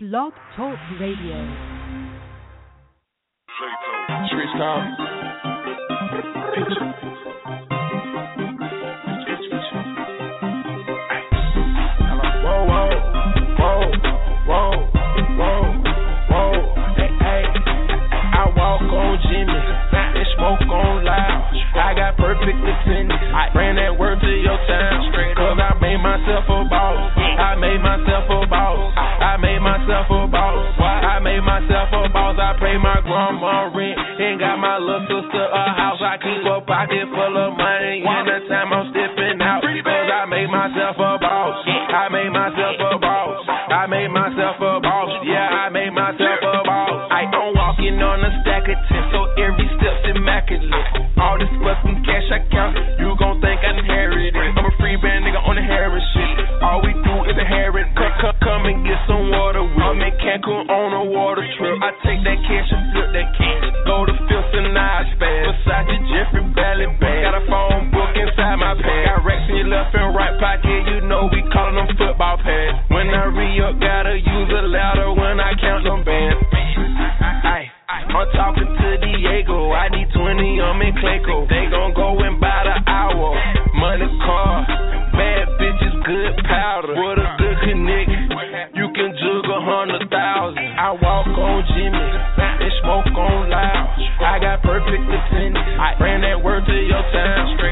Blog 0.00 0.32
Talk 0.54 0.78
Radio. 1.00 1.34
Streets 4.30 4.54
call. 4.54 4.78
Whoa, 12.46 12.62
whoa, 12.62 12.94
whoa, 13.58 13.90
whoa, 14.46 14.70
whoa, 15.34 15.66
whoa. 16.30 16.54
Hey, 16.94 17.10
hey. 17.18 17.42
I 18.38 18.54
walk 18.54 18.86
on 18.86 19.18
Jimmy 19.26 19.50
and 19.50 20.26
smoke 20.38 20.62
on 20.78 21.02
loud. 21.02 21.42
I 21.74 21.94
got 21.98 22.16
perfect 22.16 22.54
attendance. 22.54 23.18
I 23.34 23.50
ran 23.50 23.74
that 23.74 23.98
word 23.98 24.20
to 24.20 24.30
your 24.30 24.62
town. 24.70 25.10
Cause 25.34 25.58
I 25.58 25.74
made 25.82 25.98
myself 25.98 26.44
a 26.46 26.62
boss. 26.70 27.18
I 27.18 27.54
made 27.58 27.82
myself 27.82 28.30
a 28.30 28.46
boss. 28.46 28.67
Myself 31.68 31.92
a 31.92 32.08
boss. 32.08 32.36
I 32.40 32.56
pay 32.56 32.80
my 32.80 32.96
grandma 33.04 33.68
rent 33.68 33.98
and 34.00 34.40
got 34.40 34.56
my 34.56 34.80
little 34.80 35.04
sister 35.04 35.44
a 35.44 35.64
house. 35.76 36.00
I 36.00 36.16
keep 36.16 36.40
a 36.48 36.64
pocket 36.64 37.04
full 37.12 37.36
of 37.36 37.60
money 37.60 38.00
anytime 38.00 38.72
I'm 38.72 38.88
stepping 38.88 39.36
out. 39.44 39.60
Cause 39.60 40.08
I 40.08 40.24
made 40.24 40.48
myself 40.48 40.96
a 40.96 41.20
boss. 41.20 41.54
I 41.68 42.08
made 42.08 42.32
myself 42.32 42.76
a 42.80 42.96
boss. 42.96 43.44
I 43.68 43.84
made 43.84 44.08
myself 44.08 44.56
a 44.64 44.80
boss. 44.80 45.12
Yeah, 45.28 45.44
I 45.44 45.68
made 45.68 45.92
myself 45.92 46.40
a 46.40 46.64
boss. 46.64 47.12
I 47.12 47.28
am 47.28 47.52
walking 47.52 48.00
on 48.00 48.24
a 48.24 48.30
stack 48.40 48.64
of 48.64 48.78
ten, 48.88 49.04
so 49.12 49.28
every 49.36 49.68
step's 49.76 50.16
immaculate. 50.16 50.72
All 51.20 51.36
this 51.36 51.52
fucking 51.52 52.00
cash 52.08 52.28
I 52.32 52.48
count, 52.48 52.80
you 52.96 53.12
gon' 53.20 53.44
think 53.44 53.60
I 53.60 53.76
inherited. 53.76 54.32
I'm 54.32 54.64
a 54.64 54.72
free 54.80 54.96
band 54.96 55.28
nigga 55.28 55.44
on 55.44 55.60
the 55.60 55.64
Harris 55.68 56.04
shit. 56.16 56.64
All 56.64 56.80
we 56.80 56.96
do 56.96 57.14
is 57.28 57.36
inherit. 57.36 57.97
I'm 60.38 60.70
on 60.70 60.92
a 60.94 61.04
water 61.10 61.42
trip. 61.58 61.82
I 61.82 61.90
take 62.06 62.22
that 62.22 62.38
cash 62.46 62.70
and 62.70 62.94
flip 62.94 63.10
that 63.10 63.28
cash. 63.34 63.64
Go 63.90 64.06
to 64.06 64.14
Fifth 64.30 64.54
and 64.54 64.70
I 64.78 65.02
spaz. 65.18 65.50
Versace, 65.66 65.98
Jeffrey, 66.14 66.46
Bally 66.54 66.86
bag. 67.02 67.26
Got 67.26 67.34
a 67.34 67.44
phone 67.50 67.90
book 67.90 68.14
inside 68.14 68.54
my 68.62 68.78
pants. 68.78 69.18
Got 69.18 69.26
racks 69.26 69.50
in 69.50 69.66
your 69.66 69.66
left 69.66 69.94
and 69.98 70.14
right 70.14 70.38
pocket. 70.38 70.80
You 70.94 71.02
know 71.10 71.26
we 71.26 71.42
callin' 71.50 71.74
them 71.74 71.90
football 71.98 72.38
pads. 72.38 72.86
When 72.86 73.10
I 73.10 73.26
re 73.34 73.50
up, 73.66 73.82
gotta 73.82 74.14
use 74.14 74.50
a 74.54 74.62
ladder 74.70 75.10
when 75.10 75.42
I 75.42 75.58
count 75.58 75.82
them 75.82 76.06
bands. 76.06 76.38
I'm 78.18 78.26
talking 78.34 78.66
to 78.66 78.88
Diego. 78.98 79.70
I 79.70 79.88
need 79.90 80.08
20, 80.10 80.60
I'm 80.60 80.80
in 80.82 80.94
Clayco. 80.98 81.46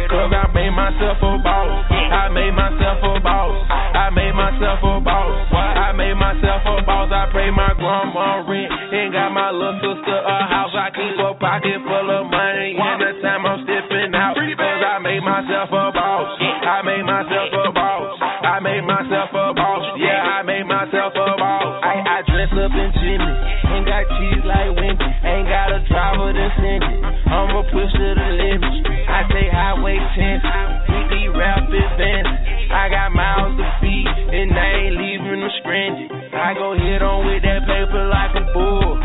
Cause 0.06 0.32
I 0.32 0.48
made 0.54 0.72
myself 0.72 1.18
a 1.20 1.32
boss. 1.38 1.68
I 1.92 2.32
made 2.32 2.54
myself 2.56 2.98
a 3.04 3.20
boss. 3.20 3.54
I 3.68 4.08
made 4.10 4.32
myself 4.32 4.80
a 4.80 5.00
boss. 5.02 5.34
I 5.52 5.92
made 5.92 6.16
myself 6.16 6.62
a 6.64 6.82
boss. 6.82 7.12
I 7.12 7.28
pay 7.34 7.50
my 7.52 7.74
grandma 7.76 8.42
rent 8.48 8.70
and 8.72 9.12
got 9.12 9.30
my 9.36 9.50
little 9.52 9.76
sister 9.82 10.16
a 10.16 10.38
house. 10.46 10.72
I 10.72 10.88
keep 10.94 11.16
a 11.20 11.34
pocket 11.36 11.78
full 11.84 12.08
of 12.10 12.30
money 12.32 12.80
anytime 12.80 13.44
I'm 13.44 13.60
stepping 13.66 14.14
out. 14.14 14.34
Cause 14.34 14.82
I 14.82 14.98
made 15.04 15.20
myself 15.20 15.68
a 15.68 15.84
boss. 15.92 16.28
I 16.40 16.78
made 16.82 17.04
myself 17.04 17.50
a 17.52 17.70
boss. 17.70 18.18
I 18.46 18.56
made 18.60 18.84
myself 18.88 19.30
a 19.36 19.46
boss. 19.52 19.84
Yeah, 20.00 20.22
I 20.22 20.42
made 20.42 20.66
myself 20.66 21.12
a 21.12 21.28
boss. 21.36 21.70
I, 21.82 22.22
dress 22.24 22.52
up 22.56 22.72
in 22.72 22.90
Jimmy. 23.00 23.32
Ain't 23.74 23.86
got 23.86 24.04
cheese 24.16 24.44
like 24.48 24.70
Wendy. 24.76 25.10
Ain't 25.24 25.48
got 25.48 25.76
a 25.76 25.80
driver 25.84 26.32
to 26.32 26.46
send 26.56 26.82
it. 26.84 27.00
I'ma 27.26 27.62
push 27.68 27.92
to 27.92 28.08
the 28.16 28.28
limit. 28.38 28.75
I 29.16 29.24
say 29.32 29.48
highway 29.48 29.96
10. 29.96 30.92
We 30.92 30.98
these 31.08 31.32
rapid 31.32 31.88
bands. 31.96 32.28
I 32.68 32.92
got 32.92 33.16
miles 33.16 33.56
to 33.56 33.64
feed. 33.80 34.04
And 34.04 34.52
I 34.52 34.68
ain't 34.84 34.92
leaving 34.92 35.40
them 35.40 35.52
stranded. 35.64 36.12
I 36.36 36.52
go 36.52 36.76
hit 36.76 37.00
on 37.00 37.24
with 37.24 37.40
that 37.40 37.64
paper 37.64 38.12
like 38.12 38.36
a 38.36 38.44
bull. 38.52 39.00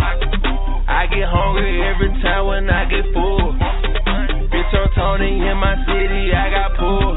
I 0.91 1.07
get 1.07 1.31
hungry 1.31 1.79
every 1.87 2.11
time 2.19 2.43
when 2.43 2.67
I 2.67 2.83
get 2.91 3.07
full. 3.15 3.55
Bitch, 4.51 4.71
I'm 4.75 4.91
Tony 4.99 5.47
in 5.47 5.55
my 5.55 5.79
city, 5.87 6.35
I 6.35 6.59
got 6.59 6.75
pulled. 6.75 7.15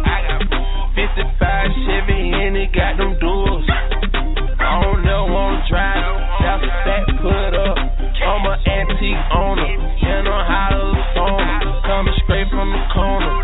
55 0.94 1.34
Chevy 1.90 2.30
and 2.30 2.54
it 2.54 2.70
got 2.70 2.94
them 2.94 3.18
doors. 3.18 3.63
Corner, 12.92 13.34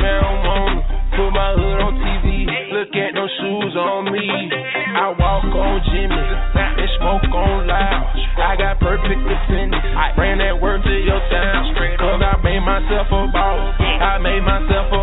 marijuana. 0.00 0.82
Put 1.10 1.30
my 1.34 1.50
hood 1.58 1.78
on 1.84 1.92
TV, 2.00 2.46
look 2.72 2.92
at 2.94 3.12
those 3.14 3.32
shoes 3.42 3.74
on 3.76 4.10
me. 4.10 4.24
I 4.24 5.12
walk 5.18 5.44
on 5.52 5.76
Jimmy, 5.90 6.26
and 6.56 6.90
smoke 6.98 7.28
on 7.34 7.66
loud. 7.66 8.04
I 8.40 8.56
got 8.56 8.80
perfect 8.80 9.20
attendance, 9.20 9.84
I 9.94 10.14
ran 10.16 10.38
that 10.38 10.56
word 10.56 10.82
to 10.82 10.94
your 11.04 11.20
town. 11.28 11.74
Cause 12.00 12.22
I 12.24 12.40
made 12.42 12.64
myself 12.64 13.06
a 13.12 13.28
boss, 13.28 13.76
I 13.80 14.16
made 14.18 14.40
myself 14.40 14.88
a 14.90 14.99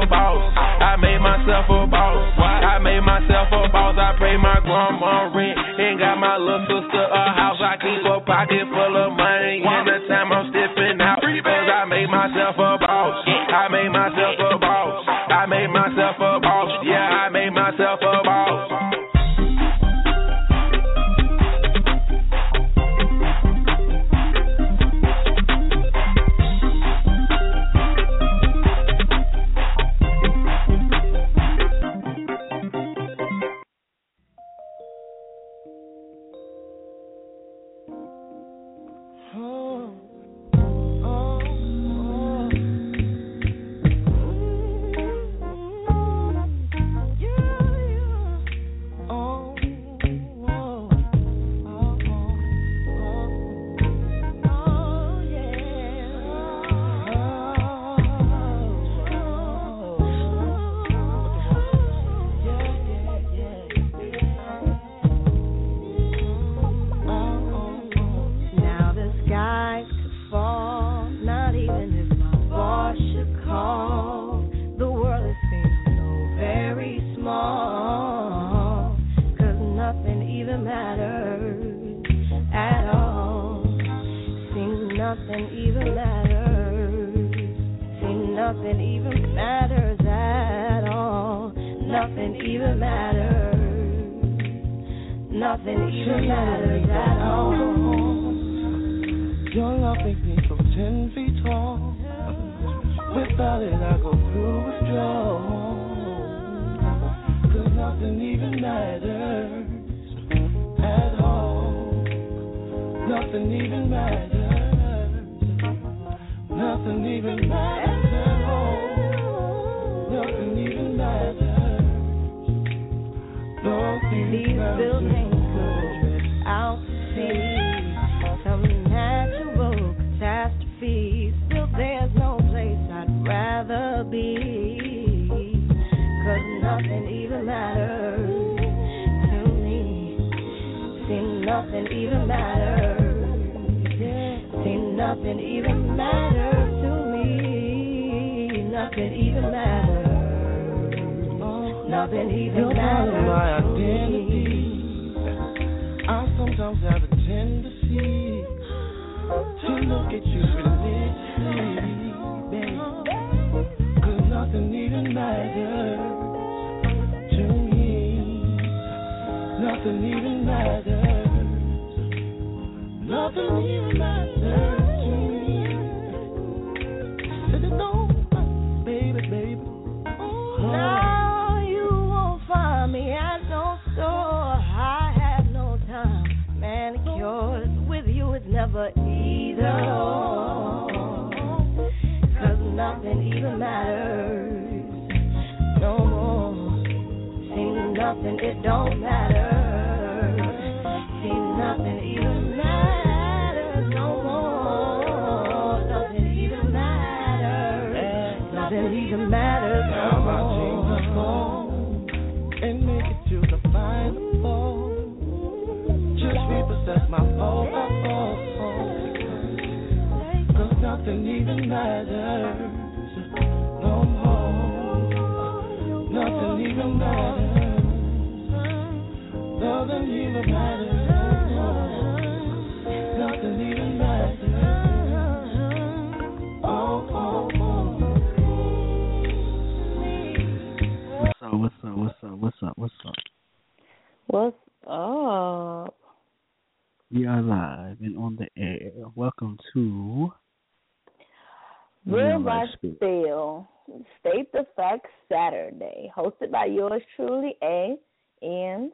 State 254.38 254.52
the 254.52 254.66
Facts 254.76 255.10
Saturday, 255.30 256.12
hosted 256.16 256.52
by 256.52 256.66
yours 256.66 257.02
truly, 257.16 257.56
A. 257.64 257.96
And 258.44 258.92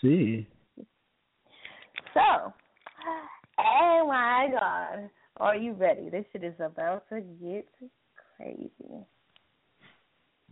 C. 0.00 0.46
so, 2.12 2.52
oh 3.58 4.04
my 4.06 4.48
God, 4.52 5.10
are 5.38 5.56
you 5.56 5.72
ready? 5.72 6.08
This 6.08 6.24
shit 6.32 6.44
is 6.44 6.54
about 6.60 7.08
to 7.08 7.20
get 7.42 7.66
crazy. 8.36 8.70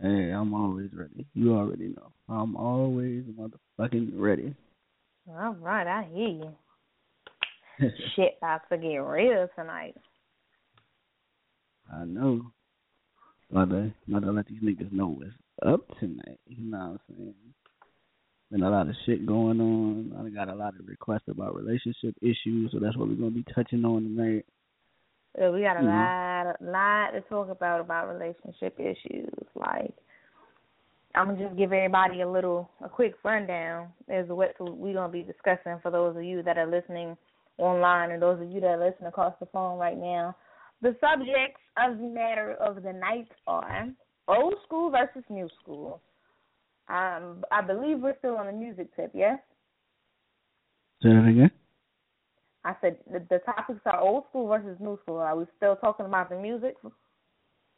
hey, 0.01 0.31
I'm 0.31 0.53
always 0.53 0.89
ready. 0.93 1.25
You 1.33 1.55
already 1.55 1.95
know. 1.95 2.11
I'm 2.27 2.57
always 2.57 3.23
motherfucking 3.23 4.11
ready. 4.15 4.53
All 5.29 5.55
right, 5.61 5.87
I 5.87 6.05
hear 6.11 6.27
you. 6.27 6.53
Shit 8.15 8.35
about 8.39 8.61
to 8.69 8.77
get 8.77 8.97
real 8.97 9.47
tonight. 9.55 9.95
I 11.89 12.03
know. 12.03 12.51
I 13.55 13.65
gotta 14.11 14.31
let 14.31 14.47
these 14.47 14.61
niggas 14.63 14.91
know 14.91 15.07
what's 15.09 15.31
up 15.63 15.81
tonight. 15.99 16.39
You 16.47 16.71
know 16.71 16.77
what 16.77 16.83
I'm 16.83 16.99
saying? 17.09 17.33
Been 18.51 18.63
a 18.63 18.69
lot 18.69 18.87
of 18.87 18.95
shit 19.05 19.25
going 19.25 19.61
on. 19.61 20.13
I 20.17 20.29
got 20.29 20.49
a 20.49 20.55
lot 20.55 20.73
of 20.79 20.87
requests 20.87 21.27
about 21.27 21.55
relationship 21.55 22.15
issues, 22.21 22.71
so 22.71 22.79
that's 22.79 22.97
what 22.97 23.07
we're 23.07 23.15
gonna 23.15 23.31
be 23.31 23.45
touching 23.53 23.85
on 23.85 24.03
tonight. 24.03 24.45
Uh, 25.39 25.51
we 25.51 25.61
got 25.61 25.77
a 25.77 25.81
Mhm. 25.81 26.55
lot, 26.55 26.61
lot 26.61 27.11
to 27.11 27.21
talk 27.21 27.49
about 27.49 27.79
about 27.79 28.07
relationship 28.07 28.79
issues. 28.79 29.33
Like, 29.55 29.93
I'm 31.13 31.27
gonna 31.27 31.43
just 31.43 31.55
give 31.55 31.73
everybody 31.73 32.21
a 32.21 32.27
little, 32.27 32.69
a 32.81 32.89
quick 32.89 33.15
rundown 33.23 33.93
as 34.07 34.27
to 34.27 34.35
what 34.35 34.59
we're 34.59 34.93
gonna 34.93 35.11
be 35.11 35.23
discussing 35.23 35.79
for 35.79 35.91
those 35.91 36.15
of 36.15 36.23
you 36.23 36.41
that 36.41 36.57
are 36.57 36.65
listening 36.65 37.17
online 37.59 38.11
and 38.11 38.21
those 38.21 38.41
of 38.41 38.49
you 38.49 38.61
that 38.61 38.79
are 38.79 38.85
listening 38.85 39.07
across 39.07 39.37
the 39.39 39.45
phone 39.47 39.77
right 39.77 39.97
now. 39.97 40.35
The 40.83 40.97
subjects 40.99 41.61
of 41.77 41.97
the 41.97 42.07
matter 42.09 42.55
of 42.59 42.83
the 42.83 42.91
night 42.91 43.29
are 43.47 43.87
old 44.27 44.55
school 44.65 44.91
versus 44.91 45.23
new 45.29 45.47
school. 45.61 46.01
Um, 46.89 47.45
I 47.53 47.61
believe 47.65 47.99
we're 48.01 48.17
still 48.17 48.35
on 48.35 48.47
the 48.47 48.51
music 48.51 48.93
tip, 48.93 49.11
yes? 49.13 49.39
Say 51.01 51.07
that 51.07 51.25
again? 51.25 51.51
I 52.65 52.75
said 52.81 52.97
the, 53.09 53.25
the 53.29 53.39
topics 53.45 53.79
are 53.85 54.01
old 54.01 54.25
school 54.29 54.47
versus 54.49 54.75
new 54.81 54.99
school. 55.03 55.19
Are 55.19 55.37
we 55.37 55.45
still 55.55 55.77
talking 55.77 56.05
about 56.05 56.29
the 56.29 56.35
music? 56.35 56.75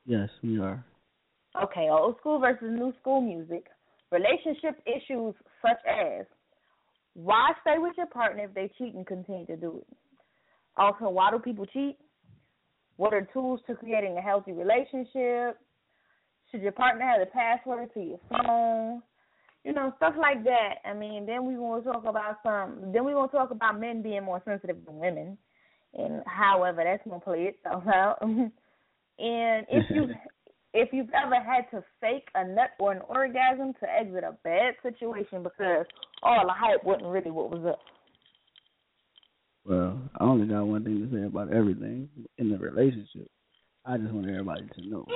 Yes, 0.07 0.29
we 0.41 0.59
are. 0.59 0.83
Okay, 1.61 1.89
old 1.91 2.17
school 2.17 2.39
versus 2.39 2.71
new 2.71 2.91
school 3.01 3.21
music. 3.21 3.67
Relationship 4.11 4.81
issues 4.87 5.35
such 5.61 5.79
as 5.87 6.25
why 7.13 7.51
stay 7.61 7.75
with 7.77 7.93
your 7.97 8.07
partner 8.07 8.45
if 8.45 8.53
they 8.55 8.71
cheat 8.79 8.95
and 8.95 9.05
continue 9.05 9.45
to 9.45 9.55
do 9.55 9.77
it? 9.87 9.97
Also, 10.75 11.07
why 11.09 11.29
do 11.29 11.37
people 11.37 11.67
cheat? 11.67 11.97
What 12.97 13.13
are 13.13 13.27
tools 13.33 13.59
to 13.67 13.75
creating 13.75 14.17
a 14.17 14.21
healthy 14.21 14.53
relationship? 14.53 15.59
Should 16.51 16.61
your 16.61 16.71
partner 16.71 17.05
have 17.05 17.19
the 17.19 17.25
password 17.25 17.93
to 17.93 17.99
your 17.99 18.19
phone? 18.29 19.01
You 19.63 19.73
know, 19.73 19.93
stuff 19.97 20.13
like 20.19 20.43
that. 20.43 20.75
I 20.85 20.93
mean, 20.93 21.25
then 21.25 21.45
we 21.45 21.57
want 21.57 21.83
to 21.83 21.91
talk 21.91 22.05
about 22.05 22.37
some. 22.43 22.91
Then 22.93 23.03
we 23.03 23.15
want 23.15 23.31
to 23.31 23.37
talk 23.37 23.51
about 23.51 23.79
men 23.79 24.01
being 24.01 24.23
more 24.23 24.41
sensitive 24.45 24.77
than 24.85 24.99
women, 24.99 25.37
and 25.95 26.21
however 26.27 26.83
that's 26.83 27.03
gonna 27.07 27.19
play 27.19 27.51
itself 27.55 27.83
out. 27.93 28.21
and 28.21 28.45
if 29.17 29.85
you 29.89 30.09
if 30.75 30.89
you've 30.91 31.09
ever 31.15 31.35
had 31.35 31.69
to 31.71 31.83
fake 31.99 32.27
a 32.35 32.47
nut 32.47 32.71
or 32.79 32.91
an 32.91 33.01
orgasm 33.07 33.73
to 33.79 33.89
exit 33.89 34.23
a 34.23 34.37
bad 34.43 34.75
situation 34.83 35.41
because 35.41 35.85
all 36.21 36.45
the 36.45 36.53
hype 36.53 36.83
wasn't 36.83 37.07
really 37.07 37.31
what 37.31 37.49
was 37.49 37.65
up. 37.65 37.79
Well, 39.65 39.97
I 40.19 40.23
only 40.23 40.45
got 40.47 40.63
one 40.65 40.83
thing 40.83 41.01
to 41.09 41.15
say 41.15 41.25
about 41.25 41.51
everything 41.51 42.07
in 42.37 42.49
the 42.51 42.57
relationship. 42.57 43.27
I 43.85 43.97
just 43.97 44.11
want 44.13 44.27
everybody 44.29 44.63
to 44.75 44.81
know. 44.89 45.05
I'm 45.07 45.15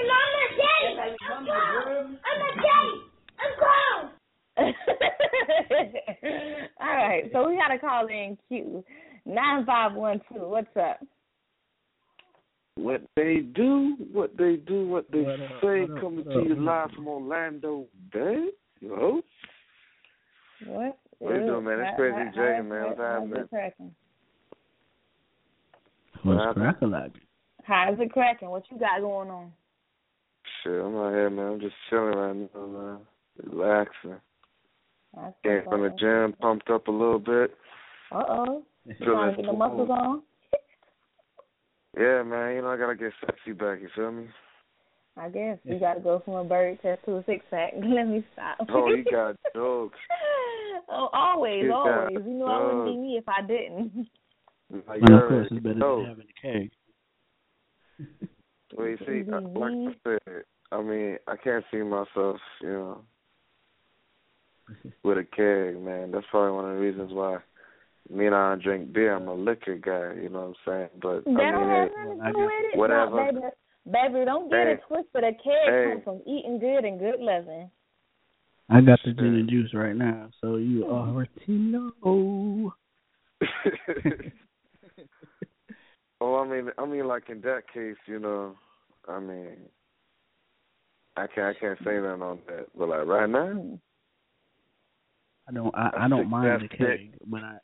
a 2.42 2.52
kate. 2.62 3.02
I'm 3.40 3.54
gone. 3.60 4.74
All 6.82 6.96
right, 6.96 7.24
so 7.32 7.48
we 7.48 7.56
got 7.56 7.70
to 7.70 7.80
call 7.80 8.08
in 8.08 8.38
Q 8.48 8.84
nine 9.26 9.66
five 9.66 9.94
one 9.94 10.20
two. 10.32 10.40
What's 10.48 10.68
up? 10.80 11.00
What 12.76 13.02
they 13.16 13.38
do, 13.54 13.96
what 14.12 14.36
they 14.38 14.56
do, 14.56 14.88
what 14.88 15.06
they 15.12 15.22
What 15.22 15.40
up, 15.42 15.50
say, 15.62 15.82
what 15.82 15.92
up, 15.92 16.02
coming 16.02 16.26
what 16.26 16.34
to 16.34 16.40
up? 16.40 16.48
you 16.48 16.56
live 16.66 16.92
from 16.96 17.08
Orlando 17.08 17.86
Bay. 18.14 18.46
Yo, 18.82 19.22
What? 20.66 20.98
What 21.20 21.36
you 21.36 21.46
doing, 21.46 21.66
man? 21.66 21.80
It's 21.82 21.96
Crazy 21.98 22.16
How- 22.16 22.32
J, 22.34 22.62
man. 22.62 22.84
What's 22.86 23.00
happening? 23.52 23.96
It 26.20 26.28
cracking? 26.28 26.36
What's 26.36 26.46
happened? 26.46 26.64
crack 26.64 26.82
a 26.82 26.86
lot? 26.86 27.12
How's 27.64 28.00
it 28.00 28.12
cracking? 28.12 28.50
What 28.50 28.64
you 28.72 28.80
got 28.80 29.02
going 29.02 29.30
on? 29.30 29.52
shit, 30.64 30.74
I'm 30.74 30.96
out 30.96 31.14
here, 31.14 31.30
man. 31.30 31.54
I'm 31.54 31.60
just 31.60 31.76
chilling 31.90 32.16
right 32.16 32.36
now, 32.56 32.66
man. 32.66 33.00
Relaxing. 33.44 34.16
That's 35.16 35.36
Came 35.44 35.64
from 35.66 35.84
the 35.84 35.90
gym, 36.00 36.34
pumped 36.40 36.70
up 36.70 36.88
a 36.88 36.92
little 36.92 37.20
bit. 37.20 37.56
Uh 38.12 38.24
oh. 38.28 38.64
You 38.86 38.96
Feeling 39.00 39.14
trying 39.14 39.36
to 39.36 39.42
get 39.42 39.52
the 39.52 39.58
muscles 39.58 39.90
on? 39.90 40.22
Yeah, 41.98 42.22
man. 42.22 42.56
You 42.56 42.62
know 42.62 42.70
I 42.70 42.78
gotta 42.78 42.96
get 42.96 43.12
sexy 43.20 43.52
back. 43.52 43.82
You 43.82 43.90
feel 43.96 44.12
me? 44.12 44.28
I 45.18 45.28
guess 45.28 45.58
you 45.64 45.80
got 45.80 45.96
to 45.96 46.00
go 46.00 46.22
from 46.24 46.36
a 46.36 46.44
bird 46.44 46.80
test 46.82 47.04
to 47.06 47.18
a 47.18 47.24
six 47.26 47.44
pack. 47.50 47.74
Let 47.76 48.08
me 48.08 48.24
stop. 48.32 48.58
Oh, 48.70 48.88
you 48.90 49.04
got 49.04 49.36
jokes. 49.56 49.98
oh, 50.88 51.10
always, 51.12 51.64
You 51.64 51.74
always. 51.74 52.14
You 52.14 52.34
know 52.34 52.46
I 52.46 52.64
wouldn't 52.64 52.86
be 52.86 52.98
me 53.02 53.18
if 53.18 53.28
I 53.28 53.42
didn't. 53.42 54.08
Like, 54.72 55.02
And 55.02 55.14
of 55.14 55.28
course, 55.28 55.48
it's 55.52 55.64
better 55.64 55.80
than 55.80 56.06
having 56.06 56.26
a 56.28 56.42
keg. 56.42 56.72
Well, 58.78 58.88
you 58.88 58.98
see, 59.00 59.24
uh, 59.32 59.42
like 59.42 59.74
I 59.74 59.94
said, 60.04 60.44
I 60.72 60.82
mean, 60.82 61.18
I 61.28 61.36
can't 61.38 61.66
see 61.72 61.78
myself, 61.78 62.38
you 62.62 62.68
know, 62.70 63.02
with 65.04 65.18
a 65.18 65.24
keg, 65.24 65.82
man. 65.82 66.12
That's 66.12 66.26
probably 66.30 66.52
one 66.56 66.70
of 66.70 66.76
the 66.76 66.82
reasons 66.82 67.12
why 67.12 67.40
me 68.10 68.28
and 68.28 68.36
I 68.36 68.50
don't 68.50 68.62
drink 68.64 68.94
beer. 68.94 69.16
I'm 69.16 69.28
a 69.28 69.34
liquor 69.34 69.76
guy, 69.76 70.22
you 70.22 70.30
know 70.30 70.54
what 70.54 70.56
I'm 70.68 70.90
saying? 70.90 70.90
But 71.02 71.26
That 71.26 71.42
I 71.42 71.52
don't 71.52 71.62
mean, 71.62 71.70
have 71.70 71.90
hey, 71.90 72.04
nothing 72.06 72.22
to 72.22 72.32
do 72.32 72.40
with 72.40 72.52
it. 72.74 72.78
whatever. 72.78 73.10
No, 73.10 73.32
baby, 73.32 73.40
baby, 74.14 74.26
don't 74.26 74.50
get 74.50 74.68
Hey. 74.68 74.74
it 74.74 74.82
twisted. 74.88 75.24
A 75.24 75.32
keg 75.34 75.44
Hey. 75.66 75.86
comes 75.92 76.04
from 76.04 76.22
eating 76.28 76.60
good 76.60 76.86
and 76.86 77.00
good 77.00 77.20
living. 77.20 77.72
I 78.70 78.82
got 78.82 79.00
the 79.04 79.10
Shit. 79.12 79.18
gin 79.18 79.34
and 79.34 79.50
juice 79.50 79.74
right 79.74 79.96
now, 79.96 80.30
so 80.42 80.58
you 80.58 80.86
already 80.86 81.32
know. 81.48 82.72
well, 86.20 86.36
I 86.36 86.48
mean, 86.48 86.70
I 86.78 86.86
mean, 86.86 87.08
like 87.08 87.30
in 87.30 87.42
that 87.42 87.64
case, 87.74 87.98
you 88.06 88.20
know, 88.20 88.56
I 89.08 89.20
mean, 89.20 89.58
I 91.18 91.28
can't, 91.28 91.56
I 91.56 91.60
can't 91.60 91.80
say 91.80 91.96
nothing 91.96 92.22
on 92.22 92.40
that. 92.48 92.68
But 92.78 92.90
like 92.90 93.06
right 93.08 93.30
now. 93.30 93.80
I 95.48 95.52
don't 95.52 95.76
I, 95.76 95.88
I 95.88 95.92
That's 96.00 96.10
don't 96.10 96.30
mind 96.30 96.62
the 96.62 96.68
that's 96.68 96.78
keg, 96.78 97.14
but 97.26 97.42
I 97.44 97.58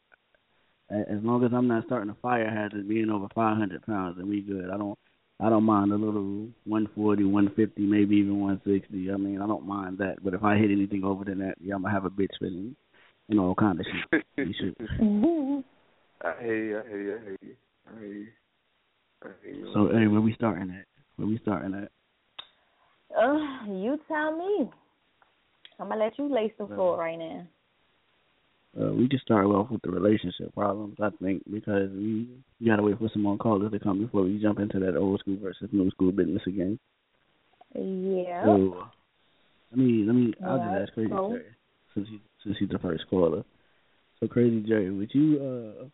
a- 0.92 1.12
as 1.12 1.24
long 1.24 1.44
as 1.44 1.52
I'm 1.54 1.68
not 1.68 1.86
starting 1.86 2.10
a 2.10 2.16
fire 2.16 2.50
hazard 2.50 2.88
being 2.88 3.10
over 3.10 3.28
500 3.34 3.86
pounds, 3.86 4.18
then 4.18 4.28
we 4.28 4.42
good. 4.42 4.70
I 4.70 4.78
don't 4.78 4.98
I 5.40 5.50
don't 5.50 5.64
mind 5.64 5.92
a 5.92 5.96
little 5.96 6.48
140, 6.64 7.26
150, 7.26 7.82
maybe 7.82 8.16
even 8.16 8.40
160. 8.40 9.12
I 9.12 9.18
mean, 9.18 9.42
I 9.42 9.48
don't 9.48 9.68
mind 9.68 9.98
that. 9.98 10.24
But 10.24 10.34
if 10.34 10.44
I 10.44 10.56
hit 10.58 10.72
anything 10.72 11.04
over 11.04 11.26
than 11.26 11.40
that, 11.40 11.56
yeah, 11.60 11.76
I'm 11.76 11.82
gonna 11.82 11.94
have 11.94 12.06
a 12.06 12.10
bitch 12.10 12.30
feeling, 12.40 12.76
you 13.28 13.36
know, 13.36 13.48
all 13.48 13.56
kind 13.56 13.80
of 13.80 13.86
shit. 13.86 14.26
Mm-hmm. 14.38 15.60
I 16.22 16.44
hear 16.44 16.64
you, 16.64 16.80
I 16.80 16.88
hear 16.88 17.02
you, 17.02 17.16
I 17.16 17.20
hear 17.24 17.38
you, 17.42 17.56
I 17.88 18.00
hear 18.00 18.14
you. 18.14 18.28
I. 19.25 19.74
So 19.74 19.89
hey, 19.94 20.08
where 20.08 20.22
we 20.22 20.34
starting 20.34 20.70
at? 20.72 20.86
Where 21.15 21.27
we 21.27 21.39
starting 21.39 21.74
at? 21.75 21.91
Uh, 23.17 23.65
you 23.67 24.00
tell 24.08 24.38
me. 24.38 24.70
I'm 25.79 25.89
gonna 25.89 26.03
let 26.03 26.17
you 26.17 26.34
lace 26.34 26.53
the 26.58 26.67
floor 26.67 26.98
right 26.98 27.17
now. 27.17 27.48
Uh, 28.79 28.91
we 28.91 29.08
just 29.08 29.24
start 29.24 29.46
off 29.46 29.72
with 29.72 29.82
the 29.84 29.89
relationship 29.89 30.53
problems, 30.53 30.98
I 31.01 31.10
think, 31.22 31.44
because 31.50 31.89
we, 31.91 32.27
we 32.60 32.67
gotta 32.67 32.84
wait 32.84 33.00
for 33.00 33.10
some 33.13 33.22
more 33.22 33.38
callers 33.38 33.72
to 33.72 33.79
come 33.79 34.03
before 34.03 34.24
we 34.24 34.38
jump 34.41 34.60
into 34.60 34.79
that 34.79 34.98
old 34.98 35.22
school 35.22 35.38
versus 35.41 35.70
new 35.72 35.89
school 35.91 36.12
business 36.12 36.41
again. 36.46 36.77
Yeah. 37.74 38.44
So 38.44 38.88
let 39.72 39.79
me 39.79 40.03
let 40.05 40.13
me 40.13 40.34
I'll 40.44 40.51
Alright, 40.60 40.82
just 40.82 40.89
ask 40.89 40.94
Crazy 40.94 41.10
so- 41.12 41.38
Jay 41.38 41.46
since 41.94 42.08
he 42.10 42.22
since 42.44 42.58
he's 42.60 42.70
the 42.70 42.79
first 42.79 43.03
caller. 43.10 43.44
So 44.20 44.27
Crazy 44.27 44.62
Jay, 44.62 44.89
would 44.89 45.12
you 45.13 45.39
uh 45.39 45.86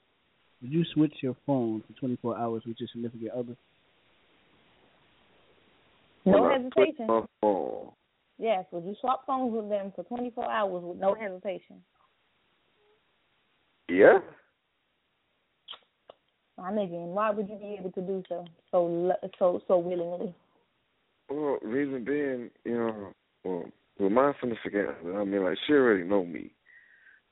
would 0.61 0.71
you 0.71 0.83
switch 0.93 1.13
your 1.21 1.35
phone 1.45 1.83
for 1.87 1.99
twenty 1.99 2.17
four 2.21 2.37
hours 2.37 2.63
with 2.65 2.77
your 2.79 2.89
significant 2.91 3.31
other? 3.31 3.55
No 6.25 6.43
When 6.43 6.51
I 6.51 6.57
switch 6.73 6.95
hesitation. 6.97 7.07
my 7.07 7.91
Yes, 8.41 8.65
would 8.71 8.85
you 8.85 8.95
swap 8.99 9.23
phones 9.27 9.53
with 9.53 9.69
them 9.69 9.93
for 9.95 10.03
24 10.03 10.51
hours 10.51 10.83
with 10.83 10.97
no 10.97 11.13
hesitation? 11.13 11.83
Yeah. 13.87 14.17
I 16.57 16.71
mean, 16.71 16.89
why 16.89 17.29
would 17.29 17.47
you 17.47 17.55
be 17.55 17.77
able 17.79 17.91
to 17.91 18.01
do 18.01 18.23
so 18.27 18.45
so 18.71 19.13
so 19.37 19.61
so 19.67 19.77
willingly? 19.77 20.33
Well, 21.29 21.59
reason 21.61 22.03
being, 22.03 22.49
you 22.65 22.77
know, 22.77 23.13
well, 23.43 23.65
with 23.99 24.11
my 24.11 24.33
significant 24.39 24.89
other, 25.01 25.21
I 25.21 25.23
mean, 25.23 25.43
like 25.43 25.57
she 25.67 25.73
already 25.73 26.03
know 26.03 26.25
me, 26.25 26.51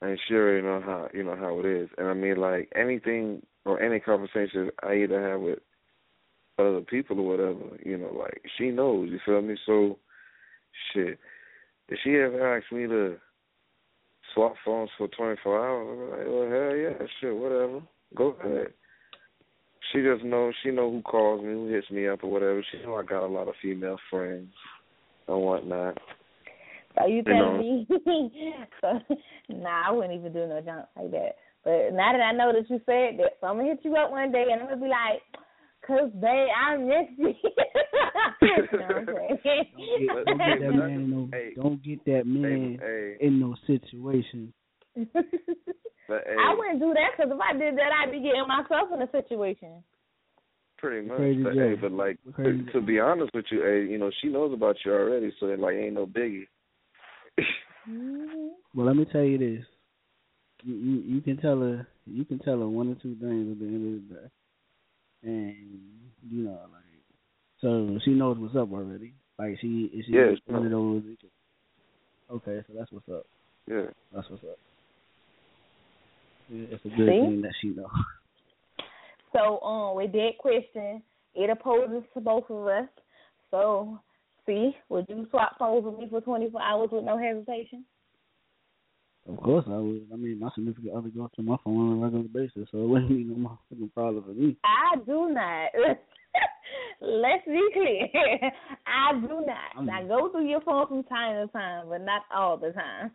and 0.01 0.19
she 0.27 0.33
already 0.33 0.61
know 0.61 0.81
how 0.81 1.09
you 1.13 1.23
know 1.23 1.35
how 1.35 1.59
it 1.59 1.65
is, 1.65 1.89
and 1.97 2.07
I 2.07 2.13
mean, 2.13 2.37
like 2.37 2.71
anything 2.75 3.41
or 3.65 3.81
any 3.81 3.99
conversation 3.99 4.71
I 4.81 4.95
either 4.95 5.21
have 5.29 5.41
with 5.41 5.59
other 6.57 6.81
people 6.81 7.19
or 7.19 7.27
whatever, 7.27 7.77
you 7.83 7.97
know, 7.97 8.11
like 8.17 8.41
she 8.57 8.69
knows. 8.69 9.09
You 9.11 9.19
feel 9.25 9.41
me? 9.41 9.55
So, 9.65 9.97
shit. 10.93 11.19
If 11.87 11.99
she 12.03 12.11
ever 12.17 12.57
asks 12.57 12.71
me 12.71 12.87
to 12.87 13.17
swap 14.33 14.53
phones 14.63 14.89
for 14.97 15.07
twenty 15.07 15.35
four 15.43 15.59
hours, 15.59 15.87
I'm 15.89 16.09
like, 16.09 16.27
well, 16.27 16.49
hell 16.49 16.75
yeah, 16.75 17.07
shit, 17.19 17.35
whatever, 17.35 17.81
go 18.15 18.35
ahead. 18.43 18.73
She 19.91 20.01
just 20.01 20.23
knows. 20.23 20.53
She 20.61 20.71
know 20.71 20.91
who 20.91 21.01
calls 21.01 21.41
me, 21.41 21.51
who 21.51 21.67
hits 21.67 21.89
me 21.89 22.07
up, 22.07 22.23
or 22.23 22.29
whatever. 22.29 22.63
She 22.71 22.77
know 22.83 22.95
I 22.95 23.03
got 23.03 23.25
a 23.25 23.27
lot 23.27 23.47
of 23.47 23.55
female 23.61 23.97
friends 24.09 24.51
and 25.27 25.41
whatnot. 25.41 25.97
So 26.97 27.07
you 27.07 27.17
You 27.17 27.23
telling 27.23 27.59
me? 27.59 27.87
so, 28.81 28.99
nah, 29.49 29.87
I 29.87 29.91
wouldn't 29.91 30.13
even 30.19 30.33
do 30.33 30.47
no 30.47 30.61
junk 30.61 30.85
like 30.97 31.11
that. 31.11 31.35
But 31.63 31.93
now 31.93 32.11
that 32.13 32.21
I 32.21 32.31
know 32.31 32.51
that 32.53 32.69
you 32.69 32.79
said 32.85 33.19
that, 33.19 33.37
so 33.41 33.47
I'm 33.47 33.57
gonna 33.57 33.69
hit 33.69 33.79
you 33.83 33.95
up 33.95 34.11
one 34.11 34.31
day 34.31 34.45
and 34.51 34.61
I'm 34.61 34.69
gonna 34.69 34.81
be 34.81 34.87
like, 34.87 35.21
"Cause 35.85 36.09
babe, 36.19 36.47
I 36.55 36.77
miss 36.77 37.09
you." 37.17 37.33
you 38.41 38.79
know 38.79 38.85
what 38.87 39.11
I'm 39.11 39.39
saying? 39.43 39.65
Don't 40.25 40.37
get 40.39 40.59
that 40.61 40.73
man 40.73 40.91
in 40.91 41.09
no 41.09 41.29
Hey. 41.31 41.51
don't 41.55 41.83
get 41.83 42.05
that 42.05 42.25
man 42.25 42.79
Hey, 42.81 43.17
in 43.19 43.39
no 43.39 43.55
situation. 43.67 44.53
but 44.95 46.23
hey, 46.25 46.35
I 46.39 46.55
wouldn't 46.57 46.79
do 46.79 46.93
that 46.93 47.11
because 47.15 47.31
if 47.31 47.39
I 47.39 47.53
did 47.57 47.77
that, 47.77 47.91
I'd 47.91 48.11
be 48.11 48.19
getting 48.19 48.47
myself 48.47 48.89
in 48.93 49.01
a 49.01 49.11
situation. 49.11 49.83
pretty 50.77 51.07
much. 51.07 51.17
Crazy 51.17 51.43
but 51.43 51.53
hey, 51.53 51.75
but 51.75 51.91
like 51.91 52.17
to, 52.37 52.63
to 52.71 52.81
be 52.81 52.99
honest 52.99 53.33
with 53.33 53.45
you, 53.51 53.61
hey, 53.61 53.91
you 53.91 53.97
know 53.97 54.09
she 54.21 54.29
knows 54.29 54.53
about 54.53 54.77
you 54.85 54.93
already, 54.93 55.31
so 55.39 55.47
it 55.47 55.59
like 55.59 55.75
ain't 55.75 55.95
no 55.95 56.07
biggie. 56.07 56.47
Mm-hmm. 57.37 58.47
Well, 58.75 58.87
let 58.87 58.95
me 58.95 59.05
tell 59.11 59.23
you 59.23 59.37
this. 59.37 59.65
You, 60.63 60.75
you 60.75 61.15
you 61.15 61.21
can 61.21 61.37
tell 61.37 61.59
her 61.59 61.87
you 62.05 62.25
can 62.25 62.39
tell 62.39 62.59
her 62.59 62.67
one 62.67 62.89
or 62.91 62.95
two 62.95 63.15
things 63.15 63.51
at 63.51 63.59
the 63.59 63.65
end 63.65 64.09
of 64.09 64.09
the 64.09 64.15
day, 64.15 64.29
and 65.23 65.79
you 66.29 66.43
know 66.43 66.59
like 66.71 66.83
so 67.61 67.97
she 68.03 68.11
knows 68.11 68.37
what's 68.37 68.55
up 68.55 68.71
already. 68.71 69.13
Like 69.37 69.57
she 69.61 69.89
is 69.93 70.05
she 70.05 70.11
Yeah, 70.13 70.35
she 70.35 70.51
one 70.51 70.65
of 70.65 70.71
those. 70.71 71.03
Okay, 72.31 72.61
so 72.67 72.73
that's 72.77 72.91
what's 72.91 73.09
up. 73.09 73.25
yeah. 73.67 73.85
That's 74.13 74.29
what's 74.29 74.43
up. 74.43 74.57
Yeah, 76.49 76.67
It's 76.71 76.85
a 76.85 76.89
good 76.89 77.07
See? 77.07 77.19
thing 77.21 77.41
that 77.41 77.53
she 77.61 77.69
know. 77.69 77.87
So, 79.31 79.59
um, 79.61 79.95
with 79.95 80.11
that 80.13 80.39
question, 80.39 81.03
it 81.35 81.51
opposes 81.51 82.03
to 82.15 82.19
both 82.19 82.49
of 82.49 82.65
us. 82.65 82.87
So, 83.51 83.99
see, 84.49 84.75
would 84.89 85.05
you 85.07 85.27
swap 85.29 85.57
phones 85.59 85.85
with 85.85 85.99
me 85.99 86.07
for 86.09 86.21
24 86.21 86.61
hours 86.61 86.89
with 86.91 87.03
no 87.05 87.17
hesitation? 87.17 87.85
Of 89.27 89.37
course 89.37 89.65
I 89.67 89.77
would. 89.77 90.07
I 90.11 90.15
mean, 90.15 90.39
my 90.39 90.49
significant 90.55 90.95
other 90.95 91.09
goes 91.09 91.29
to 91.35 91.43
my 91.43 91.57
phone 91.63 91.91
on 91.91 91.97
a 91.97 92.01
regular 92.01 92.23
basis, 92.23 92.67
so 92.71 92.79
it 92.79 92.87
wouldn't 92.87 93.09
be 93.09 93.23
no 93.23 93.35
motherfucking 93.35 93.93
problem 93.93 94.23
for 94.23 94.31
me. 94.31 94.57
I 94.63 94.95
do 95.05 95.29
not. 95.29 95.69
Let's 97.01 97.45
be 97.45 97.69
clear. 97.73 98.07
I 98.87 99.13
do 99.19 99.43
not. 99.45 99.75
I'm- 99.77 99.89
I 99.89 100.03
go 100.03 100.29
through 100.29 100.49
your 100.49 100.61
phone 100.61 100.87
from 100.87 101.03
time 101.03 101.45
to 101.45 101.51
time, 101.53 101.87
but 101.89 102.01
not 102.01 102.23
all 102.33 102.57
the 102.57 102.71
time. 102.71 103.11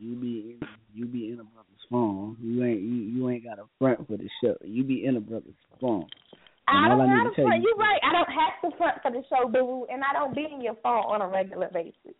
You 0.00 0.14
be 0.16 0.58
in, 0.60 0.68
you 0.94 1.06
be 1.06 1.28
in 1.32 1.40
a 1.40 1.44
brother's 1.44 1.86
phone. 1.90 2.36
You 2.40 2.64
ain't 2.64 2.80
you, 2.80 2.94
you 2.94 3.28
ain't 3.30 3.44
got 3.44 3.58
a 3.58 3.64
front 3.80 4.06
for 4.06 4.16
the 4.16 4.28
show. 4.42 4.56
You 4.64 4.84
be 4.84 5.04
in 5.04 5.16
a 5.16 5.20
brother's 5.20 5.54
phone. 5.80 6.06
And 6.68 6.84
I 6.84 6.88
don't 6.88 7.08
have 7.08 7.30
to 7.30 7.36
to 7.36 7.42
front. 7.42 7.62
you- 7.62 7.68
You're 7.68 7.76
right. 7.80 8.00
I 8.04 8.12
don't 8.12 8.28
have 8.30 8.60
to 8.62 8.76
front 8.76 9.02
for 9.02 9.10
the 9.10 9.22
show, 9.28 9.48
boo, 9.48 9.86
and 9.90 10.02
I 10.04 10.12
don't 10.12 10.34
be 10.34 10.44
in 10.52 10.60
your 10.60 10.74
phone 10.82 11.04
on 11.04 11.22
a 11.22 11.28
regular 11.28 11.68
basis. 11.72 12.14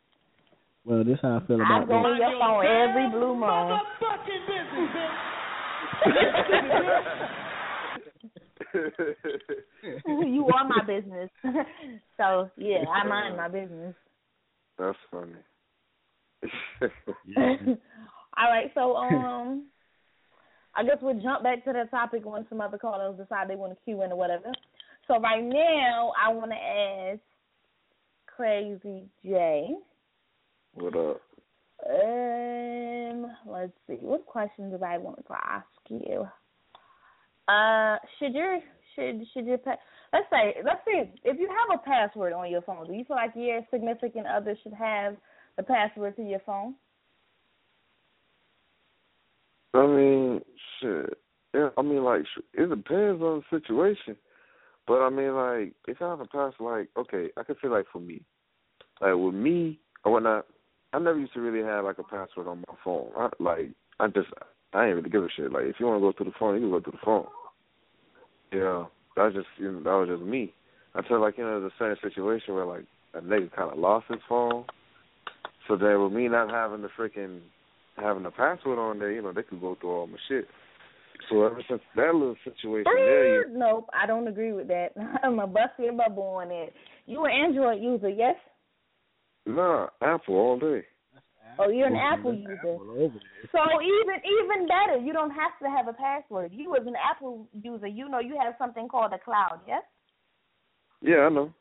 Well, 0.84 1.04
this 1.04 1.18
how 1.20 1.36
I 1.36 1.40
feel 1.46 1.60
I 1.60 1.66
about 1.84 1.88
go 1.88 2.02
that. 2.02 2.10
in 2.12 2.16
your 2.16 2.38
phone 2.40 2.64
every 2.64 3.10
blue 3.10 3.34
moon. 3.36 3.80
you 10.26 10.46
are 10.54 10.66
my 10.66 10.82
business. 10.86 11.30
so 12.16 12.50
yeah, 12.56 12.84
I 12.88 13.06
mind 13.06 13.36
my 13.36 13.48
business. 13.48 13.94
That's 14.78 14.98
funny. 15.10 15.32
All 18.36 18.48
right, 18.50 18.70
so 18.74 18.94
um, 18.96 19.64
I 20.78 20.84
guess 20.84 20.98
we'll 21.02 21.20
jump 21.20 21.42
back 21.42 21.64
to 21.64 21.72
that 21.72 21.90
topic 21.90 22.24
when 22.24 22.46
some 22.48 22.60
other 22.60 22.78
callers 22.78 23.18
decide 23.18 23.50
they 23.50 23.56
want 23.56 23.72
to 23.72 23.84
queue 23.84 24.00
in 24.04 24.12
or 24.12 24.16
whatever. 24.16 24.52
So 25.08 25.18
right 25.18 25.42
now, 25.42 26.12
I 26.24 26.32
want 26.32 26.52
to 26.52 26.56
ask 26.56 27.20
Crazy 28.26 29.08
J. 29.24 29.74
what 30.74 30.94
up? 30.94 31.20
Um, 31.90 33.26
let's 33.44 33.72
see. 33.88 33.94
What 33.94 34.24
questions 34.26 34.72
do 34.72 34.84
I 34.84 34.98
want 34.98 35.26
to 35.26 35.32
ask 35.32 35.66
you? 35.88 36.28
Uh, 37.48 37.96
should 38.18 38.34
your 38.34 38.60
should 38.94 39.26
should 39.34 39.46
your 39.46 39.58
pa- 39.58 39.78
let's 40.12 40.26
say 40.30 40.54
let's 40.64 40.80
see 40.84 41.10
if 41.24 41.40
you 41.40 41.48
have 41.48 41.80
a 41.80 41.82
password 41.82 42.32
on 42.32 42.50
your 42.50 42.62
phone, 42.62 42.86
do 42.86 42.92
you 42.92 43.04
feel 43.04 43.16
like 43.16 43.32
your 43.34 43.62
significant 43.72 44.26
other 44.28 44.56
should 44.62 44.74
have 44.74 45.16
the 45.56 45.64
password 45.64 46.14
to 46.16 46.22
your 46.22 46.40
phone? 46.46 46.74
I 49.74 49.86
mean, 49.86 50.40
shit. 50.80 51.18
Yeah, 51.54 51.68
I 51.76 51.82
mean, 51.82 52.04
like, 52.04 52.22
it 52.54 52.68
depends 52.68 53.22
on 53.22 53.42
the 53.50 53.58
situation. 53.58 54.16
But 54.86 55.02
I 55.02 55.10
mean, 55.10 55.34
like, 55.34 55.72
if 55.86 56.00
I 56.00 56.10
have 56.10 56.20
a 56.20 56.26
past, 56.26 56.56
like, 56.60 56.88
okay, 56.96 57.28
I 57.36 57.42
could 57.42 57.56
say, 57.62 57.68
like, 57.68 57.86
for 57.92 58.00
me, 58.00 58.22
like, 59.00 59.14
with 59.14 59.34
me 59.34 59.78
or 60.04 60.12
whatnot, 60.12 60.46
I 60.92 60.98
never 60.98 61.18
used 61.18 61.34
to 61.34 61.40
really 61.40 61.64
have, 61.64 61.84
like, 61.84 61.98
a 61.98 62.04
password 62.04 62.46
on 62.46 62.64
my 62.66 62.74
phone. 62.84 63.10
I, 63.16 63.28
like, 63.38 63.70
I 64.00 64.06
just, 64.08 64.28
I 64.72 64.86
ain't 64.86 64.96
really 64.96 65.10
give 65.10 65.24
a 65.24 65.28
shit. 65.34 65.52
Like, 65.52 65.64
if 65.64 65.76
you 65.78 65.86
want 65.86 65.98
to 65.98 66.06
go 66.06 66.12
through 66.12 66.32
the 66.32 66.38
phone, 66.38 66.54
you 66.54 66.60
can 66.62 66.70
go 66.70 66.80
through 66.80 66.92
the 66.92 67.04
phone. 67.04 67.26
Yeah, 68.52 68.84
that's 69.16 69.34
just, 69.34 69.48
you 69.58 69.72
know, 69.72 69.80
that 69.80 70.10
was 70.10 70.18
just 70.18 70.28
me. 70.28 70.54
Feel 71.06 71.20
like 71.20 71.38
you 71.38 71.44
know 71.44 71.64
a 71.64 71.70
certain 71.78 71.96
situation 72.02 72.54
where 72.54 72.66
like 72.66 72.84
a 73.14 73.20
nigga 73.20 73.54
kind 73.54 73.70
of 73.70 73.78
lost 73.78 74.06
his 74.08 74.18
phone, 74.28 74.64
so 75.66 75.76
then 75.76 76.02
with 76.02 76.12
me 76.12 76.26
not 76.28 76.50
having 76.50 76.82
the 76.82 76.88
freaking 76.98 77.40
having 77.96 78.24
the 78.24 78.30
password 78.30 78.78
on 78.78 78.98
there, 78.98 79.12
you 79.12 79.22
know 79.22 79.32
they 79.32 79.44
could 79.44 79.60
go 79.60 79.76
through 79.80 79.90
all 79.90 80.06
my 80.08 80.18
shit. 80.28 80.48
So 81.28 81.44
ever 81.44 81.62
since 81.68 81.82
that 81.96 82.14
little 82.14 82.36
situation 82.44 82.84
there, 82.94 83.34
you, 83.34 83.44
Nope, 83.50 83.90
I 83.92 84.06
don't 84.06 84.28
agree 84.28 84.52
with 84.52 84.68
that. 84.68 84.90
I'm 85.22 85.38
a 85.38 85.46
bust 85.46 85.72
your 85.78 85.92
bubble 85.92 86.22
on 86.22 86.50
it. 86.50 86.72
You 87.06 87.24
an 87.24 87.32
Android 87.32 87.82
user, 87.82 88.08
yes? 88.08 88.36
nah, 89.46 89.88
Apple 90.02 90.36
all 90.36 90.58
day. 90.58 90.84
Oh, 91.58 91.70
you're 91.70 91.88
an 91.88 91.96
Apple 91.96 92.30
Apple 92.30 92.34
user. 92.34 92.58
Apple. 92.58 93.12
So 93.50 93.58
even 93.82 94.14
even 94.22 94.68
better, 94.68 94.98
you 95.02 95.12
don't 95.12 95.30
have 95.30 95.58
to 95.62 95.68
have 95.68 95.88
a 95.88 95.92
password. 95.92 96.52
You 96.54 96.76
as 96.76 96.86
an 96.86 96.94
Apple 96.96 97.48
user, 97.62 97.88
you 97.88 98.08
know 98.08 98.20
you 98.20 98.38
have 98.40 98.54
something 98.58 98.88
called 98.88 99.12
a 99.12 99.18
cloud, 99.18 99.60
yes? 99.66 99.82
Yeah, 101.00 101.26
I 101.26 101.28
know. 101.30 101.52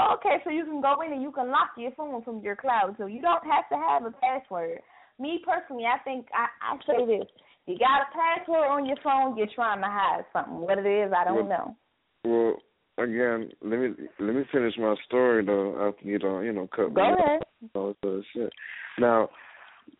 Okay, 0.00 0.38
so 0.42 0.50
you 0.50 0.64
can 0.64 0.80
go 0.80 1.00
in 1.02 1.12
and 1.12 1.22
you 1.22 1.30
can 1.30 1.50
lock 1.50 1.70
your 1.76 1.92
phone 1.92 2.22
from 2.24 2.40
your 2.40 2.56
cloud, 2.56 2.96
so 2.98 3.06
you 3.06 3.22
don't 3.22 3.44
have 3.44 3.68
to 3.68 3.76
have 3.76 4.04
a 4.04 4.10
password. 4.10 4.80
Me 5.20 5.40
personally, 5.46 5.84
I 5.84 5.98
think 6.02 6.26
I, 6.34 6.74
I 6.74 6.76
say 6.84 7.06
this: 7.06 7.28
you 7.66 7.78
got 7.78 8.02
a 8.02 8.06
password 8.12 8.66
on 8.68 8.86
your 8.86 8.98
phone, 9.02 9.36
you're 9.36 9.46
trying 9.54 9.80
to 9.80 9.86
hide 9.88 10.24
something. 10.32 10.60
What 10.60 10.78
it 10.78 10.86
is, 10.86 11.12
I 11.16 11.24
don't 11.24 11.48
know. 11.48 11.76
Well, 12.24 12.56
again, 12.98 13.50
let 13.62 13.78
me 13.78 13.88
let 14.20 14.34
me 14.34 14.42
finish 14.52 14.74
my 14.78 14.94
story 15.06 15.44
though. 15.44 15.88
After 15.88 16.06
you 16.06 16.18
don't, 16.18 16.44
you 16.44 16.52
know, 16.52 16.68
cut 16.74 16.88
me 16.88 16.94
Go 16.94 17.02
off. 17.02 17.18
ahead. 17.18 17.42
all 17.74 18.22
shit. 18.32 18.52
Now, 18.98 19.28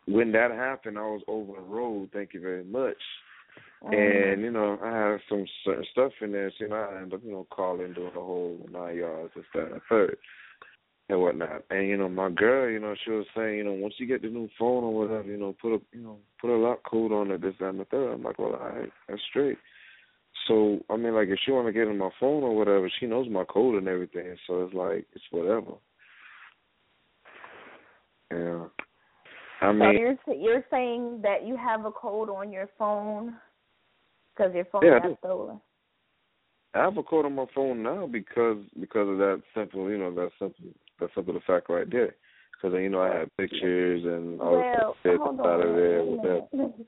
when 0.07 0.31
that 0.31 0.51
happened, 0.51 0.97
I 0.97 1.01
was 1.01 1.21
over 1.27 1.53
the 1.53 1.61
road. 1.61 2.09
Thank 2.13 2.33
you 2.33 2.41
very 2.41 2.63
much. 2.63 2.97
Mm-hmm. 3.83 3.93
And 4.33 4.41
you 4.41 4.51
know, 4.51 4.79
I 4.83 5.11
had 5.11 5.19
some 5.29 5.45
certain 5.63 5.85
stuff 5.91 6.11
in 6.21 6.31
there. 6.31 6.51
So, 6.51 6.65
you 6.65 6.69
know, 6.69 6.75
I 6.75 6.97
ended 6.97 7.13
up, 7.15 7.21
you 7.23 7.31
know, 7.31 7.47
calling, 7.49 7.93
doing 7.93 8.11
the 8.13 8.21
whole 8.21 8.59
nine 8.71 8.97
yards, 8.97 9.33
and 9.35 9.43
the 9.53 9.81
third, 9.89 10.17
and 11.09 11.21
whatnot. 11.21 11.63
And 11.69 11.87
you 11.87 11.97
know, 11.97 12.09
my 12.09 12.29
girl, 12.29 12.69
you 12.69 12.79
know, 12.79 12.95
she 13.03 13.11
was 13.11 13.25
saying, 13.35 13.57
you 13.57 13.63
know, 13.63 13.73
once 13.73 13.95
you 13.97 14.07
get 14.07 14.21
the 14.21 14.29
new 14.29 14.49
phone 14.57 14.83
or 14.83 14.93
whatever, 14.93 15.29
you 15.29 15.37
know, 15.37 15.55
put 15.61 15.75
a, 15.75 15.79
you 15.93 16.01
know, 16.01 16.17
put 16.41 16.49
a 16.49 16.57
lock 16.57 16.79
code 16.89 17.11
on 17.11 17.31
it, 17.31 17.41
this, 17.41 17.53
that, 17.59 17.69
and 17.69 17.79
the 17.79 17.85
third. 17.85 18.13
I'm 18.13 18.23
like, 18.23 18.39
well, 18.39 18.53
all 18.53 18.69
right, 18.69 18.91
that's 19.07 19.21
straight. 19.29 19.57
So 20.47 20.79
I 20.89 20.97
mean, 20.97 21.13
like, 21.13 21.29
if 21.29 21.39
she 21.45 21.51
want 21.51 21.67
to 21.67 21.73
get 21.73 21.87
in 21.87 21.97
my 21.97 22.09
phone 22.19 22.43
or 22.43 22.55
whatever, 22.55 22.89
she 22.99 23.05
knows 23.05 23.27
my 23.29 23.43
code 23.45 23.75
and 23.75 23.87
everything. 23.87 24.35
So 24.47 24.63
it's 24.63 24.73
like, 24.73 25.05
it's 25.13 25.23
whatever. 25.31 25.73
Yeah. 28.31 28.65
I 29.61 29.71
mean, 29.71 30.17
So 30.25 30.33
you're 30.33 30.37
you're 30.37 30.65
saying 30.69 31.21
that 31.23 31.45
you 31.45 31.55
have 31.55 31.85
a 31.85 31.91
code 31.91 32.29
on 32.29 32.51
your 32.51 32.69
phone 32.77 33.35
because 34.35 34.53
your 34.53 34.65
phone 34.65 34.85
Yeah, 34.85 34.99
got 34.99 35.17
stolen. 35.19 35.61
I 36.75 36.83
have 36.83 36.97
a 36.97 37.03
code 37.03 37.25
on 37.25 37.35
my 37.35 37.45
phone 37.55 37.81
now 37.81 38.05
because 38.05 38.57
because 38.79 39.07
of 39.07 39.17
that 39.17 39.41
simple, 39.55 39.89
you 39.89 39.97
know, 39.97 40.13
that 40.13 40.29
simple, 40.37 40.65
that 40.99 41.09
simple 41.15 41.33
the 41.33 41.39
fact 41.47 41.69
right 41.69 41.89
there. 41.89 42.15
Because 42.51 42.77
you 42.81 42.89
know 42.89 43.01
I 43.01 43.19
had 43.19 43.37
pictures 43.37 44.03
and 44.03 44.41
all 44.41 44.57
well, 44.57 44.95
the 45.03 45.15
stuff 45.15 45.45
out 45.45 45.61
of 45.61 45.75
there 45.75 46.03
with 46.03 46.21
that. 46.21 46.47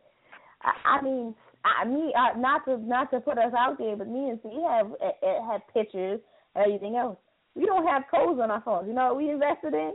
I, 0.61 0.97
I 0.97 1.01
mean, 1.01 1.33
I 1.63 1.85
me 1.87 2.13
uh, 2.17 2.37
not 2.37 2.65
to 2.65 2.77
not 2.77 3.11
to 3.11 3.21
put 3.21 3.37
us 3.37 3.53
out 3.57 3.77
there, 3.77 3.95
but 3.95 4.07
me 4.07 4.29
and 4.29 4.39
C 4.43 4.49
have 4.69 4.91
uh, 4.91 5.25
uh, 5.25 5.51
have 5.51 5.61
pictures 5.73 6.19
and 6.55 6.65
everything 6.65 6.97
else. 6.97 7.17
We 7.55 7.65
don't 7.65 7.87
have 7.87 8.03
codes 8.13 8.39
on 8.41 8.51
our 8.51 8.61
phones. 8.61 8.87
You 8.87 8.93
know 8.93 9.07
what 9.07 9.17
we 9.17 9.29
invested 9.29 9.73
in? 9.73 9.93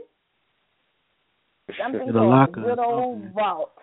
Something 1.81 2.07
Get 2.07 2.15
a 2.15 2.19
called 2.19 2.29
locker 2.29 2.61
good 2.61 2.79
old 2.79 3.31
vault. 3.33 3.73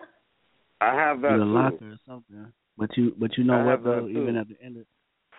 I 0.81 0.95
have 0.95 1.21
that 1.23 1.29
Get 1.29 1.35
a 1.35 1.39
too. 1.39 1.45
locker 1.45 1.93
or 1.93 1.99
something. 2.07 2.53
But 2.77 2.97
you 2.97 3.15
but 3.19 3.37
you 3.37 3.45
know 3.45 3.55
I 3.55 3.65
what 3.65 3.85
though, 3.85 4.09
even 4.09 4.37
at 4.37 4.49
the 4.49 4.57
end 4.65 4.77
of 4.77 4.87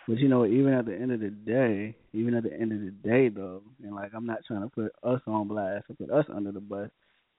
but 0.07 0.17
you 0.17 0.27
know, 0.27 0.45
even 0.45 0.73
at 0.73 0.85
the 0.85 0.95
end 0.95 1.11
of 1.11 1.19
the 1.19 1.29
day, 1.29 1.95
even 2.13 2.33
at 2.33 2.43
the 2.43 2.53
end 2.53 2.71
of 2.71 2.79
the 2.79 2.91
day 3.07 3.29
though, 3.29 3.61
and 3.83 3.93
like 3.95 4.11
I'm 4.15 4.25
not 4.25 4.39
trying 4.45 4.61
to 4.61 4.69
put 4.69 4.91
us 5.03 5.21
on 5.27 5.47
blast 5.47 5.85
or 5.89 5.95
put 5.95 6.11
us 6.11 6.25
under 6.33 6.51
the 6.51 6.59
bus, 6.59 6.89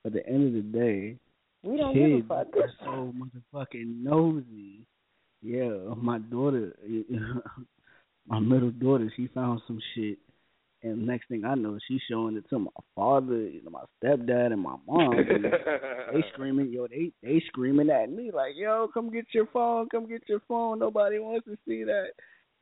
but 0.03 0.15
at 0.15 0.25
the 0.25 0.29
end 0.33 0.47
of 0.49 0.53
the 0.53 0.79
day, 0.79 1.19
We 1.63 1.77
don't 1.77 1.95
kids 1.95 2.23
give 2.23 2.31
a 2.31 2.45
fuck. 2.45 2.57
are 2.57 2.71
so 2.85 3.13
motherfucking 3.17 4.03
nosy. 4.03 4.87
Yeah, 5.43 5.95
my 5.97 6.19
daughter, 6.19 6.73
my 8.29 8.39
middle 8.39 8.71
daughter, 8.71 9.13
she 9.17 9.27
found 9.35 9.61
some 9.67 9.81
shit, 9.95 10.19
and 10.85 11.05
next 11.05 11.29
thing 11.29 11.45
I 11.45 11.57
know, 11.57 11.79
she's 11.89 12.01
showing 12.09 12.37
it 12.37 12.49
to 12.51 12.61
my 12.61 12.71
father, 12.95 13.41
you 13.41 13.61
know, 13.65 13.71
my 13.71 13.85
stepdad, 14.03 14.53
and 14.53 14.61
my 14.61 14.77
mom. 14.87 15.15
and 15.19 15.45
they 15.45 16.25
screaming, 16.33 16.73
yo, 16.73 16.87
they 16.87 17.11
they 17.23 17.43
screaming 17.49 17.91
at 17.91 18.11
me 18.11 18.31
like, 18.33 18.53
yo, 18.55 18.89
come 18.95 19.11
get 19.11 19.27
your 19.33 19.47
phone, 19.47 19.89
come 19.89 20.09
get 20.09 20.23
your 20.29 20.41
phone. 20.47 20.79
Nobody 20.79 21.19
wants 21.19 21.47
to 21.47 21.57
see 21.67 21.83
that. 21.85 22.11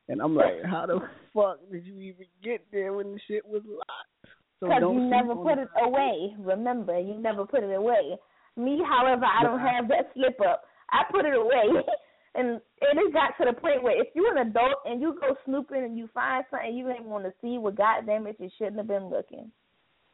And 0.09 0.21
I'm 0.21 0.35
like, 0.35 0.63
how 0.65 0.85
the 0.85 0.99
fuck 1.33 1.59
did 1.71 1.85
you 1.85 1.95
even 1.99 2.25
get 2.43 2.65
there 2.71 2.93
when 2.93 3.13
the 3.13 3.19
shit 3.27 3.45
was 3.45 3.61
locked? 3.65 4.35
Because 4.59 4.79
don't 4.81 4.95
you 4.95 5.09
never 5.09 5.35
put 5.35 5.55
the 5.55 5.63
it 5.63 5.69
away. 5.83 6.35
Remember, 6.39 6.99
you 6.99 7.15
never 7.15 7.45
put 7.45 7.63
it 7.63 7.73
away. 7.73 8.17
Me, 8.57 8.81
however, 8.87 9.25
I 9.25 9.43
don't 9.43 9.59
have 9.59 9.87
that 9.87 10.11
slip 10.13 10.39
up. 10.41 10.63
I 10.91 11.03
put 11.11 11.25
it 11.25 11.35
away. 11.35 11.83
And 12.33 12.61
it 12.81 12.95
has 12.95 13.11
got 13.11 13.35
to 13.43 13.51
the 13.51 13.59
point 13.59 13.83
where 13.83 13.99
if 14.01 14.07
you're 14.15 14.37
an 14.37 14.47
adult 14.47 14.75
and 14.85 15.01
you 15.01 15.17
go 15.19 15.35
snooping 15.43 15.83
and 15.83 15.97
you 15.97 16.07
find 16.13 16.45
something 16.49 16.73
you 16.73 16.89
ain't 16.89 17.03
want 17.03 17.25
to 17.25 17.33
see, 17.41 17.57
well, 17.57 17.73
goddamn 17.73 18.25
it, 18.25 18.37
you 18.39 18.49
shouldn't 18.57 18.77
have 18.77 18.87
been 18.87 19.09
looking. 19.09 19.51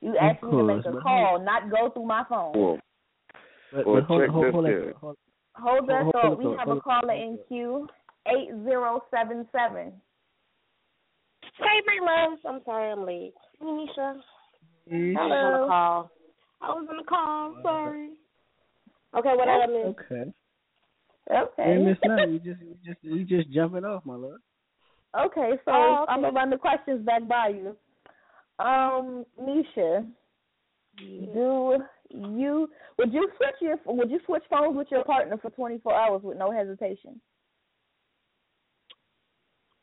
You 0.02 0.13
Of 0.13 0.15
asked 0.19 0.41
me 0.41 0.50
to 0.50 0.63
make 0.63 0.84
a 0.84 0.93
but 0.93 1.04
call, 1.04 1.39
not 1.45 1.69
go 1.69 1.91
through 1.91 2.08
my 2.08 2.23
phone. 2.28 2.54
Well, 2.58 2.80
But, 3.71 3.86
Well, 3.86 3.95
but 3.97 4.04
hold, 4.06 4.21
check 4.23 4.30
hold, 4.32 4.45
this 4.45 4.52
hold, 4.52 4.65
here. 4.65 4.86
that, 4.88 4.95
hold, 4.95 5.17
Hold 5.58 5.89
that 5.89 6.02
Hold- 6.02 6.13
thought. 6.13 6.23
hold 6.26 6.38
We 6.39 6.43
the 6.45 6.58
have 6.58 6.67
thought, 6.67 6.78
a 6.78 6.82
caller 6.82 7.13
hold 7.13 7.21
in 7.21 7.32
the 7.38 7.43
queue, 7.47 7.88
eight 8.36 8.50
zero 8.63 9.04
seven 9.12 9.48
seven. 9.52 9.94
Hey, 11.58 11.82
my 11.86 12.28
loves. 12.28 12.42
I'm 12.48 12.62
sorry 12.66 12.92
I'm 12.92 13.06
late. 13.06 13.34
Nisha. 13.62 14.20
Mm, 14.92 15.18
I 15.18 15.26
was 15.26 15.32
on 15.32 15.54
Hello. 15.54 15.63
a 15.63 15.68
call. 15.68 16.12
I 16.62 16.68
was 16.70 16.88
on 16.90 17.00
a 17.00 17.04
call. 17.04 17.56
Sorry. 17.63 18.10
Okay, 19.18 19.34
what 19.36 19.46
did 19.46 19.62
I 19.62 19.68
miss? 19.68 19.96
Okay. 20.00 20.32
Okay. 21.30 21.63
Hey, 21.63 21.78
Miss 21.78 21.98
Nine, 22.06 22.32
we 22.32 22.40
just 22.40 22.62
we 22.62 22.76
just 22.86 23.00
we 23.04 23.24
just 23.24 23.50
jumping 23.52 23.84
off, 23.84 24.06
my 24.06 24.16
love. 24.16 24.40
Okay, 25.20 25.52
so 25.66 25.72
Oh, 25.72 26.00
okay. 26.04 26.12
I'm 26.12 26.22
gonna 26.22 26.34
run 26.34 26.50
the 26.50 26.58
questions 26.58 27.06
back 27.06 27.28
by 27.28 27.50
you. 27.50 27.76
Um, 28.63 29.26
Nisha, 29.42 30.06
do 30.98 31.78
you 32.10 32.70
would 32.98 33.13
you 33.13 33.30
switch 33.38 33.56
your 33.62 33.78
would 33.88 34.10
you 34.10 34.20
switch 34.26 34.44
phones 34.50 34.78
with 34.78 34.88
your 34.90 35.04
partner 35.04 35.38
for 35.38 35.50
24 35.52 35.94
hours 35.94 36.22
with 36.24 36.38
no 36.38 36.52
hesitation? 36.52 37.20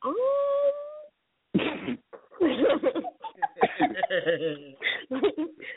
Um. 0.04 0.14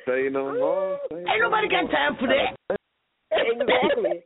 say 0.05 0.29
no 0.29 0.53
more. 0.53 0.99
Say 1.09 1.17
Ain't 1.17 1.41
nobody 1.41 1.67
got 1.69 1.91
time 1.91 2.17
for 2.19 2.27
that. 2.27 2.77
exactly. 3.31 4.23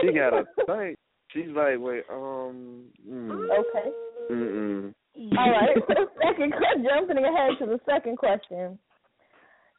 She 0.00 0.12
got 0.12 0.34
a 0.34 0.44
think. 0.66 0.98
She's 1.30 1.48
like, 1.48 1.78
wait, 1.78 2.04
um, 2.10 2.84
mm, 3.08 3.48
Okay. 3.50 3.90
mm, 4.30 4.94
All 5.38 5.50
right. 5.50 5.76
second 6.22 6.52
question. 6.52 6.84
Jumping 6.84 7.24
ahead 7.24 7.58
to 7.58 7.66
the 7.66 7.80
second 7.86 8.18
question. 8.18 8.78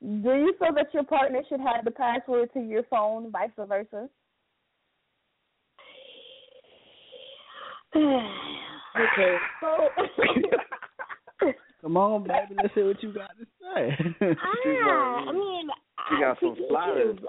Do 0.02 0.34
you 0.34 0.54
feel 0.60 0.74
that 0.76 0.94
your 0.94 1.04
partner 1.04 1.42
should 1.48 1.62
have 1.62 1.86
the 1.86 1.92
password 1.92 2.52
to 2.54 2.60
your 2.60 2.84
phone, 2.90 3.32
vice 3.32 3.52
versa? 3.58 4.10
okay, 8.96 9.38
so 9.60 9.90
Come 11.82 11.98
on, 11.98 12.24
baby, 12.24 12.56
let's 12.62 12.74
hear 12.74 12.88
what 12.88 13.04
you 13.04 13.14
got 13.14 13.32
to 13.38 13.46
say. 13.60 13.98
ah, 14.22 15.26
I 15.28 15.32
mean, 15.34 15.68
I 15.98 16.20
got 16.22 16.40
some 16.40 16.56
to 16.56 16.62
each 16.62 17.20
his- 17.20 17.28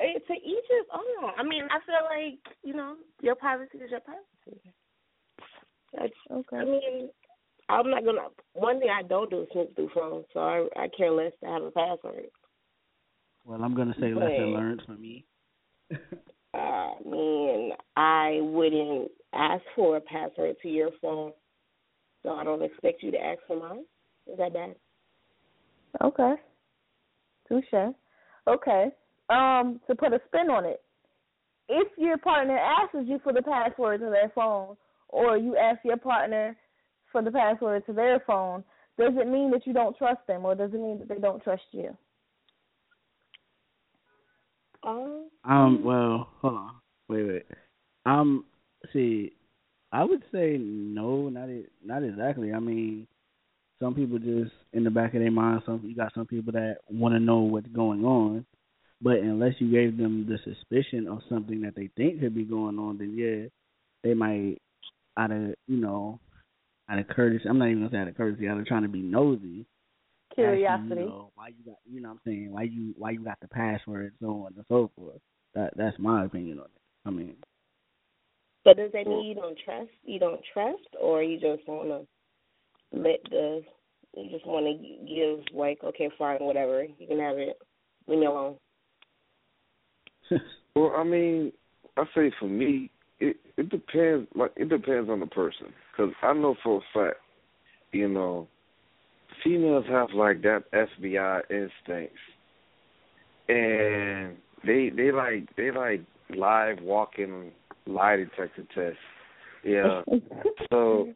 eh, 0.00 0.18
To 0.26 0.34
each 0.34 0.68
his 0.68 0.86
own. 0.92 1.30
I 1.38 1.42
mean, 1.42 1.64
I 1.70 1.78
feel 1.86 2.04
like 2.04 2.38
you 2.62 2.74
know, 2.74 2.96
your 3.22 3.34
privacy 3.34 3.78
is 3.78 3.90
your 3.90 4.00
privacy. 4.00 4.60
That's 5.94 6.12
Okay. 6.30 6.56
I 6.58 6.64
mean, 6.64 7.08
I'm 7.70 7.90
not 7.90 8.04
gonna. 8.04 8.28
One 8.52 8.78
thing 8.78 8.90
I 8.90 9.02
don't 9.02 9.30
do 9.30 9.42
is 9.42 9.48
snoop 9.52 9.74
through 9.74 9.90
phones, 9.94 10.26
so 10.34 10.40
I 10.40 10.66
I 10.76 10.88
care 10.94 11.10
less 11.10 11.32
to 11.42 11.48
have 11.50 11.62
a 11.62 11.70
password. 11.70 12.26
well, 13.46 13.62
I'm 13.64 13.74
gonna 13.74 13.94
say 13.98 14.12
lesson 14.12 14.52
learned 14.52 14.82
for 14.84 14.92
me. 14.96 15.24
I 16.58 16.94
mean, 17.04 17.72
I 17.96 18.38
wouldn't 18.42 19.10
ask 19.32 19.62
for 19.74 19.96
a 19.96 20.00
password 20.00 20.56
to 20.62 20.68
your 20.68 20.90
phone, 21.00 21.32
so 22.22 22.30
I 22.30 22.44
don't 22.44 22.62
expect 22.62 23.02
you 23.02 23.10
to 23.12 23.18
ask 23.18 23.40
for 23.46 23.58
mine. 23.58 23.84
Is 24.30 24.38
that 24.38 24.52
bad? 24.52 24.74
Okay. 26.02 26.34
Touche. 27.48 27.94
Okay. 28.46 28.88
Um, 29.30 29.80
to 29.86 29.94
put 29.94 30.12
a 30.12 30.20
spin 30.26 30.50
on 30.50 30.64
it, 30.64 30.82
if 31.68 31.88
your 31.98 32.18
partner 32.18 32.58
asks 32.58 32.96
you 33.04 33.20
for 33.22 33.32
the 33.32 33.42
password 33.42 34.00
to 34.00 34.10
their 34.10 34.32
phone, 34.34 34.76
or 35.08 35.36
you 35.36 35.56
ask 35.56 35.80
your 35.84 35.96
partner 35.96 36.56
for 37.12 37.22
the 37.22 37.30
password 37.30 37.84
to 37.86 37.92
their 37.92 38.20
phone, 38.26 38.64
does 38.98 39.12
it 39.16 39.28
mean 39.28 39.50
that 39.50 39.66
you 39.66 39.72
don't 39.72 39.96
trust 39.96 40.26
them, 40.26 40.44
or 40.44 40.54
does 40.54 40.70
it 40.72 40.80
mean 40.80 40.98
that 40.98 41.08
they 41.08 41.20
don't 41.20 41.42
trust 41.42 41.62
you? 41.72 41.96
Um, 44.82 45.30
Um, 45.44 45.84
well, 45.84 46.28
hold 46.40 46.54
on, 46.54 46.70
wait, 47.08 47.24
wait. 47.24 47.46
Um, 48.06 48.44
see, 48.92 49.32
I 49.92 50.04
would 50.04 50.22
say 50.32 50.56
no, 50.58 51.28
not 51.28 51.48
not 51.84 52.02
exactly. 52.02 52.52
I 52.52 52.58
mean, 52.58 53.06
some 53.80 53.94
people 53.94 54.18
just 54.18 54.52
in 54.72 54.84
the 54.84 54.90
back 54.90 55.14
of 55.14 55.20
their 55.20 55.30
mind. 55.30 55.62
Some 55.66 55.82
you 55.84 55.94
got 55.94 56.12
some 56.14 56.26
people 56.26 56.52
that 56.52 56.78
want 56.90 57.14
to 57.14 57.20
know 57.20 57.40
what's 57.40 57.68
going 57.68 58.04
on, 58.04 58.44
but 59.00 59.18
unless 59.18 59.54
you 59.58 59.70
gave 59.70 59.96
them 59.96 60.26
the 60.28 60.38
suspicion 60.44 61.08
of 61.08 61.20
something 61.28 61.62
that 61.62 61.74
they 61.74 61.90
think 61.96 62.20
could 62.20 62.34
be 62.34 62.44
going 62.44 62.78
on, 62.78 62.98
then 62.98 63.14
yeah, 63.16 63.48
they 64.02 64.14
might 64.14 64.58
out 65.16 65.30
of 65.30 65.54
you 65.66 65.76
know 65.76 66.20
out 66.90 66.98
of 66.98 67.08
courtesy. 67.08 67.48
I'm 67.48 67.58
not 67.58 67.68
even 67.68 67.80
gonna 67.80 67.90
say 67.90 67.98
out 67.98 68.08
of 68.08 68.16
courtesy. 68.16 68.48
Out 68.48 68.58
of 68.58 68.66
trying 68.66 68.82
to 68.82 68.88
be 68.88 69.00
nosy. 69.00 69.66
Curiosity. 70.38 70.84
Actually, 70.84 71.00
you 71.00 71.08
know, 71.08 71.32
why 71.34 71.48
you 71.48 71.64
got 71.64 71.78
you 71.90 72.00
know 72.00 72.08
what 72.10 72.14
I'm 72.14 72.20
saying 72.24 72.52
why 72.52 72.62
you 72.62 72.94
why 72.96 73.10
you 73.10 73.24
got 73.24 73.40
the 73.40 73.48
password 73.48 74.04
and 74.04 74.12
so 74.20 74.44
on 74.46 74.54
and 74.56 74.64
so 74.68 74.90
forth. 74.96 75.20
That 75.54 75.72
that's 75.76 75.98
my 75.98 76.24
opinion 76.24 76.60
on 76.60 76.66
it. 76.66 76.70
I 77.06 77.10
mean. 77.10 77.34
So 78.64 78.74
does 78.74 78.92
that 78.92 79.06
mean 79.06 79.26
you 79.26 79.34
don't 79.34 79.58
trust? 79.64 79.90
You 80.04 80.18
don't 80.18 80.40
trust, 80.52 80.88
or 81.00 81.22
you 81.22 81.40
just 81.40 81.66
want 81.66 81.88
to 81.88 82.98
let 82.98 83.20
the 83.30 83.62
you 84.16 84.30
just 84.30 84.46
want 84.46 84.66
to 84.66 85.06
give 85.06 85.56
like 85.56 85.78
okay, 85.82 86.08
fine, 86.18 86.38
whatever, 86.38 86.84
you 86.84 87.06
can 87.06 87.18
have 87.18 87.38
it. 87.38 87.56
Leave 88.06 88.20
me 88.20 88.26
alone. 88.26 88.56
well, 90.76 90.92
I 90.96 91.04
mean, 91.04 91.52
I 91.96 92.04
say 92.14 92.30
for 92.38 92.48
me, 92.48 92.90
it 93.18 93.36
it 93.56 93.70
depends. 93.70 94.28
Like 94.34 94.52
it 94.56 94.68
depends 94.68 95.10
on 95.10 95.20
the 95.20 95.26
person, 95.26 95.68
because 95.90 96.12
I 96.22 96.32
know 96.32 96.54
for 96.62 96.78
a 96.78 96.98
fact, 96.98 97.20
you 97.92 98.08
know, 98.08 98.48
females 99.44 99.84
have 99.88 100.08
like 100.14 100.42
that 100.42 100.64
FBI 100.72 101.42
instincts, 101.50 102.18
and 103.48 104.36
they 104.66 104.90
they 104.94 105.12
like 105.12 105.54
they 105.56 105.70
like 105.70 106.02
live 106.36 106.78
walking 106.82 107.52
lie 107.86 108.16
detector 108.16 108.66
tests. 108.74 108.98
Yeah. 109.64 110.02
so 110.70 111.08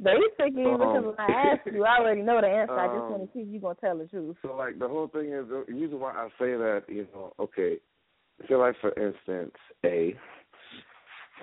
they 0.00 0.12
basically, 0.36 0.64
um, 0.64 0.78
because 0.78 1.04
when 1.04 1.14
I 1.18 1.52
ask 1.52 1.60
you, 1.72 1.84
I 1.84 1.98
already 1.98 2.22
know 2.22 2.40
the 2.40 2.48
answer. 2.48 2.78
I 2.78 2.86
just 2.86 3.04
um, 3.04 3.10
want 3.10 3.22
to 3.22 3.28
see 3.32 3.40
if 3.40 3.48
you're 3.48 3.60
gonna 3.60 3.76
tell 3.80 3.98
the 3.98 4.06
truth. 4.06 4.36
So 4.42 4.56
like 4.56 4.78
the 4.78 4.88
whole 4.88 5.08
thing 5.08 5.32
is 5.32 5.48
the 5.48 5.64
reason 5.68 6.00
why 6.00 6.12
I 6.12 6.28
say 6.38 6.52
that, 6.56 6.82
you 6.88 7.06
know, 7.14 7.32
okay, 7.38 7.76
say 8.48 8.54
like 8.56 8.74
for 8.80 8.90
instance, 8.90 9.54
A 9.84 10.14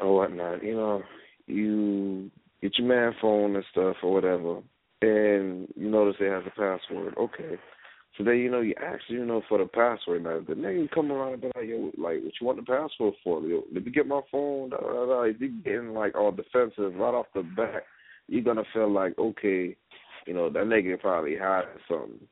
or 0.01 0.15
whatnot, 0.15 0.63
you 0.63 0.75
know, 0.75 1.03
you 1.47 2.31
get 2.61 2.77
your 2.77 2.87
man 2.87 3.13
phone 3.21 3.55
and 3.55 3.65
stuff 3.71 3.95
or 4.03 4.13
whatever, 4.13 4.61
and 5.01 5.67
you 5.75 5.89
notice 5.89 6.15
it 6.19 6.31
has 6.31 6.43
a 6.45 6.49
password. 6.51 7.15
Okay. 7.17 7.57
So 8.17 8.25
then 8.25 8.37
you 8.37 8.51
know 8.51 8.61
you 8.61 8.75
ask 8.81 9.01
you 9.07 9.25
know 9.25 9.41
for 9.47 9.57
the 9.57 9.65
password. 9.65 10.23
Now 10.23 10.41
the 10.47 10.53
nigga 10.53 10.91
come 10.91 11.11
around 11.11 11.33
and 11.33 11.41
be 11.41 11.47
like, 11.55 11.67
yo, 11.67 11.91
like 11.97 12.23
what 12.23 12.33
you 12.39 12.47
want 12.47 12.57
the 12.57 12.63
password 12.63 13.13
for? 13.23 13.41
Yo, 13.41 13.63
let 13.73 13.85
me 13.85 13.91
get 13.91 14.07
my 14.07 14.21
phone. 14.31 14.69
Da, 14.69 14.77
da, 14.77 15.05
da. 15.05 15.21
If 15.23 15.39
you 15.39 15.49
getting 15.63 15.93
like 15.93 16.15
all 16.15 16.31
defensive 16.31 16.95
right 16.95 17.13
off 17.13 17.27
the 17.33 17.43
bat, 17.43 17.83
you're 18.27 18.43
gonna 18.43 18.63
feel 18.73 18.91
like 18.91 19.17
okay, 19.17 19.75
you 20.27 20.33
know 20.33 20.49
that 20.49 20.63
nigga 20.65 20.99
probably 20.99 21.37
hiding 21.37 21.69
something. 21.87 22.27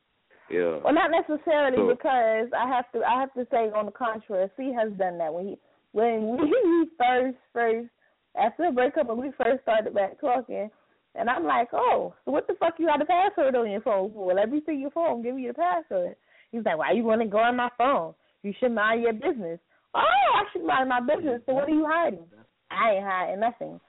Yeah. 0.50 0.78
Well, 0.84 0.92
not 0.92 1.10
necessarily 1.10 1.76
So- 1.76 1.88
because 1.88 2.48
I 2.56 2.68
have 2.68 2.90
to. 2.92 3.02
I 3.02 3.20
have 3.20 3.32
to 3.34 3.46
say 3.50 3.70
on 3.74 3.86
the 3.86 3.92
contrary, 3.92 4.50
C 4.56 4.72
has 4.76 4.92
done 4.98 5.18
that 5.18 5.32
when 5.32 5.48
he 5.48 5.58
when 5.92 6.36
we 6.40 6.88
first 6.98 7.36
first 7.52 7.88
after 8.36 8.66
the 8.66 8.72
breakup 8.72 9.06
when 9.06 9.18
we 9.18 9.32
first 9.42 9.62
started 9.62 9.94
back 9.94 10.20
talking. 10.20 10.70
And 11.14 11.28
I'm 11.28 11.44
like, 11.44 11.68
oh, 11.72 12.14
so 12.24 12.30
what 12.30 12.46
the 12.46 12.54
fuck 12.60 12.74
you 12.78 12.86
got 12.86 13.02
a 13.02 13.04
password 13.04 13.56
on 13.56 13.70
your 13.70 13.80
phone 13.80 14.12
for? 14.12 14.32
Let 14.32 14.50
me 14.50 14.62
see 14.66 14.74
your 14.74 14.90
phone. 14.90 15.22
Give 15.22 15.34
me 15.34 15.42
your 15.42 15.54
password. 15.54 16.14
He's 16.52 16.64
like, 16.64 16.78
why 16.78 16.92
you 16.92 17.04
want 17.04 17.20
to 17.22 17.26
go 17.26 17.38
on 17.38 17.56
my 17.56 17.68
phone? 17.76 18.14
You 18.42 18.52
should 18.58 18.72
mind 18.72 19.02
your 19.02 19.12
business. 19.12 19.58
Oh, 19.94 20.00
I 20.00 20.44
should 20.52 20.64
mind 20.64 20.88
my 20.88 21.00
business. 21.00 21.42
So 21.46 21.54
what 21.54 21.68
are 21.68 21.74
you 21.74 21.86
hiding? 21.88 22.24
I 22.70 22.92
ain't 22.92 23.04
hiding 23.04 23.40
nothing. 23.40 23.80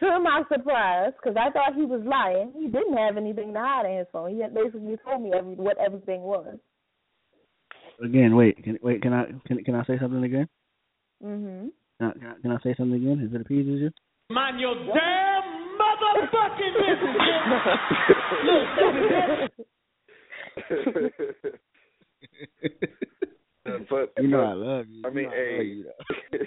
To 0.00 0.20
my 0.20 0.42
surprise, 0.52 1.12
because 1.16 1.36
I 1.38 1.50
thought 1.50 1.74
he 1.74 1.84
was 1.84 2.02
lying, 2.04 2.52
he 2.56 2.66
didn't 2.66 2.96
have 2.96 3.16
anything 3.16 3.52
to 3.52 3.60
hide 3.60 3.86
in 3.86 3.98
his 3.98 4.06
phone. 4.12 4.34
He 4.34 4.40
had 4.40 4.54
basically 4.54 4.96
told 5.04 5.22
me 5.22 5.32
every, 5.36 5.54
what 5.54 5.78
everything 5.78 6.22
was. 6.22 6.56
Again, 8.02 8.34
wait, 8.34 8.62
can 8.62 8.76
wait, 8.82 9.02
can 9.02 9.12
I 9.12 9.26
can 9.46 9.62
can 9.62 9.74
I 9.76 9.84
say 9.84 9.98
something 10.00 10.24
again? 10.24 10.48
Mhm. 11.22 11.70
Can 12.00 12.08
I, 12.08 12.12
can 12.12 12.26
I, 12.26 12.40
can 12.42 12.50
I 12.50 12.58
say 12.62 12.74
something 12.76 13.00
again? 13.00 13.24
Is 13.24 13.32
it 13.32 13.40
appeases 13.40 13.82
you? 13.82 13.90
Mind 14.30 14.58
your 14.58 14.74
damn 14.74 15.33
motherfucking 16.14 16.74
but 23.88 24.12
You 24.18 24.28
know 24.28 24.38
but, 24.38 24.46
I 24.46 24.52
love 24.52 24.86
you. 24.88 25.02
I 25.04 25.08
You 25.08 25.14
mean, 25.14 25.24
know 25.24 25.30
hey, 25.30 25.82
love 25.84 26.06
you, 26.32 26.40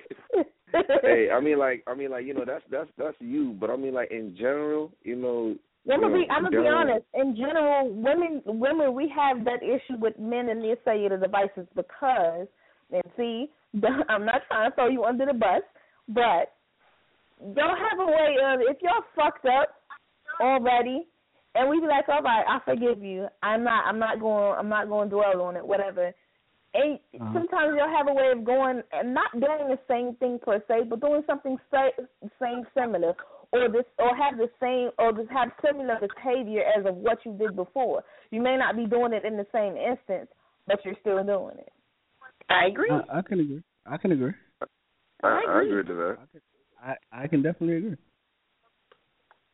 hey, 1.03 1.29
I 1.31 1.39
mean, 1.39 1.57
like, 1.57 1.83
I 1.87 1.95
mean, 1.95 2.11
like, 2.11 2.25
you 2.25 2.33
know, 2.33 2.45
that's 2.45 2.63
that's 2.69 2.89
that's 2.97 3.15
you. 3.19 3.55
But 3.59 3.69
I 3.69 3.75
mean, 3.75 3.93
like, 3.93 4.11
in 4.11 4.35
general, 4.37 4.91
you 5.03 5.15
know, 5.15 5.55
I'm 5.91 6.01
gonna 6.01 6.13
be 6.13 6.27
I'm 6.29 6.43
gonna 6.43 6.61
be 6.61 6.67
honest. 6.67 7.05
In 7.13 7.35
general, 7.35 7.89
women 7.93 8.41
women 8.45 8.93
we 8.93 9.11
have 9.15 9.45
that 9.45 9.63
issue 9.63 9.97
with 9.99 10.17
men 10.19 10.49
and 10.49 10.61
their 10.61 10.75
cellular 10.83 11.17
devices 11.17 11.67
because 11.75 12.47
and 12.91 13.03
see, 13.15 13.49
I'm 14.09 14.25
not 14.25 14.41
trying 14.47 14.69
to 14.69 14.75
throw 14.75 14.87
you 14.87 15.03
under 15.05 15.25
the 15.25 15.33
bus, 15.33 15.61
but 16.09 16.53
don't 17.39 17.77
have 17.77 17.99
a 17.99 18.05
way 18.05 18.37
of 18.43 18.59
if 18.61 18.77
you're 18.81 19.05
fucked 19.15 19.45
up 19.45 19.69
already 20.41 21.07
and 21.55 21.69
we 21.69 21.79
be 21.79 21.87
like, 21.87 22.07
All 22.09 22.21
right, 22.21 22.45
I 22.47 22.59
forgive 22.65 23.03
you. 23.03 23.27
I'm 23.43 23.63
not 23.63 23.85
I'm 23.85 23.99
not 23.99 24.19
going 24.19 24.55
I'm 24.57 24.69
not 24.69 24.87
going 24.89 25.09
to 25.09 25.15
dwell 25.15 25.41
on 25.41 25.55
it, 25.55 25.65
whatever. 25.65 26.13
And 26.73 26.99
Uh-huh. 27.19 27.33
sometimes 27.33 27.73
you'll 27.75 27.95
have 27.95 28.07
a 28.07 28.13
way 28.13 28.31
of 28.31 28.43
going 28.43 28.81
and 28.91 29.13
not 29.13 29.31
doing 29.33 29.69
the 29.69 29.79
same 29.87 30.15
thing 30.15 30.39
per 30.43 30.61
se, 30.67 30.83
but 30.89 30.99
doing 30.99 31.23
something 31.25 31.57
sa- 31.71 31.89
same 32.39 32.63
similar 32.75 33.13
or 33.51 33.69
this 33.69 33.85
or 33.97 34.15
have 34.15 34.37
the 34.37 34.49
same 34.59 34.91
or 34.99 35.11
just 35.13 35.31
have 35.31 35.49
similar 35.65 35.97
behavior 35.99 36.63
as 36.77 36.85
of 36.85 36.95
what 36.95 37.19
you 37.25 37.35
did 37.37 37.55
before. 37.55 38.03
You 38.31 38.41
may 38.41 38.57
not 38.57 38.75
be 38.75 38.85
doing 38.85 39.13
it 39.13 39.25
in 39.25 39.37
the 39.37 39.47
same 39.51 39.77
instance, 39.77 40.29
but 40.67 40.83
you're 40.83 40.95
still 41.01 41.23
doing 41.23 41.57
it. 41.57 41.71
I 42.49 42.67
agree. 42.67 42.91
I, 42.91 43.19
I 43.19 43.21
can 43.21 43.39
agree. 43.39 43.63
I 43.85 43.97
can 43.97 44.11
agree. 44.11 44.33
I, 45.23 45.41
I 45.47 45.61
agree 45.63 45.83
to 45.83 45.93
that. 45.93 46.17
I 46.83 46.95
I 47.11 47.27
can 47.27 47.41
definitely 47.41 47.77
agree. 47.77 47.97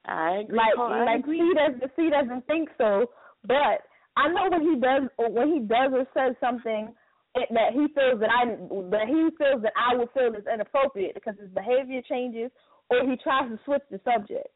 I 0.06 0.44
agree. 0.44 0.58
Like 0.58 0.76
Paul, 0.76 0.94
I 0.94 1.06
like 1.06 1.20
agree. 1.20 1.38
he 1.38 1.54
doesn't 1.54 1.92
he 1.96 2.10
doesn't 2.10 2.46
think 2.48 2.70
so, 2.78 3.08
but 3.46 3.82
I 4.18 4.28
know 4.30 4.50
when 4.50 4.62
he 4.62 4.80
does 4.80 5.10
or 5.18 5.32
when 5.32 5.54
he 5.54 5.60
does 5.60 5.92
or 5.94 6.06
says 6.14 6.36
something 6.40 6.94
it, 7.36 7.50
that 7.52 7.74
he 7.74 7.88
feels 7.96 8.20
that 8.20 8.30
I 8.30 8.46
that 8.92 9.08
he 9.08 9.30
feels 9.38 9.62
that 9.64 9.74
I 9.78 9.96
would 9.96 10.10
feel 10.14 10.34
is 10.36 10.46
inappropriate 10.52 11.16
because 11.16 11.36
his 11.40 11.50
behavior 11.50 12.02
changes 12.08 12.52
or 12.90 13.10
he 13.10 13.16
tries 13.24 13.50
to 13.50 13.60
switch 13.66 13.82
the 13.90 14.00
subject. 14.04 14.50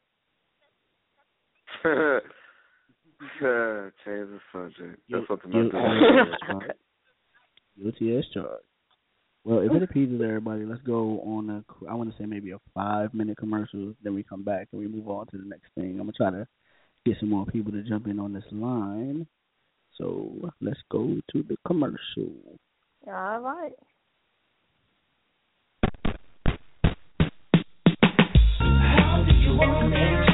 Change 3.40 4.30
the 4.30 4.40
subject. 4.54 5.02
That's 5.10 5.28
what 5.28 5.42
the 5.42 5.50
Guilty 5.50 5.74
mental 5.74 6.62
as. 6.62 6.72
Guilty 7.82 8.18
as 8.18 8.26
charged. 8.34 8.64
Well, 9.48 9.60
if 9.60 9.72
it 9.72 9.82
appeases 9.82 10.20
everybody, 10.22 10.66
let's 10.66 10.82
go 10.82 11.22
on 11.22 11.50
a. 11.50 11.64
I 11.90 11.94
want 11.94 12.12
to 12.12 12.22
say 12.22 12.26
maybe 12.26 12.52
a 12.52 12.58
five 12.74 13.14
minute 13.14 13.38
commercial. 13.38 13.94
Then 14.04 14.14
we 14.14 14.22
come 14.22 14.44
back 14.44 14.68
and 14.74 14.82
we 14.82 14.90
move 14.90 15.08
on 15.08 15.26
to 15.28 15.38
the 15.38 15.46
next 15.46 15.68
thing. 15.74 15.92
I'm 15.92 16.00
gonna 16.00 16.12
try 16.12 16.32
to 16.32 16.46
get 17.06 17.16
some 17.22 17.30
more 17.30 17.46
people 17.46 17.72
to 17.72 17.82
jump 17.84 18.08
in 18.08 18.20
on 18.20 18.34
this 18.34 18.44
line. 18.52 19.26
So 19.98 20.52
let's 20.60 20.82
go 20.92 21.16
to 21.32 21.44
the 21.44 21.56
commercial. 21.66 22.28
All 23.08 23.40
right. 23.40 23.72
Love 28.60 29.26
the 29.90 30.27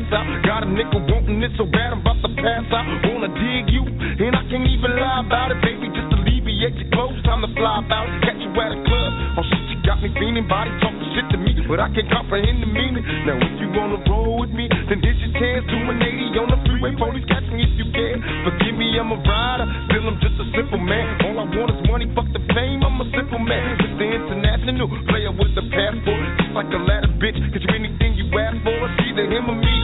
ass 0.00 0.12
out. 0.12 0.26
Got 0.44 0.64
a 0.64 0.68
nickel 0.70 1.04
wanting 1.04 1.42
it 1.42 1.52
so 1.56 1.64
bad 1.64 1.92
I'm 1.92 2.00
about 2.00 2.20
to 2.24 2.30
pass 2.40 2.64
out. 2.72 2.86
Wanna 3.04 3.28
dig 3.36 3.68
you, 3.68 3.84
and 3.84 4.32
I 4.36 4.42
can't 4.48 4.66
even 4.66 4.92
lie 4.96 5.20
about 5.24 5.52
it, 5.52 5.60
baby. 5.60 5.88
Just 5.92 6.12
alleviate 6.12 6.76
your 6.76 6.90
clothes, 6.92 7.20
time 7.24 7.42
to 7.44 7.50
fly 7.52 7.84
about. 7.84 8.08
Catch 8.24 8.40
you 8.40 8.50
at 8.60 8.72
a 8.72 8.80
club, 8.84 9.10
oh 9.36 9.44
shit, 9.44 9.64
you 9.68 9.76
got 9.84 10.00
me 10.02 10.08
feeling. 10.16 10.48
Body 10.48 10.70
talking 10.80 10.99
shit 11.14 11.26
to 11.34 11.38
me, 11.38 11.52
but 11.66 11.78
I 11.82 11.88
can't 11.90 12.08
comprehend 12.10 12.62
the 12.62 12.70
meaning. 12.70 13.02
Now 13.26 13.38
if 13.38 13.54
you 13.58 13.68
wanna 13.74 13.98
roll 14.06 14.40
with 14.42 14.52
me, 14.54 14.66
then 14.70 14.98
this 15.02 15.16
your 15.22 15.32
chance. 15.38 15.64
to 15.66 15.76
an 15.76 16.02
80 16.02 16.40
on 16.42 16.48
the 16.50 16.58
freeway, 16.66 16.92
police 16.96 17.26
catch 17.26 17.46
me 17.50 17.66
if 17.66 17.74
you 17.78 17.86
can. 17.90 18.16
Forgive 18.46 18.74
me, 18.74 18.98
I'm 18.98 19.10
a 19.12 19.18
rider, 19.18 19.66
still 19.90 20.06
I'm 20.06 20.18
just 20.22 20.36
a 20.38 20.46
simple 20.54 20.80
man. 20.80 21.06
All 21.26 21.36
I 21.42 21.46
want 21.50 21.70
is 21.74 21.82
money, 21.90 22.06
fuck 22.14 22.28
the 22.32 22.42
fame. 22.54 22.82
I'm 22.82 23.00
a 23.00 23.06
simple 23.14 23.42
man. 23.42 23.78
Mr. 23.78 24.06
International, 24.06 24.88
player 25.10 25.32
with 25.34 25.52
the 25.54 25.64
passport, 25.70 26.22
just 26.38 26.52
like 26.54 26.70
a 26.70 26.80
ladder, 26.80 27.12
bitch. 27.18 27.38
Cause 27.52 27.62
you 27.62 27.72
anything 27.74 28.14
you 28.14 28.26
ask 28.38 28.56
for, 28.62 28.74
it's 28.74 28.98
either 29.06 29.26
him 29.26 29.50
or 29.50 29.58
me. 29.58 29.76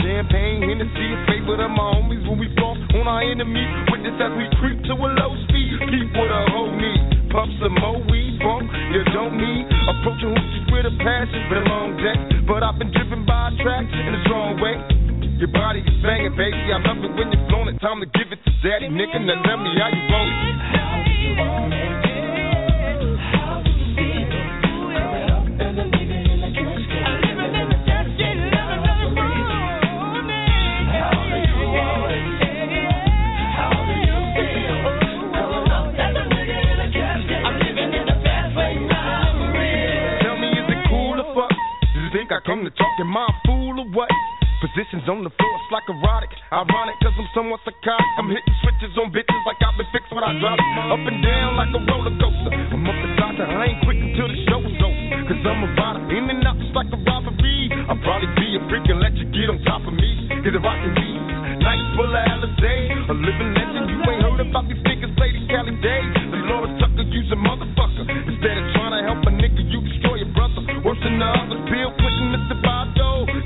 Champagne, 0.00 0.64
Hennessy, 0.64 1.06
is 1.12 1.20
favorite 1.28 1.60
of 1.60 1.70
my 1.70 1.92
homies 1.98 2.24
when 2.24 2.38
we 2.38 2.48
floss 2.56 2.78
on 2.96 3.04
our 3.04 3.20
enemies. 3.20 3.68
Witness 3.92 4.16
as 4.16 4.32
we 4.32 4.46
creep 4.62 4.78
to 4.88 4.94
a 4.96 5.08
low 5.18 5.32
speed. 5.48 5.76
Keep 5.92 6.16
what 6.16 6.30
a 6.30 6.40
hoe 6.50 6.72
needs. 6.72 7.20
Pump 7.30 7.50
some 7.62 7.76
more 7.78 8.00
weed, 8.10 8.42
bump, 8.42 8.66
you 8.90 9.04
don't 9.14 9.38
need 9.38 9.70
approaching 9.86 10.34
horses 10.34 10.64
with 10.74 10.90
a 10.90 10.94
passion. 10.98 11.46
but 11.46 11.62
a 11.62 11.64
long 11.70 11.94
deck. 12.02 12.18
but 12.46 12.62
I've 12.66 12.76
been 12.76 12.90
driven 12.90 13.24
by 13.24 13.54
a 13.54 13.62
track 13.62 13.86
in 13.86 14.12
the 14.18 14.22
wrong 14.30 14.58
way. 14.58 14.74
Your 15.38 15.46
body 15.54 15.78
is 15.78 16.02
banging, 16.02 16.34
baby. 16.34 16.58
I 16.74 16.82
love 16.82 16.98
it 16.98 17.14
when 17.14 17.30
you're 17.30 17.46
blown 17.46 17.68
it. 17.68 17.78
Time 17.78 18.00
to 18.00 18.06
give 18.06 18.32
it 18.34 18.42
to 18.42 18.50
daddy, 18.66 18.90
nigga. 18.90 19.22
Now 19.22 19.38
tell 19.46 19.62
me 19.62 19.70
how 19.78 19.88
you 19.94 20.02
roll 20.10 20.26
it. 20.26 20.34
How 20.74 22.04
you? 22.04 22.09
I 42.40 42.42
come 42.48 42.64
to 42.64 42.72
talk, 42.72 42.96
a 42.96 43.04
fool 43.44 43.84
or 43.84 43.88
what? 43.92 44.08
Positions 44.64 45.04
on 45.12 45.20
the 45.20 45.28
floor, 45.28 45.54
it's 45.60 45.68
like 45.76 45.84
erotic. 45.92 46.32
Ironic, 46.48 46.96
cause 47.04 47.12
I'm 47.20 47.28
somewhat 47.36 47.60
psychotic. 47.68 48.08
I'm 48.16 48.32
hitting 48.32 48.56
switches 48.64 48.96
on 48.96 49.12
bitches 49.12 49.44
like 49.44 49.60
I've 49.60 49.76
been 49.76 49.84
fixed 49.92 50.08
when 50.08 50.24
I 50.24 50.32
drop 50.40 50.56
it. 50.56 50.64
Up 50.88 51.04
and 51.04 51.20
down 51.20 51.60
like 51.60 51.68
a 51.76 51.80
roller 51.84 52.16
coaster. 52.16 52.48
I'm 52.56 52.80
up 52.88 52.96
the 52.96 53.12
doctor, 53.20 53.44
I 53.44 53.76
ain't 53.76 53.84
quick 53.84 54.00
until 54.00 54.32
the 54.32 54.40
show's 54.48 54.72
over. 54.72 55.20
Cause 55.28 55.42
I'm 55.44 55.68
a 55.68 55.70
rider, 55.84 56.16
in 56.16 56.32
and 56.32 56.40
out 56.48 56.56
just 56.56 56.72
like 56.72 56.88
a 56.88 57.00
robbery. 57.04 57.76
I'll 57.92 58.00
probably 58.00 58.32
be 58.32 58.56
a 58.56 58.60
freak 58.72 58.88
and 58.88 59.04
let 59.04 59.12
you 59.20 59.28
get 59.36 59.52
on 59.52 59.60
top 59.68 59.84
of 59.84 59.92
me. 59.92 60.32
Cause 60.40 60.56
if 60.56 60.64
I 60.64 60.80
can 60.80 60.96
be 60.96 61.10
full 62.00 62.08
of 62.08 62.24
Alizé, 62.24 62.72
a 63.04 63.14
living 63.20 63.52
legend. 63.52 63.84
You 63.92 64.00
ain't 64.00 64.24
heard 64.24 64.40
about 64.48 64.64
these 64.64 64.80
niggas, 64.80 65.12
Lady 65.20 65.44
Cali 65.52 65.76
Day. 65.84 66.19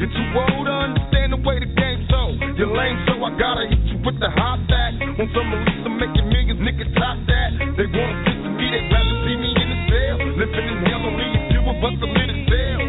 You're 0.04 0.12
too 0.12 0.36
old 0.36 0.68
to 0.68 0.74
understand 0.84 1.32
the 1.32 1.40
way 1.48 1.56
the 1.64 1.70
game's 1.80 2.04
so. 2.12 2.36
You're 2.60 2.68
lame, 2.76 3.00
so 3.08 3.16
I 3.24 3.32
gotta 3.40 3.72
hit 3.72 3.88
you 3.88 3.96
with 4.04 4.20
the 4.20 4.28
hot 4.36 4.60
back. 4.68 4.92
Want 5.00 5.32
some 5.32 5.48
release 5.48 5.80
to 5.80 5.88
making 5.96 6.28
millions, 6.28 6.60
niggas 6.60 6.92
top 6.92 7.16
that. 7.24 7.56
They 7.56 7.88
wanna 7.88 8.12
sit 8.28 8.36
to 8.36 8.50
me, 8.52 8.68
they'd 8.68 8.92
rather 8.92 9.16
see 9.24 9.36
me 9.40 9.48
in 9.56 9.64
the 9.64 9.80
cell. 9.88 10.16
Living 10.44 10.66
in 10.76 10.78
hell, 10.92 11.08
only 11.08 11.24
a 11.24 11.40
few 11.48 11.64
of 11.64 11.80
us 11.80 11.96
are 12.04 12.12
lit 12.20 12.28
as 12.36 12.44
hell. 12.52 12.84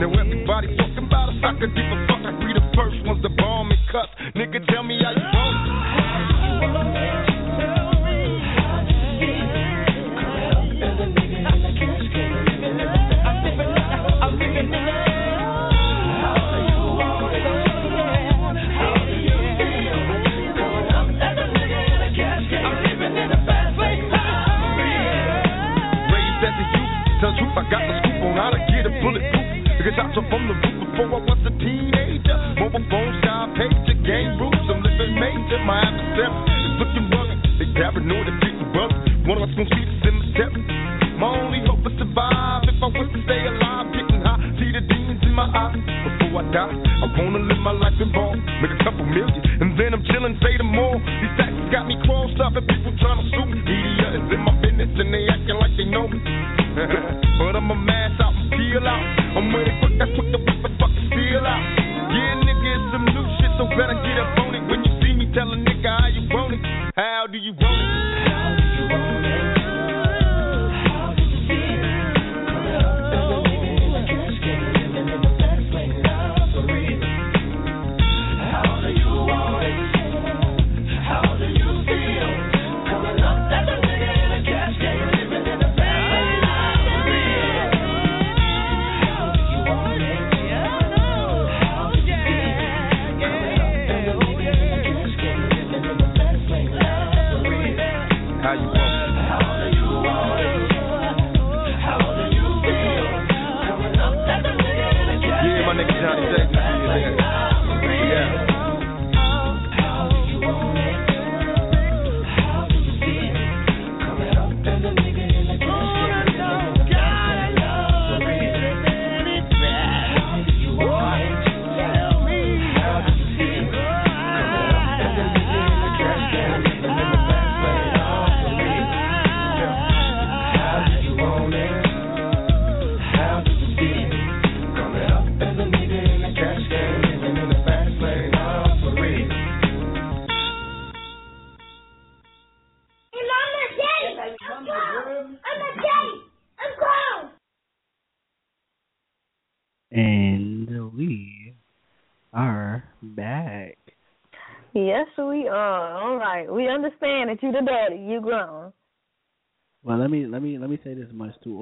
Now 0.00 0.08
everybody 0.16 0.72
talking 0.80 1.04
about 1.04 1.28
us, 1.28 1.44
I 1.44 1.52
could 1.60 1.76
give 1.76 1.84
a 1.92 1.98
fuck. 2.08 2.24
I 2.24 2.32
be 2.40 2.56
the 2.56 2.64
first 2.72 3.04
ones 3.04 3.20
to 3.20 3.28
bomb 3.28 3.68
and 3.68 3.84
cuss. 3.92 4.08
Nigga, 4.32 4.57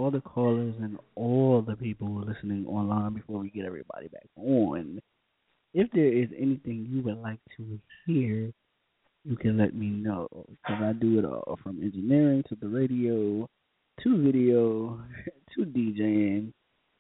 all 0.07 0.13
the 0.13 0.21
callers 0.21 0.73
and 0.81 0.97
all 1.17 1.65
the 1.67 1.75
people 1.75 2.07
who 2.07 2.23
are 2.23 2.33
listening 2.33 2.65
online 2.69 3.13
before 3.13 3.41
we 3.41 3.51
get 3.51 3.65
everybody 3.65 4.07
back 4.07 4.29
on. 4.37 5.01
If 5.75 5.91
there 5.91 6.07
is 6.07 6.29
anything 6.39 6.87
you 6.89 7.03
would 7.03 7.21
like 7.21 7.41
to 7.57 7.81
hear, 8.07 8.53
you 9.25 9.37
can 9.37 9.59
let 9.59 9.75
me 9.75 9.89
know 9.89 10.29
because 10.31 10.81
I 10.81 10.93
do 10.93 11.19
it 11.19 11.25
all 11.25 11.59
from 11.61 11.83
engineering 11.83 12.45
to 12.49 12.55
the 12.55 12.69
radio 12.69 13.49
to 14.05 14.23
video 14.23 15.01
to 15.57 15.65
DJing. 15.65 16.53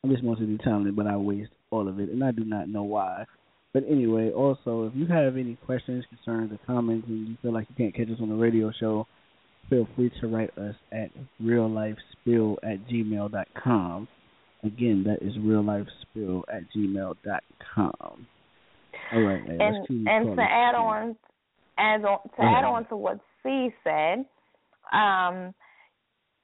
I'm 0.02 0.10
just 0.10 0.24
mostly 0.24 0.58
talented, 0.64 0.96
but 0.96 1.06
I 1.06 1.16
waste 1.16 1.52
all 1.70 1.86
of 1.86 2.00
it, 2.00 2.08
and 2.08 2.24
I 2.24 2.32
do 2.32 2.44
not 2.44 2.68
know 2.68 2.82
why. 2.82 3.24
But 3.72 3.84
anyway, 3.88 4.32
also, 4.32 4.86
if 4.86 4.96
you 4.96 5.06
have 5.06 5.36
any 5.36 5.56
questions, 5.64 6.04
concerns, 6.08 6.50
or 6.50 6.58
comments, 6.66 7.06
and 7.06 7.28
you 7.28 7.36
feel 7.40 7.52
like 7.52 7.68
you 7.70 7.76
can't 7.76 7.94
catch 7.94 8.12
us 8.12 8.20
on 8.20 8.30
the 8.30 8.34
radio 8.34 8.72
show, 8.80 9.06
feel 9.70 9.86
free 9.94 10.10
to 10.20 10.26
write 10.26 10.56
us 10.58 10.74
at 10.90 11.10
reallifespill 12.26 12.56
at 12.62 12.78
gmail 12.88 13.30
dot 13.30 13.48
com. 13.62 14.08
Again, 14.64 15.04
that 15.06 15.22
is 15.26 15.36
reallifespill 15.36 16.42
at 16.52 16.62
gmail 16.74 17.14
dot 17.24 17.44
com. 17.74 18.26
All 19.12 19.20
right, 19.20 19.46
man, 19.46 19.60
and 19.60 20.08
and 20.08 20.36
to 20.36 20.42
add 20.42 20.74
on, 20.74 21.16
as 21.78 22.02
on 22.02 22.18
to 22.36 22.42
add 22.42 22.64
on 22.64 22.88
to 22.88 22.96
what 22.96 23.20
C 23.42 23.70
said, 23.84 24.24
um, 24.92 25.54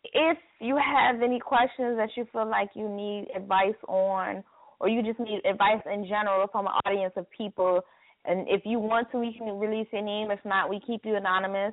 if 0.05 0.39
you 0.61 0.77
have 0.77 1.23
any 1.23 1.41
questions 1.41 1.97
that 1.97 2.11
you 2.17 2.27
feel 2.33 2.47
like 2.49 2.71
you 2.75 2.89
need 2.89 3.29
advice 3.35 3.75
on, 3.89 4.45
or 4.79 4.89
you 4.89 5.03
just 5.03 5.19
need 5.19 5.41
advice 5.45 5.83
in 5.93 6.05
general 6.05 6.47
from 6.53 6.67
an 6.67 6.73
audience 6.87 7.15
of 7.17 7.27
people, 7.31 7.81
and 8.25 8.47
if 8.49 8.63
you 8.65 8.79
want 8.79 9.11
to, 9.11 9.19
we 9.19 9.35
can 9.37 9.59
release 9.59 9.89
your 9.93 10.03
name. 10.03 10.31
If 10.31 10.45
not, 10.45 10.71
we 10.71 10.81
keep 10.87 11.05
you 11.05 11.17
anonymous. 11.17 11.73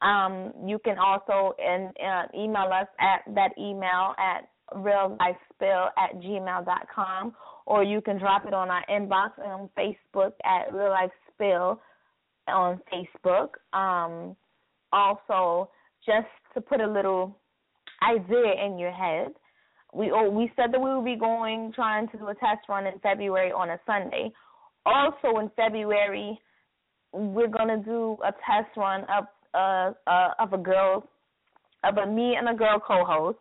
Um, 0.00 0.52
you 0.64 0.78
can 0.78 0.96
also 0.98 1.54
and 1.58 1.88
uh, 1.98 2.24
email 2.36 2.70
us 2.72 2.86
at 3.00 3.22
that 3.34 3.50
email 3.58 4.14
at 4.18 4.48
reallifespill 4.74 5.88
at 5.98 6.20
gmail 6.20 6.64
dot 6.64 6.86
com, 6.94 7.34
or 7.66 7.82
you 7.82 8.00
can 8.00 8.18
drop 8.18 8.46
it 8.46 8.54
on 8.54 8.70
our 8.70 8.84
inbox 8.88 9.30
on 9.44 9.68
Facebook 9.76 10.32
at 10.44 10.72
Real 10.72 10.90
Life 10.90 11.10
Spill 11.32 11.80
on 12.46 12.80
Facebook. 12.92 13.48
Um, 13.72 14.36
also, 14.92 15.68
just 16.06 16.28
to 16.54 16.60
put 16.60 16.80
a 16.80 16.86
little 16.86 17.36
idea 18.02 18.52
in 18.64 18.78
your 18.78 18.92
head, 18.92 19.32
we 19.92 20.12
oh, 20.12 20.30
we 20.30 20.52
said 20.54 20.72
that 20.72 20.80
we 20.80 20.90
will 20.90 21.02
be 21.02 21.16
going 21.16 21.72
trying 21.74 22.08
to 22.10 22.18
do 22.18 22.28
a 22.28 22.34
test 22.34 22.68
run 22.68 22.86
in 22.86 22.98
February 23.00 23.50
on 23.50 23.70
a 23.70 23.80
Sunday. 23.84 24.30
Also 24.86 25.38
in 25.38 25.50
February, 25.56 26.38
we're 27.12 27.48
gonna 27.48 27.82
do 27.82 28.16
a 28.24 28.32
test 28.32 28.76
run 28.76 29.00
of 29.04 29.24
uh, 29.58 29.92
uh 30.06 30.30
of 30.38 30.52
a 30.52 30.58
girl 30.58 31.08
of 31.84 31.96
a 31.96 32.06
me 32.06 32.36
and 32.36 32.48
a 32.48 32.54
girl 32.54 32.78
co-host, 32.78 33.38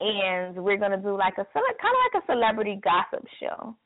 and 0.00 0.56
we're 0.56 0.78
gonna 0.78 1.00
do 1.00 1.16
like 1.16 1.34
a 1.34 1.46
kind 1.52 1.64
of 1.64 2.12
like 2.14 2.22
a 2.22 2.32
celebrity 2.32 2.80
gossip 2.82 3.24
show 3.40 3.76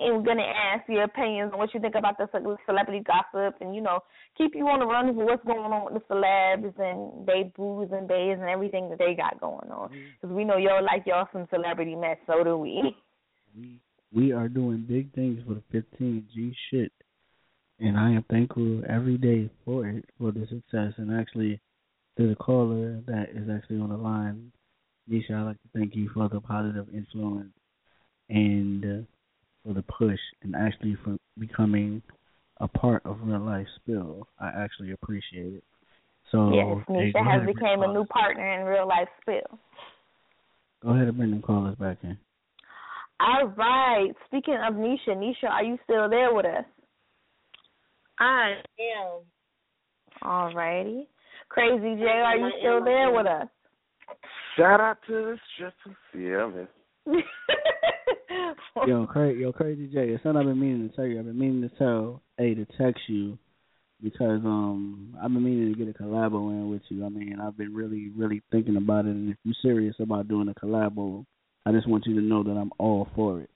and 0.00 0.16
we're 0.16 0.24
gonna 0.24 0.42
ask 0.42 0.88
your 0.88 1.04
opinions 1.04 1.52
on 1.52 1.58
what 1.58 1.72
you 1.74 1.80
think 1.80 1.94
about 1.94 2.16
the 2.16 2.26
celebrity 2.66 3.04
gossip, 3.06 3.54
and 3.60 3.74
you 3.74 3.82
know, 3.82 4.00
keep 4.36 4.54
you 4.54 4.66
on 4.66 4.80
the 4.80 4.86
run 4.86 5.14
for 5.14 5.26
what's 5.26 5.44
going 5.44 5.72
on 5.72 5.92
with 5.92 6.02
the 6.02 6.14
celebs 6.14 6.72
and 6.78 7.26
they 7.26 7.52
boos 7.54 7.90
and 7.92 8.08
bays 8.08 8.38
and 8.40 8.48
everything 8.48 8.88
that 8.88 8.98
they 8.98 9.14
got 9.14 9.38
going 9.40 9.70
on. 9.70 9.90
Because 10.20 10.34
we 10.34 10.44
know 10.44 10.56
y'all 10.56 10.82
like 10.82 11.04
y'all 11.06 11.28
some 11.32 11.46
celebrity 11.50 11.94
mess, 11.94 12.16
so 12.26 12.42
do 12.42 12.56
we. 12.56 12.96
We 13.54 13.78
we 14.12 14.32
are 14.32 14.48
doing 14.48 14.86
big 14.88 15.14
things 15.14 15.40
for 15.46 15.54
the 15.54 15.62
15 15.70 16.26
G 16.34 16.54
shit, 16.70 16.92
and 17.80 17.98
I 17.98 18.10
am 18.10 18.24
thankful 18.30 18.82
every 18.88 19.18
day 19.18 19.50
for 19.64 19.86
it 19.88 20.04
for 20.18 20.32
the 20.32 20.46
success. 20.48 20.92
And 20.98 21.18
actually, 21.18 21.60
there's 22.16 22.32
a 22.32 22.36
caller 22.36 23.00
that 23.06 23.30
is 23.34 23.48
actually 23.50 23.80
on 23.80 23.88
the 23.88 23.96
line. 23.96 24.52
Nisha, 25.10 25.32
I'd 25.32 25.42
like 25.42 25.62
to 25.62 25.68
thank 25.74 25.96
you 25.96 26.10
for 26.14 26.28
the 26.28 26.40
positive 26.40 26.86
influence 26.94 27.52
and. 28.28 28.84
Uh, 28.84 29.04
for 29.64 29.74
the 29.74 29.82
push 29.82 30.18
and 30.42 30.54
actually 30.56 30.96
for 31.04 31.16
becoming 31.38 32.02
a 32.58 32.68
part 32.68 33.02
of 33.04 33.18
real 33.22 33.40
life 33.40 33.66
spill. 33.76 34.26
I 34.38 34.48
actually 34.48 34.92
appreciate 34.92 35.54
it. 35.54 35.64
So 36.30 36.52
yes, 36.54 36.86
Nisha 36.88 37.26
has 37.26 37.46
became 37.46 37.82
a 37.82 37.92
new 37.92 38.04
partner 38.04 38.60
in 38.60 38.66
real 38.66 38.86
life 38.86 39.08
spill. 39.20 39.58
Go 40.82 40.90
ahead 40.90 41.08
and 41.08 41.16
bring 41.16 41.30
the 41.32 41.42
callers 41.42 41.76
back 41.76 41.98
in. 42.02 42.16
All 43.18 43.48
right. 43.48 44.10
Speaking 44.26 44.56
of 44.66 44.74
Nisha, 44.74 45.08
Nisha, 45.10 45.50
are 45.50 45.64
you 45.64 45.76
still 45.84 46.08
there 46.08 46.32
with 46.32 46.46
us? 46.46 46.64
I 48.20 48.54
am. 48.78 49.22
All 50.22 50.54
righty. 50.54 51.08
Crazy 51.48 51.96
J, 51.96 52.04
are 52.04 52.36
you 52.36 52.50
still 52.60 52.84
there 52.84 53.10
with 53.10 53.26
us? 53.26 53.48
Shout 54.56 54.80
out 54.80 54.98
to 55.08 55.12
the 55.12 55.38
strippers. 55.54 55.96
Yeah, 56.14 56.50
man. 57.14 57.22
yo, 58.86 59.06
crazy, 59.06 59.40
yo, 59.40 59.52
crazy 59.52 59.86
J. 59.88 60.10
It's 60.10 60.22
something 60.22 60.38
I've 60.38 60.46
been 60.46 60.60
meaning 60.60 60.88
to 60.88 60.94
tell 60.94 61.06
you. 61.06 61.18
I've 61.18 61.24
been 61.24 61.38
meaning 61.38 61.68
to 61.68 61.76
tell 61.76 62.22
A 62.38 62.54
to 62.54 62.66
text 62.78 63.02
you 63.08 63.38
because 64.02 64.40
um 64.44 65.16
I've 65.20 65.32
been 65.32 65.42
meaning 65.42 65.72
to 65.72 65.78
get 65.78 65.88
a 65.88 66.02
collabo 66.02 66.50
in 66.50 66.70
with 66.70 66.82
you. 66.88 67.04
I 67.04 67.08
mean, 67.08 67.38
I've 67.40 67.56
been 67.56 67.74
really, 67.74 68.10
really 68.16 68.42
thinking 68.52 68.76
about 68.76 69.06
it. 69.06 69.10
And 69.10 69.30
if 69.30 69.36
you're 69.44 69.54
serious 69.62 69.96
about 69.98 70.28
doing 70.28 70.48
a 70.48 70.54
collabo, 70.54 71.24
I 71.66 71.72
just 71.72 71.88
want 71.88 72.04
you 72.06 72.14
to 72.14 72.22
know 72.22 72.42
that 72.42 72.50
I'm 72.50 72.72
all 72.78 73.08
for 73.14 73.40
it. 73.40 73.50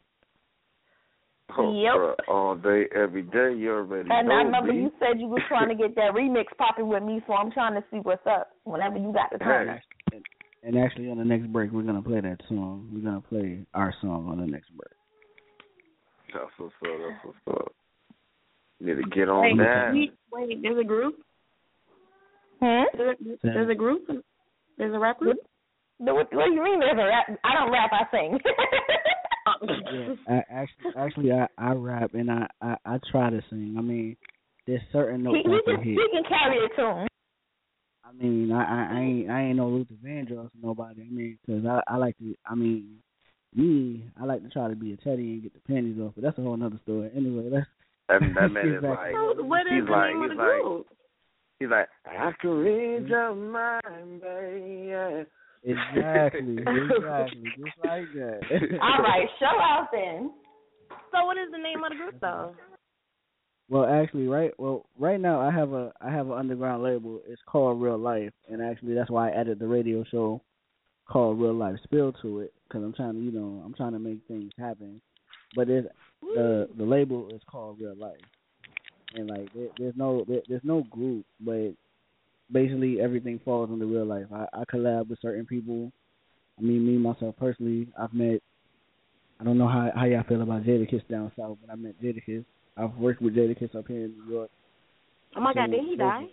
Oh, 1.57 1.73
yep. 1.81 2.17
all 2.27 2.57
day, 2.57 2.85
every 2.95 3.23
day. 3.23 3.53
You 3.55 3.73
already 3.73 4.09
And 4.11 4.29
know 4.29 4.35
I 4.35 4.43
remember 4.43 4.73
me. 4.73 4.81
you 4.83 4.93
said 4.99 5.21
you 5.21 5.27
were 5.29 5.43
trying 5.49 5.69
to 5.69 5.75
get 5.75 5.95
that 5.97 6.13
remix 6.15 6.47
popping 6.57 6.89
with 6.89 7.03
me, 7.03 7.21
so 7.27 7.35
I'm 7.35 7.51
trying 7.53 7.75
to 7.75 7.85
see 7.91 7.99
what's 7.99 8.27
up 8.27 8.51
whenever 8.65 8.97
you 8.97 9.13
got 9.13 9.31
the 9.31 9.39
time. 9.39 9.79
And 10.63 10.79
actually, 10.79 11.11
on 11.11 11.19
the 11.19 11.25
next 11.25 11.53
break, 11.53 11.71
we're 11.71 11.83
gonna 11.83 12.01
play 12.03 12.21
that 12.23 12.39
song. 12.49 12.89
We're 12.93 13.03
gonna 13.05 13.21
play 13.21 13.67
our 13.75 13.95
song 14.01 14.27
on 14.31 14.41
the 14.41 14.47
next 14.47 14.71
break. 14.75 14.91
That's 16.33 16.47
what's 16.57 16.73
up. 16.83 16.99
That's 16.99 17.25
what's 17.47 17.61
up. 17.61 17.73
Need 18.81 18.95
to 18.97 19.03
get 19.15 19.29
on 19.29 19.43
Wait, 19.43 19.59
that. 19.59 19.91
wait, 19.93 20.13
wait, 20.33 20.63
there's 20.63 20.81
a 20.81 20.85
group? 20.85 21.17
Hmm? 22.61 22.85
There's 22.97 23.17
a, 23.21 23.25
there's 23.43 23.71
a 23.71 23.75
group? 23.75 24.07
There's 24.79 24.95
a 24.95 24.99
rap 24.99 25.19
group? 25.19 25.37
What, 25.99 26.33
what 26.33 26.47
do 26.47 26.53
you 26.53 26.65
mean 26.65 26.81
there's 26.81 26.99
a 26.99 27.05
rap? 27.05 27.27
I 27.45 27.55
don't 27.55 27.71
rap, 27.71 27.91
I 27.93 28.11
sing. 28.11 28.39
Yeah, 29.69 30.15
I, 30.29 30.43
actually, 30.51 30.93
actually, 30.97 31.33
I 31.33 31.47
I 31.59 31.73
rap 31.73 32.15
and 32.15 32.31
I 32.31 32.47
I, 32.61 32.77
I 32.85 32.99
try 33.11 33.31
to 33.31 33.41
sing. 33.51 33.75
I 33.79 33.83
mean, 33.83 34.17
there's 34.67 34.81
certain 34.93 35.23
notes 35.23 35.39
he, 35.45 35.51
he, 35.51 35.59
can, 35.65 35.77
can 35.77 35.85
hit. 35.85 35.99
he 35.99 36.09
can 36.13 36.25
carry 36.29 36.59
a 36.65 36.69
tune. 36.77 37.09
I 38.05 38.13
mean, 38.13 38.53
I, 38.53 38.63
I 38.63 38.97
I 38.97 39.01
ain't 39.01 39.31
I 39.31 39.43
ain't 39.43 39.57
no 39.57 39.69
Luther 39.69 39.95
Vandross 40.05 40.47
or 40.47 40.51
nobody. 40.63 41.03
I 41.03 41.11
mean, 41.13 41.39
'cause 41.47 41.65
I 41.67 41.81
I 41.93 41.97
like 41.97 42.17
to. 42.19 42.35
I 42.47 42.55
mean, 42.55 42.99
me, 43.55 44.05
I 44.21 44.25
like 44.25 44.43
to 44.43 44.49
try 44.51 44.69
to 44.69 44.77
be 44.77 44.93
a 44.93 44.97
teddy 44.97 45.33
and 45.33 45.43
get 45.43 45.55
the 45.55 45.61
panties 45.61 46.01
off, 46.01 46.13
but 46.15 46.25
that's 46.25 46.39
a 46.39 46.43
whole 46.43 46.57
nother 46.57 46.81
story. 46.83 47.11
Anyway, 47.17 47.49
that's 47.51 47.67
That, 48.09 48.21
that 48.35 48.49
man 48.51 48.69
is 48.69 48.83
like, 48.83 49.13
So 49.13 49.43
what 49.45 49.61
is 49.63 49.73
he's 49.73 49.87
the 49.87 49.91
like, 49.93 50.15
name 50.15 50.23
of 50.23 50.31
he's 50.31 50.39
like, 50.39 50.85
he's 51.61 51.71
like, 51.71 51.89
I 52.07 52.33
can 52.41 52.51
read 52.51 53.03
mm-hmm. 53.03 53.09
your 53.09 53.35
mind, 53.35 54.21
baby. 54.21 55.27
Exactly 55.65 56.59
exactly 56.59 57.43
just 57.57 57.79
like 57.85 58.05
that. 58.15 58.41
All 58.83 59.03
right, 59.03 59.27
show 59.39 59.47
out 59.47 59.89
then. 59.93 60.33
So 61.11 61.25
what 61.25 61.37
is 61.37 61.51
the 61.51 61.59
name 61.59 61.83
of 61.85 61.91
the 61.91 61.97
group 61.97 62.21
though? 62.21 62.55
Well, 63.71 63.87
actually, 63.87 64.27
right. 64.27 64.53
Well, 64.59 64.85
right 64.99 65.21
now 65.21 65.41
I 65.41 65.51
have 65.51 65.73
a 65.73 65.93
I 66.01 66.11
have 66.11 66.27
an 66.27 66.33
underground 66.33 66.83
label. 66.83 67.21
It's 67.27 67.41
called 67.47 67.81
Real 67.81 67.99
Life, 67.99 68.33
and 68.51 68.63
actually 68.63 68.95
that's 68.95 69.11
why 69.11 69.31
I 69.31 69.41
added 69.41 69.59
the 69.59 69.67
radio 69.67 70.05
show 70.11 70.43
called 71.07 71.41
Real 71.41 71.55
Life 71.55 71.77
Spill 71.85 72.13
to 72.23 72.41
it 72.41 72.53
because 72.69 72.83
I'm 72.83 72.93
trying 72.93 73.15
to, 73.15 73.21
you 73.21 73.33
know, 73.33 73.63
I'm 73.65 73.75
trying 73.75 73.93
to 73.93 73.99
make 73.99 74.21
things 74.29 74.53
happen. 74.59 75.01
But 75.55 75.69
it's, 75.71 75.89
the 76.21 76.69
the 76.77 76.85
label 76.85 77.29
is 77.31 77.41
called 77.51 77.79
Real 77.81 77.97
Life, 77.97 78.21
and 79.15 79.29
like 79.31 79.53
there, 79.55 79.69
there's 79.79 79.97
no 79.97 80.25
there, 80.29 80.43
there's 80.49 80.65
no 80.65 80.83
group, 80.91 81.25
but 81.41 81.73
basically 82.55 83.01
everything 83.03 83.39
falls 83.45 83.69
into 83.69 83.85
Real 83.85 84.07
Life. 84.07 84.27
I, 84.33 84.47
I 84.55 84.65
collab 84.73 85.09
with 85.11 85.19
certain 85.21 85.45
people. 85.45 85.93
I 86.59 86.63
mean, 86.63 86.87
me 86.87 86.97
myself 86.97 87.35
personally, 87.39 87.89
I've 88.01 88.15
met. 88.15 88.41
I 89.41 89.45
don't 89.45 89.59
know 89.59 89.69
how 89.69 89.91
how 89.95 90.07
y'all 90.07 90.23
feel 90.23 90.41
about 90.41 90.63
Jadakiss 90.63 91.07
down 91.11 91.31
south, 91.37 91.59
but 91.61 91.71
I 91.71 91.77
met 91.77 92.01
Jadakiss. 92.03 92.45
I've 92.77 92.95
worked 92.95 93.21
with 93.21 93.35
Jadakiss 93.37 93.75
up 93.75 93.87
here 93.89 94.05
in 94.07 94.15
New 94.17 94.33
York. 94.35 94.51
Oh 95.37 95.41
my 95.41 95.53
god, 95.53 95.71
did 95.73 95.85
he 95.85 95.97
die? 95.97 96.27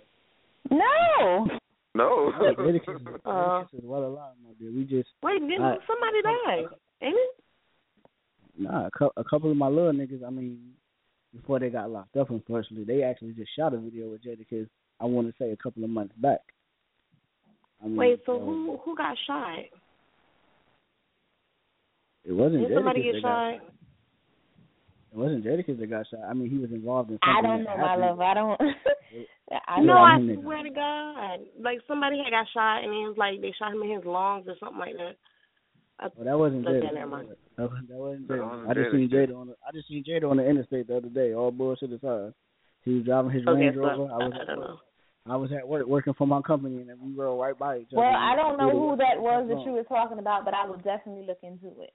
No. 0.70 1.48
No. 1.96 2.32
Yeah, 2.42 2.52
Jadakiss, 2.54 3.06
Uh, 3.26 3.30
Jadakiss 3.30 3.74
is 3.74 3.84
well 3.84 4.06
alive, 4.06 4.34
my 4.46 4.52
dear. 4.60 4.72
We 4.72 4.84
just 4.86 5.10
Wait, 5.24 5.40
didn't 5.40 5.62
I- 5.64 5.78
somebody 5.88 6.22
die? 6.24 6.76
Ain't 7.02 7.16
it? 7.16 7.36
nah, 8.60 8.88
a, 8.88 8.92
cou- 8.92 9.12
a 9.18 9.24
couple 9.24 9.50
of 9.52 9.58
my 9.58 9.68
little 9.68 9.92
niggas. 9.92 10.24
I 10.26 10.30
mean, 10.30 10.60
before 11.36 11.60
they 11.60 11.70
got 11.70 11.90
locked 11.90 12.16
up, 12.18 12.30
unfortunately, 12.30 12.86
they 12.86 13.04
actually 13.04 13.34
just 13.34 13.50
shot 13.58 13.74
a 13.74 13.78
video 13.78 14.10
with 14.10 14.24
Jadakiss. 14.24 14.68
I 15.02 15.06
want 15.06 15.28
to 15.28 15.34
say 15.44 15.52
a 15.52 15.58
couple 15.58 15.84
of 15.84 15.90
months 15.90 16.14
back. 16.18 16.42
I 17.84 17.88
mean, 17.88 17.98
Wait, 17.98 18.20
so 18.26 18.40
who 18.40 18.80
who 18.86 18.96
got 18.96 19.18
shot? 19.26 19.60
It 22.24 22.32
wasn't 22.32 22.68
Did 22.68 22.78
somebody 22.78 23.02
Jadakiss 23.02 23.04
get 23.04 23.14
that 23.14 23.22
got 23.24 23.52
shot? 23.54 23.74
It 25.12 25.18
wasn't 25.18 25.46
Jadakiss 25.46 25.80
that 25.80 25.90
got 25.90 26.08
shot. 26.08 26.20
I 26.30 26.34
mean, 26.34 26.50
he 26.50 26.58
was 26.58 26.72
involved 26.72 27.10
in 27.10 27.18
something. 27.26 27.38
I 27.38 27.42
don't 27.42 27.64
know, 27.64 27.78
my 27.78 27.96
love. 27.96 28.20
I 28.20 28.34
don't. 28.36 28.62
I 29.68 29.82
no, 29.82 29.98
I 29.98 30.16
I 30.16 30.20
mean, 30.20 30.40
swear 30.42 30.64
to 30.64 30.70
God. 30.70 31.40
Like 31.60 31.80
somebody 31.88 32.18
had 32.24 32.32
got 32.32 32.48
shot 32.54 32.84
and 32.84 32.94
it 32.94 33.08
was 33.08 33.18
like 33.18 33.42
they 33.42 33.54
shot 33.58 33.74
him 33.74 33.82
in 33.82 33.96
his 33.96 34.06
lungs 34.06 34.46
or 34.48 34.56
something 34.60 34.80
like 34.80 34.96
that. 34.96 35.16
Uh, 36.00 36.06
I, 36.06 36.10
Oh, 36.20 36.24
that 36.24 36.40
wasn't 36.40 36.68
Okay, 36.68 36.88
Jada. 36.88 36.94
That, 36.94 37.10
was- 37.10 37.28
that 37.58 37.98
wasn't 37.98 38.28
That 38.28 38.38
Jada. 38.38 38.70
I 38.70 38.74
just 38.74 38.92
seen 38.92 39.10
kid. 39.10 39.30
Jada 39.30 39.38
on 39.38 39.48
the 39.48 39.56
I 39.68 39.72
just 39.74 39.88
seen 39.88 40.04
Jada 40.08 40.30
on 40.30 40.38
the 40.38 40.48
interstate 40.48 40.88
the 40.88 40.98
other 40.98 41.10
day. 41.10 41.34
All 41.34 41.52
bullshit 41.52 41.92
aside, 41.92 42.34
he 42.86 42.94
was 42.96 43.04
driving 43.04 43.32
his 43.32 43.46
okay, 43.46 43.60
Range 43.60 43.76
so 43.76 43.82
Rover. 43.82 44.14
I 44.14 44.18
was 44.18 44.34
I, 44.34 44.42
I 44.42 44.46
don't 44.46 44.60
know. 44.60 44.80
I 45.30 45.36
was 45.36 45.52
at 45.52 45.68
work 45.68 45.86
working 45.86 46.14
for 46.16 46.26
my 46.26 46.42
company, 46.42 46.82
and 46.82 47.00
we 47.00 47.14
rode 47.14 47.40
right 47.40 47.58
by 47.58 47.78
each 47.78 47.88
other. 47.94 48.02
well, 48.02 48.16
I 48.16 48.36
don't 48.36 48.58
know 48.58 48.72
who 48.72 48.96
that 48.98 49.22
was 49.22 49.48
that 49.50 49.58
Oh. 49.58 49.66
you 49.66 49.72
were 49.74 49.84
talking 49.84 50.18
about, 50.20 50.46
but 50.46 50.54
I 50.56 50.66
will 50.66 50.78
definitely 50.78 51.26
look 51.28 51.38
into 51.44 51.80
it. 51.82 51.94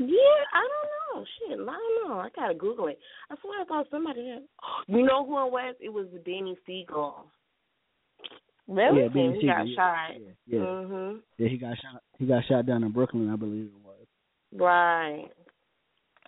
Yeah, 0.00 0.40
I 0.52 0.66
don't 0.68 1.20
know. 1.20 1.24
Shit, 1.38 1.58
I 1.60 1.72
don't 1.72 2.08
know. 2.08 2.18
I 2.18 2.28
gotta 2.34 2.54
Google 2.54 2.88
it. 2.88 2.98
I 3.30 3.36
swear 3.40 3.60
I 3.62 3.64
thought 3.64 3.86
somebody 3.90 4.28
had. 4.28 4.42
You 4.88 5.02
know 5.06 5.24
who 5.24 5.46
it 5.46 5.52
was? 5.52 5.74
It 5.80 5.88
was 5.92 6.06
Danny 6.26 6.56
Sigel. 6.66 7.26
Really? 8.66 9.02
Yeah, 9.02 9.08
Beanie 9.08 9.34
he 9.34 9.40
Sigel, 9.42 9.54
got 9.56 9.68
yeah, 9.68 9.76
shot. 9.76 10.20
Yeah, 10.20 10.30
yeah. 10.46 10.58
Mhm. 10.60 11.20
yeah, 11.38 11.48
he 11.48 11.56
got 11.56 11.78
shot. 11.78 12.02
He 12.18 12.26
got 12.26 12.44
shot 12.44 12.66
down 12.66 12.82
in 12.84 12.90
Brooklyn, 12.92 13.30
I 13.30 13.36
believe 13.36 13.66
it 13.66 13.84
was. 13.84 14.06
Right. 14.52 15.28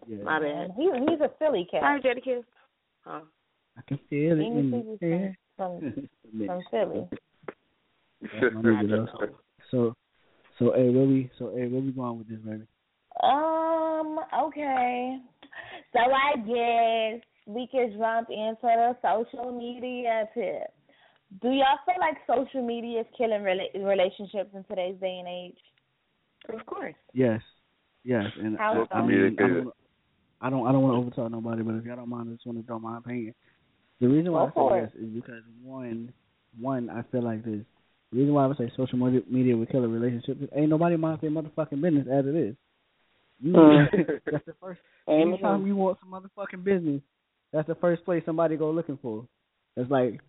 Yeah, 0.06 0.22
My 0.22 0.38
bad. 0.38 0.70
He 0.76 0.84
he's 0.84 1.20
a 1.20 1.30
Philly 1.38 1.66
cat. 1.70 1.80
Sorry, 1.82 2.00
Jadakiss. 2.00 2.44
Huh. 3.04 3.20
I 3.76 3.82
can 3.88 3.98
feel 4.08 4.32
it 4.32 4.44
Beanie 4.44 4.58
in 4.60 4.70
Sigel's 4.72 4.98
the 5.00 5.06
air. 5.06 5.38
from 5.56 5.80
Mix. 6.32 6.46
from 6.46 6.62
Philly. 6.70 7.08
That's 8.22 8.54
my 8.54 8.60
I 8.60 8.62
nigga, 8.62 8.88
don't 8.88 8.88
though. 8.88 9.26
know. 9.26 9.28
So, 9.70 9.94
so 10.58 10.72
hey, 10.74 10.88
where 10.88 11.06
we, 11.06 11.30
so 11.38 11.52
hey, 11.54 11.66
where 11.68 11.80
we 11.82 11.92
going 11.92 12.18
with 12.18 12.28
this, 12.28 12.38
baby? 12.38 12.64
Um. 13.22 14.18
Okay. 14.46 15.18
So 15.92 15.98
I 16.00 16.36
guess 16.38 17.22
we 17.46 17.68
could 17.70 17.96
jump 17.98 18.28
into 18.30 18.56
the 18.62 18.96
social 19.02 19.52
media 19.56 20.28
tip. 20.34 20.72
Do 21.42 21.48
y'all 21.48 21.78
feel 21.84 21.96
like 22.00 22.16
social 22.26 22.64
media 22.66 23.00
is 23.00 23.06
killing 23.16 23.40
rela- 23.40 23.74
relationships 23.74 24.50
in 24.54 24.64
today's 24.64 24.96
day 25.00 25.18
and 25.18 25.28
age? 25.28 25.58
Of 26.48 26.64
course. 26.66 26.94
Yes, 27.12 27.40
yes, 28.04 28.24
and 28.38 28.56
How 28.56 28.86
I, 28.92 28.98
I 28.98 29.06
mean, 29.06 29.36
I 29.38 29.48
don't, 29.48 29.72
I 30.40 30.50
don't 30.50 30.66
I 30.66 30.72
don't 30.72 30.82
want 30.82 31.14
to 31.14 31.20
overtalk 31.20 31.30
nobody, 31.30 31.62
but 31.62 31.74
if 31.76 31.84
y'all 31.84 31.96
don't 31.96 32.08
mind, 32.08 32.28
I 32.30 32.34
just 32.34 32.46
want 32.46 32.58
to 32.58 32.66
throw 32.66 32.78
my 32.78 32.98
opinion. 32.98 33.34
The 34.00 34.08
reason 34.08 34.32
why 34.32 34.50
Go 34.54 34.68
I 34.68 34.80
say 34.80 34.80
this 34.82 35.02
is 35.02 35.14
because 35.14 35.42
one, 35.62 36.12
one 36.60 36.90
I 36.90 37.02
feel 37.10 37.22
like 37.22 37.44
this. 37.44 37.60
The 38.12 38.18
reason 38.18 38.34
why 38.34 38.44
I 38.44 38.46
would 38.46 38.58
say 38.58 38.70
social 38.76 38.98
media, 38.98 39.56
would 39.56 39.70
kill 39.70 39.84
a 39.84 39.88
relationship 39.88 40.42
is 40.42 40.48
ain't 40.54 40.70
nobody 40.70 40.96
minds 40.96 41.20
their 41.20 41.30
motherfucking 41.30 41.80
business 41.80 42.06
as 42.10 42.26
it 42.26 42.34
is. 42.36 42.56
You, 43.40 43.52
Mm. 43.52 44.20
that's 44.30 44.46
the 44.46 44.54
first. 44.60 44.80
Amen. 45.08 45.28
Anytime 45.28 45.66
you 45.66 45.76
want 45.76 45.98
some 46.00 46.10
motherfucking 46.10 46.64
business, 46.64 47.00
that's 47.52 47.68
the 47.68 47.74
first 47.76 48.04
place 48.04 48.22
somebody 48.24 48.56
go 48.56 48.70
looking 48.70 48.98
for. 49.02 49.26
It's 49.76 49.90
like 49.90 50.20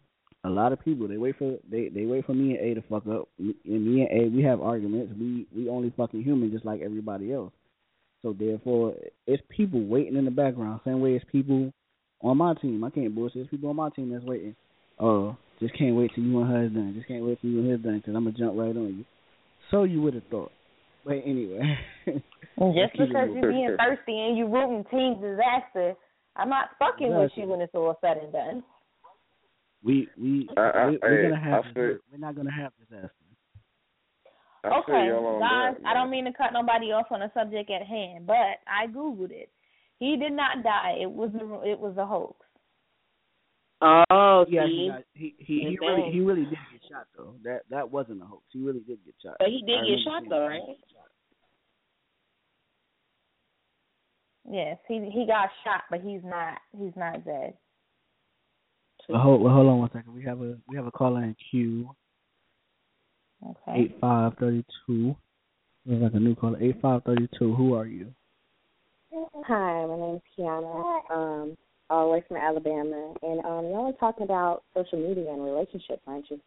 a 0.44 0.50
lot 0.50 0.72
of 0.72 0.84
people 0.84 1.08
they 1.08 1.18
wait 1.18 1.38
for 1.38 1.58
they 1.70 1.90
they 1.90 2.06
wait 2.06 2.26
for 2.26 2.34
me 2.34 2.58
and 2.58 2.60
A 2.60 2.76
to 2.76 2.82
fuck 2.88 3.08
up. 3.08 3.28
And 3.40 3.56
me 3.66 4.02
and 4.02 4.12
A 4.12 4.30
we 4.30 4.44
have 4.44 4.62
arguments. 4.62 5.14
We 5.20 5.48
we 5.56 5.70
only 5.70 5.94
fucking 5.96 6.24
human 6.24 6.52
just 6.52 6.66
like 6.66 6.82
everybody 6.82 7.34
else. 7.34 7.54
So 8.22 8.34
therefore, 8.34 8.96
it's 9.26 9.44
people 9.50 9.86
waiting 9.86 10.16
in 10.16 10.26
the 10.26 10.32
background. 10.32 10.82
Same 10.84 11.02
way 11.02 11.16
as 11.16 11.22
people 11.32 11.72
on 12.22 12.38
my 12.38 12.54
team. 12.56 12.84
I 12.84 12.90
can't 12.90 13.14
bullshit. 13.14 13.42
It's 13.44 13.50
people 13.52 13.70
on 13.70 13.76
my 13.76 13.90
team 13.90 14.12
that's 14.12 14.24
waiting. 14.26 14.56
Oh, 15.00 15.38
just 15.60 15.78
can't 15.78 15.96
wait 15.96 16.12
till 16.16 16.24
you 16.24 16.40
and 16.42 16.50
her 16.52 16.64
is 16.66 16.72
done. 16.72 16.94
Just 16.96 17.08
can't 17.08 17.24
wait 17.26 17.40
till 17.42 17.50
you 17.52 17.60
and 17.62 17.72
his 17.72 17.82
done 17.82 17.98
because 17.98 18.16
I'm 18.16 18.24
gonna 18.26 18.38
jump 18.38 18.58
right 18.58 18.76
on 18.76 18.98
you. 19.00 19.06
So 19.72 19.84
you 19.84 20.02
would 20.02 20.14
have 20.16 20.24
thought. 20.32 20.52
But 21.06 21.18
anyway, 21.26 21.62
And 22.06 22.22
just 22.76 22.94
because 22.94 23.30
you 23.30 23.36
moving. 23.36 23.50
being 23.52 23.78
thirsty 23.78 24.18
and 24.20 24.38
you 24.38 24.48
rooting 24.48 24.84
team 24.92 25.22
disaster, 25.22 25.94
I'm 26.36 26.50
not 26.50 26.70
fucking 26.80 27.16
with 27.16 27.32
you 27.36 27.46
when 27.48 27.62
it's 27.62 27.74
all 27.76 27.98
said 28.02 28.18
and 28.18 28.32
done. 28.34 28.64
we 29.84 30.08
we 30.20 30.50
I- 30.58 30.62
I- 30.62 30.90
we 30.90 31.00
we're 31.02 31.30
gonna 31.30 31.40
have 31.40 31.64
feel- 31.74 31.98
we're 32.12 32.18
not 32.18 32.36
gonna 32.36 32.52
have 32.52 32.72
disaster. 32.80 33.12
I 34.64 34.80
okay, 34.80 35.08
guys, 35.40 35.76
that, 35.80 35.88
I 35.88 35.94
don't 35.94 36.10
mean 36.10 36.26
to 36.26 36.34
cut 36.34 36.52
nobody 36.52 36.88
off 36.92 37.06
on 37.12 37.22
the 37.22 37.32
subject 37.34 37.70
at 37.70 37.84
hand, 37.86 38.28
but 38.28 38.60
I 38.68 38.88
googled 38.88 39.32
it. 39.32 39.50
He 40.00 40.16
did 40.18 40.34
not 40.34 40.64
die. 40.64 40.98
It 41.02 41.10
was 41.10 41.32
a, 41.34 41.70
it 41.70 41.80
was 41.80 41.98
a 41.98 42.06
hoax. 42.06 42.46
Oh, 43.82 44.46
He 44.50 44.58
actually 44.58 44.92
he 45.14 45.36
he 45.38 45.60
he 45.70 45.78
really 45.80 46.12
he 46.12 46.20
really 46.20 46.46
did 46.46 46.58
get 46.72 46.82
shot 46.90 47.06
though. 47.16 47.36
That 47.44 47.62
that 47.70 47.92
wasn't 47.92 48.22
a 48.22 48.26
hoax. 48.26 48.44
He 48.52 48.60
really 48.60 48.80
did 48.80 48.98
get 49.06 49.14
shot. 49.24 49.36
but 49.40 49.50
he 49.50 49.62
did 49.66 49.80
I 49.80 49.88
get 49.88 50.00
shot 50.04 50.24
though, 50.30 50.40
that. 50.40 50.46
right? 50.46 50.62
Yes, 54.50 54.78
he 54.88 55.10
he 55.14 55.26
got 55.28 55.50
shot, 55.64 55.84
but 55.92 56.02
he's 56.02 56.22
not 56.24 56.58
he's 56.78 56.96
not 56.96 57.24
dead. 57.26 57.54
Well, 59.10 59.22
hold 59.22 59.42
well, 59.42 59.54
hold 59.54 59.68
on 59.68 59.80
one 59.80 59.90
second. 59.94 60.14
We 60.14 60.24
have 60.24 60.42
a 60.42 60.58
we 60.68 60.76
have 60.76 60.88
a 60.88 60.92
caller 60.92 61.24
in 61.24 61.36
queue. 61.52 61.90
Okay. 63.46 63.82
Eight 63.82 63.98
five 64.02 64.34
thirty 64.40 64.66
two. 64.86 65.16
Looks 65.86 66.02
like 66.02 66.14
a 66.14 66.20
new 66.20 66.36
caller. 66.36 66.62
Eight 66.62 66.82
five 66.82 67.04
thirty 67.04 67.30
two. 67.38 67.54
Who 67.56 67.74
are 67.74 67.86
you? 67.86 68.14
Hi, 69.48 69.86
my 69.86 69.98
name's 69.98 70.22
Kiana. 70.38 71.02
Um, 71.12 71.58
all 71.90 72.08
the 72.08 72.14
way 72.14 72.24
from 72.28 72.38
Alabama, 72.38 73.14
and 73.22 73.40
um, 73.46 73.66
y'all 73.66 73.90
are 73.90 74.00
talking 74.00 74.24
about 74.24 74.64
social 74.76 75.00
media 75.00 75.32
and 75.32 75.44
relationships, 75.44 76.02
aren't 76.06 76.30
you? 76.30 76.40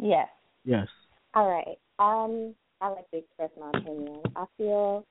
Yes. 0.00 0.28
Yes. 0.64 0.86
All 1.34 1.48
right. 1.48 1.76
Um, 1.98 2.54
I 2.80 2.88
like 2.88 3.10
to 3.10 3.18
express 3.18 3.50
my 3.58 3.70
opinion. 3.70 4.20
I 4.36 4.44
feel 4.56 5.04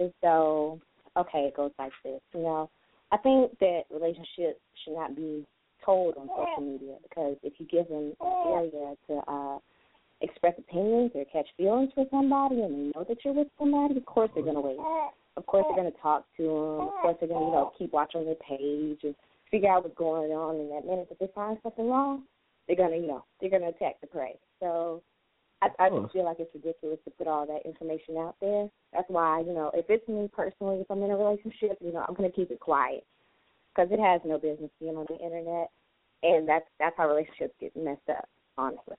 as 0.00 0.10
though 0.22 0.80
okay, 1.16 1.46
it 1.48 1.56
goes 1.56 1.72
like 1.78 1.92
this. 2.04 2.20
You 2.34 2.42
know, 2.42 2.70
I 3.12 3.16
think 3.18 3.58
that 3.58 3.82
relationships 3.90 4.60
should 4.84 4.94
not 4.94 5.16
be 5.16 5.44
told 5.84 6.16
on 6.16 6.28
social 6.28 6.72
media 6.72 6.96
because 7.02 7.36
if 7.42 7.54
you 7.58 7.66
give 7.66 7.88
them 7.88 8.12
an 8.20 8.52
area 8.52 8.94
to 9.08 9.14
uh 9.30 9.58
express 10.20 10.54
opinions 10.58 11.12
or 11.14 11.24
catch 11.32 11.46
feelings 11.56 11.90
for 11.94 12.04
somebody 12.10 12.60
and 12.60 12.74
they 12.74 12.98
know 12.98 13.04
that 13.08 13.18
you're 13.24 13.34
with 13.34 13.46
somebody, 13.58 13.96
of 13.96 14.06
course 14.06 14.30
they're 14.34 14.44
gonna 14.44 14.60
wait. 14.60 14.76
Of 15.38 15.46
course 15.46 15.64
they're 15.68 15.76
gonna 15.76 15.94
talk 16.02 16.26
to 16.36 16.42
them. 16.42 16.88
Of 16.88 16.94
course 17.00 17.16
they're 17.20 17.28
gonna, 17.28 17.46
you 17.46 17.52
know, 17.52 17.72
keep 17.78 17.92
watching 17.92 18.24
their 18.24 18.34
page 18.34 18.98
and 19.04 19.14
figure 19.52 19.70
out 19.70 19.84
what's 19.84 19.96
going 19.96 20.32
on. 20.32 20.56
in 20.56 20.68
that 20.70 20.84
minute 20.84 21.06
If 21.12 21.18
they 21.20 21.28
find 21.32 21.56
something 21.62 21.88
wrong, 21.88 22.24
they're 22.66 22.76
gonna, 22.76 22.96
you 22.96 23.06
know, 23.06 23.24
they're 23.40 23.48
gonna 23.48 23.68
attack 23.68 24.00
the 24.00 24.08
prey. 24.08 24.36
So 24.58 25.00
I, 25.62 25.68
I 25.78 25.90
just 25.90 26.12
feel 26.12 26.24
like 26.24 26.40
it's 26.40 26.52
ridiculous 26.52 26.98
to 27.04 27.10
put 27.12 27.28
all 27.28 27.46
that 27.46 27.64
information 27.64 28.16
out 28.16 28.34
there. 28.40 28.68
That's 28.92 29.08
why, 29.08 29.40
you 29.40 29.54
know, 29.54 29.70
if 29.74 29.86
it's 29.88 30.06
me 30.08 30.28
personally, 30.34 30.80
if 30.80 30.90
I'm 30.90 31.02
in 31.04 31.12
a 31.12 31.16
relationship, 31.16 31.78
you 31.80 31.92
know, 31.92 32.04
I'm 32.06 32.14
gonna 32.14 32.30
keep 32.30 32.50
it 32.50 32.58
quiet 32.58 33.06
because 33.72 33.92
it 33.92 34.00
has 34.00 34.20
no 34.24 34.38
business 34.38 34.70
being 34.80 34.96
on 34.96 35.06
the 35.08 35.18
internet, 35.24 35.70
and 36.24 36.48
that's 36.48 36.66
that's 36.80 36.96
how 36.96 37.08
relationships 37.08 37.54
get 37.60 37.76
messed 37.76 38.10
up, 38.10 38.28
honestly. 38.56 38.96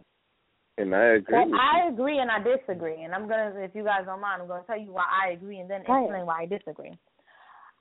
And 0.80 0.96
I 0.96 1.20
agree 1.20 1.36
Well, 1.36 1.60
I 1.60 1.90
agree 1.90 2.20
and 2.20 2.32
I 2.32 2.40
disagree, 2.40 3.04
and 3.04 3.14
I'm 3.14 3.28
gonna, 3.28 3.52
if 3.58 3.76
you 3.76 3.84
guys 3.84 4.06
don't 4.06 4.22
mind, 4.22 4.42
I'm 4.42 4.48
gonna 4.48 4.64
tell 4.66 4.80
you 4.80 4.94
why 4.94 5.04
I 5.12 5.32
agree 5.32 5.60
and 5.60 5.70
then 5.70 5.84
Go 5.86 6.04
explain 6.04 6.26
why 6.26 6.44
I 6.44 6.46
disagree. 6.46 6.98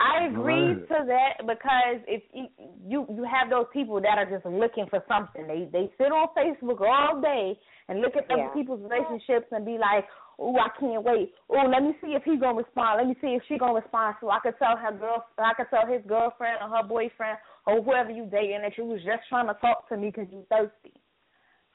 I 0.01 0.26
agree 0.26 0.72
ahead. 0.72 0.88
to 0.88 0.99
that 1.07 1.32
because 1.46 1.99
if 2.07 2.22
you 2.32 2.46
you 2.86 3.07
you 3.11 3.24
have 3.24 3.51
those 3.51 3.66
people 3.72 4.01
that 4.01 4.16
are 4.16 4.30
just 4.30 4.46
looking 4.46 4.86
for 4.90 5.03
something, 5.09 5.46
they 5.46 5.68
they 5.72 5.90
sit 5.99 6.12
on 6.12 6.28
Facebook 6.38 6.80
all 6.80 7.20
day 7.20 7.59
and 7.88 8.01
look 8.01 8.14
at 8.16 8.30
other 8.30 8.46
Yeah. 8.46 8.55
people's 8.55 8.80
relationships 8.82 9.46
and 9.51 9.64
be 9.64 9.76
like, 9.76 10.07
"Oh, 10.38 10.57
I 10.57 10.68
can't 10.78 11.03
wait. 11.03 11.34
Oh, 11.51 11.66
let 11.66 11.82
me 11.82 11.96
see 12.01 12.14
if 12.14 12.22
he's 12.22 12.38
gonna 12.38 12.59
respond. 12.59 12.99
Let 12.99 13.09
me 13.09 13.16
see 13.20 13.34
if 13.34 13.42
she's 13.49 13.59
gonna 13.59 13.74
respond, 13.74 14.16
so 14.20 14.30
I 14.30 14.38
could 14.38 14.57
tell 14.59 14.76
her 14.76 14.92
girl, 14.92 15.26
I 15.36 15.55
could 15.55 15.68
tell 15.70 15.86
his 15.86 16.03
girlfriend 16.07 16.59
or 16.62 16.68
her 16.76 16.84
boyfriend 16.86 17.38
or 17.66 17.82
whoever 17.82 18.11
you 18.11 18.26
dating 18.26 18.62
that 18.62 18.78
you 18.78 18.84
was 18.84 19.03
just 19.03 19.26
trying 19.28 19.49
to 19.49 19.55
talk 19.55 19.88
to 19.88 19.96
me 19.96 20.11
because 20.11 20.30
you 20.30 20.46
thirsty." 20.49 20.94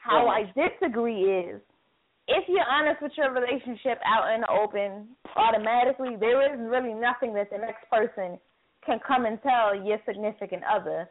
How 0.03 0.27
I 0.27 0.51
disagree 0.51 1.23
is 1.23 1.61
if 2.27 2.43
you're 2.47 2.67
honest 2.69 3.01
with 3.01 3.11
your 3.17 3.31
relationship 3.33 3.99
out 4.05 4.33
in 4.35 4.41
the 4.41 4.51
open, 4.51 5.07
automatically 5.35 6.15
there 6.19 6.43
is 6.53 6.59
really 6.59 6.93
nothing 6.93 7.33
that 7.35 7.49
the 7.51 7.57
next 7.57 7.87
person 7.89 8.37
can 8.85 8.99
come 9.07 9.25
and 9.25 9.39
tell 9.41 9.75
your 9.75 9.97
significant 10.05 10.63
other. 10.67 11.07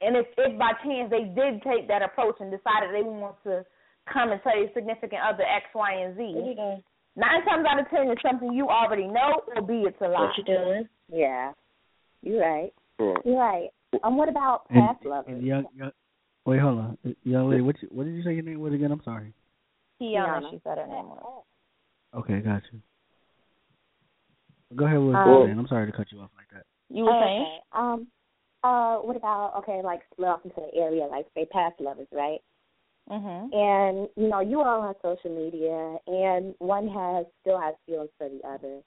And 0.00 0.16
if, 0.16 0.26
if 0.38 0.58
by 0.58 0.72
chance 0.84 1.10
they 1.10 1.24
did 1.34 1.62
take 1.62 1.88
that 1.88 2.02
approach 2.02 2.36
and 2.40 2.50
decided 2.50 2.94
they 2.94 3.02
want 3.02 3.36
to 3.44 3.64
come 4.12 4.30
and 4.32 4.40
tell 4.42 4.56
your 4.56 4.70
significant 4.74 5.20
other 5.22 5.42
X, 5.42 5.66
Y, 5.74 5.92
and 5.92 6.16
Z, 6.16 6.22
nine 7.16 7.44
times 7.44 7.66
out 7.68 7.80
of 7.80 7.90
ten 7.90 8.08
it's 8.08 8.22
something 8.22 8.52
you 8.52 8.68
already 8.68 9.06
know, 9.06 9.42
or 9.54 9.62
B, 9.62 9.84
it's 9.86 10.00
a 10.00 10.04
lie. 10.08 10.30
What 10.30 10.38
you 10.38 10.44
doing? 10.44 10.88
Yeah, 11.12 11.52
you're 12.22 12.40
right. 12.40 12.72
you. 12.98 13.14
You're 13.24 13.38
right. 13.38 13.68
Um, 14.04 14.16
what 14.16 14.28
about 14.28 14.62
And, 14.70 14.80
past 14.86 15.04
lovers? 15.04 15.34
and 15.34 15.42
young, 15.44 15.66
young, 15.76 15.90
wait, 16.46 16.60
hold 16.60 16.78
on, 16.78 16.98
young 17.24 17.50
lady. 17.50 17.62
What 17.62 17.76
you, 17.82 17.88
what 17.90 18.04
did 18.04 18.14
you 18.14 18.22
say 18.22 18.34
your 18.34 18.42
name 18.42 18.60
was 18.60 18.72
again? 18.72 18.92
I'm 18.92 19.02
sorry. 19.04 19.32
Tiana, 20.00 20.40
Tiana. 20.40 20.50
she 20.50 20.60
said 20.64 20.78
her 20.78 20.86
name 20.86 21.06
was. 21.06 21.44
Okay, 22.14 22.40
got 22.40 22.62
you. 22.72 22.80
Go 24.76 24.86
ahead 24.86 25.00
with 25.00 25.14
Um, 25.14 25.28
your. 25.28 25.50
I'm 25.50 25.66
sorry 25.68 25.90
to 25.90 25.96
cut 25.96 26.10
you 26.10 26.20
off 26.20 26.30
like 26.36 26.48
that. 26.52 26.64
You 26.88 27.04
were 27.04 27.20
saying? 27.20 27.42
Okay. 27.42 27.58
Um. 27.72 28.06
Uh. 28.62 28.96
What 28.98 29.16
about 29.16 29.54
okay? 29.58 29.80
Like 29.82 30.00
split 30.12 30.28
off 30.28 30.40
into 30.44 30.56
the 30.56 30.78
area, 30.78 31.06
like 31.06 31.26
say 31.34 31.46
past 31.46 31.80
lovers, 31.80 32.08
right? 32.12 32.40
Mhm. 33.10 33.52
And 33.52 34.08
you 34.16 34.28
know, 34.28 34.40
you 34.40 34.62
all 34.62 34.82
on 34.82 34.94
social 35.02 35.34
media, 35.34 35.98
and 36.06 36.54
one 36.58 36.86
has 36.88 37.26
still 37.40 37.58
has 37.58 37.74
feelings 37.86 38.10
for 38.18 38.28
the 38.28 38.40
other, 38.46 38.80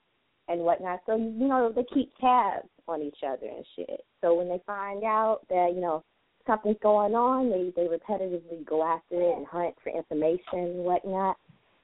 and 0.48 0.62
whatnot. 0.62 1.02
So 1.06 1.16
you 1.18 1.48
know, 1.48 1.72
they 1.74 1.84
keep 1.94 2.16
tabs 2.20 2.70
on 2.88 3.02
each 3.02 3.20
other 3.26 3.48
and 3.48 3.66
shit. 3.76 4.02
So 4.22 4.34
when 4.36 4.48
they 4.48 4.62
find 4.66 5.04
out 5.04 5.42
that 5.50 5.74
you 5.76 5.82
know 5.82 6.04
something's 6.48 6.78
going 6.82 7.14
on, 7.14 7.50
they 7.50 7.72
they 7.76 7.88
repetitively 7.88 8.66
go 8.66 8.84
after 8.84 9.22
it 9.22 9.38
and 9.38 9.48
hunt 9.48 9.76
for 9.84 9.96
information 9.96 10.42
and 10.54 10.84
whatnot. 10.84 11.38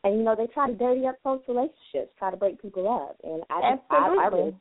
And 0.03 0.17
you 0.17 0.23
know, 0.23 0.35
they 0.35 0.47
try 0.47 0.67
to 0.67 0.75
dirty 0.75 1.05
up 1.07 1.15
folks' 1.23 1.47
relationships, 1.47 2.13
try 2.17 2.31
to 2.31 2.37
break 2.37 2.61
people 2.61 2.87
up. 2.87 3.17
And 3.23 3.43
I 3.49 3.75
just, 3.75 3.83
I, 3.89 3.95
I 3.95 4.05
Absolutely. 4.05 4.39
really, 4.39 4.55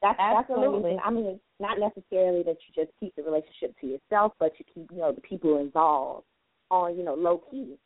that's 0.00 0.18
that's 0.18 0.50
Absolutely. 0.50 0.90
reason. 0.90 1.00
I 1.04 1.10
mean, 1.10 1.40
not 1.60 1.78
necessarily 1.78 2.42
that 2.44 2.56
you 2.66 2.84
just 2.84 2.92
keep 3.00 3.14
the 3.16 3.22
relationship 3.22 3.74
to 3.80 3.86
yourself, 3.86 4.32
but 4.38 4.52
you 4.58 4.64
keep 4.74 4.90
you 4.90 4.98
know 4.98 5.12
the 5.12 5.20
people 5.20 5.58
involved 5.60 6.24
on 6.70 6.96
you 6.96 7.04
know 7.04 7.14
low 7.14 7.42
key. 7.50 7.76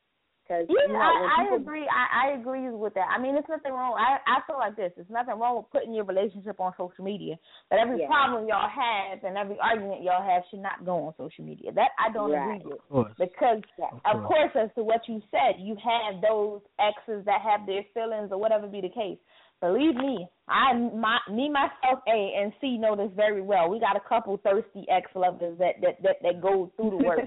Because 0.42 0.66
Yeah, 0.68 0.74
you 0.86 0.92
know, 0.92 0.98
when 0.98 1.30
I, 1.30 1.54
I 1.54 1.56
agree. 1.56 1.86
I, 1.86 2.04
I 2.26 2.40
agree 2.40 2.68
with 2.70 2.94
that. 2.94 3.06
I 3.14 3.20
mean, 3.20 3.36
it's 3.36 3.48
nothing 3.48 3.72
wrong. 3.72 3.94
I 3.94 4.18
I 4.26 4.40
feel 4.46 4.58
like 4.58 4.74
this. 4.76 4.92
There's 4.96 5.08
nothing 5.08 5.38
wrong 5.38 5.56
with 5.56 5.70
putting 5.70 5.94
your 5.94 6.04
relationship 6.04 6.58
on 6.58 6.72
social 6.76 7.04
media. 7.04 7.36
But 7.70 7.78
every 7.78 7.98
Yeah. 7.98 8.06
problem 8.08 8.48
y'all 8.48 8.68
have 8.68 9.22
and 9.24 9.36
every 9.38 9.56
argument 9.62 10.02
y'all 10.02 10.22
have 10.22 10.42
should 10.50 10.60
not 10.60 10.84
go 10.84 11.06
on 11.06 11.14
social 11.16 11.44
media. 11.44 11.70
That 11.72 11.90
I 11.98 12.12
don't 12.12 12.32
Right. 12.32 12.60
agree 12.60 12.72
with. 12.72 12.80
Of 12.80 12.88
course. 12.88 13.14
Because 13.18 13.62
Of 13.78 14.00
of 14.04 14.22
course. 14.22 14.26
course, 14.26 14.50
as 14.56 14.70
to 14.74 14.82
what 14.82 15.06
you 15.08 15.22
said, 15.30 15.60
you 15.60 15.76
have 15.76 16.20
those 16.20 16.60
exes 16.80 17.24
that 17.24 17.40
have 17.42 17.66
their 17.66 17.84
feelings 17.94 18.30
or 18.32 18.38
whatever 18.38 18.66
be 18.66 18.80
the 18.80 18.88
case. 18.90 19.18
Believe 19.60 19.94
me, 19.94 20.26
I 20.48 20.74
my 20.74 21.18
me 21.30 21.48
myself 21.48 22.02
A 22.08 22.34
and 22.42 22.52
C 22.60 22.76
know 22.78 22.96
this 22.96 23.12
very 23.14 23.42
well. 23.42 23.70
We 23.70 23.78
got 23.78 23.94
a 23.96 24.00
couple 24.08 24.36
thirsty 24.38 24.84
ex 24.90 25.06
lovers 25.14 25.56
that 25.58 25.80
that 25.82 26.02
that 26.02 26.16
that 26.22 26.40
go 26.42 26.72
through 26.76 26.90
the 26.90 26.96
work. 27.06 27.20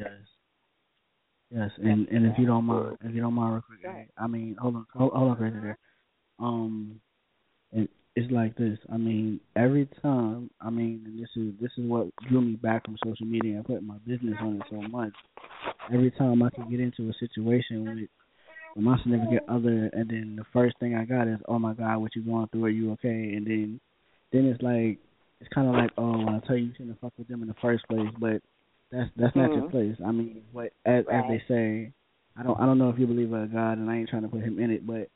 Yes. 1.56 1.72
And 1.78 2.08
and 2.10 2.26
if 2.26 2.38
you 2.38 2.46
don't 2.46 2.66
mind, 2.66 2.98
if 3.02 3.16
you 3.16 3.22
don't 3.22 3.34
mind, 3.34 3.54
real 3.54 3.64
quick, 3.66 4.10
I 4.18 4.28
mean, 4.28 4.58
hold 4.60 4.76
on, 4.76 4.86
hold, 4.94 5.14
hold 5.14 5.32
on, 5.32 5.40
right 5.42 5.54
there. 5.54 5.78
Um, 6.38 7.00
it, 7.72 7.90
it's 8.18 8.30
like 8.30 8.58
this. 8.58 8.78
I 8.92 8.98
mean, 8.98 9.40
every 9.56 9.88
time, 10.02 10.50
I 10.60 10.70
mean, 10.70 11.04
and 11.06 11.18
this 11.18 11.30
is 11.38 11.54
this 11.62 11.72
is 11.78 11.90
what 11.90 12.08
drew 12.28 12.42
me 12.42 12.56
back 12.56 12.84
from 12.84 12.98
social 13.06 13.26
media 13.26 13.56
and 13.56 13.66
putting 13.66 13.88
my 13.88 13.98
business 14.06 14.36
on 14.42 14.58
it 14.58 14.64
so 14.70 14.82
much. 14.82 15.14
Every 15.94 16.12
time 16.12 16.44
I 16.44 16.50
could 16.50 16.70
get 16.70 16.82
into 16.82 17.10
a 17.10 17.14
situation 17.14 17.86
with 17.86 18.10
with 18.76 18.84
my 18.84 18.98
significant 18.98 19.44
other, 19.48 19.90
and 19.94 20.10
then 20.10 20.36
the 20.38 20.46
first 20.52 20.78
thing 20.80 20.96
I 20.96 21.06
got 21.06 21.30
is, 21.30 21.40
"Oh 21.48 21.58
my 21.58 21.74
God, 21.74 22.00
what 22.00 22.16
you 22.18 22.24
going 22.24 22.50
through? 22.50 22.66
Are 22.66 22.70
you 22.70 22.92
okay?" 22.94 23.08
And 23.34 23.48
then 23.48 23.80
then 24.34 24.46
it's 24.48 24.62
like 24.62 25.00
it's 25.40 25.54
kind 25.54 25.70
of 25.70 25.76
like, 25.76 25.92
oh, 25.98 26.28
I 26.28 26.46
tell 26.46 26.58
you, 26.58 26.66
you 26.66 26.72
shouldn't 26.74 26.92
have 26.96 27.00
fucked 27.00 27.20
with 27.20 27.30
them 27.30 27.44
in 27.44 27.48
the 27.48 27.56
first 27.62 27.88
place, 27.88 28.10
but 28.20 28.42
that's 28.96 29.12
that's 29.18 29.36
not 29.36 29.54
your 29.54 29.64
Mhm. 29.66 29.72
place. 29.72 29.96
I 30.06 30.12
mean, 30.12 30.44
what 30.52 30.72
as 30.86 31.06
as 31.08 31.24
they 31.28 31.40
say, 31.48 31.92
I 32.38 32.44
don't 32.44 32.60
I 32.60 32.66
don't 32.66 32.78
know 32.78 32.90
if 32.90 32.98
you 32.98 33.08
believe 33.08 33.34
in 33.34 33.52
God, 33.52 33.78
and 33.78 33.90
I 33.90 33.98
ain't 33.98 34.10
trying 34.10 34.22
to 34.22 34.30
put 34.30 34.42
him 34.42 34.60
in 34.60 34.72
it, 34.72 34.88
but 34.88 35.10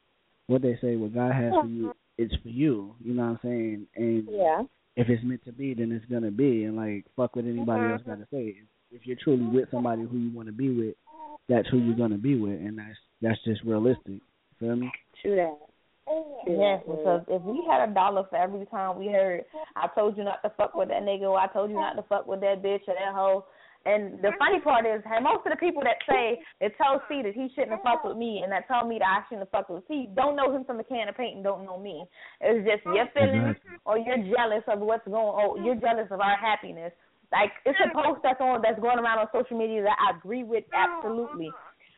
what 0.48 0.62
they 0.62 0.76
say, 0.78 0.96
what 0.96 1.14
God 1.14 1.34
has 1.34 1.54
for 1.54 1.68
you, 1.68 1.94
it's 2.18 2.36
for 2.42 2.50
you. 2.50 2.96
You 3.04 3.14
know 3.14 3.24
what 3.24 3.30
I'm 3.30 3.40
saying? 3.44 3.88
And 3.96 4.28
Yeah. 4.28 4.64
if 4.96 5.10
it's 5.10 5.24
meant 5.24 5.44
to 5.46 5.54
be, 5.54 5.74
then 5.74 5.92
it's 5.92 6.06
gonna 6.06 6.32
be, 6.32 6.66
and 6.66 6.76
like 6.76 7.06
fuck 7.16 7.36
what 7.36 7.46
anybody 7.46 7.92
else 7.92 8.02
got 8.04 8.20
to 8.20 8.28
say. 8.32 8.58
If, 8.60 8.68
if 8.92 9.08
you're 9.08 9.18
truly 9.18 9.46
with 9.46 9.72
somebody 9.72 10.04
who 10.04 10.18
you 10.18 10.36
want 10.36 10.48
to 10.48 10.54
be 10.54 10.70
with, 10.72 10.96
that's 11.48 11.68
who 11.70 11.78
you're 11.78 11.96
gonna 11.96 12.18
be 12.18 12.36
with, 12.36 12.60
and 12.60 12.78
that's 12.78 13.00
that's 13.22 13.42
just 13.44 13.64
realistic. 13.64 14.22
Feel 14.60 14.76
me? 14.76 14.92
True 15.22 15.36
that. 15.36 15.58
Yes, 16.48 16.82
because 16.88 17.22
if 17.28 17.42
we 17.44 17.64
had 17.70 17.88
a 17.88 17.94
dollar 17.94 18.24
for 18.30 18.36
every 18.38 18.66
time 18.68 18.98
we 18.98 19.08
heard, 19.08 19.46
I 19.76 19.88
told 19.94 20.18
you 20.18 20.24
not 20.24 20.42
to 20.42 20.50
fuck 20.58 20.74
with 20.74 20.90
that 20.90 21.04
nigga, 21.04 21.24
or 21.30 21.38
I 21.38 21.48
told 21.48 21.70
you 21.70 21.76
not 21.76 21.96
to 21.96 22.04
fuck 22.04 22.26
with 22.28 22.40
that 22.42 22.64
bitch 22.64 22.88
or 22.88 22.96
that 22.96 23.14
hoe. 23.14 23.46
And 23.86 24.20
the 24.20 24.36
funny 24.38 24.60
part 24.60 24.86
is, 24.86 25.02
hey, 25.08 25.24
most 25.24 25.48
of 25.48 25.56
the 25.56 25.62
people 25.62 25.82
that 25.88 26.04
say 26.04 26.44
that 26.60 26.76
tell 26.76 27.02
C 27.08 27.24
that 27.24 27.34
he 27.34 27.48
shouldn't 27.56 27.72
have 27.72 27.82
fucked 27.82 28.06
with 28.06 28.18
me, 28.18 28.42
and 28.44 28.52
that 28.52 28.68
tell 28.68 28.86
me 28.86 29.00
that 29.00 29.08
I 29.08 29.20
shouldn't 29.28 29.48
have 29.48 29.56
fucked 29.56 29.72
with 29.72 29.88
C, 29.88 30.10
don't 30.16 30.36
know 30.36 30.52
him 30.54 30.66
from 30.66 30.80
a 30.80 30.84
can 30.84 31.08
of 31.08 31.16
paint 31.16 31.36
and 31.40 31.44
don't 31.44 31.64
know 31.66 31.80
me. 31.80 32.04
It's 32.42 32.68
just 32.68 32.84
your 32.86 33.08
feelings, 33.16 33.56
or 33.86 33.98
you're 33.98 34.20
jealous 34.36 34.68
of 34.68 34.80
what's 34.84 35.08
going. 35.08 35.16
on. 35.16 35.64
you're 35.64 35.76
mm-hmm. 35.76 35.86
jealous 35.86 36.12
of 36.12 36.20
our 36.20 36.36
happiness. 36.36 36.92
Like 37.32 37.52
it's 37.66 37.80
a 37.80 37.94
post 37.94 38.20
that's 38.24 38.42
on 38.42 38.62
that's 38.62 38.80
going 38.82 39.00
around 39.00 39.20
on 39.20 39.28
social 39.32 39.58
media 39.58 39.84
that 39.84 39.96
I 39.96 40.18
agree 40.18 40.44
with 40.44 40.66
uh-uh. 40.74 41.00
absolutely. 41.00 41.52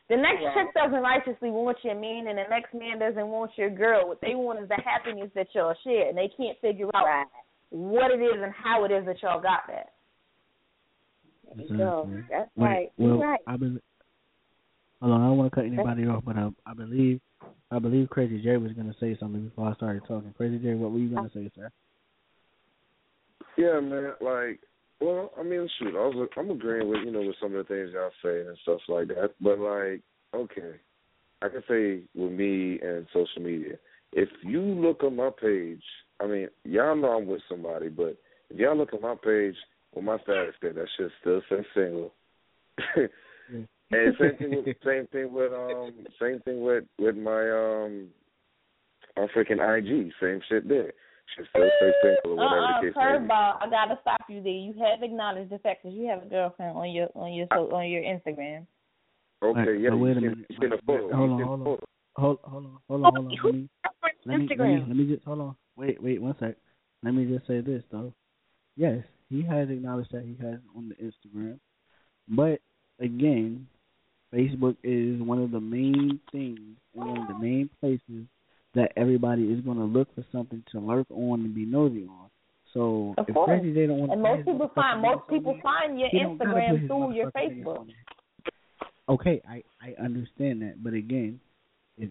The 0.08 0.16
next 0.16 0.44
Right. 0.44 0.54
chick 0.54 0.74
doesn't 0.74 1.00
righteously 1.00 1.50
want 1.50 1.78
your 1.82 1.94
man, 1.94 2.28
and 2.28 2.36
the 2.36 2.44
next 2.50 2.74
man 2.74 2.98
doesn't 2.98 3.28
want 3.28 3.56
your 3.56 3.70
girl. 3.70 4.08
What 4.08 4.20
they 4.20 4.34
want 4.34 4.60
is 4.60 4.68
the 4.68 4.76
happiness 4.84 5.30
that 5.34 5.48
y'all 5.54 5.74
share, 5.84 6.08
and 6.08 6.18
they 6.18 6.28
can't 6.28 6.58
figure 6.60 6.90
out 6.94 7.06
Right. 7.06 7.26
what 7.70 8.10
it 8.10 8.20
is 8.20 8.42
and 8.42 8.52
how 8.52 8.84
it 8.84 8.90
is 8.90 9.06
that 9.06 9.22
y'all 9.22 9.40
got 9.40 9.66
that. 9.68 9.92
There 11.56 11.66
you 11.66 11.72
mm-hmm. 11.72 12.20
That's 12.30 12.50
Wait, 12.56 12.66
right. 12.66 12.92
well, 12.98 13.08
You're 13.08 13.18
right. 13.18 13.40
I 13.46 13.56
believe. 13.56 13.80
Hold 15.00 15.14
on, 15.14 15.20
I 15.20 15.26
don't 15.26 15.36
want 15.38 15.50
to 15.50 15.54
cut 15.56 15.64
anybody 15.64 16.06
off, 16.06 16.22
but 16.24 16.36
I, 16.36 16.48
I 16.64 16.74
believe, 16.74 17.20
I 17.72 17.80
believe 17.80 18.08
Crazy 18.08 18.40
J 18.40 18.56
was 18.56 18.72
gonna 18.72 18.94
say 19.00 19.16
something 19.18 19.48
before 19.48 19.68
I 19.68 19.74
started 19.74 20.02
talking. 20.06 20.32
Crazy 20.36 20.58
J, 20.58 20.74
what 20.74 20.92
were 20.92 20.98
you 20.98 21.12
gonna 21.12 21.28
oh. 21.34 21.38
say, 21.38 21.50
sir? 21.56 21.70
Yeah, 23.58 23.80
man. 23.80 24.12
Like, 24.20 24.60
well, 25.00 25.32
I 25.38 25.42
mean, 25.42 25.68
shoot, 25.78 25.96
I 25.96 26.06
was, 26.06 26.28
I'm 26.36 26.50
agreeing 26.50 26.88
with 26.88 27.00
you 27.04 27.10
know 27.10 27.22
with 27.22 27.36
some 27.42 27.54
of 27.54 27.66
the 27.66 27.74
things 27.74 27.90
y'all 27.92 28.10
saying 28.22 28.46
and 28.46 28.58
stuff 28.62 28.80
like 28.88 29.08
that. 29.08 29.32
But 29.40 29.58
like, 29.58 30.02
okay, 30.34 30.78
I 31.42 31.48
can 31.48 31.62
say 31.68 32.02
with 32.14 32.32
me 32.32 32.78
and 32.80 33.06
social 33.12 33.42
media, 33.42 33.74
if 34.12 34.28
you 34.44 34.60
look 34.60 35.02
on 35.02 35.16
my 35.16 35.30
page, 35.40 35.82
I 36.20 36.26
mean, 36.26 36.48
y'all 36.64 36.94
know 36.94 37.08
I'm 37.08 37.26
with 37.26 37.42
somebody, 37.48 37.88
but 37.88 38.16
if 38.50 38.58
y'all 38.58 38.76
look 38.76 38.94
at 38.94 39.00
my 39.00 39.16
page, 39.22 39.56
with 39.94 40.04
my 40.04 40.18
status 40.18 40.54
there, 40.60 40.72
that 40.72 40.86
shit 40.96 41.10
still 41.20 41.42
says 41.48 41.64
single. 41.74 42.12
and 42.96 44.14
same 44.18 44.36
thing 44.38 44.50
with 44.64 44.76
same 44.84 45.06
thing 45.12 45.32
with 45.32 45.52
um 45.52 45.92
same 46.20 46.40
thing 46.40 46.62
with 46.62 46.84
with 46.98 47.16
my 47.16 47.50
um 47.50 48.08
my 49.16 49.26
freaking 49.36 49.60
IG, 49.60 50.12
same 50.20 50.40
shit 50.48 50.68
there. 50.68 50.92
Should 51.36 51.46
still 51.50 51.70
say 51.80 51.92
single 52.02 52.32
or 52.32 52.36
whatever 52.36 52.60
Uh-uh, 52.60 52.80
the 52.80 52.86
case 52.88 52.96
may 52.96 53.18
be. 53.18 53.28
curveball. 53.28 53.56
I 53.60 53.70
gotta 53.70 53.98
stop 54.02 54.22
you 54.28 54.42
there. 54.42 54.52
You 54.52 54.74
have 54.84 55.02
acknowledged 55.02 55.50
the 55.50 55.58
fact 55.58 55.82
that 55.84 55.92
you 55.92 56.08
have 56.08 56.22
a 56.22 56.26
girlfriend 56.26 56.76
on 56.76 56.90
your 56.90 57.08
on 57.14 57.32
your 57.32 57.46
so, 57.52 57.70
on 57.74 57.88
your 57.88 58.02
Instagram. 58.02 58.66
Okay, 59.42 59.58
Right, 59.58 59.80
yeah, 59.80 59.90
but 59.90 59.96
wait 59.96 60.16
a 60.16 60.20
minute. 60.20 60.38
seen, 60.38 60.46
you 60.50 60.56
seen 60.60 60.70
the. 60.70 60.78
Hold 60.86 61.30
on, 61.30 61.38
seen 61.38 61.46
hold 61.46 61.60
on. 61.60 61.78
Hold, 62.14 62.38
hold 62.44 62.64
on, 62.64 62.78
hold 62.88 63.04
on, 63.04 63.12
hold 63.14 63.26
on. 63.26 63.38
Let 63.44 63.44
me, 63.44 63.44
let 63.44 63.54
me, 63.54 63.68
let 64.26 64.38
me, 64.38 64.48
Instagram. 64.48 64.88
let 64.88 64.96
me 64.96 65.14
just 65.14 65.24
hold 65.24 65.40
on. 65.40 65.56
Wait, 65.76 66.02
wait, 66.02 66.20
one 66.20 66.36
sec. 66.38 66.56
Let 67.02 67.14
me 67.14 67.24
just 67.24 67.46
say 67.46 67.60
this 67.60 67.82
though. 67.90 68.12
Yes, 68.76 69.04
he 69.32 69.42
has 69.42 69.70
acknowledged 69.70 70.12
that 70.12 70.24
he 70.24 70.36
has 70.44 70.58
on 70.76 70.90
the 70.90 70.96
Instagram, 70.96 71.58
but 72.28 72.60
again, 73.00 73.66
Facebook 74.32 74.76
is 74.84 75.20
one 75.20 75.42
of 75.42 75.50
the 75.50 75.60
main 75.60 76.20
things 76.30 76.60
and 76.94 77.04
one 77.06 77.18
of 77.18 77.28
the 77.28 77.38
main 77.38 77.68
places 77.80 78.26
that 78.74 78.92
everybody 78.96 79.44
is 79.44 79.60
going 79.60 79.78
to 79.78 79.84
look 79.84 80.14
for 80.14 80.24
something 80.32 80.62
to 80.72 80.78
lurk 80.78 81.06
on 81.10 81.40
and 81.40 81.54
be 81.54 81.64
nosy 81.64 82.06
on. 82.06 82.28
So 82.72 83.14
Of 83.18 83.28
if 83.28 83.34
course. 83.34 83.48
Crazy 83.48 83.74
J 83.74 83.86
don't 83.86 83.98
want 83.98 84.10
to. 84.10 84.12
And 84.14 84.22
most 84.22 84.46
people 84.46 84.70
find 84.74 85.02
most 85.02 85.28
people 85.28 85.58
find 85.62 85.98
your 86.00 86.08
he 86.10 86.20
don't 86.20 86.38
gotta 86.38 86.50
put 86.50 86.58
Instagram 86.58 86.86
through 86.86 87.14
your 87.14 87.30
Facebook. 87.32 87.86
Okay, 89.08 89.42
I 89.48 89.62
I 89.82 90.02
understand 90.02 90.62
that, 90.62 90.82
but 90.82 90.94
again, 90.94 91.40
if 91.98 92.10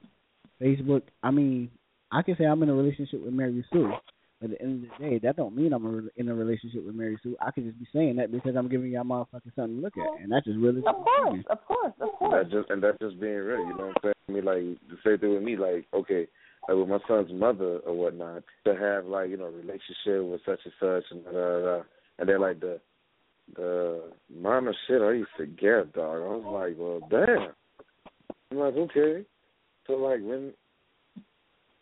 Facebook, 0.61 1.01
I 1.24 1.32
mean, 1.32 1.72
I 2.11 2.22
can 2.22 2.36
say 2.38 2.43
I'm 2.43 2.61
in 2.61 2.69
a 2.69 2.74
relationship 2.74 3.24
with 3.24 3.34
Mary 3.34 3.65
Sue, 3.74 3.91
at 4.43 4.49
the 4.49 4.61
end 4.61 4.83
of 4.83 4.89
the 4.99 5.09
day, 5.09 5.19
that 5.19 5.35
don't 5.35 5.55
mean 5.55 5.73
I'm 5.73 5.85
a, 5.85 6.19
in 6.19 6.29
a 6.29 6.33
relationship 6.33 6.85
with 6.85 6.95
Mary 6.95 7.17
Sue. 7.21 7.37
I 7.39 7.51
could 7.51 7.65
just 7.65 7.79
be 7.79 7.87
saying 7.93 8.15
that 8.17 8.31
because 8.31 8.55
I'm 8.55 8.69
giving 8.69 8.91
y'all 8.91 9.03
motherfucking 9.03 9.55
something 9.55 9.77
to 9.77 9.81
look 9.81 9.93
at, 9.97 10.21
and 10.21 10.31
that's 10.31 10.45
just 10.45 10.57
really. 10.59 10.79
Of 10.85 10.95
course, 10.95 11.43
of 11.49 11.65
course, 11.65 11.93
of 11.99 12.09
And 12.09 12.17
course. 12.19 12.47
just 12.51 12.69
and 12.69 12.83
that's 12.83 12.97
just 12.99 13.19
being 13.19 13.35
real, 13.35 13.59
you 13.59 13.75
know 13.77 13.93
what 13.93 13.97
I'm 14.03 14.03
saying? 14.03 14.13
I 14.29 14.31
mean, 14.31 14.45
like 14.45 14.79
the 14.89 14.97
same 15.05 15.19
thing 15.19 15.33
with 15.33 15.43
me, 15.43 15.57
like 15.57 15.87
okay, 15.93 16.27
like 16.67 16.77
with 16.77 16.87
my 16.89 16.99
son's 17.07 17.31
mother 17.31 17.79
or 17.85 17.93
whatnot, 17.93 18.43
to 18.65 18.75
have 18.75 19.05
like 19.05 19.29
you 19.29 19.37
know 19.37 19.45
a 19.45 19.51
relationship 19.51 20.23
with 20.23 20.41
such 20.45 20.59
and 20.65 20.73
such 20.79 21.03
and 21.11 21.23
da 21.25 21.31
da 21.31 21.59
da, 21.59 21.81
and 22.19 22.29
then 22.29 22.41
like 22.41 22.59
the 22.59 22.79
the 23.55 24.03
amount 24.35 24.67
of 24.67 24.75
shit 24.87 25.01
I 25.01 25.11
used 25.11 25.29
to 25.37 25.45
get, 25.45 25.93
dog. 25.93 26.21
I 26.21 26.35
was 26.35 26.45
like, 26.45 26.75
well, 26.79 26.99
damn. 27.09 27.51
I'm 28.51 28.57
like, 28.57 28.75
okay. 28.75 29.25
So 29.87 29.93
like 29.93 30.21
when 30.21 30.53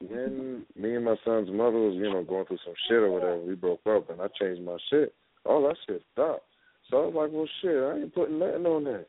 when 0.02 0.66
me 0.76 0.96
and 0.96 1.06
my 1.06 1.16
son's 1.26 1.50
mother 1.50 1.78
was 1.78 1.96
you 1.96 2.12
know 2.12 2.24
going 2.24 2.46
through 2.46 2.60
some 2.66 2.74
shit 2.88 2.98
or 2.98 3.12
whatever, 3.12 3.40
we 3.40 3.56
broke 3.56 3.86
up 3.88 4.10
and 4.10 4.22
I 4.22 4.28
changed 4.40 4.62
my 4.62 4.78
shit. 4.90 5.14
All 5.46 5.62
that 5.64 5.76
shit 5.88 6.02
stopped. 6.14 6.46
So 6.90 6.98
I 6.98 7.06
was 7.08 7.16
like, 7.16 7.32
well, 7.32 7.50
shit, 7.62 7.84
I 7.84 8.02
ain't 8.02 8.16
putting 8.16 8.40
nothing 8.40 8.66
on 8.66 8.84
there. 8.84 9.06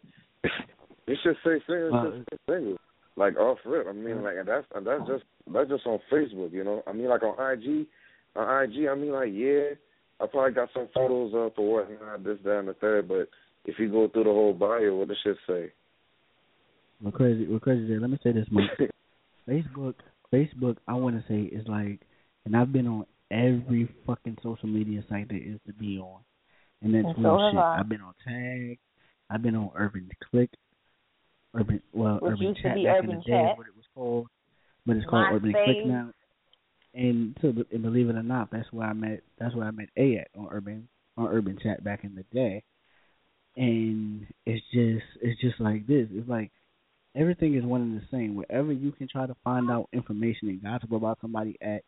you 1.06 1.16
should 1.22 1.36
say 1.44 1.62
single, 1.66 2.06
it 2.06 2.14
should 2.14 2.28
say 2.30 2.54
single. 2.54 2.76
Like 3.16 3.36
off 3.36 3.58
rip. 3.64 3.86
I 3.88 3.92
mean, 3.92 4.22
like, 4.22 4.36
and 4.38 4.48
that's 4.48 4.66
and 4.74 4.86
that's 4.86 5.06
just 5.06 5.24
that's 5.52 5.68
just 5.68 5.86
on 5.86 5.98
Facebook, 6.12 6.52
you 6.52 6.64
know. 6.64 6.82
I 6.86 6.92
mean, 6.92 7.08
like 7.08 7.22
on 7.22 7.34
IG, 7.34 7.86
on 8.36 8.64
IG. 8.64 8.88
I 8.88 8.94
mean, 8.94 9.12
like, 9.12 9.30
yeah, 9.32 9.74
I 10.20 10.26
probably 10.26 10.52
got 10.52 10.68
some 10.74 10.88
photos 10.94 11.34
up 11.34 11.58
or 11.58 11.84
whatnot, 11.84 12.24
this, 12.24 12.38
that, 12.44 12.58
and 12.58 12.68
the 12.68 12.74
third. 12.74 13.08
But 13.08 13.28
if 13.64 13.78
you 13.78 13.90
go 13.90 14.08
through 14.08 14.24
the 14.24 14.30
whole 14.30 14.54
bio, 14.54 14.96
what 14.96 15.08
does 15.08 15.16
shit 15.24 15.36
say? 15.46 15.72
Well, 17.02 17.12
crazy, 17.12 17.46
well, 17.46 17.60
crazy. 17.60 17.98
Let 17.98 18.10
me 18.10 18.18
say 18.22 18.32
this, 18.32 18.46
Mike. 18.50 18.70
Facebook, 19.48 19.94
Facebook, 20.32 20.76
I 20.86 20.94
want 20.94 21.16
to 21.16 21.24
say 21.28 21.42
is 21.54 21.66
like, 21.68 22.00
and 22.44 22.56
I've 22.56 22.72
been 22.72 22.86
on 22.86 23.06
every 23.30 23.88
fucking 24.06 24.38
social 24.42 24.68
media 24.68 25.04
site 25.08 25.28
there 25.28 25.38
is 25.38 25.58
to 25.66 25.72
be 25.72 25.98
on, 25.98 26.20
and 26.82 26.94
that's 26.94 27.06
And 27.16 27.24
so 27.24 27.36
real 27.36 27.50
shit. 27.50 27.58
I. 27.58 27.78
I've 27.80 27.88
been 27.88 28.00
on 28.00 28.14
Tag, 28.26 28.78
I've 29.28 29.42
been 29.42 29.56
on 29.56 29.70
Urban 29.74 30.08
Click, 30.30 30.50
Urban, 31.54 31.82
well, 31.92 32.18
Which 32.20 32.32
Urban 32.34 32.54
Chat 32.54 32.76
back 32.76 32.96
Urban 32.98 33.10
in 33.10 33.16
the 33.16 33.22
day, 33.22 33.30
Chat. 33.30 33.52
is 33.52 33.58
what 33.58 33.66
it 33.66 33.76
was 33.76 33.84
called, 33.94 34.26
but 34.86 34.96
it's 34.96 35.06
called 35.06 35.26
Urban 35.32 35.52
Click 35.52 35.86
now. 35.86 36.10
And 36.92 37.36
to 37.40 37.64
and 37.70 37.82
believe 37.82 38.08
it 38.08 38.16
or 38.16 38.22
not, 38.22 38.50
that's 38.50 38.72
where 38.72 38.88
I 38.88 38.92
met. 38.92 39.22
That's 39.38 39.54
where 39.54 39.66
I 39.66 39.70
met 39.70 39.88
A 39.96 40.16
at 40.16 40.28
on 40.36 40.48
Urban 40.50 40.88
on 41.16 41.28
Urban 41.28 41.56
Chat 41.62 41.84
back 41.84 42.02
in 42.02 42.16
the 42.16 42.24
day. 42.32 42.64
And 43.56 44.26
it's 44.46 44.64
just 44.72 45.04
it's 45.22 45.40
just 45.40 45.60
like 45.60 45.86
this. 45.86 46.08
It's 46.10 46.28
like 46.28 46.50
everything 47.16 47.54
is 47.54 47.64
one 47.64 47.82
and 47.82 47.96
the 48.00 48.06
same. 48.10 48.34
Wherever 48.34 48.72
you 48.72 48.92
can 48.92 49.08
try 49.08 49.26
to 49.26 49.36
find 49.42 49.70
out 49.70 49.88
information 49.92 50.48
and 50.48 50.62
gossip 50.62 50.92
about 50.92 51.18
somebody 51.20 51.56
at, 51.60 51.82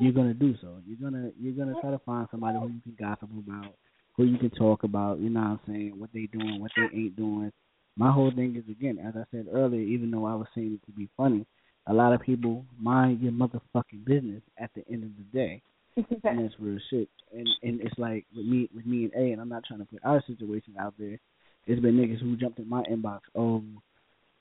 you're 0.00 0.12
gonna 0.12 0.34
do 0.34 0.54
so. 0.60 0.78
You're 0.86 1.10
gonna 1.10 1.30
you're 1.40 1.54
gonna 1.54 1.80
try 1.80 1.90
to 1.90 2.00
find 2.00 2.26
somebody 2.30 2.58
who 2.58 2.68
you 2.68 2.80
can 2.82 2.96
gossip 2.98 3.28
about, 3.36 3.74
who 4.16 4.24
you 4.24 4.38
can 4.38 4.50
talk 4.50 4.82
about. 4.82 5.20
You 5.20 5.30
know 5.30 5.40
what 5.40 5.46
I'm 5.46 5.60
saying? 5.66 5.94
What 5.98 6.10
they 6.12 6.26
doing, 6.26 6.60
what 6.60 6.72
they 6.76 6.96
ain't 6.96 7.16
doing. 7.16 7.52
My 7.96 8.10
whole 8.10 8.32
thing 8.34 8.56
is 8.56 8.68
again, 8.70 8.98
as 8.98 9.14
I 9.16 9.24
said 9.30 9.46
earlier, 9.52 9.82
even 9.82 10.10
though 10.10 10.26
I 10.26 10.34
was 10.34 10.48
saying 10.54 10.80
it 10.82 10.86
to 10.86 10.92
be 10.92 11.08
funny, 11.16 11.46
a 11.86 11.94
lot 11.94 12.12
of 12.12 12.22
people 12.22 12.64
mind 12.80 13.20
your 13.20 13.32
motherfucking 13.32 14.04
business 14.04 14.42
at 14.58 14.70
the 14.74 14.82
end 14.90 15.04
of 15.04 15.10
the 15.16 15.38
day 15.38 15.62
and 15.96 16.44
that's 16.44 16.54
real 16.58 16.78
shit. 16.90 17.08
And 17.32 17.48
and 17.62 17.80
it's 17.80 17.98
like 17.98 18.26
with 18.34 18.46
me 18.46 18.68
with 18.74 18.86
me 18.86 19.04
and 19.04 19.12
A, 19.14 19.32
and 19.32 19.40
I'm 19.40 19.48
not 19.48 19.64
trying 19.64 19.80
to 19.80 19.86
put 19.86 20.00
our 20.04 20.22
situation 20.26 20.74
out 20.78 20.94
there. 20.98 21.18
There's 21.66 21.80
been 21.80 21.96
niggas 21.96 22.20
who 22.20 22.36
jumped 22.36 22.58
in 22.58 22.68
my 22.68 22.82
inbox. 22.90 23.20
Oh, 23.34 23.62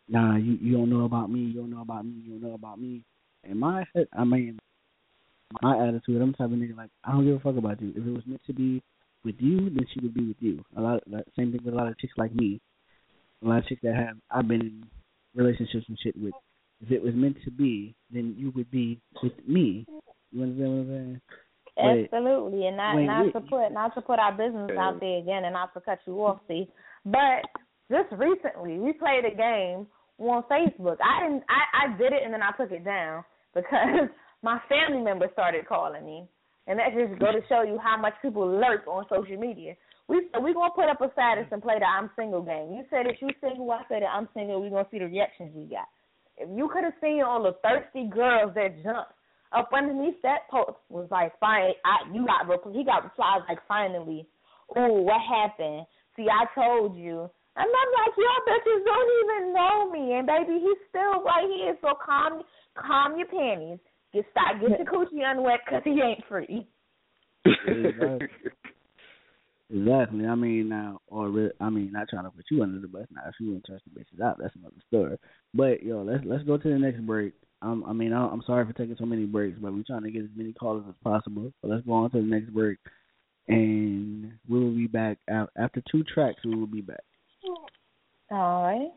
nah, 0.08 0.38
you 0.38 0.58
you 0.62 0.78
don't 0.78 0.89
know 0.89 1.06
about 1.06 1.32
me. 1.32 1.39
You 1.39 1.62
don't 1.62 1.72
know 1.72 1.82
about 1.82 2.06
me. 2.06 2.14
You 2.24 2.39
don't 2.39 2.49
know 2.49 2.56
about 2.56 2.80
me. 2.80 3.04
And 3.43 3.60
my 3.60 3.84
head, 3.93 4.08
I 4.18 4.24
mean, 4.24 4.60
my 5.62 5.88
attitude. 5.88 6.22
I'm 6.22 6.32
the 6.32 6.38
type 6.38 6.51
of 6.51 6.58
nigga 6.58 6.78
like 6.78 6.89
I 7.04 7.12
don't 7.12 7.26
give 7.26 7.36
a 7.36 7.39
fuck 7.39 7.58
about 7.58 7.82
you. 7.82 7.89
If 7.95 8.06
it 8.06 8.12
was 8.12 8.24
meant 8.26 8.41
to 8.47 8.54
be 8.54 8.82
with 9.24 9.36
you, 9.39 9.70
then 9.70 9.86
she 9.93 9.99
would 10.01 10.14
be 10.14 10.28
with 10.28 10.38
you. 10.39 10.64
A 10.78 10.82
lot. 10.82 11.04
That 11.08 11.26
same 11.38 11.51
thing 11.51 11.62
with 11.64 11.74
a 11.74 11.78
lot 11.78 11.88
of 11.88 11.97
chicks 11.97 12.14
like 12.18 12.34
me. 12.36 12.60
A 13.43 13.47
lot 13.47 13.60
of 13.60 13.68
chicks 13.68 13.82
that 13.84 13.95
have 13.95 14.18
I've 14.32 14.47
been 14.47 14.62
in 14.62 14.84
relationships 15.36 15.86
and 15.88 15.97
shit 16.01 16.16
with. 16.18 16.34
If 16.82 16.91
it 16.91 17.01
was 17.01 17.14
meant 17.16 17.38
to 17.45 17.51
be, 17.51 17.95
then 18.12 18.36
you 18.38 18.51
would 18.56 18.70
be 18.70 18.99
with 19.22 19.34
me. 19.47 19.86
You 20.32 20.43
understand 20.43 20.70
what 20.70 20.80
I'm 20.80 20.88
saying? 20.88 21.22
Absolutely, 21.76 22.68
and 22.68 22.78
not 22.78 22.95
Wait, 22.95 23.06
not 23.06 23.26
wait. 23.26 23.34
to 23.34 23.41
put 23.41 23.72
not 23.72 23.95
to 23.95 24.01
put 24.01 24.20
our 24.20 24.32
business 24.32 24.70
out 24.78 24.99
there 24.99 25.18
again, 25.18 25.43
and 25.45 25.54
not 25.54 25.74
to 25.74 25.82
cut 25.82 25.99
you 26.06 26.14
off, 26.24 26.39
see. 26.47 26.68
But 27.06 27.41
just 27.92 28.12
recently, 28.12 28.80
we 28.80 28.94
played 28.94 29.26
a 29.26 29.36
game 29.36 29.88
on 30.20 30.44
Facebook. 30.44 30.98
I 31.04 31.24
didn't, 31.24 31.44
I 31.50 31.86
I 31.86 31.98
did 31.98 32.14
it, 32.14 32.24
and 32.24 32.34
then 32.34 32.42
I 32.42 32.52
took 32.58 32.72
it 32.72 32.86
down 32.86 33.24
because 33.54 34.10
my 34.42 34.60
family 34.70 35.04
members 35.04 35.30
started 35.34 35.68
calling 35.68 36.06
me. 36.06 36.28
And 36.66 36.80
that 36.80 36.96
just 36.96 37.20
go 37.20 37.32
to 37.32 37.42
show 37.50 37.64
you 37.64 37.78
how 37.78 37.98
much 37.98 38.14
people 38.22 38.48
lurk 38.48 38.88
on 38.88 39.04
social 39.10 39.38
media. 39.38 39.76
We 40.08 40.28
said 40.32 40.44
we 40.44 40.54
gonna 40.54 40.72
put 40.74 40.88
up 40.90 41.02
a 41.02 41.12
status 41.12 41.48
and 41.52 41.62
play 41.62 41.80
the 41.80 41.86
I'm 41.86 42.10
single 42.16 42.42
game. 42.42 42.72
You 42.72 42.84
said 42.90 43.06
that 43.06 43.20
you 43.22 43.30
single, 43.42 43.70
I 43.72 43.84
said 43.90 44.02
that 44.02 44.12
I'm 44.12 44.30
single. 44.34 44.62
We 44.62 44.70
gonna 44.70 44.88
see 44.92 45.00
the 45.00 45.06
reactions 45.06 45.52
we 45.54 45.66
got. 45.66 45.88
If 46.38 46.50
you 46.56 46.70
could 46.72 46.84
have 46.84 46.94
seen 47.02 47.22
all 47.22 47.44
the 47.44 47.56
thirsty 47.64 48.08
girls 48.08 48.54
that 48.56 48.82
jumped 48.84 49.12
up 49.52 49.70
underneath 49.76 50.22
that 50.24 50.50
post 50.50 50.80
was 50.90 51.08
like, 51.12 51.38
fine, 51.40 51.74
I 51.84 52.08
you 52.14 52.26
got 52.26 52.48
he 52.74 52.84
got 52.84 53.04
replies 53.04 53.42
like 53.48 53.60
finally, 53.68 54.28
oh 54.76 55.04
what 55.04 55.22
happened? 55.22 55.86
See, 56.16 56.28
I 56.32 56.48
told 56.56 56.96
you. 56.96 57.30
And 57.56 57.70
I'm 57.70 57.91
like, 58.01 58.18
y'all 58.18 58.45
bitches 58.49 58.82
don't 58.84 59.12
even 59.22 59.54
know 59.54 59.91
me, 59.91 60.14
and 60.18 60.26
baby, 60.26 60.60
he's 60.60 60.82
still 60.89 61.22
right 61.22 61.47
here. 61.56 61.78
So 61.82 61.93
calm, 62.04 62.41
calm 62.76 63.18
your 63.18 63.28
panties. 63.28 63.80
Get 64.14 64.26
stop, 64.32 64.60
get 64.60 64.80
your 64.80 64.88
coochie 64.88 65.22
unwet, 65.24 65.60
cause 65.70 65.82
he 65.84 65.91
ain't 66.01 66.24
free. 66.28 66.68
exactly. 69.70 70.26
I 70.26 70.36
mean, 70.36 70.70
now, 70.70 71.01
or 71.08 71.51
I 71.60 71.70
mean, 71.70 71.91
not 71.91 72.10
trying 72.10 72.24
to 72.24 72.32
put 72.32 72.45
you 72.49 72.64
under 72.64 72.80
the 72.80 72.88
bus. 72.88 73.06
Now, 73.12 73.22
if 73.28 73.36
you 73.39 73.51
want 73.51 73.66
to 73.66 73.72
trust 73.72 73.84
the 73.86 73.99
bitches 73.99 74.24
out, 74.24 74.38
that's 74.39 74.56
another 74.56 74.76
story. 74.88 75.18
But 75.54 75.84
yo, 75.84 76.01
let's 76.01 76.24
let's 76.26 76.43
go 76.43 76.58
to 76.58 76.70
the 76.70 76.80
next 76.80 77.06
break. 77.06 77.34
Um, 77.62 77.84
I 77.88 77.93
mean, 77.93 78.14
I'm 78.14 78.43
sorry 78.45 78.66
for 78.66 78.74
taking 78.74 78.97
so 78.99 79.06
many 79.06 79.26
breaks, 79.26 79.58
but 79.62 79.74
we're 79.74 79.84
trying 79.84 80.04
to 80.04 80.12
get 80.12 80.24
as 80.24 80.30
many 80.36 80.54
callers 80.54 80.86
as 80.89 80.95
possible. 81.04 81.51
So 81.62 81.68
let's 81.68 81.86
go 81.86 81.93
on 81.93 82.12
to 82.12 82.18
the 82.18 82.24
next 82.24 82.54
break, 82.54 82.78
and 83.47 84.34
we 84.49 84.60
will 84.60 84.76
be 84.76 84.88
back 84.88 85.20
after 85.30 85.82
two 85.91 86.04
tracks. 86.04 86.43
We 86.43 86.56
will 86.56 86.68
be 86.68 86.82
back. 86.82 87.04
All 88.34 88.64
right. 88.64 88.90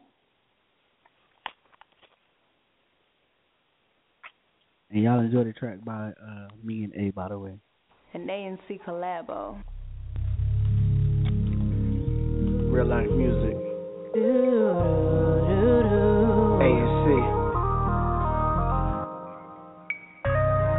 And 4.91 5.03
y'all 5.03 5.21
enjoy 5.21 5.45
the 5.45 5.53
track 5.53 5.85
by 5.85 6.09
uh, 6.09 6.49
me 6.65 6.85
and 6.85 6.95
A, 6.95 7.11
by 7.11 7.29
the 7.29 7.39
way. 7.39 7.53
And 8.15 8.31
A 8.31 8.33
and 8.33 8.59
C 8.67 8.81
collabo. 8.87 9.63
Real 12.73 12.87
life 12.87 13.11
music. 13.11 13.57
A 16.63 16.71
and 16.73 16.89
C. 17.05 17.09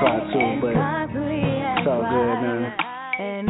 cry. 0.00 0.10
I 0.10 0.24
used 0.24 0.32
to 0.32 0.32
cry 0.32 0.32
too, 0.32 0.60
but 0.60 0.72
it's 0.72 1.88
all 1.88 2.02
good 2.02 2.36
now. 2.40 2.74
And 3.20 3.48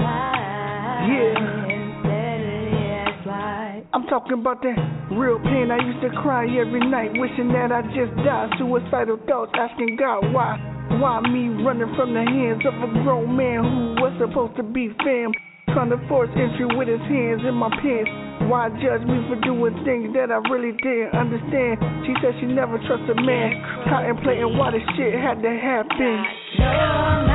cry 0.00 1.06
Yeah. 1.08 1.36
and 1.38 2.00
steadily 2.00 2.76
ask 2.88 3.26
why. 3.26 3.82
I'm 3.92 4.06
talking 4.06 4.32
about 4.40 4.62
that 4.62 4.78
real 5.10 5.38
pain. 5.40 5.70
I 5.70 5.78
used 5.78 6.00
to 6.02 6.10
cry 6.20 6.46
every 6.48 6.80
night, 6.80 7.12
wishing 7.14 7.52
that 7.52 7.70
I 7.72 7.82
just 7.92 8.16
died. 8.24 8.50
Suicidal 8.58 9.18
thoughts, 9.28 9.52
asking 9.54 9.96
God 9.96 10.32
why. 10.32 10.58
Why 11.00 11.20
me 11.20 11.48
running 11.64 11.92
from 11.96 12.14
the 12.14 12.22
hands 12.24 12.62
of 12.64 12.74
a 12.74 12.86
grown 13.02 13.36
man 13.36 13.64
who 13.64 14.02
was 14.02 14.12
supposed 14.18 14.56
to 14.56 14.62
be 14.62 14.88
fam? 15.04 15.32
Trying 15.72 15.90
to 15.90 15.98
force 16.08 16.30
entry 16.36 16.66
with 16.76 16.88
his 16.88 17.00
hands 17.00 17.42
in 17.44 17.54
my 17.54 17.68
pants. 17.82 18.10
Why 18.48 18.68
judge 18.82 19.02
me 19.08 19.24
for 19.28 19.40
doing 19.40 19.74
things 19.84 20.12
that 20.14 20.30
I 20.30 20.38
really 20.52 20.72
didn't 20.82 21.14
understand? 21.14 21.78
She 22.06 22.12
said 22.20 22.34
she 22.40 22.46
never 22.46 22.78
trust 22.86 23.08
a 23.10 23.14
man. 23.14 23.62
Contemplating 23.88 24.58
why 24.58 24.70
this 24.70 24.82
shit 24.96 25.14
had 25.14 25.42
to 25.42 25.50
happen. 25.50 27.33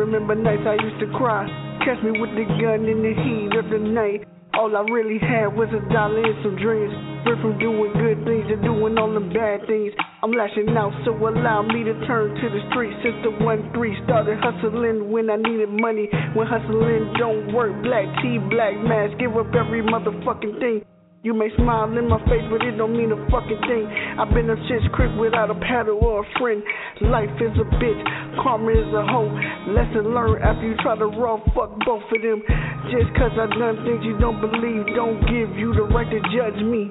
Remember 0.00 0.34
nights 0.34 0.64
I 0.64 0.80
used 0.80 0.96
to 1.04 1.08
cry. 1.12 1.44
Catch 1.84 2.00
me 2.00 2.16
with 2.16 2.32
the 2.32 2.48
gun 2.56 2.88
in 2.88 3.04
the 3.04 3.12
heat 3.12 3.52
of 3.52 3.68
the 3.68 3.76
night. 3.76 4.24
All 4.56 4.72
I 4.72 4.80
really 4.88 5.20
had 5.20 5.52
was 5.52 5.68
a 5.76 5.80
dollar 5.92 6.24
and 6.24 6.40
some 6.42 6.56
dreams. 6.56 6.90
Went 7.28 7.40
from 7.44 7.54
doing 7.60 7.92
good 7.92 8.24
things 8.24 8.48
to 8.48 8.56
doing 8.64 8.96
all 8.96 9.12
the 9.12 9.20
bad 9.20 9.68
things. 9.68 9.92
I'm 10.24 10.32
lashing 10.32 10.72
out, 10.72 10.92
so 11.04 11.12
allow 11.12 11.62
me 11.62 11.84
to 11.84 11.94
turn 12.08 12.32
to 12.34 12.46
the 12.48 12.60
streets. 12.72 12.96
Since 13.04 13.20
the 13.28 13.32
one 13.44 13.68
three 13.76 13.92
started 14.04 14.40
hustling 14.40 15.12
when 15.12 15.28
I 15.28 15.36
needed 15.36 15.68
money. 15.68 16.08
When 16.32 16.48
hustling 16.48 17.12
don't 17.20 17.52
work, 17.52 17.76
black 17.84 18.08
tea, 18.24 18.40
black 18.50 18.74
mask, 18.80 19.20
give 19.20 19.36
up 19.36 19.52
every 19.52 19.84
motherfucking 19.84 20.58
thing. 20.58 20.80
You 21.22 21.34
may 21.36 21.52
smile 21.52 21.84
in 22.00 22.08
my 22.08 22.16
face, 22.32 22.48
but 22.48 22.64
it 22.64 22.80
don't 22.80 22.96
mean 22.96 23.12
a 23.12 23.20
fucking 23.28 23.60
thing. 23.68 23.84
I've 24.16 24.32
been 24.32 24.48
a 24.48 24.56
shit's 24.64 24.88
creek 24.96 25.12
without 25.20 25.52
a 25.52 25.58
paddle 25.68 26.00
or 26.00 26.24
a 26.24 26.26
friend. 26.40 26.64
Life 27.12 27.28
is 27.36 27.52
a 27.60 27.66
bitch, 27.76 28.00
karma 28.40 28.72
is 28.72 28.88
a 28.88 29.04
hoe. 29.04 29.28
Lesson 29.68 30.16
learned 30.16 30.40
after 30.40 30.64
you 30.64 30.72
try 30.80 30.96
to 30.96 31.12
raw 31.12 31.36
fuck 31.52 31.76
both 31.84 32.08
of 32.08 32.20
them. 32.24 32.40
Just 32.88 33.12
cause 33.20 33.36
I 33.36 33.52
done 33.52 33.84
things 33.84 34.00
you 34.00 34.16
don't 34.16 34.40
believe, 34.40 34.88
don't 34.96 35.20
give 35.28 35.52
you 35.60 35.76
the 35.76 35.84
right 35.92 36.08
to 36.08 36.20
judge 36.32 36.56
me. 36.64 36.88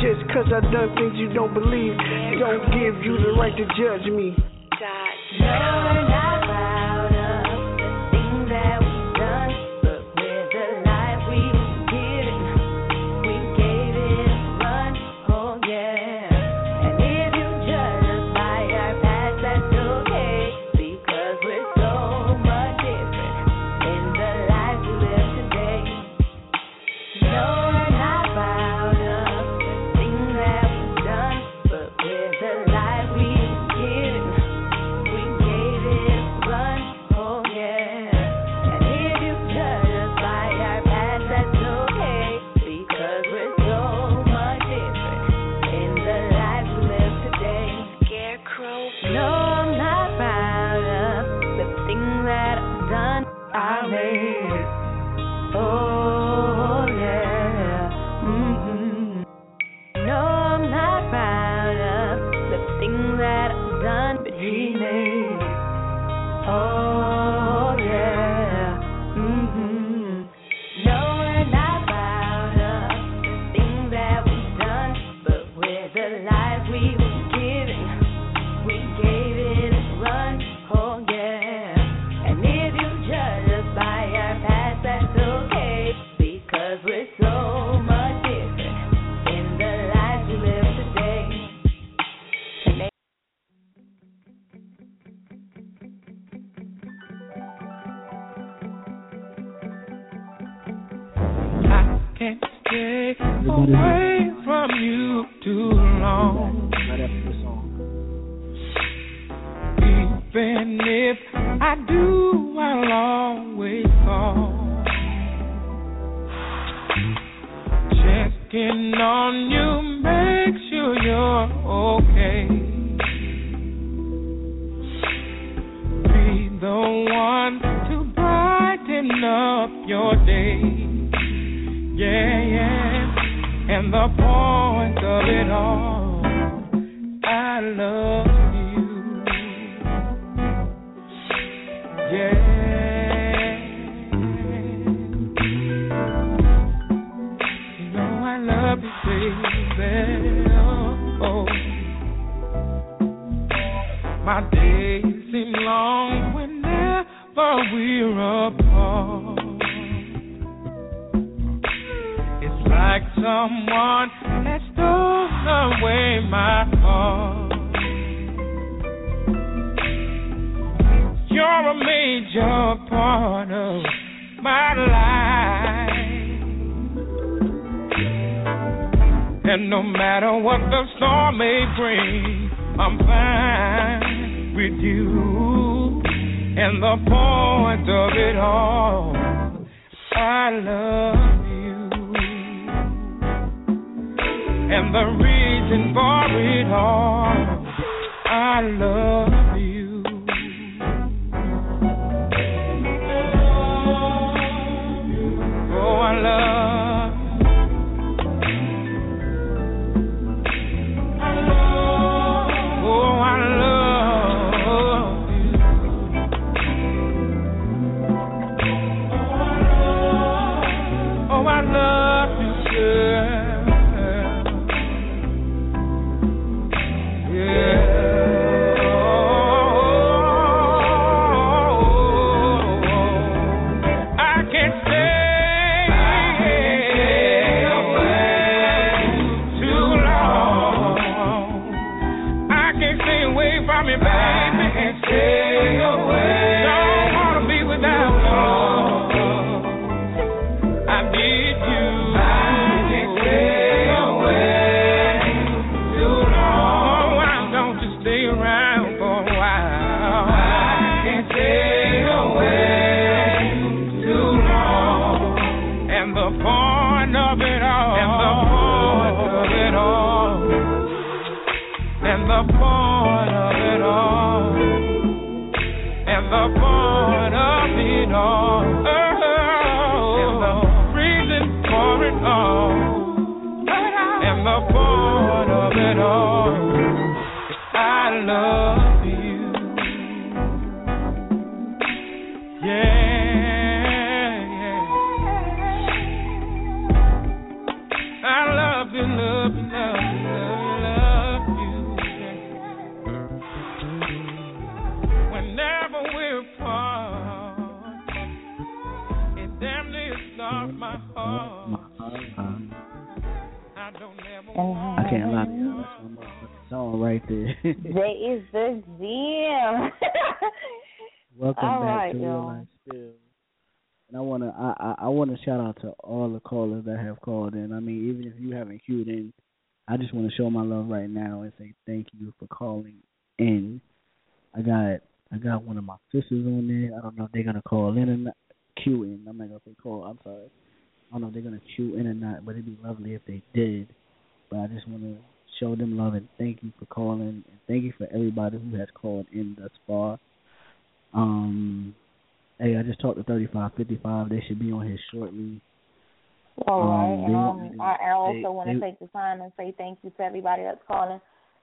Just 0.00 0.24
cause 0.32 0.48
I 0.48 0.64
done 0.72 0.96
things 0.96 1.20
you 1.20 1.28
don't 1.36 1.52
believe, 1.52 1.92
don't 2.40 2.72
give 2.72 3.04
you 3.04 3.20
the 3.20 3.36
right 3.36 3.52
to 3.52 3.66
judge 3.76 4.08
me. 4.16 4.32
No, 5.44 6.09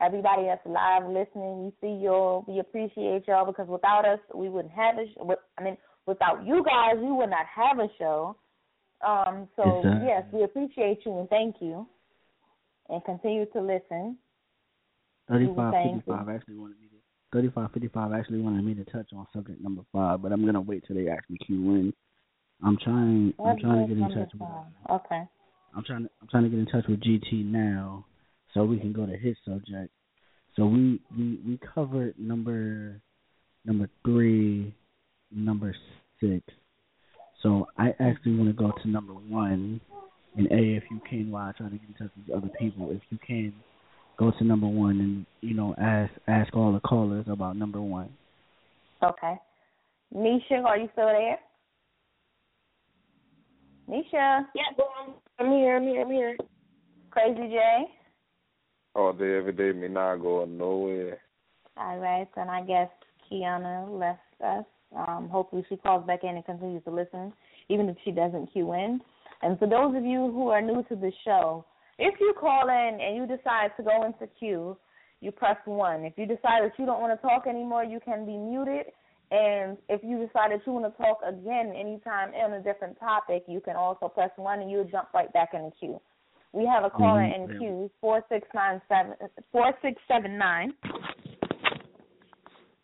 everybody 0.08 0.44
that's 0.46 0.66
live 0.66 1.04
listening. 1.06 1.66
We 1.66 1.72
see 1.82 2.04
y'all. 2.04 2.46
We 2.48 2.60
appreciate 2.60 3.28
y'all 3.28 3.46
because 3.46 3.68
without 3.68 4.06
us, 4.06 4.20
we 4.34 4.48
wouldn't 4.50 4.74
have 4.74 4.96
a. 4.96 5.06
show. 5.14 5.36
I 5.58 5.64
mean, 5.64 5.78
without 6.06 6.46
you 6.46 6.64
guys, 6.64 6.96
we 6.98 7.12
would 7.12 7.30
not 7.30 7.46
have 7.54 7.80
a 7.80 7.88
show. 8.00 8.38
Um, 9.06 9.48
so 9.56 9.82
yes, 9.84 10.02
yes, 10.08 10.24
we 10.32 10.44
appreciate 10.44 11.00
you 11.06 11.20
and 11.20 11.30
thank 11.30 11.58
you, 11.60 11.86
and 12.90 13.04
continue 13.06 13.46
to 13.54 13.62
listen. 13.62 14.18
Thirty-five 15.30 15.74
fifty-five 15.84 16.30
actually 16.30 16.58
wanted 16.58 16.80
me 16.80 16.88
to. 16.88 16.96
Thirty-five 17.34 17.72
fifty-five 17.74 18.12
actually 18.14 18.40
wanted 18.40 18.64
me 18.64 18.74
to 18.76 18.86
touch 18.86 19.10
on 19.14 19.28
subject 19.34 19.62
number 19.62 19.84
five, 19.92 20.22
but 20.22 20.32
I'm 20.32 20.46
gonna 20.46 20.62
wait 20.62 20.84
till 20.88 20.96
they 20.96 21.10
actually 21.10 21.38
cue 21.46 21.58
in. 21.76 21.94
I'm 22.64 22.78
trying. 22.84 23.34
What 23.38 23.52
I'm 23.52 23.60
trying 23.60 23.88
to 23.88 23.94
get 23.94 24.04
in 24.04 24.10
touch 24.10 24.32
with. 24.34 24.50
Okay. 24.90 25.24
I'm 25.76 25.84
trying. 25.86 26.08
I'm 26.22 26.28
trying 26.32 26.44
to 26.44 26.50
get 26.50 26.60
in 26.60 26.66
touch 26.66 26.86
with 26.88 27.02
GT 27.02 27.46
now, 27.46 28.06
so 28.54 28.64
we 28.64 28.80
can 28.80 28.94
go 28.94 29.06
to 29.06 29.16
his 29.16 29.36
subject. 29.46 29.92
So 30.58 30.66
we 30.66 31.00
we 31.16 31.40
we 31.48 31.60
covered 31.74 32.16
number 32.18 33.00
number 33.64 33.90
three, 34.04 34.74
number 35.32 35.76
six. 36.20 36.42
So 37.44 37.68
I 37.78 37.90
actually 38.00 38.36
want 38.36 38.50
to 38.50 38.54
go 38.54 38.72
to 38.82 38.90
number 38.90 39.14
one. 39.14 39.80
And 40.36 40.48
A, 40.48 40.78
if 40.78 40.84
you 40.92 41.00
can, 41.08 41.32
while 41.32 41.50
I 41.50 41.52
try 41.52 41.70
to 41.70 41.76
get 41.76 41.88
in 41.88 41.94
touch 41.96 42.12
with 42.16 42.36
other 42.36 42.52
people, 42.60 42.92
if 42.92 43.02
you 43.10 43.18
can, 43.26 43.54
go 44.18 44.32
to 44.32 44.44
number 44.44 44.68
one 44.68 45.00
and 45.00 45.26
you 45.42 45.56
know 45.56 45.76
ask 45.80 46.12
ask 46.28 46.56
all 46.56 46.74
the 46.74 46.80
callers 46.80 47.26
about 47.30 47.56
number 47.56 47.82
one. 47.82 48.10
Okay, 49.04 49.36
Nisha, 50.16 50.64
are 50.66 50.78
you 50.78 50.90
still 50.94 51.06
there? 51.06 51.38
Nisha. 53.88 54.46
Yeah, 54.56 54.64
I'm, 55.40 55.52
here. 55.52 55.78
I'm 55.78 55.84
here. 55.84 56.02
I'm 56.02 56.12
here. 56.12 56.38
Crazy 57.12 57.48
J. 57.48 57.86
All 58.98 59.14
day, 59.14 59.38
every 59.38 59.54
day, 59.54 59.72
me 59.74 59.88
not 59.88 60.16
going 60.16 60.58
nowhere. 60.58 61.20
All 61.78 62.00
right, 62.00 62.28
and 62.36 62.50
I 62.50 62.64
guess 62.64 62.90
Kiana 63.30 63.88
left 63.88 64.20
us. 64.44 64.66
Um, 64.96 65.30
hopefully 65.30 65.64
she 65.70 65.78
calls 65.78 66.08
back 66.08 66.24
in 66.24 66.30
and 66.30 66.44
continues 66.44 66.84
to 66.86 66.90
listen, 66.90 67.32
even 67.70 67.90
if 67.90 67.98
she 68.04 68.10
doesn't 68.10 68.48
cue 68.52 68.74
in. 68.74 69.00
And 69.44 69.60
for 69.60 69.68
those 69.68 69.96
of 69.96 70.04
you 70.04 70.32
who 70.32 70.48
are 70.48 70.64
new 70.64 70.84
to 70.90 70.96
the 70.96 71.12
show, 71.24 71.64
if 72.00 72.20
you 72.20 72.34
call 72.40 72.70
in 72.70 73.00
and 73.00 73.16
you 73.16 73.28
decide 73.28 73.70
to 73.78 73.84
go 73.84 74.04
into 74.04 74.26
queue, 74.40 74.76
you 75.22 75.32
press 75.32 75.58
one. 75.66 76.04
If 76.04 76.14
you 76.18 76.26
decide 76.26 76.64
that 76.64 76.74
you 76.80 76.88
don't 76.88 77.00
want 77.00 77.14
to 77.14 77.28
talk 77.28 77.46
anymore, 77.46 77.84
you 77.84 78.00
can 78.00 78.26
be 78.26 78.36
muted. 78.36 78.88
And 79.30 79.78
if 79.90 80.02
you 80.04 80.18
decide 80.26 80.54
that 80.54 80.62
you 80.66 80.74
want 80.74 80.92
to 80.92 81.04
talk 81.04 81.20
again 81.24 81.72
anytime 81.78 82.34
on 82.34 82.54
a 82.54 82.64
different 82.64 83.00
topic, 83.00 83.44
you 83.48 83.62
can 83.62 83.76
also 83.76 84.08
press 84.08 84.32
one 84.38 84.62
and 84.62 84.72
you'll 84.72 84.86
jump 84.86 85.10
right 85.14 85.32
back 85.34 85.50
in 85.54 85.66
the 85.66 85.72
queue. 85.80 86.02
We 86.54 86.66
have 86.66 86.84
a 86.84 86.90
caller 86.90 87.22
Mm-hmm. 87.22 87.52
in 87.52 87.60
queue 87.60 87.92
four 88.02 88.24
six 88.30 88.48
nine 88.56 88.82
seven 88.88 89.14
four 89.52 89.74
six 89.82 90.02
seven 90.08 90.38
nine. 90.38 90.74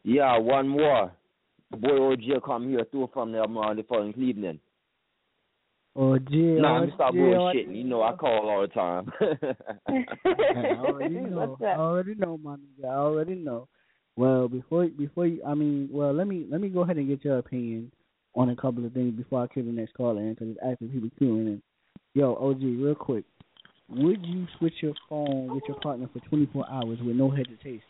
Yeah, 0.04 0.38
one 0.38 0.68
more. 0.68 1.12
Boy 1.72 2.12
OG 2.12 2.44
come 2.46 2.70
here 2.70 2.86
through 2.92 3.10
from 3.14 3.32
the 3.32 3.42
um, 3.44 3.56
the 3.76 3.84
from 3.84 4.14
Cleveland. 4.14 4.60
Oh, 5.96 6.18
G. 6.18 6.36
Nah, 6.60 6.78
oh, 6.78 6.80
let 6.80 6.88
me 6.88 6.92
stop 6.96 7.14
G, 7.14 7.20
bullshitting. 7.20 7.76
You 7.76 7.84
know 7.84 8.02
I 8.04 8.14
call 8.14 8.50
all 8.50 8.62
the 8.62 8.68
time. 8.68 9.12
I 9.88 10.76
already 10.80 11.16
know. 11.20 11.58
I 11.62 11.66
already 11.76 12.16
know, 12.16 12.38
my 12.44 12.56
nigga. 12.56 12.86
I 12.86 12.96
already 12.96 13.36
know. 13.36 13.68
Well, 14.16 14.48
before 14.48 14.88
before 14.88 15.26
you, 15.28 15.42
I 15.46 15.54
mean, 15.54 15.90
well, 15.92 16.14
let 16.14 16.28
me 16.28 16.46
let 16.50 16.62
me 16.62 16.70
go 16.70 16.82
ahead 16.82 16.98
and 16.98 17.08
get 17.08 17.24
your 17.24 17.38
opinion 17.40 17.92
on 18.36 18.50
a 18.50 18.56
couple 18.56 18.86
of 18.86 18.94
things 18.94 19.14
before 19.16 19.44
I 19.44 19.48
kill 19.48 19.64
the 19.66 19.72
next 19.72 19.94
caller 19.94 20.22
in 20.22 20.34
because 20.34 20.50
it's 20.50 20.60
actually 20.66 20.88
people 20.90 21.10
queuing 21.20 21.48
in. 21.48 21.62
Yo, 22.16 22.36
OG, 22.36 22.62
real 22.62 22.96
quick, 22.96 23.24
would 23.90 24.26
you 24.26 24.48
switch 24.58 24.74
your 24.82 24.94
phone 25.10 25.54
with 25.54 25.64
your 25.68 25.78
partner 25.82 26.10
for 26.14 26.20
24 26.30 26.70
hours 26.70 27.00
with 27.06 27.16
no 27.16 27.30
hesitation? 27.30 27.82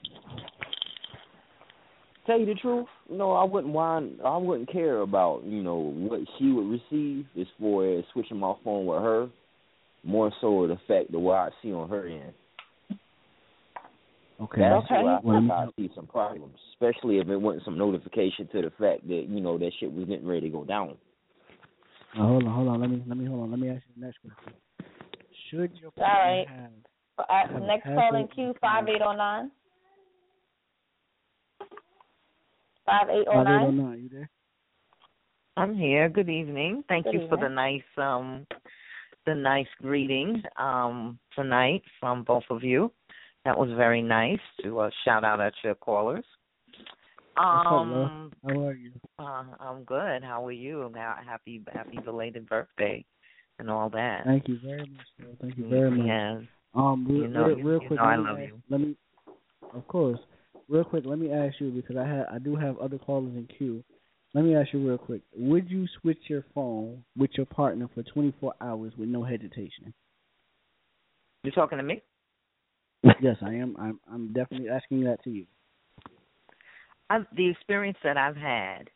Tell 2.25 2.39
you 2.39 2.45
the 2.45 2.55
truth, 2.55 2.87
no, 3.09 3.33
I 3.33 3.43
wouldn't 3.43 3.73
want, 3.73 4.21
I 4.23 4.37
wouldn't 4.37 4.71
care 4.71 4.99
about, 4.99 5.43
you 5.43 5.61
know, 5.61 5.75
what 5.77 6.21
she 6.37 6.51
would 6.51 6.67
receive 6.69 7.25
as 7.39 7.47
far 7.59 7.97
as 7.97 8.05
switching 8.13 8.37
my 8.37 8.53
phone 8.63 8.85
with 8.85 9.01
her. 9.01 9.29
More 10.05 10.31
so 10.41 10.67
the 10.67 10.77
fact 10.87 11.13
of 11.13 11.21
what 11.21 11.35
I 11.35 11.49
see 11.61 11.71
on 11.71 11.89
her 11.89 12.07
end. 12.07 12.33
Okay. 14.41 14.61
That's 14.61 14.85
Okay. 14.85 15.03
where 15.03 15.15
I 15.15 15.19
Well, 15.21 15.39
think 15.39 15.51
I 15.51 15.65
see 15.77 15.91
some 15.95 16.07
problems, 16.07 16.55
especially 16.71 17.19
if 17.19 17.27
it 17.29 17.37
wasn't 17.37 17.63
some 17.65 17.77
notification 17.77 18.47
to 18.53 18.61
the 18.61 18.71
fact 18.71 19.07
that 19.07 19.25
you 19.29 19.39
know 19.39 19.57
that 19.57 19.71
shit 19.79 19.91
was 19.91 20.05
getting 20.05 20.27
ready 20.27 20.41
to 20.41 20.49
go 20.49 20.65
down. 20.65 20.97
Now, 22.15 22.27
hold 22.27 22.43
on, 22.43 22.53
hold 22.53 22.67
on. 22.67 22.81
Let 22.81 22.89
me 22.89 23.03
let 23.07 23.17
me 23.17 23.25
hold 23.25 23.43
on. 23.43 23.51
Let 23.51 23.59
me 23.59 23.69
ask 23.69 23.83
you 23.87 24.01
the 24.01 24.05
next 24.05 24.17
question. 24.19 24.53
Should 25.53 25.77
your 25.79 25.91
All 25.97 26.03
partner 26.03 26.23
right. 26.23 26.47
have 26.47 26.71
Uh, 27.19 27.47
have 27.47 27.61
next 27.61 27.83
call 27.83 28.15
in 28.15 28.27
password- 28.27 28.31
queue 28.31 28.53
five 28.59 28.87
eight 28.89 29.01
oh 29.03 29.13
nine. 29.13 29.51
Five 32.85 33.09
eight 33.09 33.27
oh 33.27 33.43
nine. 33.43 34.01
you 34.01 34.09
there? 34.09 34.29
I'm 35.55 35.75
here. 35.75 36.09
Good 36.09 36.29
evening. 36.29 36.83
Thank 36.89 37.05
Good 37.05 37.13
you 37.13 37.27
for 37.27 37.37
the 37.37 37.49
nice 37.49 37.83
um 37.97 38.47
the 39.27 39.35
nice 39.35 39.67
greeting 39.79 40.41
um 40.57 41.19
tonight 41.35 41.83
from 41.99 42.23
both 42.23 42.43
of 42.49 42.63
you. 42.63 42.91
That 43.45 43.55
was 43.55 43.69
very 43.77 44.01
nice 44.01 44.39
to 44.63 44.79
uh, 44.79 44.89
shout 45.05 45.23
out 45.23 45.39
at 45.39 45.53
your 45.63 45.75
callers. 45.75 46.25
What's 47.35 47.67
up, 47.67 47.71
love? 47.71 47.85
Um 47.85 48.31
How 48.43 48.59
are 48.67 48.73
you? 48.73 48.91
uh, 49.19 49.43
I'm 49.59 49.83
good. 49.83 50.23
How 50.23 50.43
are 50.47 50.51
you? 50.51 50.91
Happy 50.95 51.61
happy 51.71 51.97
belated 52.03 52.49
birthday 52.49 53.05
and 53.59 53.69
all 53.69 53.89
that. 53.91 54.23
Thank 54.25 54.47
you 54.47 54.59
very 54.63 54.79
much, 54.79 55.07
sir. 55.17 55.25
Thank 55.41 55.57
you 55.57 55.67
very 55.69 55.91
much. 55.91 56.07
Yes. 56.07 56.41
Um, 56.75 57.05
real, 57.07 57.21
You 57.23 57.27
know- 57.27 57.45
real, 57.47 57.57
real 57.57 57.81
you 57.81 57.87
quick. 57.87 57.99
know 57.99 58.05
let 58.05 58.13
I 58.13 58.17
me 58.17 58.23
love 58.23 58.39
ask- 58.39 58.47
you. 58.47 58.61
Let 58.69 58.81
me, 58.81 58.95
of 59.73 59.87
course, 59.87 60.19
real 60.69 60.83
quick. 60.83 61.05
Let 61.05 61.19
me 61.19 61.31
ask 61.31 61.59
you 61.59 61.69
because 61.71 61.97
I 61.97 62.05
had, 62.07 62.25
I 62.31 62.39
do 62.39 62.55
have 62.55 62.77
other 62.79 62.97
callers 62.97 63.35
in 63.35 63.47
queue. 63.57 63.83
Let 64.33 64.43
me 64.43 64.55
ask 64.55 64.73
you 64.73 64.87
real 64.87 64.97
quick. 64.97 65.21
Would 65.35 65.69
you 65.69 65.85
switch 66.01 66.17
your 66.27 66.43
phone 66.55 67.03
with 67.15 67.29
your 67.35 67.45
partner 67.45 67.87
for 67.93 68.01
24 68.01 68.53
hours 68.61 68.93
with 68.97 69.07
no 69.07 69.23
hesitation? 69.23 69.93
You 71.43 71.51
talking 71.51 71.77
to 71.77 71.83
me? 71.83 72.01
yes, 73.21 73.35
I 73.43 73.53
am. 73.53 73.75
I'm, 73.77 73.99
I'm 74.11 74.33
definitely 74.33 74.69
asking 74.69 75.03
that 75.03 75.23
to 75.25 75.29
you. 75.29 75.45
I've, 77.09 77.25
the 77.35 77.47
experience 77.49 77.97
that 78.03 78.17
I've 78.17 78.35
had, 78.37 78.89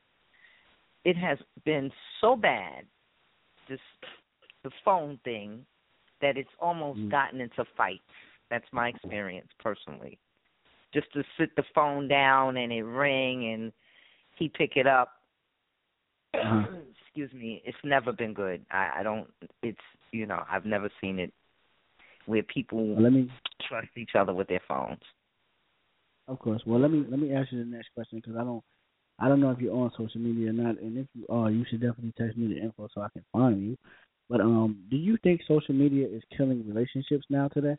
it 1.05 1.15
has 1.17 1.37
been 1.65 1.91
so 2.21 2.35
bad, 2.35 2.85
this 3.69 3.79
the 4.67 4.73
phone 4.83 5.17
thing, 5.23 5.65
that 6.21 6.37
it's 6.37 6.53
almost 6.59 6.99
Mm. 6.99 7.09
gotten 7.09 7.41
into 7.41 7.63
fights. 7.77 8.03
That's 8.49 8.71
my 8.73 8.89
experience 8.89 9.47
personally. 9.59 10.19
Just 10.93 11.11
to 11.13 11.23
sit 11.37 11.55
the 11.55 11.63
phone 11.75 12.07
down 12.07 12.57
and 12.57 12.71
it 12.71 12.83
ring 12.83 13.53
and 13.53 13.73
he 14.35 14.49
pick 14.49 14.75
it 14.75 14.87
up. 14.87 15.21
Uh-huh. 16.33 16.67
Excuse 17.01 17.31
me. 17.33 17.61
It's 17.65 17.77
never 17.83 18.11
been 18.11 18.33
good. 18.33 18.65
I, 18.71 18.99
I 18.99 19.03
don't. 19.03 19.27
It's 19.63 19.79
you 20.11 20.25
know 20.25 20.43
I've 20.49 20.65
never 20.65 20.89
seen 21.01 21.19
it 21.19 21.33
where 22.25 22.43
people 22.43 22.85
Well, 22.87 23.03
let 23.03 23.13
me, 23.13 23.29
trust 23.67 23.87
each 23.95 24.15
other 24.15 24.33
with 24.33 24.47
their 24.47 24.61
phones. 24.67 25.01
of 26.27 26.39
course. 26.39 26.61
Well, 26.65 26.79
let 26.79 26.91
me 26.91 27.05
let 27.09 27.19
me 27.19 27.33
ask 27.33 27.51
you 27.51 27.59
the 27.59 27.65
next 27.65 27.89
question 27.93 28.19
because 28.19 28.35
I 28.37 28.43
don't, 28.43 28.63
I 29.19 29.27
don't 29.27 29.39
know 29.39 29.51
if 29.51 29.59
you're 29.59 29.75
on 29.75 29.91
social 29.97 30.19
media 30.21 30.49
or 30.49 30.53
not, 30.53 30.79
and 30.79 30.97
if 30.97 31.07
you 31.13 31.25
are, 31.29 31.49
you 31.49 31.65
should 31.69 31.81
definitely 31.81 32.13
text 32.17 32.37
me 32.37 32.47
the 32.53 32.59
info 32.61 32.87
so 32.93 33.01
I 33.01 33.09
can 33.09 33.23
find 33.31 33.61
you. 33.61 33.77
But 34.29 34.41
um, 34.41 34.83
do 34.89 34.97
you 34.97 35.17
think 35.23 35.41
social 35.47 35.73
media 35.73 36.07
is 36.07 36.21
killing 36.35 36.67
relationships 36.67 37.25
now 37.29 37.47
today? 37.47 37.75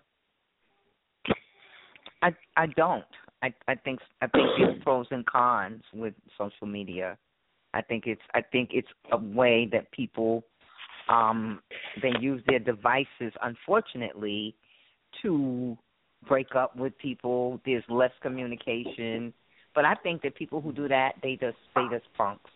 I 2.23 2.31
I 2.57 2.67
don't. 2.67 3.05
I 3.43 3.53
I 3.67 3.75
think 3.75 4.01
I 4.23 4.27
think 4.27 4.47
there's 4.59 4.83
pros 4.83 5.07
and 5.11 5.25
cons 5.27 5.83
with 5.93 6.15
social 6.37 6.67
media. 6.67 7.17
I 7.75 7.83
think 7.83 8.05
it's 8.07 8.23
I 8.35 8.41
think 8.41 8.71
it's 8.73 8.89
a 9.13 9.19
way 9.19 9.69
that 9.73 9.91
people 9.93 10.45
um 11.09 11.61
they 12.03 12.13
use 12.21 12.43
their 12.47 12.59
devices 12.59 13.33
unfortunately 13.43 14.55
to 15.23 15.77
break 16.27 16.55
up 16.57 16.77
with 16.77 16.97
people. 16.99 17.61
There's 17.65 17.85
less 17.89 18.13
communication. 18.23 19.33
But 19.75 19.85
I 19.85 19.95
think 19.95 20.23
that 20.23 20.35
people 20.35 20.61
who 20.61 20.73
do 20.73 20.89
that 20.89 21.13
they 21.23 21.37
just 21.41 21.59
they 21.75 21.85
just 21.91 22.07
punks. 22.17 22.51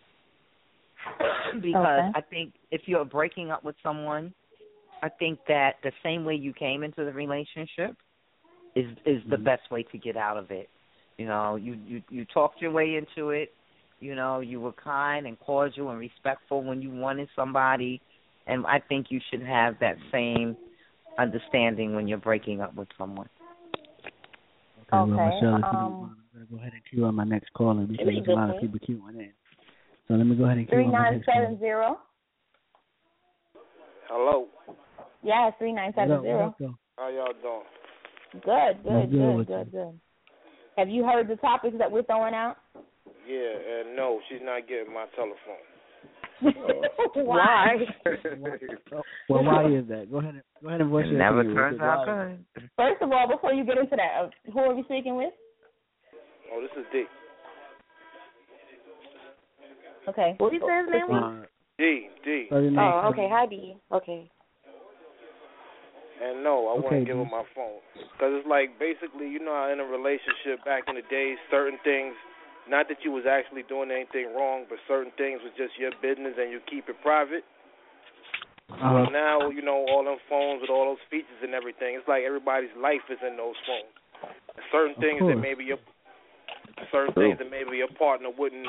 because 1.61 2.03
Okay. 2.03 2.09
I 2.15 2.21
think 2.21 2.53
if 2.71 2.81
you're 2.85 3.05
breaking 3.05 3.51
up 3.51 3.63
with 3.63 3.75
someone, 3.83 4.33
I 5.01 5.09
think 5.09 5.39
that 5.47 5.75
the 5.83 5.91
same 6.03 6.25
way 6.25 6.35
you 6.35 6.53
came 6.53 6.83
into 6.83 7.03
the 7.05 7.11
relationship 7.13 7.95
is 8.75 8.85
is 9.05 9.21
the 9.29 9.37
Mm-hmm. 9.37 9.43
best 9.43 9.69
way 9.71 9.83
to 9.91 9.97
get 9.97 10.17
out 10.17 10.37
of 10.37 10.51
it. 10.51 10.69
You 11.17 11.25
know, 11.27 11.55
you 11.55 11.77
you 11.85 12.01
you 12.09 12.25
talked 12.25 12.61
your 12.61 12.71
way 12.71 12.95
into 12.95 13.29
it. 13.31 13.49
You 13.99 14.15
know, 14.15 14.39
you 14.41 14.59
were 14.59 14.73
kind 14.73 15.27
and 15.27 15.39
cordial 15.39 15.89
and 15.89 15.99
respectful 15.99 16.63
when 16.63 16.81
you 16.81 16.91
wanted 16.91 17.29
somebody, 17.35 18.01
and 18.47 18.65
I 18.65 18.79
think 18.79 19.07
you 19.09 19.19
should 19.29 19.43
have 19.43 19.75
that 19.79 19.97
same 20.11 20.57
understanding 21.17 21.95
when 21.95 22.07
you're 22.07 22.17
breaking 22.17 22.61
up 22.61 22.75
with 22.75 22.87
someone. 22.97 23.29
Okay, 24.81 25.03
well, 25.03 25.05
Okay, 25.07 25.25
Michelle, 25.25 25.57
if 25.57 25.71
you 25.71 25.77
don't 25.77 25.97
um, 25.97 26.01
mind, 26.01 26.15
I'm 26.17 26.27
gonna 26.33 26.45
go 26.51 26.57
ahead 26.57 26.73
and 26.73 26.81
queue 26.89 27.05
on 27.05 27.15
my 27.15 27.23
next 27.23 27.51
caller 27.53 27.85
because 27.85 28.05
there's 28.05 28.27
a 28.27 28.31
lot 28.31 28.49
of 28.49 28.57
people 28.59 28.79
queuing 28.79 29.19
in. 29.19 29.33
So 30.07 30.15
let 30.15 30.25
me 30.25 30.35
go 30.35 30.45
ahead 30.45 30.57
and 30.57 30.67
queue 30.67 30.75
Three 30.77 30.85
on 30.85 30.91
my 30.91 31.03
nine 31.03 31.13
next 31.13 31.25
caller. 31.25 31.45
seven 31.45 31.59
zero. 31.59 31.97
Hello. 34.09 34.47
Yeah, 35.23 35.51
three 35.57 35.71
nine 35.71 35.93
seven 35.95 36.21
zero. 36.21 36.55
How 36.97 37.09
y'all 37.09 37.33
doing? 37.41 37.63
Good, 38.33 38.83
good, 38.83 39.11
good 39.11 39.11
good, 39.11 39.47
good, 39.47 39.71
good. 39.71 39.99
Have 40.77 40.89
you 40.89 41.03
heard 41.05 41.27
the 41.27 41.35
topics 41.37 41.75
that 41.77 41.91
we're 41.91 42.03
throwing 42.03 42.33
out? 42.33 42.57
Yeah, 43.27 43.37
and 43.79 43.95
no, 43.95 44.19
she's 44.29 44.41
not 44.43 44.67
getting 44.67 44.93
my 44.93 45.05
telephone. 45.15 45.63
Why? 47.25 47.75
Well, 49.29 49.43
why 49.45 49.65
is 49.71 49.87
that? 49.87 50.11
Go 50.11 50.17
ahead 50.17 50.33
and 50.33 50.43
go 50.61 50.67
ahead 50.67 50.81
and 50.81 50.89
voice 50.89 51.05
It 51.05 51.11
your 51.11 51.19
never 51.19 51.43
turns 51.43 51.79
out 51.79 52.05
good. 52.05 52.65
First 52.75 53.01
of 53.01 53.11
all, 53.13 53.27
before 53.31 53.53
you 53.53 53.63
get 53.63 53.77
into 53.77 53.95
that, 53.95 54.25
uh, 54.25 54.51
who 54.51 54.59
are 54.59 54.75
we 54.75 54.83
speaking 54.83 55.15
with? 55.15 55.31
Oh, 56.51 56.59
this 56.59 56.71
is 56.77 56.85
D. 56.91 57.03
Okay. 60.07 60.35
What 60.37 60.49
do 60.51 60.55
you 60.57 60.63
say 60.67 60.75
his 60.83 60.89
name 60.91 61.07
was? 61.07 61.47
D, 61.79 62.09
D. 62.23 62.47
so 62.49 62.59
your 62.59 62.71
name- 62.71 62.79
Oh, 62.79 63.09
okay. 63.11 63.27
Hi, 63.31 63.45
D. 63.45 63.77
Okay. 63.91 64.29
And 66.21 66.43
no, 66.43 66.67
I 66.67 66.71
Okay, 66.77 66.83
wouldn't 66.83 67.07
give 67.07 67.17
him 67.17 67.29
my 67.31 67.43
phone. 67.55 67.81
Because 67.95 68.31
it's 68.39 68.47
like 68.47 68.77
basically, 68.79 69.27
you 69.27 69.39
know 69.39 69.53
how 69.53 69.71
in 69.71 69.79
a 69.79 69.85
relationship 69.85 70.63
back 70.63 70.87
in 70.87 70.95
the 70.95 71.01
days, 71.09 71.37
certain 71.49 71.79
things, 71.83 72.15
not 72.69 72.87
that 72.87 73.03
you 73.03 73.11
was 73.11 73.25
actually 73.25 73.63
doing 73.63 73.91
anything 73.91 74.31
wrong, 74.35 74.65
but 74.69 74.77
certain 74.87 75.11
things 75.17 75.41
was 75.43 75.51
just 75.57 75.75
your 75.77 75.91
business 76.01 76.37
and 76.37 76.51
you 76.51 76.61
keep 76.69 76.87
it 76.87 76.95
private. 77.01 77.43
Uh-huh. 78.71 78.93
Well, 78.93 79.11
now 79.11 79.49
you 79.49 79.61
know 79.61 79.85
all 79.89 80.03
them 80.03 80.17
phones 80.29 80.61
with 80.61 80.69
all 80.69 80.85
those 80.85 81.03
features 81.09 81.41
and 81.43 81.53
everything. 81.53 81.95
It's 81.95 82.07
like 82.07 82.23
everybody's 82.23 82.73
life 82.79 83.03
is 83.09 83.19
in 83.25 83.35
those 83.35 83.57
phones. 83.67 83.91
Certain 84.71 84.95
Of 84.95 85.01
things 85.03 85.19
that 85.27 85.35
course. 85.35 85.43
maybe 85.43 85.63
your 85.65 85.77
certain 86.91 87.13
things 87.13 87.37
that 87.39 87.49
maybe 87.49 87.77
your 87.77 87.91
partner 87.99 88.29
wouldn't 88.37 88.67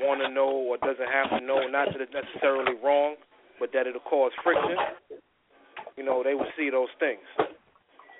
want 0.00 0.20
to 0.20 0.28
know 0.28 0.50
or 0.50 0.76
doesn't 0.78 1.08
have 1.08 1.38
to 1.38 1.44
know. 1.44 1.66
Not 1.66 1.88
that 1.92 2.00
it's 2.00 2.12
necessarily 2.12 2.74
wrong, 2.82 3.16
but 3.60 3.70
that 3.72 3.86
it'll 3.86 4.00
cause 4.00 4.32
friction. 4.42 4.76
You 5.96 6.04
know, 6.04 6.22
they 6.24 6.34
would 6.34 6.48
see 6.56 6.70
those 6.70 6.88
things. 6.98 7.22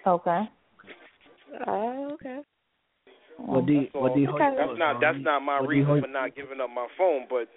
Okay. 0.07 0.43
Oh, 1.67 2.11
okay. 2.15 2.41
What 3.39 3.67
D? 3.67 3.91
So, 3.93 4.01
What 4.01 4.15
D? 4.15 4.27
that's 4.27 4.79
not 4.79 5.01
that's 5.01 5.19
not 5.21 5.41
my 5.41 5.61
What 5.61 5.69
reason 5.69 6.01
for 6.01 6.09
not 6.09 6.37
giving 6.37 6.61
up 6.61 6.71
my 6.71 6.87
phone, 6.97 7.27
but 7.29 7.49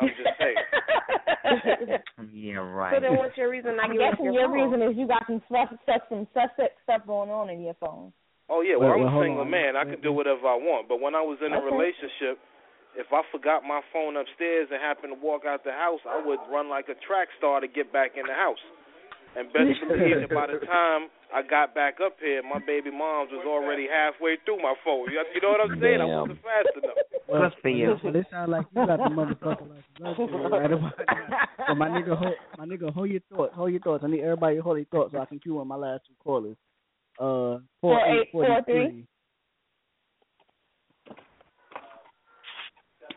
I'm 0.00 0.08
just 0.08 0.36
saying. 0.38 0.56
Yeah, 2.32 2.54
right. 2.56 2.94
So 2.96 3.00
then, 3.00 3.16
what's 3.16 3.36
your 3.36 3.50
reason 3.50 3.76
not 3.76 3.90
I'm 3.90 3.96
guessing 3.98 4.24
your 4.24 4.34
your 4.34 4.48
phone? 4.48 4.72
reason 4.72 4.82
is 4.90 4.96
you 4.96 5.06
got 5.06 5.24
some 5.26 5.42
stuff, 5.48 5.68
stuff, 5.82 6.02
some 6.08 6.26
suspect 6.32 6.78
stuff 6.82 7.02
going 7.06 7.30
on 7.30 7.50
in 7.50 7.60
your 7.60 7.74
phone. 7.74 8.12
Oh 8.46 8.62
yeah, 8.62 8.78
well 8.78 8.94
Wait, 8.94 9.02
I'm 9.02 9.10
a 9.10 9.22
single 9.22 9.42
on. 9.42 9.50
man. 9.50 9.74
I 9.74 9.82
Wait, 9.82 9.98
can 9.98 10.00
do 10.02 10.12
whatever 10.14 10.46
I 10.46 10.58
want. 10.58 10.86
But 10.86 11.02
when 11.02 11.14
I 11.18 11.22
was 11.22 11.38
in 11.42 11.50
a 11.50 11.58
relationship, 11.58 12.38
if 12.94 13.10
I 13.12 13.26
forgot 13.34 13.66
my 13.66 13.82
phone 13.92 14.16
upstairs 14.16 14.70
and 14.70 14.80
happened 14.80 15.18
to 15.18 15.20
walk 15.20 15.42
out 15.44 15.66
the 15.66 15.74
house, 15.74 16.00
I 16.06 16.22
would 16.22 16.38
run 16.48 16.70
like 16.70 16.86
a 16.88 16.96
track 17.04 17.28
star 17.36 17.60
to 17.60 17.68
get 17.68 17.92
back 17.92 18.14
in 18.14 18.24
the 18.24 18.32
house. 18.34 18.62
And 19.36 19.52
best 19.52 19.68
believe 19.84 20.24
that 20.24 20.32
by 20.32 20.48
the 20.48 20.64
time 20.64 21.12
I 21.28 21.44
got 21.44 21.76
back 21.76 22.00
up 22.00 22.16
here, 22.22 22.40
my 22.40 22.56
baby 22.64 22.88
mom's 22.88 23.28
was 23.28 23.44
already 23.44 23.84
halfway 23.84 24.40
through 24.48 24.64
my 24.64 24.72
phone. 24.80 25.12
You 25.12 25.20
you 25.34 25.40
know 25.44 25.52
what 25.52 25.60
I'm 25.60 25.76
saying? 25.76 26.00
I 26.00 26.08
Damn. 26.08 26.24
wasn't 26.24 26.40
fast 26.40 26.72
enough. 26.72 27.00
Well, 27.28 27.42
Good 27.42 27.52
for 27.60 27.68
you. 27.68 27.96
Well, 28.00 28.16
it 28.16 28.26
sounds 28.30 28.48
like 28.48 28.66
you 28.72 28.86
got 28.86 28.96
the 28.96 29.12
motherfucker 29.12 29.68
like 29.76 29.84
luxury 30.00 30.32
right 30.48 30.72
about 30.72 30.96
now. 30.96 31.28
So 31.68 31.74
my 31.74 31.88
nigga, 31.90 32.16
hold, 32.16 32.36
my 32.56 32.64
nigga, 32.64 32.92
hold 32.94 33.10
your 33.10 33.20
thoughts. 33.28 33.52
Hold 33.56 33.72
your 33.72 33.80
thoughts. 33.80 34.04
I 34.06 34.08
need 34.08 34.22
everybody 34.22 34.56
to 34.56 34.62
hold 34.62 34.78
their 34.78 34.84
thoughts 34.88 35.12
so 35.12 35.20
I 35.20 35.26
can 35.26 35.38
cue 35.38 35.58
on 35.58 35.68
my 35.68 35.76
last 35.76 36.06
two 36.06 36.14
callers. 36.22 36.56
Uh, 37.18 37.58
four 37.80 38.00
eight 38.06 38.28
forty 38.30 38.52
three. 38.66 39.06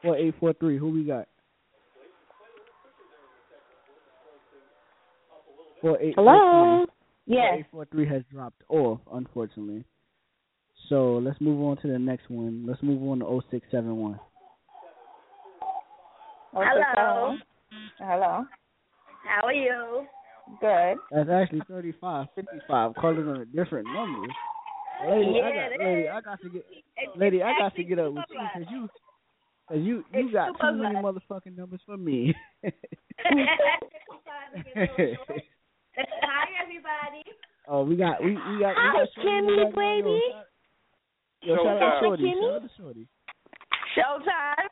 Four 0.01 0.17
eight 0.17 0.33
four 0.39 0.53
three. 0.53 0.77
Who 0.77 0.89
we 0.89 1.03
got? 1.03 1.27
Four 5.81 5.99
eight 6.01 6.15
four 6.15 6.23
Hello. 6.23 6.85
three. 6.85 7.35
Yes. 7.35 7.55
Eight 7.59 7.65
four 7.71 7.85
three 7.91 8.07
has 8.07 8.23
dropped 8.31 8.63
off, 8.69 8.99
unfortunately. 9.13 9.83
So 10.87 11.17
let's 11.17 11.39
move 11.41 11.61
on 11.61 11.77
to 11.81 11.87
the 11.87 11.99
next 11.99 12.29
one. 12.29 12.65
Let's 12.65 12.81
move 12.81 13.03
on 13.03 13.19
to 13.19 13.25
oh 13.25 13.41
six 13.51 13.67
seven 13.69 13.97
one. 13.97 14.19
Hello. 16.53 17.35
Hello. 17.99 18.45
How 19.23 19.45
are 19.45 19.53
you? 19.53 20.05
Good. 20.61 20.97
That's 21.11 21.29
actually 21.29 21.61
thirty 21.67 21.93
five 22.01 22.27
fifty 22.35 22.59
five. 22.67 22.93
Calling 22.95 23.27
on 23.27 23.41
a 23.41 23.45
different 23.45 23.87
number. 23.93 24.27
Lady, 25.07 25.31
Yeah, 25.35 25.45
I 25.45 25.51
got 25.53 25.79
lady, 25.79 26.01
is. 26.01 26.07
I 26.13 26.21
got 26.21 26.41
to 26.41 26.49
get 26.49 26.65
It's 26.97 27.17
lady, 27.17 27.41
I 27.43 27.57
got 27.57 27.75
to 27.75 27.83
get 27.83 27.99
up 27.99 28.13
with 28.13 28.23
you 28.29 28.39
because 28.53 28.67
you, 28.71 28.89
cause 29.69 29.77
you, 29.79 29.95
you 29.95 30.03
It's 30.13 30.33
got 30.33 30.47
too 30.59 30.75
many 30.77 30.95
motherfucking 30.95 31.55
numbers 31.57 31.79
for 31.85 31.95
me. 31.97 32.35
Hi, 35.97 36.45
everybody. 36.61 37.23
oh, 37.67 37.83
we 37.83 37.95
got 37.95 38.23
we 38.23 38.31
we 38.31 38.59
got. 38.59 38.75
Hi, 38.75 38.93
we 38.93 38.99
got 38.99 39.07
Shorty 39.15 39.37
in 39.37 39.45
the 39.45 39.51
Kimmy, 39.51 39.65
background. 39.65 40.03
baby. 40.03 40.21
Yo, 41.41 41.55
shout 41.55 41.65
out 41.67 41.79
Showtime. 41.79 41.99
to 41.99 42.05
Shorty. 42.05 42.23
Kimmy. 42.23 42.41
Shout 42.41 42.53
out 42.55 42.61
to 42.63 42.69
Shorty. 42.77 43.07
Showtime. 43.97 44.67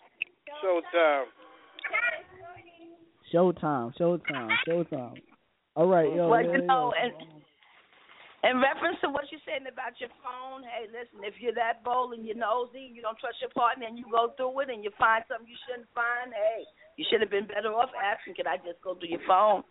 Showtime. 0.64 1.24
Showtime, 3.34 3.94
Showtime, 4.00 4.50
Showtime. 4.68 5.14
All 5.78 5.86
right, 5.86 6.10
yo. 6.10 6.26
Well, 6.26 6.42
yo, 6.42 6.58
you 6.58 6.66
yo. 6.66 6.66
know, 6.66 6.90
and 6.98 7.14
in 8.50 8.58
reference 8.58 8.98
to 9.06 9.14
what 9.14 9.30
you're 9.30 9.44
saying 9.46 9.70
about 9.70 9.94
your 10.02 10.10
phone, 10.26 10.66
hey, 10.66 10.90
listen, 10.90 11.22
if 11.22 11.38
you're 11.38 11.54
that 11.54 11.86
bold 11.86 12.18
and 12.18 12.26
you're 12.26 12.38
nosy, 12.38 12.90
you 12.90 13.06
don't 13.06 13.18
trust 13.22 13.38
your 13.46 13.54
partner, 13.54 13.86
and 13.86 13.94
you 13.94 14.06
go 14.10 14.34
through 14.38 14.58
it 14.66 14.74
and 14.74 14.82
you 14.82 14.90
find 14.98 15.22
something 15.30 15.46
you 15.46 15.58
shouldn't 15.70 15.90
find, 15.94 16.34
hey, 16.34 16.66
you 16.98 17.06
should 17.10 17.22
have 17.22 17.30
been 17.30 17.46
better 17.46 17.70
off 17.78 17.94
asking, 17.94 18.34
can 18.34 18.50
I 18.50 18.58
just 18.66 18.82
go 18.82 18.98
through 18.98 19.14
your 19.14 19.26
phone? 19.30 19.62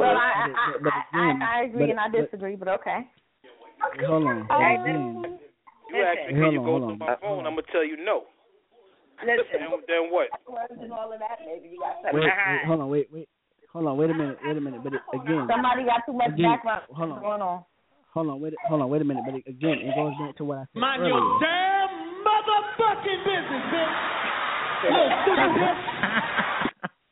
Well, 0.00 0.16
I 0.16 0.48
I, 0.48 0.80
But 0.80 0.92
I, 0.96 1.00
again, 1.12 1.36
I, 1.44 1.44
I 1.44 1.58
agree 1.68 1.92
but- 1.92 1.92
and 1.92 2.00
I 2.00 2.08
disagree, 2.08 2.56
but 2.56 2.72
okay. 2.80 3.04
Hold 4.08 4.24
on. 4.26 4.48
Oh. 4.48 4.56
But 4.56 4.80
again, 4.80 5.38
You 5.92 6.02
ask 6.08 6.24
me, 6.24 6.32
Hey, 6.32 6.40
hold 6.40 6.44
can 6.48 6.52
you 6.56 6.60
go 6.64 6.72
hold 6.72 6.82
through 6.88 6.96
on. 6.96 7.04
my 7.04 7.16
phone? 7.20 7.44
I'm 7.44 7.52
gonna 7.52 7.68
tell 7.68 7.84
you 7.84 7.96
no. 8.00 8.24
Listen, 9.20 9.60
And 9.60 9.84
then 9.88 10.08
what? 10.08 10.28
words 10.48 10.72
and 10.80 10.92
all 10.92 11.12
of 11.12 11.18
that, 11.20 11.38
maybe 11.44 11.74
you 11.74 11.78
got 11.80 12.00
something 12.00 12.20
wait, 12.20 12.30
wait, 12.32 12.64
hold 12.66 12.80
on, 12.80 12.88
wait, 12.88 13.08
wait, 13.12 13.28
hold 13.72 13.86
on, 13.86 13.96
wait 13.96 14.10
a 14.10 14.14
minute, 14.14 14.38
wait 14.44 14.56
a 14.56 14.60
minute. 14.60 14.80
But 14.82 14.94
it, 14.94 15.00
again, 15.14 15.46
Somebody 15.50 15.84
got 15.84 16.02
too 16.06 16.12
much 16.12 16.28
Again, 16.34 16.52
background 16.56 16.82
hold 16.90 17.12
on. 17.12 17.20
going 17.20 17.42
on. 17.42 17.64
hold 18.14 18.28
on, 18.28 18.40
wait, 18.40 18.54
hold 18.68 18.82
on, 18.82 18.88
wait 18.90 19.02
a 19.02 19.04
minute. 19.04 19.24
But 19.26 19.34
it, 19.36 19.44
again, 19.46 19.78
it 19.82 19.94
goes 19.94 20.12
back 20.20 20.36
to 20.38 20.44
what 20.44 20.58
I 20.58 20.64
said 20.72 20.80
Mind 20.80 21.02
earlier. 21.02 21.14
your 21.14 21.40
damn 21.40 21.90
motherfucking 22.24 23.20
business, 23.24 23.64
bitch. 23.72 23.94
Little 24.84 25.10
stupid 25.22 25.50
bitch. 25.58 25.82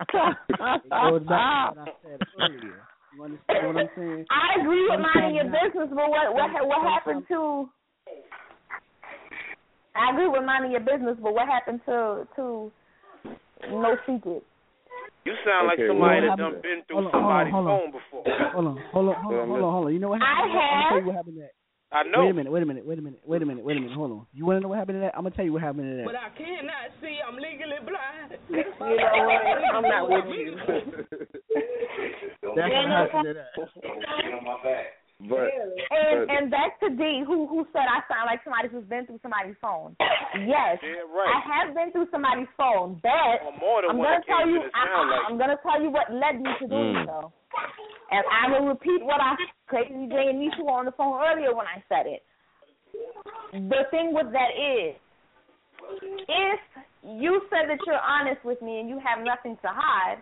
It 0.07 0.91
goes 0.91 1.23
back 1.27 1.43
to 1.43 1.79
what 1.79 1.79
I 1.79 1.93
said 2.03 2.21
earlier. 2.39 2.81
You 3.17 3.23
understand 3.25 3.67
what 3.67 3.77
I'm 3.77 3.89
saying? 3.97 4.27
I 4.31 4.61
agree 4.61 4.85
with 4.91 5.01
minding 5.01 5.35
your 5.37 5.45
business, 5.47 5.89
but 5.91 6.09
what 6.11 6.35
what 6.35 6.51
what 6.69 6.83
happened 6.87 7.25
to? 7.29 7.69
I 9.97 10.11
agree 10.13 10.29
with 10.29 10.45
minding 10.45 10.71
your 10.73 10.81
business, 10.81 11.17
but 11.23 11.33
what 11.33 11.49
happened 11.49 11.81
to 11.87 12.27
to 12.37 12.71
no 13.71 13.97
secret? 14.07 14.45
You 15.27 15.35
sound 15.43 15.66
like 15.66 15.83
somebody 15.83 16.22
well, 16.22 16.39
that 16.39 16.39
what 16.39 16.39
done 16.39 16.62
been 16.62 16.87
through 16.87 17.03
Hold 17.03 17.11
on, 17.11 17.18
hold 17.18 17.27
on, 17.27 17.51
somebody's 17.51 17.51
hold 17.51 17.66
on. 17.66 17.74
phone 17.74 17.91
before. 17.91 18.22
Hold 18.55 18.66
on, 18.70 18.79
hold 18.95 19.09
on, 19.11 19.16
hold 19.18 19.35
on, 19.35 19.49
hold 19.51 19.59
on, 19.59 19.72
hold 19.74 19.87
on. 19.87 19.93
You 19.93 19.99
know 19.99 20.11
what 20.14 20.22
I 20.22 20.31
happened? 20.31 20.55
I'm 20.55 20.55
gonna 20.55 20.87
tell 20.87 20.87
have. 20.87 21.03
you 21.03 21.07
what 21.11 21.18
happened 21.18 21.37
to 21.37 21.43
that. 21.43 21.55
I 21.91 22.03
know. 22.07 22.22
Wait 22.22 22.31
a 22.31 22.35
minute, 22.35 22.53
wait 22.55 22.62
a 22.62 22.66
minute, 22.66 22.87
wait 22.87 22.99
a 22.99 23.03
minute, 23.03 23.22
wait 23.27 23.43
a 23.43 23.47
minute, 23.47 23.64
wait 23.66 23.77
a 23.77 23.81
minute. 23.83 23.97
Hold 23.99 24.11
on. 24.14 24.27
You 24.31 24.47
want 24.47 24.57
to 24.59 24.61
know 24.62 24.70
what 24.70 24.79
happened 24.79 24.97
to 24.97 25.03
that? 25.03 25.18
I'm 25.18 25.27
gonna 25.27 25.35
tell 25.35 25.45
you 25.45 25.51
what 25.51 25.66
happened 25.66 25.91
to 25.91 25.97
that. 25.99 26.07
But 26.07 26.14
I 26.14 26.31
cannot 26.39 26.95
see. 27.03 27.18
I'm 27.18 27.35
legally 27.43 27.83
blind. 27.83 28.39
You 28.87 28.95
know 29.03 29.27
what? 29.27 29.43
I'm 29.74 29.83
not 29.83 30.07
with 30.07 30.31
you. 30.31 30.55
That's 32.55 32.70
what 32.70 32.87
happened 32.87 33.27
to 33.27 33.35
that. 33.35 33.51
But 35.17 35.49
And 35.91 36.29
and 36.29 36.51
back 36.51 36.79
to 36.81 36.91
D, 36.93 37.25
who 37.27 37.49
who 37.49 37.64
said 37.73 37.89
I 37.89 38.05
sound 38.05 38.29
like 38.29 38.45
somebody 38.45 38.69
who's 38.69 38.85
been 38.85 39.07
through 39.07 39.21
somebody's 39.23 39.57
phone. 39.64 39.97
Yes, 40.45 40.77
Yeah, 40.85 41.09
I 41.09 41.41
have 41.41 41.75
been 41.75 41.91
through 41.91 42.09
somebody's 42.12 42.53
phone, 42.57 43.01
but 43.03 43.41
Or 43.41 43.57
more 43.57 43.81
than 43.81 43.91
I'm 43.93 43.97
gonna 43.97 44.21
tell 44.29 44.45
you, 44.45 44.61
I, 44.61 44.85
sound 44.85 45.09
I, 45.09 45.17
like. 45.17 45.25
I'm 45.29 45.39
gonna 45.39 45.59
tell 45.64 45.81
you 45.81 45.89
what 45.89 46.12
led 46.12 46.37
me 46.41 46.51
to 46.61 46.67
doing 46.69 46.95
Mm. 47.01 47.07
so. 47.07 47.33
And 48.12 48.25
I 48.29 48.51
will 48.53 48.69
repeat 48.69 49.03
what 49.03 49.21
I 49.21 49.35
Crazy 49.67 50.07
J 50.07 50.29
and 50.31 50.39
Nisha 50.39 50.61
were 50.62 50.77
on 50.77 50.85
the 50.85 50.93
phone 50.93 51.19
earlier 51.19 51.55
when 51.57 51.67
I 51.67 51.83
said 51.89 52.07
it. 52.07 52.23
The 53.53 53.89
thing 53.91 54.12
with 54.12 54.31
that 54.33 54.53
is, 54.53 54.95
if 56.29 56.61
you 57.03 57.41
said 57.49 57.71
that 57.71 57.79
you're 57.87 57.99
honest 57.99 58.45
with 58.45 58.61
me 58.61 58.81
and 58.81 58.89
you 58.89 59.01
have 59.01 59.25
nothing 59.25 59.57
to 59.62 59.69
hide, 59.69 60.19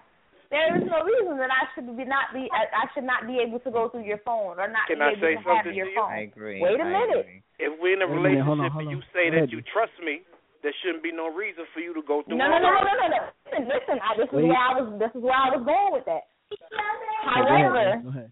there 0.54 0.70
is 0.78 0.86
no 0.86 1.02
reason 1.02 1.34
that 1.42 1.50
I 1.50 1.66
should 1.74 1.90
be 1.98 2.06
not 2.06 2.30
be 2.30 2.46
I 2.54 2.70
I 2.70 2.84
should 2.94 3.02
not 3.02 3.26
be 3.26 3.42
able 3.42 3.58
to 3.66 3.70
go 3.74 3.90
through 3.90 4.06
your 4.06 4.22
phone 4.22 4.54
or 4.62 4.70
not 4.70 4.86
Can 4.86 5.02
be 5.02 5.10
I 5.10 5.18
able 5.18 5.20
say 5.26 5.34
to 5.34 5.42
have 5.42 5.66
something 5.66 5.74
your 5.74 5.90
to 5.90 5.92
you? 5.92 5.98
phone. 5.98 6.12
I 6.14 6.20
agree. 6.30 6.62
Wait 6.62 6.78
a 6.78 6.86
I 6.86 6.94
minute. 6.94 7.26
agree. 7.26 7.42
If 7.58 7.72
we're 7.82 7.98
in 7.98 8.02
a 8.02 8.06
Wait 8.06 8.14
a 8.14 8.22
minute, 8.22 8.46
hold 8.46 8.62
on, 8.62 8.70
relationship 8.70 8.86
and 8.86 8.90
you 8.94 9.00
say 9.10 9.26
that 9.34 9.50
you 9.50 9.58
trust 9.74 9.94
me, 9.98 10.22
there 10.62 10.74
shouldn't 10.80 11.02
be 11.02 11.10
no 11.10 11.26
reason 11.28 11.66
for 11.74 11.82
you 11.82 11.90
to 11.92 12.02
go 12.06 12.22
through 12.22 12.38
No, 12.38 12.46
my 12.48 12.62
no, 12.62 12.70
no, 12.70 12.78
no, 12.78 12.82
no, 12.86 12.94
no, 13.02 13.06
no. 13.10 13.20
Listen, 13.50 13.62
listen. 13.66 13.96
I, 13.98 14.14
this 14.14 14.30
is 14.30 14.38
where 14.38 14.54
I 14.56 14.70
was. 14.78 14.86
This 15.02 15.12
is 15.14 15.20
where 15.22 15.36
I 15.36 15.48
was 15.52 15.62
going 15.66 15.90
with 15.92 16.06
that. 16.06 16.24
Okay, 16.54 16.62
go 16.70 16.78
ahead, 16.78 17.66
However. 17.66 17.86
Go 18.00 18.10
ahead. 18.14 18.30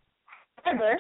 however, 0.62 0.92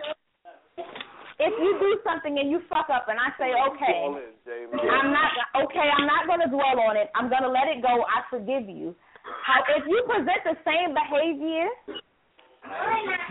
if 1.42 1.52
you 1.58 1.70
do 1.80 1.90
something 2.06 2.38
and 2.38 2.50
you 2.50 2.60
fuck 2.70 2.86
up, 2.92 3.06
and 3.10 3.18
I 3.18 3.34
say, 3.38 3.50
okay, 3.72 3.98
Call 4.06 4.16
in, 4.20 4.34
Jamie. 4.46 4.78
I'm 4.78 5.10
not 5.10 5.30
okay. 5.66 5.86
I'm 5.90 6.06
not 6.06 6.26
going 6.30 6.40
to 6.44 6.50
dwell 6.52 6.78
on 6.86 6.94
it. 6.96 7.10
I'm 7.16 7.26
going 7.28 7.42
to 7.42 7.50
let 7.50 7.66
it 7.66 7.82
go. 7.82 8.04
I 8.06 8.22
forgive 8.30 8.68
you. 8.68 8.94
How 9.22 9.62
if 9.76 9.86
you 9.86 10.02
present 10.06 10.42
the 10.44 10.56
same 10.66 10.94
behavior, 10.94 11.68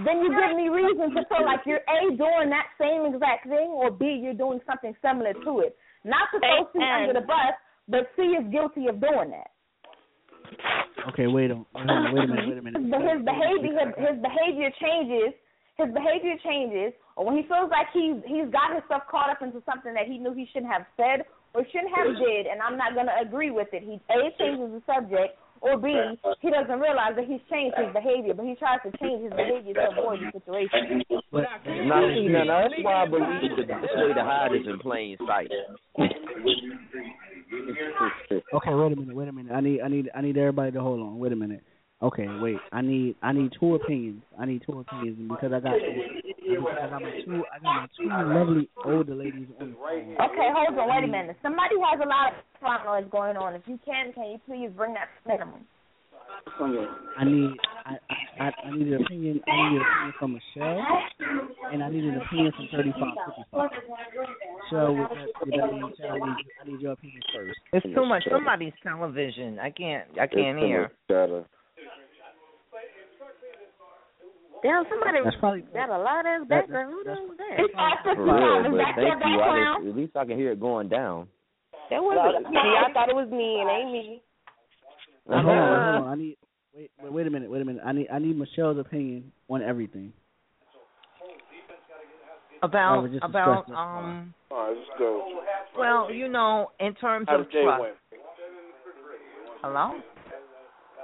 then 0.06 0.24
you 0.24 0.30
give 0.32 0.56
me 0.56 0.70
reason 0.70 1.16
to 1.16 1.22
feel 1.28 1.46
like 1.46 1.62
you're 1.66 1.84
a 1.88 2.16
doing 2.16 2.50
that 2.52 2.72
same 2.80 3.08
exact 3.08 3.48
thing, 3.48 3.72
or 3.72 3.92
b 3.92 4.20
you're 4.22 4.38
doing 4.38 4.60
something 4.68 4.96
similar 5.02 5.34
to 5.34 5.60
it. 5.62 5.76
Not 6.04 6.32
supposed 6.32 6.74
to 6.74 6.80
throw 6.80 6.86
C 6.86 6.92
under 6.92 7.14
the 7.14 7.28
bus, 7.28 7.54
but 7.88 8.10
C 8.16 8.36
is 8.36 8.46
guilty 8.52 8.88
of 8.88 9.00
doing 9.00 9.32
that. 9.32 9.52
Okay, 11.10 11.28
wait 11.28 11.52
on. 11.52 11.66
Wait, 11.76 11.88
wait 12.14 12.24
a 12.24 12.28
minute. 12.28 12.48
Wait 12.48 12.58
a 12.58 12.62
minute. 12.62 12.92
But 12.92 13.02
his 13.02 13.20
behavior, 13.24 13.72
his, 13.72 13.90
his 13.98 14.18
behavior 14.20 14.70
changes. 14.80 15.34
His 15.80 15.88
behavior 15.96 16.36
changes, 16.46 16.94
or 17.16 17.26
when 17.26 17.38
he 17.38 17.44
feels 17.48 17.72
like 17.72 17.88
he's 17.90 18.20
he's 18.28 18.46
got 18.52 18.76
himself 18.76 19.08
caught 19.10 19.32
up 19.32 19.42
into 19.42 19.64
something 19.66 19.96
that 19.96 20.06
he 20.06 20.20
knew 20.20 20.34
he 20.36 20.46
shouldn't 20.54 20.70
have 20.70 20.86
said 20.94 21.26
or 21.56 21.66
shouldn't 21.72 21.96
have 21.96 22.12
did, 22.22 22.46
and 22.46 22.62
I'm 22.62 22.78
not 22.78 22.94
going 22.94 23.08
to 23.08 23.18
agree 23.18 23.50
with 23.50 23.74
it. 23.74 23.82
He 23.82 23.98
a 24.12 24.30
changes 24.38 24.70
the 24.70 24.84
subject, 24.86 25.41
or 25.62 25.78
b 25.78 25.94
he 26.42 26.50
doesn't 26.50 26.80
realize 26.80 27.14
that 27.16 27.26
he's 27.26 27.40
changed 27.50 27.78
his 27.78 27.94
behavior, 27.94 28.34
but 28.34 28.46
he 28.46 28.56
tries 28.56 28.80
to 28.84 28.92
change 28.98 29.24
his 29.24 29.32
behavior 29.32 29.74
to 29.74 29.92
avoid 29.94 30.20
the 30.20 30.32
situation. 30.40 31.04
But, 31.32 31.46
now, 31.66 32.10
see, 32.14 32.28
now, 32.28 32.44
now 32.44 32.68
that's 32.68 32.74
why 32.82 33.04
I 33.04 33.08
believe 33.08 33.56
the 33.56 33.64
best 33.64 33.88
way 33.96 34.14
to 34.14 34.24
hide 34.24 34.54
is 34.54 34.68
in 34.68 34.80
plain 34.80 35.18
sight. 35.26 35.52
okay, 38.54 38.74
wait 38.74 38.94
a 38.94 38.96
minute. 38.96 39.16
Wait 39.16 39.28
a 39.28 39.32
minute. 39.32 39.54
I 39.54 39.62
need 39.62 39.82
I 39.82 39.88
need 39.88 40.10
I 40.16 40.22
need 40.22 40.38
everybody 40.38 40.72
to 40.72 40.82
hold 40.82 41.00
on. 41.00 41.20
Wait 41.20 41.32
a 41.32 41.36
minute. 41.36 41.64
Okay, 42.02 42.28
wait. 42.42 42.58
I 42.72 42.82
need 42.82 43.16
I 43.22 43.32
need 43.32 43.52
two 43.60 43.76
opinions. 43.76 44.24
I 44.40 44.46
need 44.46 44.64
two 44.66 44.80
opinions 44.80 45.18
because 45.30 45.54
I 45.54 45.60
got 45.60 45.74
because 45.74 46.31
I 46.58 46.90
got 46.90 47.02
my 47.02 47.12
two 47.24 47.44
I 47.48 47.60
got 47.60 47.76
my 47.76 47.88
two 47.98 48.10
lovely 48.10 48.70
older 48.84 49.16
ladies 49.16 49.48
on 49.60 49.72
the 49.72 49.76
phone. 49.76 50.16
Okay, 50.20 50.48
hold 50.52 50.78
on, 50.78 50.90
wait 50.90 51.04
a 51.04 51.08
mm. 51.08 51.12
minute. 51.12 51.38
Somebody 51.42 51.76
has 51.80 52.00
a 52.04 52.08
lot 52.08 52.34
of 52.34 52.40
background 52.62 52.86
noise 52.86 53.12
going 53.12 53.38
on. 53.38 53.56
If 53.56 53.64
you 53.66 53.80
can, 53.86 54.14
can 54.14 54.32
you 54.32 54.40
please 54.46 54.70
bring 54.76 54.94
that 54.94 55.10
to 55.24 55.30
minimum? 55.30 55.66
I 57.18 57.24
need 57.24 57.52
I 57.86 57.96
I, 58.40 58.52
I 58.66 58.72
need 58.76 58.88
an 58.88 59.04
opinion 59.04 59.42
I 59.48 59.70
need 59.70 59.78
an 59.78 59.82
opinion 59.82 60.14
from 60.20 60.34
Michelle 60.34 60.86
and 61.72 61.84
I 61.84 61.90
need 61.90 62.04
an 62.04 62.22
opinion 62.22 62.52
from 62.56 62.68
thirty 62.72 62.92
five 62.92 63.14
fifty 63.26 63.44
five. 63.52 63.70
Michelle 64.64 64.88
uh, 64.88 64.92
with 64.92 65.10
that 65.10 65.28
with 65.46 65.54
that 65.56 65.70
being 65.72 65.94
said, 65.98 66.10
I 66.10 66.14
need 66.16 66.46
I 66.62 66.70
need 66.70 66.82
your 66.82 66.92
opinion 66.94 67.22
first. 67.36 67.60
It's 67.74 67.96
too 67.96 68.06
much. 68.06 68.24
Somebody's 68.30 68.74
television. 68.84 69.60
I 69.60 69.70
can't. 69.70 70.08
I 70.20 70.28
can't 70.28 70.60
hear. 70.60 70.92
Damn, 74.64 74.84
somebody 74.90 75.18
That's 75.24 75.36
probably 75.40 75.62
got 75.74 75.90
a 75.90 75.98
loud 75.98 76.26
ass 76.26 76.42
that- 76.42 76.50
background. 76.50 76.94
Who 76.94 77.04
does 77.04 77.18
that? 77.38 77.60
It's 77.60 77.74
after 77.78 78.16
For 78.16 78.24
real, 78.26 78.66
Is 78.66 78.72
but 78.78 78.96
thank 78.96 78.98
you. 78.98 79.34
I 79.34 79.38
background? 79.38 79.88
at 79.88 79.96
least 79.96 80.16
I 80.16 80.26
can 80.26 80.38
hear 80.38 80.52
it 80.52 80.60
going 80.60 80.88
down. 80.90 81.28
That 81.90 82.02
wasn't 82.04 82.50
me. 82.50 82.58
I 82.58 82.94
thought 82.94 83.10
it 83.10 83.16
was 83.16 83.30
me, 83.30 83.60
and 83.60 83.70
ain't 83.70 83.92
me. 83.92 84.22
Wait, 85.26 85.44
hold 85.44 85.58
on, 85.58 85.94
hold 85.94 86.06
on. 86.06 86.12
I 86.12 86.16
need 86.16 86.38
wait, 86.76 86.92
wait 87.02 87.12
wait 87.14 87.28
a 87.28 87.30
minute, 87.30 87.50
wait 87.52 87.62
a 87.62 87.66
minute. 87.66 87.82
I 87.86 87.92
need 87.92 88.08
I 88.14 88.20
need 88.20 88.38
Michelle's 88.38 88.78
opinion 88.78 89.32
on 89.50 89.62
everything. 89.62 90.14
About 92.64 93.02
was 93.04 93.20
about 93.24 93.68
um. 93.70 94.34
All 94.52 94.58
right, 94.68 94.78
let's 94.78 94.90
go. 95.00 95.42
Well, 95.78 96.14
you 96.14 96.28
know, 96.28 96.72
in 96.80 96.94
terms 96.96 97.28
of 97.30 97.50
trust. 97.50 97.84
Hello. 99.64 100.00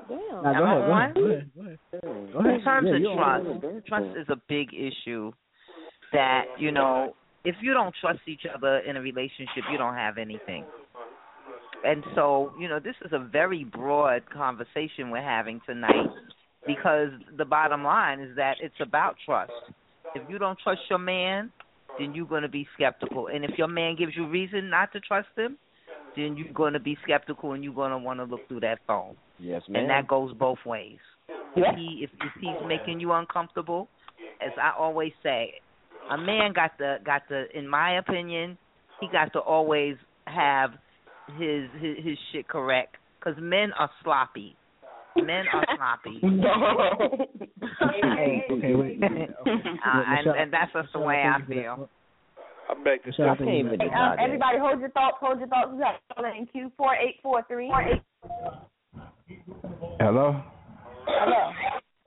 Damn. 0.07 0.43
Nah, 0.43 0.51
Am 0.51 0.57
go 0.57 0.63
I 0.63 0.75
ahead, 0.75 0.85
go 0.87 0.91
on? 0.91 1.01
ahead, 1.01 1.15
go 1.15 1.25
ahead, 1.25 1.49
go 1.55 1.61
ahead. 1.61 2.33
Go 2.33 2.39
ahead. 2.39 2.53
In 2.55 2.63
terms 2.63 2.87
Yeah, 2.91 3.09
of 3.09 3.61
trust, 3.61 3.87
trust 3.87 4.17
is 4.17 4.27
a 4.29 4.41
big 4.47 4.69
issue. 4.73 5.31
That 6.13 6.45
you 6.57 6.71
know, 6.71 7.15
if 7.43 7.55
you 7.61 7.73
don't 7.73 7.93
trust 7.99 8.19
each 8.27 8.43
other 8.53 8.79
in 8.79 8.95
a 8.95 9.01
relationship, 9.01 9.63
you 9.71 9.77
don't 9.77 9.95
have 9.95 10.17
anything. 10.17 10.63
And 11.85 12.03
so, 12.15 12.51
you 12.59 12.67
know, 12.67 12.79
this 12.79 12.95
is 13.05 13.11
a 13.13 13.19
very 13.19 13.63
broad 13.63 14.29
conversation 14.29 15.11
we're 15.11 15.21
having 15.21 15.61
tonight 15.65 16.07
because 16.65 17.09
the 17.37 17.45
bottom 17.45 17.83
line 17.83 18.19
is 18.19 18.35
that 18.35 18.55
it's 18.61 18.75
about 18.81 19.15
trust. 19.25 19.51
If 20.15 20.23
you 20.29 20.37
don't 20.37 20.57
trust 20.63 20.81
your 20.89 20.99
man, 20.99 21.51
then 21.99 22.13
you're 22.13 22.25
going 22.25 22.41
to 22.41 22.49
be 22.49 22.67
skeptical. 22.75 23.27
And 23.27 23.45
if 23.45 23.51
your 23.57 23.67
man 23.67 23.95
gives 23.95 24.13
you 24.15 24.27
reason 24.27 24.69
not 24.69 24.91
to 24.93 24.99
trust 24.99 25.27
him, 25.37 25.57
then 26.15 26.35
you're 26.35 26.53
going 26.53 26.73
to 26.73 26.79
be 26.79 26.97
skeptical 27.03 27.53
and 27.53 27.63
you're 27.63 27.73
going 27.73 27.91
to 27.91 27.97
want 27.97 28.19
to 28.19 28.23
look 28.25 28.47
through 28.47 28.61
that 28.61 28.79
phone. 28.87 29.15
Yes, 29.39 29.61
ma'am. 29.67 29.81
And 29.81 29.89
that 29.89 30.07
goes 30.07 30.33
both 30.33 30.59
ways. 30.65 30.97
If 31.55 31.75
he 31.75 32.03
if, 32.03 32.09
if 32.21 32.31
he's 32.39 32.67
making 32.67 32.99
you 32.99 33.13
uncomfortable, 33.13 33.89
as 34.45 34.51
I 34.61 34.71
always 34.77 35.11
say, 35.23 35.53
a 36.11 36.17
man 36.17 36.53
got 36.53 36.77
the 36.77 36.97
got 37.05 37.23
the 37.29 37.45
in 37.53 37.67
my 37.67 37.97
opinion, 37.97 38.57
he 39.01 39.07
got 39.11 39.33
to 39.33 39.39
always 39.39 39.95
have 40.25 40.71
his 41.37 41.69
his, 41.81 41.97
his 42.03 42.17
shit 42.31 42.47
correct 42.47 42.95
cuz 43.21 43.35
men 43.39 43.71
are 43.73 43.89
sloppy. 44.03 44.55
Men 45.15 45.45
are 45.51 45.65
sloppy. 45.77 46.21
okay, 47.81 48.45
okay, 48.51 48.75
wait. 48.75 49.03
Okay. 49.03 49.27
Uh, 49.41 50.03
and, 50.07 50.27
and 50.27 50.53
that's 50.53 50.71
just 50.73 50.93
the 50.93 50.99
way 50.99 51.23
I 51.25 51.43
feel. 51.47 51.89
I 52.69 52.73
beg 52.83 53.01
to 53.03 53.07
Michelle, 53.07 53.29
I 53.29 53.35
differ. 53.35 53.45
Hey, 53.45 53.61
um, 53.95 54.15
everybody, 54.19 54.57
hold 54.59 54.79
your 54.79 54.89
thoughts. 54.89 55.17
Hold 55.21 55.39
your 55.39 55.47
thoughts. 55.47 55.69
We 55.71 55.79
got 55.79 56.35
in 56.37 56.45
Q 56.47 56.71
four 56.77 56.93
eight 56.95 57.15
four 57.23 57.43
three. 57.47 57.71
Hello. 59.99 60.41
Hello. 61.05 61.51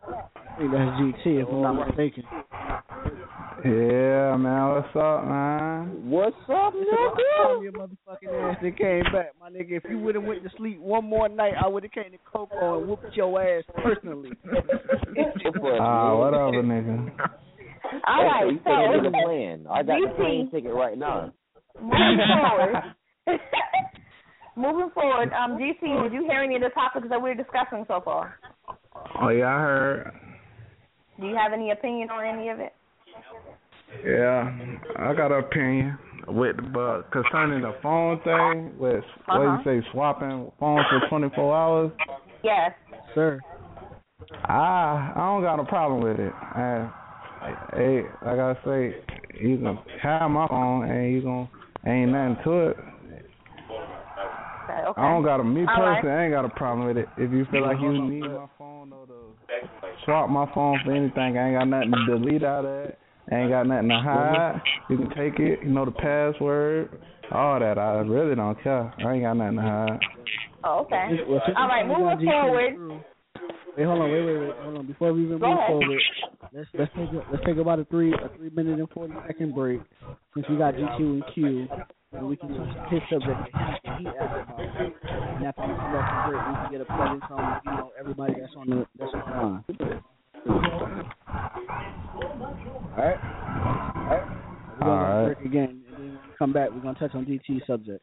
I 0.06 0.58
think 0.58 0.72
that's 0.72 0.90
GT 1.00 1.42
if 1.42 1.48
I'm 1.48 1.62
not 1.62 1.88
mistaken. 1.88 2.24
Yeah, 3.64 4.36
man. 4.36 4.68
What's 4.70 4.96
up, 4.96 5.26
man? 5.26 6.08
What's 6.08 6.36
up, 6.48 6.72
nigga? 6.74 7.62
Your 7.62 7.72
motherfucking 7.72 8.52
ass 8.52 8.58
that 8.62 8.78
came 8.78 9.02
back, 9.12 9.32
my 9.40 9.50
nigga. 9.50 9.72
If 9.72 9.84
you 9.90 9.98
would 9.98 10.14
have 10.14 10.24
went 10.24 10.42
to 10.44 10.50
sleep 10.56 10.80
one 10.80 11.04
more 11.04 11.28
night, 11.28 11.54
I 11.62 11.68
would 11.68 11.82
have 11.82 11.92
came 11.92 12.12
to 12.12 12.18
Coco 12.30 12.78
and 12.78 12.88
whooped 12.88 13.14
your 13.14 13.40
ass 13.42 13.64
personally. 13.82 14.30
Ah, 15.80 16.16
whatever, 16.16 16.62
nigga. 16.62 17.10
All 18.06 18.24
right, 18.24 18.52
you 18.52 18.58
so 18.64 18.70
said 18.70 19.04
the 19.04 19.10
plan. 19.24 19.66
I 19.68 19.82
got 19.82 20.00
the 20.00 20.06
GT. 20.06 20.16
plane 20.16 20.50
ticket 20.50 20.72
right 20.72 20.96
now. 20.96 21.32
moving 21.80 22.18
forward. 22.40 22.76
moving 24.60 24.90
forward, 24.94 25.32
um, 25.32 25.58
GC, 25.58 26.02
did 26.02 26.12
you 26.12 26.22
hear 26.28 26.42
any 26.42 26.56
of 26.56 26.62
the 26.62 26.70
topics 26.70 27.08
that 27.08 27.20
we're 27.20 27.34
discussing 27.34 27.84
so 27.88 28.00
far? 28.04 28.38
Oh 29.20 29.28
yeah, 29.28 29.46
I 29.48 29.58
heard. 29.60 30.12
Do 31.20 31.26
you 31.26 31.36
have 31.36 31.52
any 31.52 31.70
opinion 31.70 32.10
on 32.10 32.24
any 32.24 32.48
of 32.48 32.60
it? 32.60 32.72
Yeah, 34.04 34.56
I 34.98 35.14
got 35.14 35.32
an 35.32 35.40
opinion 35.44 35.98
with 36.28 36.56
but 36.72 37.10
concerning 37.10 37.62
the 37.62 37.74
phone 37.82 38.20
thing 38.20 38.78
with 38.78 39.04
what 39.26 39.40
Uh-huh. 39.40 39.58
you 39.64 39.82
say 39.82 39.90
swapping 39.92 40.50
phones 40.60 40.86
for 40.88 41.08
24 41.08 41.56
hours. 41.56 41.92
Yes. 42.42 42.72
Sir. 43.14 43.40
I 44.44 45.12
I 45.14 45.18
don't 45.18 45.42
got 45.42 45.58
a 45.60 45.64
problem 45.64 46.02
with 46.02 46.20
it. 46.20 46.32
And 46.54 46.90
hey, 47.74 48.02
like 48.24 48.38
I 48.38 48.54
say, 48.64 48.96
you 49.40 49.58
can 49.58 49.78
have 50.02 50.30
my 50.30 50.46
phone 50.46 50.88
and 50.88 51.12
you 51.12 51.22
gonna 51.22 51.48
ain't 51.86 52.12
nothing 52.12 52.36
to 52.44 52.68
it. 52.68 52.76
Okay. 54.90 55.00
okay. 55.00 55.06
I 55.06 55.12
don't 55.12 55.24
got 55.24 55.40
a 55.40 55.44
me 55.44 55.60
All 55.62 55.66
personally. 55.66 56.10
right. 56.10 56.20
I 56.20 56.24
ain't 56.24 56.34
got 56.34 56.44
a 56.44 56.48
problem 56.50 56.86
with 56.86 56.96
it. 56.96 57.08
If 57.16 57.32
you 57.32 57.46
feel 57.50 57.62
like 57.62 57.80
you 57.80 57.92
need 57.92 58.20
my 58.20 58.46
phone 58.58 58.92
or 58.92 59.06
to 59.06 59.14
swap 60.04 60.28
my 60.30 60.46
phone 60.54 60.78
for 60.84 60.92
anything, 60.92 61.38
I 61.38 61.48
ain't 61.48 61.58
got 61.58 61.64
nothing 61.64 61.92
to 61.92 62.18
delete 62.18 62.42
out 62.42 62.64
of 62.64 62.88
it. 62.88 62.98
I 63.30 63.34
ain't 63.36 63.50
got 63.50 63.66
nothing 63.66 63.88
to 63.88 64.00
hide. 64.00 64.60
You 64.88 64.96
can 64.98 65.10
take 65.10 65.38
it. 65.38 65.60
You 65.62 65.70
know 65.70 65.84
the 65.84 65.92
password, 65.92 67.00
all 67.32 67.60
that. 67.60 67.78
I 67.78 68.00
really 68.00 68.34
don't 68.34 68.60
care. 68.62 68.92
I 68.98 69.14
ain't 69.14 69.22
got 69.22 69.34
nothing 69.34 69.56
to 69.56 69.62
hide. 69.62 69.98
Oh, 70.64 70.80
okay. 70.80 71.08
All 71.56 71.68
right, 71.68 71.86
we 71.86 71.94
got 71.94 72.00
moving 72.00 72.26
GT 72.26 72.76
forward. 72.76 73.04
Through- 73.74 73.84
Wait, 73.84 73.86
hold 73.86 74.00
on, 74.02 74.10
wait, 74.10 74.24
wait, 74.24 74.38
wait, 74.38 74.56
hold 74.62 74.78
on. 74.78 74.86
Before 74.86 75.12
we 75.12 75.24
even 75.24 75.38
Go 75.38 75.48
move 75.48 75.58
ahead. 75.58 75.68
forward, 75.70 76.02
let's 76.52 76.68
let's 76.74 76.92
take 76.96 77.10
a, 77.10 77.22
let's 77.30 77.44
take 77.44 77.56
about 77.56 77.78
a 77.78 77.84
three 77.86 78.12
a 78.12 78.28
three 78.36 78.50
minute 78.50 78.78
and 78.78 78.88
forty 78.90 79.14
second 79.26 79.54
break 79.54 79.80
since 80.34 80.46
we 80.48 80.56
got 80.56 80.74
GQ 80.74 80.98
and 80.98 81.24
Q, 81.34 81.68
and 82.12 82.28
we 82.28 82.36
can 82.36 82.48
touch 82.54 82.90
his 82.90 83.00
subject 83.10 83.38
that 83.54 83.80
he, 83.84 83.88
that 83.88 83.98
he 84.00 84.06
asked 84.08 84.50
about. 84.50 84.60
And 84.60 85.46
after 85.46 85.62
we 85.62 85.74
come 85.74 85.92
back 85.92 86.06
from 86.10 86.30
break, 86.30 86.42
we 86.48 86.54
can 86.54 86.70
get 86.72 86.80
a 86.80 86.84
plug 86.84 87.12
in 87.14 87.20
from 87.28 87.60
you 87.64 87.70
know 87.72 87.90
everybody 87.98 88.34
that's 88.40 88.54
on 88.56 88.66
the 88.70 88.86
that's 88.98 89.14
on 89.14 89.20
the 89.26 89.36
line. 89.36 89.64
All 92.96 93.04
right. 93.04 93.18
All 93.20 94.06
right. 94.06 94.26
We're 94.80 94.88
All 94.88 94.98
gonna 94.98 95.26
right. 95.28 95.36
break 95.38 95.46
again, 95.46 95.82
and 95.86 95.94
then 95.94 96.00
when 96.00 96.12
we 96.12 96.18
come 96.38 96.52
back, 96.52 96.70
we're 96.72 96.80
gonna 96.80 96.98
touch 96.98 97.14
on 97.14 97.24
DT's 97.24 97.66
subject. 97.66 98.02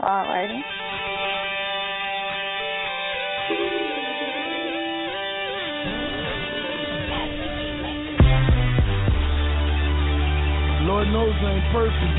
All 0.00 0.08
righty. 0.08 0.62
Lord 10.86 11.08
knows 11.08 11.34
I 11.34 11.50
ain't 11.50 11.66
perfect. 11.74 12.16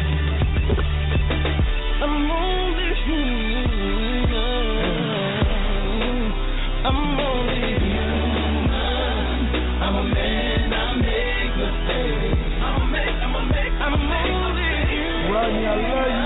I'm 2.03 2.31
only 2.31 2.89
human. 3.07 4.27
I'm 6.83 6.99
only 7.15 7.79
human. 7.79 8.71
I'm 9.79 9.95
a 9.95 10.03
man, 10.03 10.73
I 10.73 10.75
make 10.99 11.53
mistakes. 11.55 12.43
I'm 12.59 12.75
a 12.81 12.85
make, 12.91 13.17
I'm 13.23 13.35
a 13.35 13.43
make, 13.47 13.71
I'm 13.71 13.93
only 13.95 14.71
human. 14.91 15.31
Rodney, 15.31 15.63
I 15.63 15.75
love 15.87 16.11
you, 16.11 16.16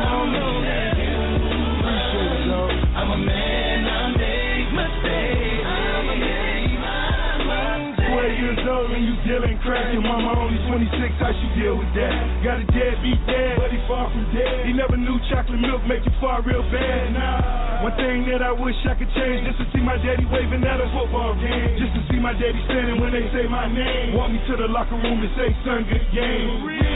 years 8.52 8.68
old 8.68 8.92
and 8.92 9.04
you 9.04 9.16
dealing 9.24 9.56
crack. 9.64 9.94
Your 9.96 10.04
mama 10.04 10.36
only 10.36 10.60
26, 10.68 10.92
how 11.20 11.32
she 11.32 11.48
deal 11.56 11.80
with 11.80 11.92
that? 11.96 12.44
Got 12.44 12.60
a 12.60 12.68
deadbeat 12.68 13.20
dad, 13.24 13.56
but 13.60 13.72
he 13.72 13.80
far 13.88 14.12
from 14.12 14.28
dead. 14.36 14.68
He 14.68 14.74
never 14.76 15.00
knew 15.00 15.16
chocolate 15.32 15.60
milk 15.60 15.84
make 15.88 16.04
you 16.04 16.14
far 16.20 16.44
real 16.44 16.64
bad. 16.68 17.16
Nah. 17.16 17.88
One 17.88 17.96
thing 17.98 18.28
that 18.30 18.46
I 18.46 18.52
wish 18.54 18.78
I 18.86 18.94
could 18.94 19.10
change, 19.16 19.48
just 19.48 19.58
to 19.58 19.66
see 19.74 19.82
my 19.82 19.98
daddy 19.98 20.28
waving 20.28 20.62
at 20.62 20.84
a 20.84 20.88
football 20.94 21.34
game. 21.40 21.80
Just 21.80 21.96
to 21.98 22.02
see 22.12 22.20
my 22.20 22.36
daddy 22.36 22.60
standing 22.68 23.02
when 23.02 23.16
they 23.16 23.26
say 23.34 23.48
my 23.48 23.66
name. 23.72 24.14
Walk 24.14 24.30
me 24.30 24.40
to 24.52 24.54
the 24.54 24.70
locker 24.70 25.00
room 25.00 25.18
and 25.18 25.34
say, 25.34 25.50
son, 25.66 25.88
good 25.88 26.06
game. 26.14 26.46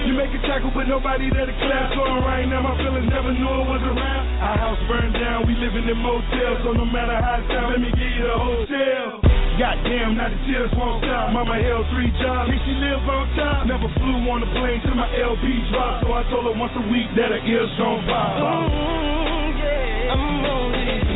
You 0.06 0.14
make 0.14 0.30
a 0.36 0.41
tackle, 0.45 0.69
but 0.76 0.86
nobody 0.86 1.32
there 1.34 1.48
to 1.49 1.56
clap. 1.57 1.95
So 1.98 2.03
right 2.22 2.45
now, 2.45 2.61
my 2.61 2.76
feelings 2.77 3.10
never 3.10 3.34
knew 3.34 3.49
it 3.49 3.65
was 3.65 3.82
around. 3.82 4.26
Our 4.44 4.57
house 4.61 4.82
burned 4.86 5.15
down, 5.18 5.48
we 5.49 5.57
living 5.57 5.90
in 5.90 5.98
motels. 5.98 6.61
So 6.61 6.77
no 6.77 6.86
matter 6.86 7.18
how 7.18 7.41
it 7.41 7.49
sound, 7.49 7.73
let 7.73 7.82
me 7.82 7.90
give 7.95 8.11
you 8.14 8.26
the 8.30 8.38
hotel. 8.38 9.44
Goddamn, 9.56 10.19
now 10.19 10.27
the 10.27 10.36
tears 10.52 10.68
won't 10.76 10.99
stop. 10.99 11.32
Mama 11.32 11.56
held 11.56 11.88
three 11.95 12.11
jobs, 12.19 12.52
and 12.52 12.60
she 12.68 12.76
live 12.76 13.07
on 13.07 13.23
top. 13.40 13.64
Never 13.64 13.88
flew 13.95 14.27
on 14.27 14.44
a 14.44 14.49
plane 14.52 14.84
till 14.84 14.99
my 14.99 15.07
LP 15.15 15.48
dropped. 15.72 16.03
So 16.03 16.11
I 16.11 16.27
told 16.27 16.44
her 16.44 16.60
once 16.60 16.76
a 16.76 16.84
week 16.91 17.07
that 17.15 17.32
her 17.32 17.40
ears 17.40 17.72
gon' 17.80 18.03
pop. 18.03 18.36
Only 18.36 19.56
human. 19.56 20.11
I'm 20.11 20.44
a 20.44 20.69
man. 20.76 21.14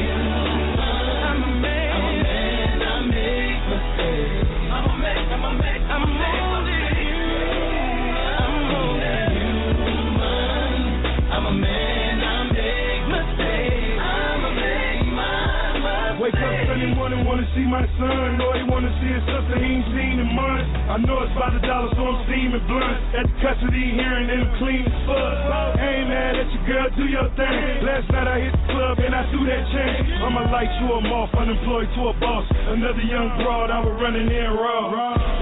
See 17.60 17.68
my 17.68 17.84
son. 18.00 18.38
Know 18.40 18.56
he 18.56 18.64
wanna 18.70 18.92
see 19.04 19.12
his 19.12 19.24
sister 19.28 19.56
he 19.60 19.82
ain't 19.82 19.88
seen 19.92 20.16
in 20.24 20.30
months. 20.32 20.70
I 20.88 20.96
know 21.04 21.20
it's 21.28 21.34
about 21.36 21.54
the 21.54 21.62
dollar, 21.68 21.92
so 21.96 22.02
I'm 22.08 22.20
steaming 22.26 22.64
blunt. 22.72 22.98
At 23.20 23.26
the 23.28 23.36
custody 23.44 24.00
hearing 24.00 24.30
and 24.32 24.48
I'm 24.48 24.54
clean 24.62 24.84
as 24.88 24.98
fuck. 25.04 25.76
Ain't 25.76 26.08
mad 26.08 26.40
at 26.40 26.48
your 26.56 26.64
girl, 26.64 26.88
do 26.96 27.06
your 27.10 27.28
thing. 27.36 27.84
Last 27.84 28.08
night 28.14 28.28
I 28.28 28.38
hit 28.48 28.54
the 28.56 28.64
club 28.72 28.96
and 29.04 29.14
I 29.14 29.24
threw 29.32 29.44
that 29.50 29.64
chain. 29.74 30.00
I'ma 30.24 30.48
light 30.54 30.72
you 30.80 30.88
a 30.94 31.00
off, 31.20 31.32
unemployed 31.36 31.90
to 32.00 32.02
a 32.10 32.14
boss. 32.20 32.46
Another 32.50 33.06
young 33.06 33.30
broad, 33.44 33.70
I 33.72 33.80
was 33.84 33.96
running 34.00 34.30
in 34.30 34.50
raw. 34.56 34.94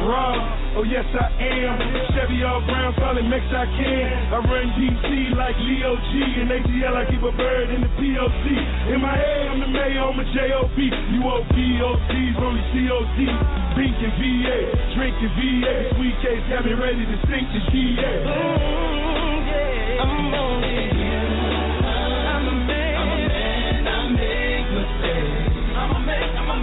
Raw, 0.08 0.80
oh 0.80 0.86
yes 0.88 1.06
I 1.14 1.28
am. 1.38 1.76
Chevy 2.16 2.44
all 2.44 2.64
brown, 2.66 2.94
it 2.96 3.28
Mex 3.28 3.44
I 3.52 3.66
can. 3.78 4.08
I 4.34 4.38
run 4.42 4.68
DC 4.80 5.36
like 5.36 5.58
Leo 5.60 5.96
G. 5.96 6.12
And 6.38 6.50
ATL, 6.54 6.96
I 6.96 7.04
keep 7.10 7.24
a 7.24 7.34
bird 7.34 7.70
in 7.74 7.82
the 7.82 7.92
POC. 8.00 8.46
In 8.94 9.02
my 9.02 9.16
head, 9.16 9.48
I'm 9.52 9.60
the 9.60 9.68
mayor, 9.68 10.02
I'm 10.02 10.20
a 10.20 10.26
J.O.B. 10.78 10.94
You 11.12 11.22
OPOCs, 11.26 12.38
only 12.38 12.62
COD. 12.70 13.18
Pink 13.76 13.98
and 13.98 14.14
VA, 14.22 14.58
drinking 14.94 15.34
VA. 15.34 15.90
Sweet 15.96 16.16
case 16.22 16.44
got 16.50 16.66
me 16.66 16.74
ready 16.74 17.04
to 17.06 17.18
sink 17.26 17.50
the 17.50 17.62
only 17.72 17.98
you. 20.94 21.18
I'm 22.30 22.46
a 22.46 22.54
man. 22.54 22.96
I'm 22.98 23.10
a 23.10 23.26
man. 23.26 23.88
I 23.88 24.10
make 24.14 24.68
mistakes. 24.70 25.76
I'm 25.76 25.96
a 25.96 26.00
man. 26.06 26.38
I'm. 26.38 26.58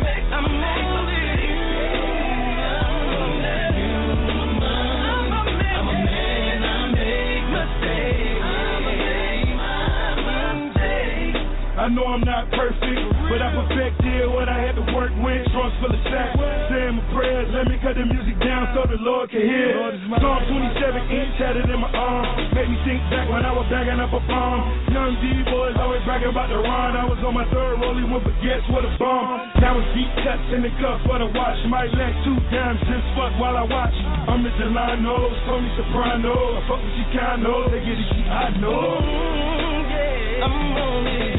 I 11.77 11.89
know 11.89 12.07
I'm 12.07 12.23
not 12.23 12.51
perfect, 12.51 13.14
but 13.35 13.43
I 13.43 13.51
perfected 13.51 14.31
what 14.31 14.47
I 14.47 14.63
had 14.63 14.79
to 14.79 14.87
work 14.95 15.11
with. 15.19 15.43
Trunks 15.51 15.75
full 15.83 15.91
of 15.91 16.03
sacks, 16.07 16.39
saying 16.71 16.95
my 16.95 17.05
prayers. 17.11 17.51
Let 17.51 17.67
me 17.67 17.83
cut 17.83 17.99
the 17.99 18.07
music 18.07 18.39
down 18.39 18.71
so 18.79 18.87
the 18.87 18.95
Lord 19.03 19.27
can 19.27 19.43
hear. 19.43 19.75
Psalm 20.23 20.39
27 20.47 20.71
inch 21.11 21.35
had 21.43 21.59
it 21.59 21.67
in 21.67 21.83
my 21.83 21.91
arm. 21.99 22.31
Made 22.55 22.71
me 22.71 22.79
think 22.87 23.03
back 23.11 23.27
when 23.27 23.43
I 23.43 23.51
was 23.51 23.67
bagging 23.75 23.99
up 23.99 24.15
a 24.15 24.23
bomb. 24.31 24.87
Young 24.95 25.19
D 25.19 25.43
boys 25.51 25.75
always 25.83 26.07
bragging 26.07 26.31
about 26.31 26.47
the 26.47 26.63
run. 26.63 26.95
I 26.95 27.11
was 27.11 27.19
on 27.27 27.35
my 27.35 27.43
third 27.51 27.83
rolling 27.83 28.07
with 28.15 28.23
baguettes 28.23 28.71
with 28.71 28.87
a 28.87 28.95
bomb. 29.03 29.51
Now 29.59 29.83
it's 29.83 29.91
deep 29.99 30.15
cuts 30.23 30.47
in 30.55 30.63
the 30.63 30.71
cuff 30.79 31.03
for 31.03 31.19
the 31.19 31.27
watch. 31.35 31.59
Might 31.67 31.91
let 31.91 32.15
two 32.23 32.39
dimes 32.55 32.79
just 32.87 33.03
fuck 33.19 33.35
while 33.43 33.59
I 33.59 33.67
watch. 33.67 33.99
I'm 34.31 34.47
the 34.47 34.55
Delano, 34.63 35.19
Tony 35.51 35.75
Soprano. 35.75 36.39
I 36.55 36.61
fuck 36.71 36.79
with 36.79 36.95
Chicano, 37.03 37.67
they 37.67 37.83
get 37.83 37.99
it, 37.99 38.31
I 38.31 38.55
know. 38.63 38.95
I'm 40.39 40.55
only 40.79 41.19
you. 41.19 41.34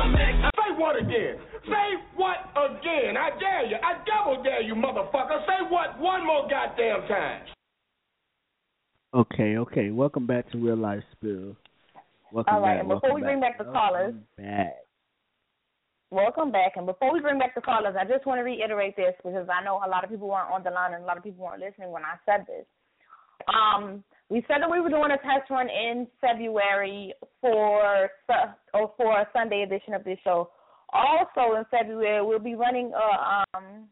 Say 0.00 0.76
what 0.76 0.96
again? 0.96 1.36
Say 1.66 1.88
what 2.16 2.36
again? 2.56 3.16
I 3.16 3.30
dare 3.38 3.66
you. 3.66 3.76
I 3.76 4.00
double 4.06 4.42
dare 4.42 4.62
you, 4.62 4.74
motherfucker. 4.74 5.44
Say 5.46 5.68
what 5.68 5.98
one 5.98 6.26
more 6.26 6.48
goddamn 6.48 7.06
time. 7.06 7.42
Okay, 9.12 9.58
okay. 9.58 9.90
Welcome 9.90 10.26
back 10.26 10.50
to 10.52 10.58
Real 10.58 10.76
Life 10.76 11.02
Spill. 11.12 11.54
Welcome 12.32 12.54
All 12.54 12.60
right, 12.60 12.74
back. 12.74 12.80
and 12.80 12.88
before 12.88 13.10
welcome 13.10 13.14
we 13.16 13.20
bring 13.22 13.40
back 13.40 13.58
the 13.58 13.64
callers, 13.64 14.14
back. 14.38 14.76
welcome 16.10 16.50
back. 16.50 16.72
And 16.76 16.86
before 16.86 17.12
we 17.12 17.20
bring 17.20 17.38
back 17.38 17.54
the 17.54 17.60
callers, 17.60 17.96
I 18.00 18.04
just 18.04 18.24
want 18.24 18.38
to 18.38 18.44
reiterate 18.44 18.96
this 18.96 19.14
because 19.22 19.48
I 19.52 19.62
know 19.64 19.82
a 19.84 19.90
lot 19.90 20.04
of 20.04 20.10
people 20.10 20.28
weren't 20.28 20.50
on 20.50 20.62
the 20.62 20.70
line 20.70 20.94
and 20.94 21.02
a 21.02 21.06
lot 21.06 21.18
of 21.18 21.24
people 21.24 21.44
weren't 21.44 21.60
listening 21.60 21.90
when 21.90 22.04
I 22.04 22.16
said 22.24 22.46
this. 22.46 22.64
Um, 23.48 24.04
we 24.30 24.44
said 24.46 24.62
that 24.62 24.70
we 24.70 24.80
were 24.80 24.88
doing 24.88 25.10
a 25.10 25.18
test 25.18 25.50
run 25.50 25.68
in 25.68 26.06
February 26.20 27.12
for 27.40 28.08
or 28.72 28.92
for 28.96 29.20
a 29.20 29.28
Sunday 29.32 29.62
edition 29.62 29.92
of 29.92 30.04
this 30.04 30.18
show. 30.22 30.50
Also 30.92 31.56
in 31.56 31.64
February, 31.70 32.24
we'll 32.24 32.38
be 32.38 32.54
running 32.54 32.92
a 32.94 33.56
um, 33.58 33.88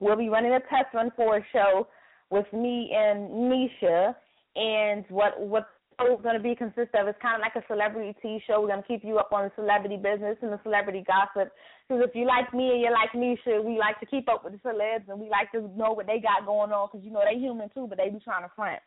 we'll 0.00 0.16
be 0.16 0.30
running 0.30 0.52
a 0.52 0.60
test 0.60 0.94
run 0.94 1.12
for 1.16 1.36
a 1.36 1.46
show 1.52 1.86
with 2.30 2.50
me 2.52 2.90
and 2.94 3.30
Nisha. 3.30 4.14
And 4.56 5.04
what 5.10 5.38
what 5.38 5.68
is 6.00 6.18
going 6.22 6.36
to 6.36 6.42
be 6.42 6.56
consist 6.56 6.96
of 6.96 7.06
is 7.06 7.14
kind 7.20 7.36
of 7.36 7.44
like 7.44 7.62
a 7.62 7.66
celebrity 7.68 8.16
tea 8.22 8.40
show. 8.46 8.62
We're 8.62 8.68
going 8.72 8.82
to 8.82 8.88
keep 8.88 9.04
you 9.04 9.18
up 9.18 9.32
on 9.34 9.44
the 9.44 9.52
celebrity 9.54 9.98
business 9.98 10.38
and 10.40 10.50
the 10.50 10.60
celebrity 10.62 11.04
gossip. 11.06 11.52
Because 11.86 12.02
if 12.08 12.16
you 12.16 12.24
like 12.24 12.54
me 12.54 12.72
and 12.72 12.80
you 12.80 12.88
like 12.88 13.12
Nisha, 13.12 13.62
we 13.62 13.76
like 13.76 14.00
to 14.00 14.06
keep 14.06 14.30
up 14.30 14.44
with 14.44 14.54
the 14.54 14.60
celebs 14.66 15.12
and 15.12 15.20
we 15.20 15.28
like 15.28 15.52
to 15.52 15.60
know 15.76 15.92
what 15.92 16.06
they 16.06 16.20
got 16.20 16.46
going 16.46 16.72
on 16.72 16.88
because 16.88 17.04
you 17.04 17.12
know 17.12 17.20
they 17.20 17.38
human 17.38 17.68
too, 17.74 17.84
but 17.86 17.98
they 17.98 18.08
be 18.08 18.18
trying 18.24 18.44
to 18.44 18.50
front. 18.56 18.80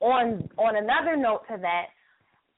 On 0.00 0.46
on 0.58 0.76
another 0.76 1.16
note 1.16 1.42
to 1.50 1.56
that, 1.62 1.86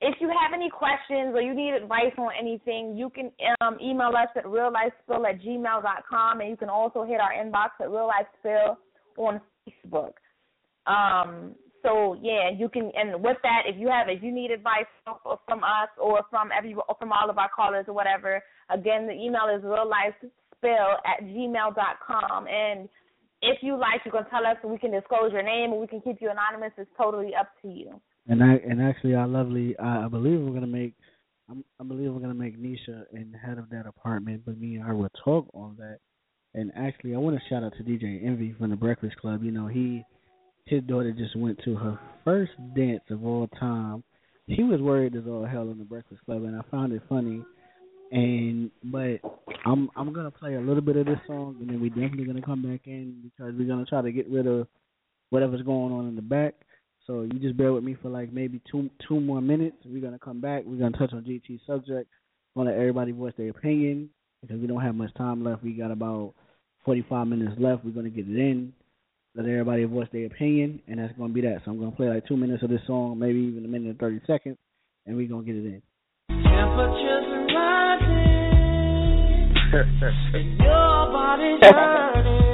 if 0.01 0.21
you 0.21 0.29
have 0.29 0.53
any 0.53 0.69
questions 0.69 1.35
or 1.35 1.41
you 1.41 1.55
need 1.55 1.73
advice 1.73 2.13
on 2.19 2.31
anything, 2.39 2.97
you 2.97 3.11
can 3.11 3.31
um, 3.61 3.79
email 3.81 4.09
us 4.09 4.29
at 4.37 4.45
reallifespill 4.45 5.29
at 5.29 5.41
gmail 5.41 5.83
dot 5.83 6.03
com, 6.11 6.41
and 6.41 6.51
you 6.51 6.57
can 6.57 6.69
also 6.69 7.05
hit 7.05 7.21
our 7.21 7.33
inbox 7.33 7.71
at 7.81 7.91
Real 7.91 8.09
Life 8.09 8.27
Spill 8.41 8.79
on 9.19 9.41
Facebook. 9.65 10.15
Um, 10.87 11.55
so 11.85 12.19
yeah, 12.21 12.51
you 12.51 12.69
can. 12.69 12.91
And 12.97 13.23
with 13.23 13.37
that, 13.45 13.63
if 13.67 13.77
you 13.79 13.89
have, 13.89 14.09
if 14.09 14.21
you 14.21 14.33
need 14.33 14.51
advice 14.51 14.87
from, 15.05 15.63
us 15.63 15.91
or 15.97 16.23
from 16.31 16.51
every 16.57 16.75
or 16.75 16.97
from 16.99 17.13
all 17.13 17.31
of 17.31 17.39
our 17.39 17.51
callers 17.55 17.85
or 17.87 17.95
whatever, 17.95 18.43
again, 18.69 19.07
the 19.07 19.13
email 19.13 19.47
is 19.57 19.63
reallifespill 19.63 20.95
at 21.07 21.23
gmail 21.23 21.75
dot 21.77 21.99
com. 22.05 22.49
And 22.49 22.89
if 23.43 23.59
you 23.63 23.79
like, 23.79 24.01
you 24.05 24.11
can 24.11 24.25
tell 24.31 24.47
us, 24.47 24.57
we 24.65 24.79
can 24.79 24.91
disclose 24.91 25.33
your 25.33 25.43
name, 25.43 25.73
and 25.73 25.81
we 25.81 25.87
can 25.87 26.01
keep 26.01 26.21
you 26.21 26.31
anonymous. 26.31 26.73
It's 26.77 26.91
totally 26.97 27.35
up 27.39 27.49
to 27.63 27.69
you. 27.69 28.01
And 28.27 28.43
I 28.43 28.55
and 28.69 28.83
actually, 28.83 29.15
our 29.15 29.29
lovely, 29.29 29.77
I, 29.79 30.05
I 30.05 30.09
believe 30.09 30.41
we're 30.41 30.53
gonna 30.53 30.67
make, 30.67 30.95
I'm, 31.49 31.65
I 31.81 31.85
believe 31.85 32.13
we're 32.13 32.21
gonna 32.21 32.35
make 32.35 32.61
Nisha 32.61 33.05
and 33.13 33.35
head 33.35 33.59
of 33.59 33.71
that 33.71 33.87
apartment, 33.87 34.43
but 34.45 34.59
me 34.59 34.77
and 34.77 34.85
her 34.85 34.95
will 34.95 35.11
talk 35.25 35.47
on 35.55 35.77
that. 35.79 35.99
And 36.55 36.73
actually, 36.77 37.15
I 37.15 37.19
want 37.19 37.37
to 37.37 37.43
shout 37.49 37.63
out 37.63 37.73
to 37.77 37.85
DJ 37.85 38.25
Envy 38.27 38.55
from 38.59 38.71
the 38.71 38.77
Breakfast 38.77 39.17
Club. 39.17 39.43
You 39.43 39.53
know, 39.53 39.67
he, 39.67 40.03
his 40.67 40.83
daughter 40.85 41.13
just 41.13 41.37
went 41.37 41.59
to 41.65 41.77
her 41.77 41.99
first 42.25 42.53
dance 42.75 43.03
of 43.11 43.25
all 43.25 43.49
time. 43.59 44.03
He 44.47 44.63
was 44.63 44.81
worried 44.81 45.15
as 45.15 45.25
all 45.29 45.45
hell 45.45 45.71
in 45.71 45.79
the 45.79 45.85
Breakfast 45.85 46.23
Club, 46.25 46.45
and 46.45 46.57
I 46.57 46.63
found 46.71 46.93
it 46.93 47.03
funny. 47.09 47.43
And 48.11 48.71
but 48.85 49.21
I'm 49.65 49.91
I'm 49.97 50.13
gonna 50.13 50.31
play 50.31 50.55
a 50.55 50.61
little 50.61 50.81
bit 50.81 50.97
of 50.97 51.07
this 51.07 51.19
song, 51.27 51.57
and 51.61 51.69
then 51.69 51.81
we're 51.81 51.91
definitely 51.91 52.25
gonna 52.25 52.43
come 52.43 52.63
back 52.63 52.87
in 52.87 53.23
because 53.23 53.55
we're 53.59 53.69
gonna 53.69 53.85
try 53.85 54.01
to 54.01 54.13
get 54.13 54.31
rid 54.31 54.47
of 54.47 54.67
whatever's 55.31 55.63
going 55.63 55.93
on 55.93 56.09
in 56.09 56.17
the 56.17 56.23
back. 56.23 56.55
So 57.07 57.23
you 57.23 57.39
just 57.39 57.57
bear 57.57 57.73
with 57.73 57.85
me 57.85 57.97
for 58.01 58.09
like 58.09 58.33
maybe 58.33 58.61
two 58.71 58.89
two 59.07 59.21
more 59.21 59.41
minutes. 59.41 59.77
We're 59.85 60.03
gonna 60.03 60.19
come 60.19 60.41
back. 60.41 60.65
We're 60.65 60.79
gonna 60.79 60.97
touch 60.97 61.13
on 61.13 61.25
GT 61.25 61.61
subject. 61.67 62.11
Gonna 62.57 62.71
let 62.71 62.79
everybody 62.79 63.13
voice 63.13 63.35
their 63.37 63.51
opinion 63.51 64.11
because 64.41 64.59
we 64.61 64.67
don't 64.67 64.83
have 64.83 64.95
much 64.95 65.13
time 65.15 65.45
left. 65.45 65.63
We 65.63 65.73
got 65.73 65.91
about 65.91 66.35
forty 66.85 67.05
five 67.09 67.27
minutes 67.27 67.57
left. 67.59 67.85
We're 67.85 67.93
gonna 67.93 68.11
get 68.11 68.29
it 68.29 68.39
in. 68.39 68.73
Let 69.35 69.47
everybody 69.47 69.85
voice 69.85 70.09
their 70.13 70.27
opinion, 70.27 70.81
and 70.89 70.99
that's 70.99 71.17
gonna 71.19 71.33
be 71.33 71.43
that. 71.43 71.61
So 71.65 71.71
I'm 71.71 71.79
gonna 71.79 71.93
play 71.93 72.09
like 72.09 72.27
two 72.27 72.37
minutes 72.37 72.63
of 72.63 72.71
this 72.71 72.81
song, 72.87 73.19
maybe 73.19 73.39
even 73.39 73.65
a 73.65 73.69
minute 73.69 73.91
and 73.91 73.99
thirty 73.99 74.21
seconds, 74.27 74.57
and 75.07 75.17
we're 75.17 75.29
gonna 75.29 75.45
get 75.45 75.57
it 75.57 75.65
in. 75.67 75.83
Rising, 76.31 77.08
and 79.73 80.59
your 80.59 81.13
body's 81.13 81.61
hurting 81.61 82.45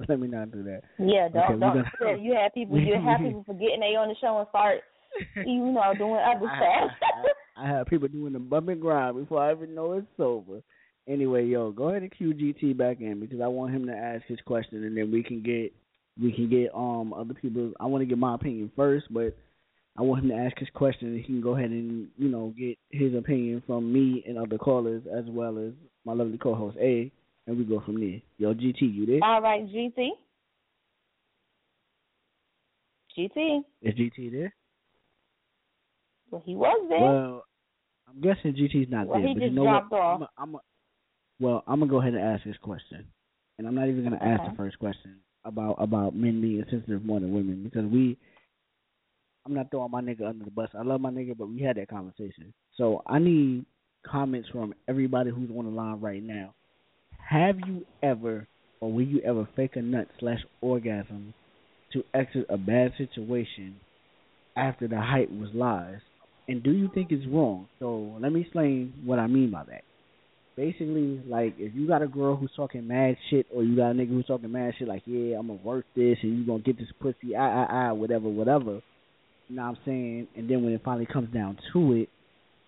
that. 0.00 0.08
Let 0.08 0.20
me 0.20 0.28
not 0.28 0.52
do 0.52 0.62
that. 0.64 0.82
Yeah, 0.98 1.28
don't 1.28 1.44
Okay, 1.44 1.60
don't. 1.60 2.00
gonna-. 2.00 2.22
You 2.22 2.34
have 2.34 2.52
people. 2.54 2.78
You 2.78 2.94
have 2.94 3.20
people 3.20 3.44
forgetting 3.46 3.80
they 3.80 3.96
on 3.96 4.08
the 4.08 4.14
show 4.20 4.38
and 4.38 4.48
start, 4.48 4.80
you 5.36 5.72
know, 5.72 5.94
doing 5.96 6.20
other 6.20 6.46
stuff. 6.46 6.90
I 7.56 7.68
have 7.68 7.86
people 7.86 8.08
doing 8.08 8.32
the 8.34 8.38
bump 8.38 8.68
and 8.68 8.80
grind 8.80 9.16
before 9.16 9.42
I 9.42 9.52
even 9.52 9.74
know 9.74 9.92
it's 9.94 10.06
over. 10.18 10.60
Anyway, 11.08 11.46
yo, 11.46 11.70
go 11.70 11.88
ahead 11.90 12.02
and 12.02 12.10
cue 12.10 12.34
GT 12.34 12.76
back 12.76 13.00
in 13.00 13.20
because 13.20 13.40
I 13.40 13.46
want 13.46 13.72
him 13.72 13.86
to 13.86 13.92
ask 13.92 14.24
his 14.26 14.40
question 14.44 14.84
and 14.84 14.96
then 14.96 15.10
we 15.12 15.22
can 15.22 15.42
get 15.42 15.72
we 16.20 16.32
can 16.32 16.50
get 16.50 16.74
um 16.74 17.12
other 17.12 17.34
people. 17.34 17.72
I 17.80 17.86
want 17.86 18.02
to 18.02 18.06
get 18.06 18.18
my 18.18 18.34
opinion 18.34 18.70
first, 18.76 19.06
but 19.10 19.36
I 19.96 20.02
want 20.02 20.24
him 20.24 20.30
to 20.30 20.36
ask 20.36 20.58
his 20.58 20.68
question 20.74 21.08
and 21.08 21.16
he 21.18 21.22
can 21.24 21.40
go 21.40 21.56
ahead 21.56 21.70
and 21.70 22.08
you 22.18 22.28
know 22.28 22.52
get 22.58 22.76
his 22.90 23.14
opinion 23.14 23.62
from 23.66 23.92
me 23.92 24.24
and 24.26 24.36
other 24.36 24.58
callers 24.58 25.02
as 25.16 25.24
well 25.28 25.58
as 25.58 25.72
my 26.04 26.12
lovely 26.12 26.38
co-host 26.38 26.76
A, 26.80 27.10
and 27.46 27.56
we 27.56 27.64
go 27.64 27.80
from 27.84 28.00
there. 28.00 28.20
Yo, 28.38 28.54
GT, 28.54 28.80
you 28.80 29.06
there? 29.06 29.20
All 29.22 29.40
right, 29.40 29.66
GT. 29.66 30.08
GT. 33.16 33.60
Is 33.82 33.94
GT 33.94 34.30
there? 34.32 34.54
Well, 36.30 36.42
he 36.44 36.54
was 36.54 36.86
there. 36.88 37.00
Well, 37.00 37.44
I'm 38.08 38.20
guessing 38.20 38.52
GT's 38.54 38.90
not 38.90 39.06
Well, 39.06 39.18
there, 39.20 39.28
he 39.28 39.34
but 39.34 39.40
just 39.40 39.50
you 39.52 39.56
know 39.56 39.64
dropped 39.64 39.92
what? 39.92 40.00
off. 40.00 40.16
I'm 40.16 40.22
a, 40.22 40.28
I'm 40.38 40.54
a, 40.56 40.58
well, 41.40 41.64
I'm 41.66 41.80
gonna 41.80 41.90
go 41.90 42.00
ahead 42.00 42.14
and 42.14 42.22
ask 42.22 42.44
this 42.44 42.56
question, 42.60 43.06
and 43.58 43.66
I'm 43.66 43.74
not 43.74 43.88
even 43.88 44.04
gonna 44.04 44.18
ask 44.20 44.42
Okay. 44.42 44.50
the 44.50 44.56
first 44.56 44.78
question 44.78 45.16
about 45.44 45.76
about 45.78 46.14
men 46.14 46.40
being 46.40 46.64
sensitive 46.70 47.04
more 47.04 47.20
than 47.20 47.32
women 47.32 47.62
because 47.64 47.84
we. 47.90 48.18
I'm 49.46 49.54
not 49.54 49.70
throwing 49.70 49.92
my 49.92 50.00
nigga 50.00 50.28
under 50.28 50.44
the 50.44 50.50
bus. 50.50 50.68
I 50.76 50.82
love 50.82 51.00
my 51.00 51.10
nigga, 51.10 51.38
but 51.38 51.48
we 51.48 51.62
had 51.62 51.76
that 51.76 51.88
conversation. 51.88 52.52
So 52.76 53.02
I 53.06 53.20
need 53.20 53.64
comments 54.04 54.48
from 54.50 54.74
everybody 54.88 55.30
who's 55.30 55.50
on 55.56 55.66
the 55.66 55.70
line 55.70 56.00
right 56.00 56.20
now. 56.20 56.52
Have 57.28 57.56
you 57.66 57.84
ever, 58.04 58.46
or 58.80 58.92
will 58.92 59.02
you 59.02 59.20
ever 59.22 59.48
fake 59.56 59.74
a 59.74 59.82
nut 59.82 60.06
slash 60.20 60.38
orgasm 60.60 61.34
to 61.92 62.04
exit 62.14 62.46
a 62.48 62.56
bad 62.56 62.92
situation 62.96 63.76
after 64.56 64.86
the 64.86 65.00
hype 65.00 65.30
was 65.30 65.50
lies? 65.52 65.98
And 66.46 66.62
do 66.62 66.70
you 66.70 66.88
think 66.94 67.10
it's 67.10 67.26
wrong? 67.26 67.66
So 67.80 68.16
let 68.20 68.32
me 68.32 68.42
explain 68.42 68.94
what 69.04 69.18
I 69.18 69.26
mean 69.26 69.50
by 69.50 69.64
that. 69.64 69.82
Basically, 70.56 71.20
like 71.28 71.54
if 71.58 71.74
you 71.74 71.88
got 71.88 72.02
a 72.02 72.06
girl 72.06 72.36
who's 72.36 72.52
talking 72.54 72.86
mad 72.86 73.16
shit, 73.28 73.46
or 73.52 73.64
you 73.64 73.76
got 73.76 73.90
a 73.90 73.94
nigga 73.94 74.10
who's 74.10 74.26
talking 74.26 74.52
mad 74.52 74.74
shit, 74.78 74.86
like 74.86 75.02
yeah, 75.04 75.36
I'm 75.36 75.48
gonna 75.48 75.58
work 75.64 75.84
this, 75.96 76.18
and 76.22 76.38
you 76.38 76.46
gonna 76.46 76.62
get 76.62 76.78
this 76.78 76.88
pussy, 77.00 77.34
I, 77.36 77.64
I, 77.64 77.88
I, 77.88 77.92
whatever, 77.92 78.28
whatever. 78.28 78.80
You 79.48 79.56
know 79.56 79.62
what 79.62 79.68
I'm 79.70 79.78
saying? 79.84 80.28
And 80.36 80.48
then 80.48 80.62
when 80.62 80.72
it 80.72 80.82
finally 80.84 81.06
comes 81.06 81.34
down 81.34 81.58
to 81.72 81.92
it, 81.94 82.08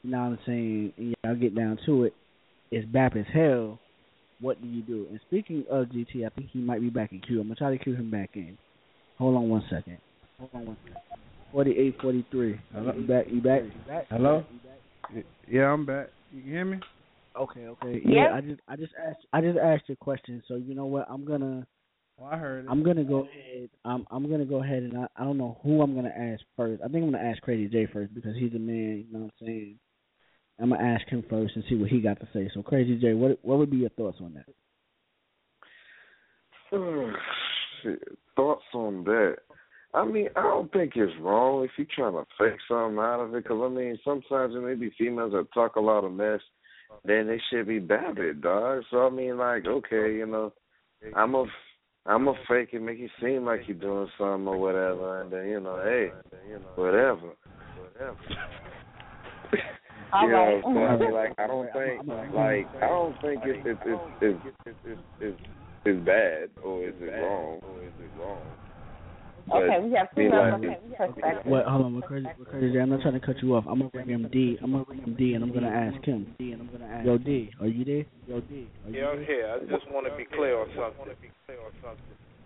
you 0.02 0.10
know 0.10 0.18
what 0.18 0.24
I'm 0.24 0.38
saying, 0.44 0.92
and 0.96 1.14
y'all 1.24 1.36
get 1.36 1.54
down 1.54 1.78
to 1.86 2.04
it, 2.04 2.14
it's 2.72 2.86
bap 2.86 3.16
as 3.16 3.24
hell. 3.32 3.78
What 4.40 4.60
do 4.62 4.68
you 4.68 4.82
do? 4.82 5.06
And 5.10 5.20
speaking 5.26 5.64
of 5.70 5.86
GT, 5.86 6.24
I 6.24 6.28
think 6.30 6.50
he 6.52 6.60
might 6.60 6.80
be 6.80 6.90
back 6.90 7.12
in 7.12 7.20
queue. 7.20 7.40
I'm 7.40 7.48
gonna 7.48 7.56
try 7.56 7.76
to 7.76 7.82
cue 7.82 7.94
him 7.94 8.10
back 8.10 8.30
in. 8.34 8.56
Hold 9.18 9.36
on 9.36 9.48
one 9.48 9.64
second. 9.68 9.98
Hold 10.38 10.50
on 10.54 10.66
one 10.66 10.76
second. 10.84 11.00
Forty-eight, 11.52 11.96
forty-three. 12.00 12.60
Hello? 12.72 12.92
You 12.94 13.06
back? 13.06 13.26
You 13.30 13.40
back? 13.40 13.62
You 13.64 13.70
back? 13.86 14.06
Hello? 14.10 14.44
Yeah, 15.50 15.72
I'm 15.72 15.86
back. 15.86 16.08
You 16.32 16.42
can 16.42 16.50
hear 16.50 16.64
me? 16.64 16.78
Okay, 17.36 17.66
okay. 17.66 18.02
Yeah. 18.04 18.14
Yeah, 18.14 18.34
I 18.34 18.40
just 18.40 18.60
I 18.68 18.76
just 18.76 18.92
asked 19.08 19.26
I 19.32 19.40
just 19.40 19.58
asked 19.58 19.84
you 19.88 19.94
a 19.94 20.04
question, 20.04 20.42
so 20.46 20.56
you 20.56 20.74
know 20.74 20.86
what? 20.86 21.06
I'm 21.10 21.24
gonna 21.24 21.66
Oh, 22.20 22.26
I 22.26 22.36
heard 22.36 22.64
it. 22.64 22.68
I'm 22.68 22.82
gonna 22.82 23.04
go 23.04 23.20
ahead. 23.20 23.70
I'm 23.84 24.06
I'm 24.10 24.28
gonna 24.28 24.44
go 24.44 24.62
ahead 24.62 24.82
and 24.82 24.98
I, 24.98 25.06
I 25.16 25.24
don't 25.24 25.38
know 25.38 25.58
who 25.62 25.82
I'm 25.82 25.94
gonna 25.94 26.08
ask 26.08 26.42
first. 26.56 26.82
I 26.82 26.88
think 26.88 27.04
I'm 27.04 27.12
gonna 27.12 27.24
ask 27.24 27.40
Crazy 27.42 27.68
J 27.68 27.86
first 27.92 28.14
because 28.14 28.36
he's 28.36 28.54
a 28.54 28.58
man. 28.58 29.04
You 29.06 29.12
know 29.12 29.24
what 29.24 29.32
I'm 29.40 29.46
saying? 29.46 29.78
I'm 30.60 30.70
gonna 30.70 30.82
ask 30.82 31.06
him 31.08 31.24
first 31.28 31.54
and 31.54 31.64
see 31.68 31.76
what 31.76 31.90
he 31.90 32.00
got 32.00 32.18
to 32.20 32.28
say. 32.32 32.50
So 32.54 32.62
Crazy 32.62 32.96
J, 32.98 33.14
what 33.14 33.38
what 33.42 33.58
would 33.58 33.70
be 33.70 33.78
your 33.78 33.90
thoughts 33.90 34.18
on 34.20 34.34
that? 34.34 34.46
Thoughts 38.36 38.64
on 38.74 39.04
that? 39.04 39.36
I 39.94 40.04
mean, 40.04 40.28
I 40.36 40.42
don't 40.42 40.70
think 40.72 40.92
it's 40.96 41.12
wrong 41.20 41.64
if 41.64 41.70
you're 41.76 41.86
trying 41.94 42.12
to 42.12 42.26
fake 42.38 42.60
something 42.68 42.98
out 42.98 43.20
of 43.20 43.34
it. 43.34 43.42
Because 43.42 43.60
I 43.64 43.68
mean, 43.68 43.98
sometimes 44.04 44.52
there 44.52 44.60
may 44.60 44.74
be 44.74 44.92
females 44.98 45.32
that 45.32 45.46
talk 45.54 45.76
a 45.76 45.80
lot 45.80 46.04
of 46.04 46.12
mess, 46.12 46.40
then 47.04 47.26
they 47.26 47.40
should 47.50 47.66
be 47.66 47.78
babbit, 47.78 48.42
dog. 48.42 48.82
So 48.90 49.06
I 49.06 49.10
mean, 49.10 49.38
like, 49.38 49.66
okay, 49.66 50.14
you 50.16 50.26
know, 50.26 50.52
I'm 51.16 51.34
a, 51.34 51.46
I'm 52.04 52.28
a 52.28 52.34
fake 52.48 52.70
it, 52.72 52.82
make 52.82 52.98
it 52.98 53.10
seem 53.20 53.44
like 53.44 53.62
you're 53.66 53.78
doing 53.78 54.08
something 54.18 54.46
or 54.46 54.58
whatever, 54.58 55.22
and 55.22 55.32
then 55.32 55.48
you 55.48 55.60
know, 55.60 55.80
hey, 55.82 56.10
whatever, 56.74 57.32
whatever. 57.94 58.18
All 60.12 60.24
you 60.24 60.32
know, 60.32 60.60
so 60.64 60.68
I 60.70 60.96
mean, 60.96 61.12
like, 61.12 61.34
I 61.38 61.46
don't 61.46 61.72
think, 61.76 62.08
like, 62.08 62.66
I 62.80 62.88
don't 62.88 63.20
think 63.20 63.42
it's 63.44 63.60
it's 63.64 64.00
it's 64.20 64.40
it's 64.44 64.78
it's, 64.84 65.00
it's, 65.20 65.40
it's 65.84 66.06
bad 66.06 66.48
or 66.64 66.88
is 66.88 66.94
it 67.00 67.12
wrong? 67.20 67.60
Or 67.62 67.82
is 67.84 67.92
it 68.00 68.10
wrong? 68.18 68.40
Okay, 69.48 69.80
we 69.80 69.92
have 69.96 70.08
two 70.14 70.28
like- 70.28 70.52
Okay, 70.60 70.76
perspective. 70.96 71.52
What? 71.52 71.64
Hold 71.64 71.86
on, 71.86 71.94
what 71.94 72.04
crazy, 72.04 72.28
what 72.36 72.50
crazy 72.50 72.72
J. 72.72 72.80
I'm 72.80 72.90
not 72.90 73.00
trying 73.00 73.14
to 73.14 73.24
cut 73.24 73.36
you 73.42 73.54
off. 73.54 73.64
I'm 73.68 73.78
gonna 73.78 73.90
bring 73.90 74.08
him 74.08 74.28
D. 74.32 74.58
I'm 74.62 74.72
gonna 74.72 74.84
bring 74.84 75.00
him 75.00 75.14
D, 75.14 75.34
and 75.34 75.44
I'm 75.44 75.52
gonna 75.52 75.68
ask 75.68 76.04
him. 76.04 76.34
D, 76.38 76.52
and 76.52 76.60
I'm 76.60 76.68
gonna 76.72 76.92
ask. 76.92 77.06
Yo, 77.06 77.16
D, 77.16 77.50
are 77.60 77.66
you 77.66 77.84
there? 77.84 78.04
Yo, 78.28 78.40
D, 78.40 78.68
are 78.84 78.90
you 78.90 79.00
Yeah, 79.00 79.08
I'm 79.08 79.24
here. 79.24 79.48
I 79.48 79.58
just 79.64 79.88
want 79.90 80.06
to 80.06 80.16
be 80.16 80.24
clear 80.24 80.58
on 80.60 80.68
something. 80.76 81.16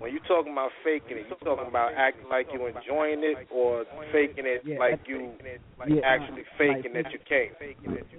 When 0.03 0.11
you 0.11 0.19
talking 0.27 0.51
about 0.51 0.75
faking 0.83 1.17
it, 1.17 1.31
you 1.31 1.37
talking 1.47 1.69
about 1.69 1.95
acting 1.95 2.29
like 2.29 2.49
you 2.53 2.67
enjoying 2.67 3.23
it, 3.23 3.47
or 3.55 3.85
faking 4.11 4.51
it 4.51 4.67
like 4.77 4.99
you 5.07 5.31
Yeah, 5.87 6.03
actually 6.05 6.43
faking 6.59 6.93
that 6.95 7.13
you 7.13 7.19
can't. 7.23 7.55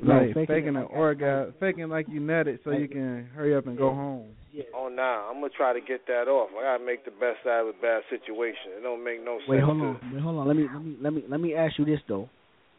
Right, 0.01 0.34
faking, 0.34 0.76
an 0.76 0.88
orgasm, 0.89 1.53
faking 1.60 1.89
like 1.89 2.07
you 2.07 2.22
nutted 2.22 2.60
so 2.64 2.72
you 2.72 2.88
can 2.88 3.30
hurry 3.35 3.53
up 3.53 3.68
and 3.68 3.77
go 3.77 3.89
home. 3.89 4.31
Oh 4.73 4.88
nah, 4.88 5.30
I'm 5.30 5.41
gonna 5.41 5.49
try 5.55 5.73
to 5.73 5.81
get 5.81 6.07
that 6.07 6.27
off. 6.27 6.49
I 6.57 6.64
gotta 6.64 6.85
make 6.85 7.03
the 7.03 7.11
best 7.11 7.45
out 7.45 7.68
of 7.68 7.76
a 7.76 7.81
bad 7.81 8.03
situation. 8.10 8.77
It 8.77 8.84
don't 8.84 9.03
make 9.03 9.23
no 9.23 9.39
sense. 9.39 9.49
Wait, 9.49 9.61
hold 9.61 9.81
on. 9.81 9.99
Wait, 10.14 10.22
hold 10.22 10.38
on. 10.38 10.47
Let 10.47 10.55
me 10.55 10.68
let 10.72 10.84
me 10.84 10.97
let 11.01 11.14
me 11.14 11.23
let 11.27 11.39
me 11.41 11.53
ask 11.53 11.77
you 11.77 11.85
this 11.85 11.99
though. 12.07 12.30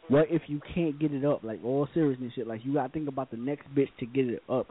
What 0.08 0.26
if 0.30 0.42
you 0.46 0.60
can't 0.74 0.98
get 0.98 1.12
it 1.12 1.24
up? 1.24 1.44
Like 1.44 1.60
all 1.64 1.88
seriousness 1.92 2.32
shit. 2.34 2.46
Like 2.46 2.60
you 2.64 2.74
gotta 2.74 2.92
think 2.92 3.08
about 3.08 3.30
the 3.30 3.36
next 3.36 3.66
bitch 3.74 3.88
to 4.00 4.06
get 4.06 4.28
it 4.28 4.42
up. 4.48 4.68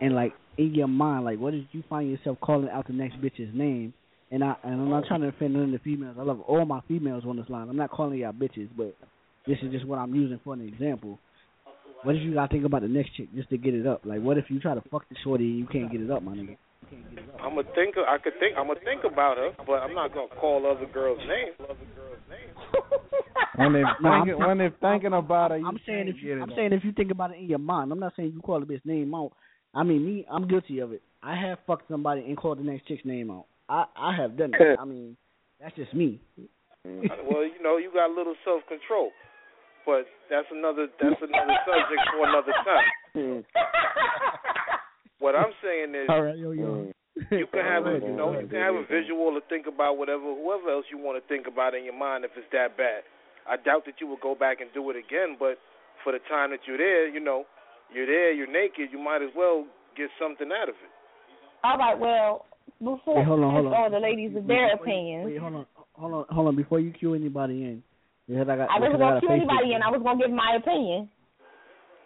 And 0.00 0.14
like 0.14 0.32
in 0.58 0.74
your 0.74 0.88
mind, 0.88 1.24
like 1.24 1.38
what 1.38 1.52
did 1.52 1.66
you 1.72 1.82
find 1.88 2.10
yourself 2.10 2.38
calling 2.40 2.68
out 2.70 2.86
the 2.86 2.92
next 2.92 3.16
bitch's 3.20 3.54
name? 3.54 3.92
And 4.30 4.42
I 4.42 4.54
and 4.64 4.74
I'm 4.74 4.90
not 4.90 5.04
trying 5.06 5.20
to 5.22 5.28
offend 5.28 5.54
none 5.54 5.64
of 5.64 5.70
the 5.72 5.78
females. 5.78 6.16
I 6.18 6.22
love 6.22 6.40
all 6.42 6.64
my 6.64 6.80
females 6.88 7.24
on 7.26 7.36
this 7.36 7.48
line. 7.48 7.68
I'm 7.68 7.76
not 7.76 7.90
calling 7.90 8.18
y'all 8.18 8.32
bitches, 8.32 8.68
but 8.76 8.94
this 9.46 9.58
is 9.62 9.70
just 9.72 9.86
what 9.86 9.98
I'm 9.98 10.14
using 10.14 10.40
for 10.42 10.54
an 10.54 10.60
example. 10.66 11.18
What 12.02 12.16
if 12.16 12.22
you 12.22 12.34
gotta 12.34 12.52
think 12.52 12.64
about 12.64 12.82
the 12.82 12.88
next 12.88 13.14
chick 13.16 13.28
just 13.34 13.48
to 13.50 13.56
get 13.58 13.74
it 13.74 13.86
up? 13.86 14.02
Like 14.04 14.20
what 14.20 14.38
if 14.38 14.46
you 14.48 14.60
try 14.60 14.74
to 14.74 14.82
fuck 14.90 15.08
the 15.08 15.16
shorty 15.22 15.44
and 15.44 15.58
you 15.58 15.66
can't 15.66 15.90
get 15.90 16.00
it 16.00 16.10
up, 16.10 16.22
my 16.22 16.32
nigga? 16.32 16.56
I'm 17.42 17.54
gonna 17.54 17.62
think. 17.74 17.94
I 17.96 18.18
could 18.18 18.34
think. 18.40 18.56
I'm 18.58 18.66
gonna 18.66 18.80
think 18.84 19.02
about 19.10 19.36
her, 19.38 19.50
but 19.66 19.74
I'm 19.74 19.94
not 19.94 20.12
gonna 20.14 20.28
call 20.40 20.66
other 20.70 20.86
girls' 20.92 21.18
names. 21.28 21.54
When 23.56 23.74
if 23.76 23.86
No, 24.02 24.08
I'm 24.10 24.24
thinking, 24.26 24.34
saying- 24.38 24.48
when 24.48 24.60
if 24.60 24.72
thinking 24.80 25.12
about 25.12 25.52
it, 25.52 25.60
you 25.60 25.66
I'm 25.66 25.78
saying 25.86 26.08
if 26.08 26.16
you, 26.22 26.42
I'm 26.42 26.50
up. 26.50 26.56
saying 26.56 26.72
if 26.72 26.84
you 26.84 26.92
think 26.92 27.10
about 27.12 27.30
it 27.30 27.38
in 27.38 27.44
your 27.46 27.58
mind, 27.60 27.92
I'm 27.92 28.00
not 28.00 28.12
saying 28.16 28.32
you 28.34 28.40
call 28.40 28.58
the 28.60 28.66
bitch 28.66 28.84
name 28.84 29.14
out. 29.14 29.32
I 29.74 29.82
mean, 29.82 30.04
me, 30.04 30.26
I'm 30.30 30.46
guilty 30.48 30.78
of 30.80 30.92
it. 30.92 31.02
I 31.22 31.36
have 31.36 31.58
fucked 31.66 31.88
somebody 31.88 32.22
and 32.22 32.36
called 32.36 32.58
the 32.58 32.62
next 32.62 32.86
chick's 32.86 33.04
name 33.04 33.30
out. 33.30 33.46
I 33.68 33.84
I 33.96 34.14
have 34.16 34.36
done 34.36 34.52
that. 34.52 34.76
I 34.78 34.84
mean, 34.84 35.16
that's 35.60 35.74
just 35.76 35.94
me. 35.94 36.20
Mm, 36.86 37.08
well, 37.30 37.44
you 37.44 37.62
know, 37.62 37.78
you 37.78 37.90
got 37.92 38.10
a 38.10 38.14
little 38.14 38.34
self 38.44 38.62
control, 38.68 39.10
but 39.86 40.04
that's 40.30 40.46
another. 40.52 40.86
That's 41.00 41.20
another 41.20 41.56
subject 41.64 42.02
for 42.12 42.28
another 42.28 42.52
time. 42.64 42.84
what 45.18 45.34
I'm 45.34 45.52
saying 45.62 45.94
is, 45.94 46.06
All 46.08 46.22
right, 46.22 46.36
yo, 46.36 46.50
yo. 46.52 46.64
Mm. 46.64 46.92
you 47.30 47.46
can 47.46 47.64
have 47.64 47.86
a, 47.86 48.02
you 48.02 48.12
know, 48.12 48.34
you 48.38 48.46
can 48.46 48.58
have 48.58 48.74
a 48.74 48.84
visual 48.90 49.32
to 49.38 49.40
think 49.48 49.66
about 49.70 49.96
whatever, 49.96 50.34
whoever 50.34 50.68
else 50.70 50.84
you 50.90 50.98
want 50.98 51.14
to 51.14 51.22
think 51.30 51.46
about 51.46 51.74
in 51.74 51.84
your 51.84 51.96
mind 51.96 52.24
if 52.24 52.32
it's 52.36 52.50
that 52.50 52.76
bad. 52.76 53.06
I 53.46 53.56
doubt 53.56 53.86
that 53.86 54.00
you 54.00 54.08
would 54.08 54.20
go 54.20 54.34
back 54.34 54.60
and 54.60 54.68
do 54.74 54.90
it 54.90 54.96
again, 54.96 55.36
but 55.38 55.62
for 56.02 56.12
the 56.12 56.18
time 56.28 56.50
that 56.50 56.66
you're 56.66 56.76
there, 56.76 57.06
you 57.06 57.20
know, 57.20 57.44
you're 57.92 58.06
there, 58.06 58.32
you're 58.32 58.50
naked, 58.50 58.88
you 58.92 58.98
might 58.98 59.22
as 59.22 59.30
well 59.36 59.66
get 59.96 60.08
something 60.20 60.48
out 60.52 60.68
of 60.68 60.74
it. 60.76 60.90
All 61.62 61.78
right, 61.78 61.98
well, 61.98 62.46
before 62.78 63.16
Wait, 63.16 63.26
hold 63.26 63.40
on, 63.42 63.52
hold 63.52 63.66
on. 63.66 63.72
all 63.74 63.90
the 63.90 63.98
ladies 63.98 64.32
with 64.34 64.46
their 64.46 64.70
Before 64.76 64.86
you- 64.86 64.92
opinions, 64.92 65.24
Wait, 65.26 65.38
hold 65.38 65.54
on, 65.54 65.66
hold 65.92 66.12
on, 66.12 66.24
hold 66.30 66.48
on. 66.48 66.56
Before 66.56 66.80
you 66.80 66.92
cue 66.92 67.14
anybody 67.14 67.64
in, 67.64 67.82
because 68.28 68.48
I 68.48 68.56
got. 68.56 68.70
I 68.70 68.78
wasn't 68.80 68.98
gonna 69.00 69.20
cue 69.20 69.30
anybody 69.30 69.72
in. 69.74 69.82
I 69.82 69.90
was 69.90 70.00
gonna 70.02 70.18
give 70.20 70.30
my 70.30 70.56
opinion. 70.56 71.08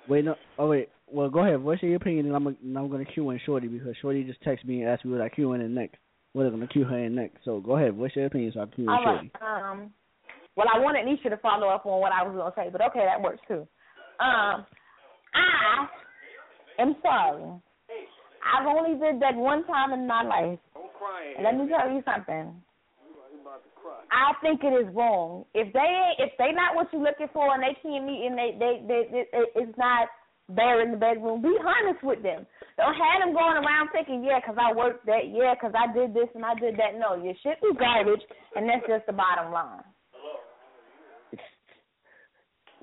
Wait, 0.08 0.24
no. 0.24 0.34
Oh 0.58 0.68
wait. 0.68 0.88
Well, 1.10 1.30
go 1.30 1.40
ahead. 1.40 1.62
What's 1.62 1.82
your 1.82 1.96
opinion? 1.96 2.26
And 2.26 2.36
I'm 2.36 2.44
gonna, 2.44 2.56
and 2.62 2.76
I'm 2.78 2.90
gonna 2.90 3.04
cue 3.04 3.30
in 3.30 3.40
Shorty 3.46 3.66
because 3.68 3.96
Shorty 4.00 4.24
just 4.24 4.42
texted 4.42 4.66
me 4.66 4.80
and 4.82 4.90
asked 4.90 5.04
me 5.04 5.12
what 5.12 5.20
I 5.20 5.28
cue 5.28 5.52
in 5.52 5.60
in 5.60 5.74
next. 5.74 5.96
What 6.32 6.44
I'm 6.46 6.52
gonna 6.52 6.66
cue 6.66 6.84
her 6.84 6.98
in 6.98 7.14
next. 7.14 7.44
So 7.44 7.60
go 7.60 7.76
ahead. 7.76 7.96
What's 7.96 8.14
your 8.16 8.26
opinion? 8.26 8.52
So 8.54 8.60
I 8.60 8.66
cue 8.66 8.84
in 8.84 8.90
All 8.90 9.02
Shorty. 9.02 9.30
right. 9.40 9.70
Um. 9.72 9.90
Well, 10.56 10.66
I 10.74 10.78
wanted 10.80 11.06
Nisha 11.06 11.30
to 11.30 11.36
follow 11.38 11.68
up 11.68 11.86
on 11.86 12.00
what 12.00 12.12
I 12.12 12.22
was 12.24 12.34
gonna 12.36 12.52
say, 12.56 12.70
but 12.70 12.80
okay, 12.90 13.04
that 13.04 13.20
works 13.22 13.40
too. 13.48 13.66
Um. 14.20 14.66
I 15.38 15.86
am 16.82 16.96
sorry. 17.02 17.42
I've 18.42 18.66
only 18.66 18.98
did 18.98 19.20
that 19.22 19.34
one 19.34 19.64
time 19.66 19.92
in 19.92 20.06
my 20.06 20.22
life. 20.22 20.58
And 21.36 21.44
let 21.44 21.56
me 21.56 21.68
tell 21.68 21.90
you 21.90 22.02
something. 22.04 22.54
I 24.10 24.32
think 24.42 24.64
it 24.64 24.72
is 24.74 24.88
wrong. 24.94 25.44
If 25.54 25.72
they 25.72 25.80
ain't, 25.80 26.18
if 26.18 26.32
they 26.38 26.52
not 26.52 26.74
what 26.74 26.88
you're 26.92 27.02
looking 27.02 27.28
for 27.32 27.52
and 27.54 27.62
they 27.62 27.76
can't 27.82 28.04
meet 28.06 28.26
and 28.26 28.36
they 28.38 28.56
they, 28.58 28.82
they, 28.86 29.00
they 29.12 29.24
it- 29.36 29.52
it's 29.54 29.78
not 29.78 30.08
there 30.48 30.80
in 30.80 30.92
the 30.92 30.96
bedroom. 30.96 31.42
Be 31.42 31.52
honest 31.60 32.02
with 32.02 32.22
them. 32.22 32.46
Don't 32.78 32.94
have 32.96 33.20
them 33.20 33.34
going 33.34 33.58
around 33.60 33.90
thinking, 33.92 34.24
yeah, 34.24 34.40
'cause 34.40 34.56
I 34.58 34.72
worked 34.72 35.04
that, 35.06 35.28
yeah, 35.28 35.54
'cause 35.60 35.72
I 35.76 35.92
did 35.92 36.14
this 36.14 36.28
and 36.34 36.44
I 36.44 36.54
did 36.54 36.76
that. 36.78 36.96
No, 36.96 37.14
your 37.20 37.34
shit 37.42 37.58
is 37.62 37.76
garbage, 37.76 38.22
and 38.56 38.68
that's 38.68 38.86
just 38.86 39.04
the 39.06 39.12
bottom 39.12 39.52
line. 39.52 39.84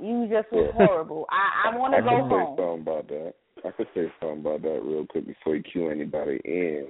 You 0.01 0.27
just 0.29 0.51
was 0.51 0.71
Yeah. 0.77 0.85
horrible. 0.87 1.25
I 1.29 1.69
I 1.71 1.77
want 1.77 1.93
to 1.95 2.01
go 2.01 2.09
home. 2.09 2.19
I 2.19 2.21
could 2.21 2.29
say 2.29 2.35
home. 2.35 2.57
something 2.57 2.81
about 2.81 3.07
that. 3.07 3.33
I 3.65 3.71
could 3.71 3.87
say 3.95 4.13
something 4.19 4.39
about 4.39 4.61
that 4.63 4.81
real 4.83 5.05
quick 5.05 5.25
before 5.27 5.55
you 5.55 5.63
cue 5.63 5.89
anybody 5.89 6.39
in. 6.45 6.87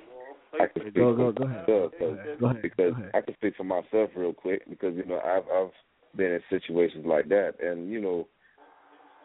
I 0.59 0.67
could 0.67 0.83
speak 0.83 0.95
Go- 0.95 1.15
for 1.15 1.31
go- 1.31 1.31
go 1.33 1.43
ahead. 1.45 1.67
myself, 1.67 1.91
Go 1.91 1.97
'cause- 1.99 2.17
ahead. 2.19 2.39
Go 2.39 2.45
ahead. 2.47 2.61
because 2.61 2.93
Go 2.95 2.99
ahead. 3.01 3.11
I 3.13 3.21
can 3.21 3.33
speak 3.35 3.55
for 3.55 3.63
myself 3.65 4.09
real 4.15 4.33
quick 4.33 4.63
because 4.69 4.95
you 4.95 5.05
know 5.05 5.19
I've 5.19 5.47
I've 5.51 5.71
been 6.15 6.31
in 6.31 6.41
situations 6.49 7.05
like 7.05 7.27
that, 7.29 7.59
and 7.61 7.89
you 7.91 7.99
know 8.01 8.27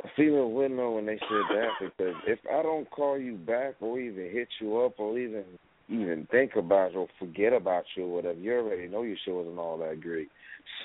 a 0.02 0.08
female 0.16 0.50
will 0.50 0.68
know 0.68 0.92
when 0.92 1.06
they 1.06 1.18
said 1.18 1.44
that 1.56 1.70
because 1.80 2.14
if 2.26 2.38
I 2.50 2.62
don't 2.62 2.88
call 2.90 3.18
you 3.18 3.34
back 3.36 3.74
or 3.80 3.98
even 4.00 4.30
hit 4.30 4.48
you 4.60 4.78
up 4.80 4.98
or 4.98 5.18
even 5.18 5.44
even 5.88 6.26
think 6.30 6.56
about 6.56 6.92
you 6.92 7.00
or 7.00 7.08
forget 7.18 7.52
about 7.52 7.84
you 7.96 8.04
or 8.04 8.14
whatever, 8.14 8.38
you 8.38 8.52
already 8.54 8.88
know 8.88 9.02
your 9.02 9.16
show 9.24 9.34
wasn't 9.38 9.58
all 9.58 9.76
that 9.78 10.00
great. 10.00 10.28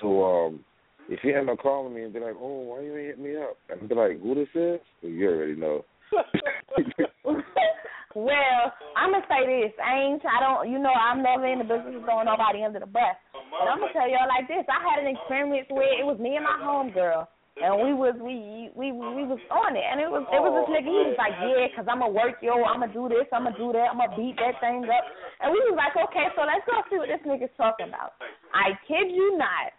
So 0.00 0.24
um 0.24 0.64
if 1.08 1.20
you 1.22 1.36
end 1.36 1.50
up 1.50 1.58
calling 1.58 1.94
me 1.94 2.02
and 2.02 2.12
be 2.12 2.20
like, 2.20 2.34
Oh, 2.38 2.60
why 2.60 2.80
you 2.82 2.96
ain't 2.96 3.06
hit 3.06 3.18
me 3.18 3.36
up? 3.36 3.56
And 3.68 3.88
be 3.88 3.94
like, 3.94 4.20
Who 4.20 4.34
this 4.34 4.48
is? 4.54 4.80
Well, 5.02 5.12
you 5.12 5.28
already 5.28 5.56
know. 5.56 5.84
well, 8.14 8.62
I'm 8.96 9.12
gonna 9.12 9.26
say 9.28 9.42
this. 9.44 9.74
Ain't. 9.82 10.22
I 10.24 10.38
don't. 10.40 10.70
You 10.70 10.78
know, 10.78 10.94
I'm 10.94 11.22
never 11.22 11.46
in 11.46 11.58
the 11.58 11.68
business 11.68 11.98
of 11.98 12.04
throwing 12.04 12.26
nobody 12.26 12.62
under 12.64 12.80
the 12.80 12.86
bus. 12.86 13.16
But 13.34 13.68
I'm 13.68 13.80
gonna 13.80 13.92
tell 13.92 14.08
y'all 14.08 14.30
like 14.30 14.48
this. 14.48 14.64
I 14.70 14.80
had 14.80 15.02
an 15.02 15.10
experience 15.10 15.68
where 15.68 15.98
it 15.98 16.06
was 16.06 16.18
me 16.18 16.36
and 16.36 16.46
my 16.46 16.56
homegirl, 16.62 17.26
and 17.60 17.82
we 17.82 17.92
was 17.92 18.14
we 18.22 18.70
we 18.72 18.94
we 18.94 19.22
was 19.26 19.42
on 19.50 19.74
it, 19.74 19.84
and 19.84 20.00
it 20.00 20.08
was 20.08 20.24
it 20.30 20.40
was 20.40 20.52
this 20.54 20.68
nigga. 20.72 20.88
He 20.88 21.02
was 21.12 21.18
like, 21.20 21.36
yeah, 21.44 21.68
cause 21.74 21.86
I'm 21.90 22.00
gonna 22.00 22.14
work 22.14 22.40
yo. 22.40 22.64
I'm 22.64 22.80
gonna 22.80 22.94
do 22.94 23.10
this. 23.10 23.28
I'm 23.34 23.44
gonna 23.44 23.58
do 23.58 23.74
that. 23.76 23.92
I'm 23.92 24.00
gonna 24.00 24.16
beat 24.16 24.40
that 24.40 24.56
thing 24.62 24.86
up. 24.86 25.04
And 25.44 25.52
we 25.52 25.60
was 25.68 25.76
like, 25.76 25.92
okay, 25.92 26.32
so 26.32 26.48
let's 26.48 26.64
go 26.64 26.80
see 26.88 26.96
what 26.96 27.12
this 27.12 27.20
nigga's 27.26 27.52
talking 27.60 27.92
about. 27.92 28.16
I 28.56 28.72
kid 28.88 29.12
you 29.12 29.36
not. 29.36 29.75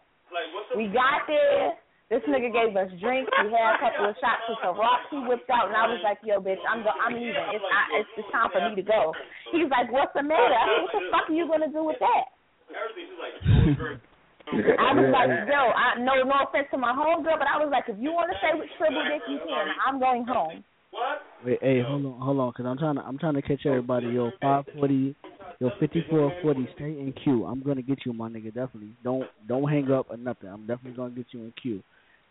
We 0.77 0.87
got 0.91 1.25
there. 1.27 1.73
This 2.07 2.23
nigga 2.23 2.55
gave 2.55 2.71
us 2.71 2.87
drinks. 3.03 3.27
We 3.43 3.51
had 3.51 3.75
a 3.75 3.79
couple 3.83 4.07
of 4.07 4.15
shots 4.23 4.47
with 4.47 4.55
some 4.63 4.79
rocks 4.79 5.11
he 5.11 5.19
whipped 5.27 5.51
out, 5.51 5.67
and 5.67 5.75
I 5.75 5.91
was 5.91 5.99
like, 6.07 6.23
"Yo, 6.23 6.39
bitch, 6.39 6.63
I'm 6.63 6.79
go- 6.79 6.95
I'm 6.95 7.19
leaving. 7.19 7.35
It's 7.51 7.67
I, 7.67 7.99
it's 7.99 8.07
it's 8.15 8.31
time 8.31 8.47
for 8.47 8.63
me 8.63 8.79
to 8.79 8.85
go." 8.87 9.11
He's 9.51 9.67
like, 9.67 9.91
"What's 9.91 10.15
the 10.15 10.23
matter?" 10.23 10.55
I 10.55 10.65
said, 10.71 10.79
"What 10.87 10.93
the 10.95 11.03
fuck 11.11 11.27
are 11.27 11.35
you 11.35 11.43
gonna 11.51 11.67
do 11.67 11.83
with 11.83 11.99
that?" 11.99 12.25
I 14.79 14.95
was 14.95 15.11
like, 15.11 15.51
"Yo, 15.51 15.61
I 15.75 15.99
no 15.99 16.15
no 16.23 16.47
offense 16.47 16.71
to 16.71 16.79
my 16.79 16.95
homegirl, 16.95 17.43
but 17.43 17.51
I 17.51 17.59
was 17.59 17.75
like, 17.75 17.91
if 17.91 17.99
you 17.99 18.15
want 18.15 18.31
to 18.31 18.39
stay 18.39 18.55
with 18.55 18.71
Triple 18.79 19.03
Dick, 19.11 19.27
you 19.27 19.43
can. 19.43 19.67
I'm 19.83 19.99
going 19.99 20.23
home." 20.23 20.63
What? 20.91 21.21
Wait, 21.43 21.59
hey, 21.61 21.81
hold 21.83 22.05
on, 22.07 22.15
hold 22.23 22.39
on, 22.39 22.53
cause 22.53 22.65
I'm 22.65 22.77
trying 22.77 22.95
to, 22.95 23.01
I'm 23.03 23.17
trying 23.19 23.35
to 23.35 23.41
catch 23.43 23.65
everybody. 23.67 24.07
Yo, 24.07 24.31
five 24.41 24.63
forty, 24.79 25.13
yo, 25.59 25.69
fifty 25.79 26.03
four 26.09 26.33
forty. 26.41 26.67
Stay 26.75 26.85
in 26.85 27.13
queue. 27.23 27.45
I'm 27.45 27.61
gonna 27.61 27.81
get 27.81 27.99
you, 28.05 28.13
my 28.13 28.29
nigga. 28.29 28.53
Definitely. 28.53 28.93
Don't, 29.03 29.27
don't 29.47 29.69
hang 29.69 29.91
up 29.91 30.07
or 30.09 30.17
nothing. 30.17 30.49
I'm 30.49 30.65
definitely 30.67 30.97
gonna 30.97 31.11
get 31.11 31.27
you 31.31 31.41
in 31.41 31.53
queue. 31.61 31.83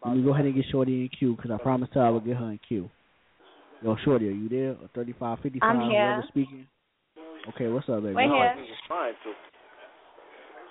Let 0.04 0.16
me 0.16 0.22
go 0.22 0.32
ahead 0.34 0.44
and 0.44 0.54
get 0.54 0.64
Shorty 0.70 1.02
in 1.02 1.08
queue, 1.18 1.36
cause 1.36 1.50
I 1.52 1.60
promised 1.60 1.94
her 1.94 2.02
I 2.04 2.10
would 2.10 2.24
get 2.24 2.36
her 2.36 2.50
in 2.50 2.60
queue. 2.68 2.88
Yo, 3.82 3.96
Shorty, 4.04 4.28
are 4.28 4.32
you 4.32 4.48
there? 4.48 4.70
Or 4.70 4.88
thirty 4.94 5.14
five 5.18 5.38
fifty 5.42 5.58
five? 5.58 5.76
I'm 5.76 5.90
here. 5.90 6.22
Speaking. 6.28 6.66
Okay, 7.48 7.68
what's 7.68 7.88
up, 7.88 8.02
baby? 8.02 8.14
We're 8.14 8.22
here. 8.22 8.54
Trying 8.86 9.14
to. 9.24 9.32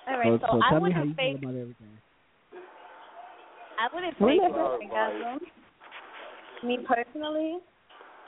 All 0.08 0.18
right, 0.18 0.40
so, 0.40 0.46
so, 0.46 0.52
so 0.52 0.62
I 0.62 0.70
tell 0.70 0.80
me 0.80 0.92
how 0.92 1.00
wouldn't 1.00 1.08
you 1.08 1.14
feel 1.14 1.34
fake. 1.34 1.42
about 1.42 1.56
everything. 1.56 1.88
I 3.78 3.94
wouldn't 3.94 4.20
Well, 4.20 4.30
fake 4.30 4.90
yeah. 4.92 5.08
orgasm. 5.10 5.40
Me 6.64 6.78
personally, 6.86 7.58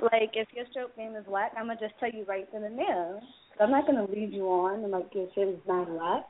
like 0.02 0.30
if 0.34 0.48
your 0.54 0.66
stroke 0.70 0.94
game 0.96 1.16
is 1.16 1.24
whack, 1.26 1.52
I'm 1.56 1.66
gonna 1.68 1.80
just 1.80 1.94
tell 2.00 2.10
you 2.10 2.24
right 2.24 2.46
then 2.52 2.64
and 2.64 2.78
there. 2.78 3.20
I'm 3.60 3.70
not 3.70 3.86
gonna 3.86 4.06
lead 4.06 4.32
you 4.32 4.44
on 4.48 4.84
and 4.84 4.92
like 4.92 5.08
your 5.12 5.28
shit 5.34 5.48
is 5.48 5.58
not 5.66 5.88
whack. 5.90 6.26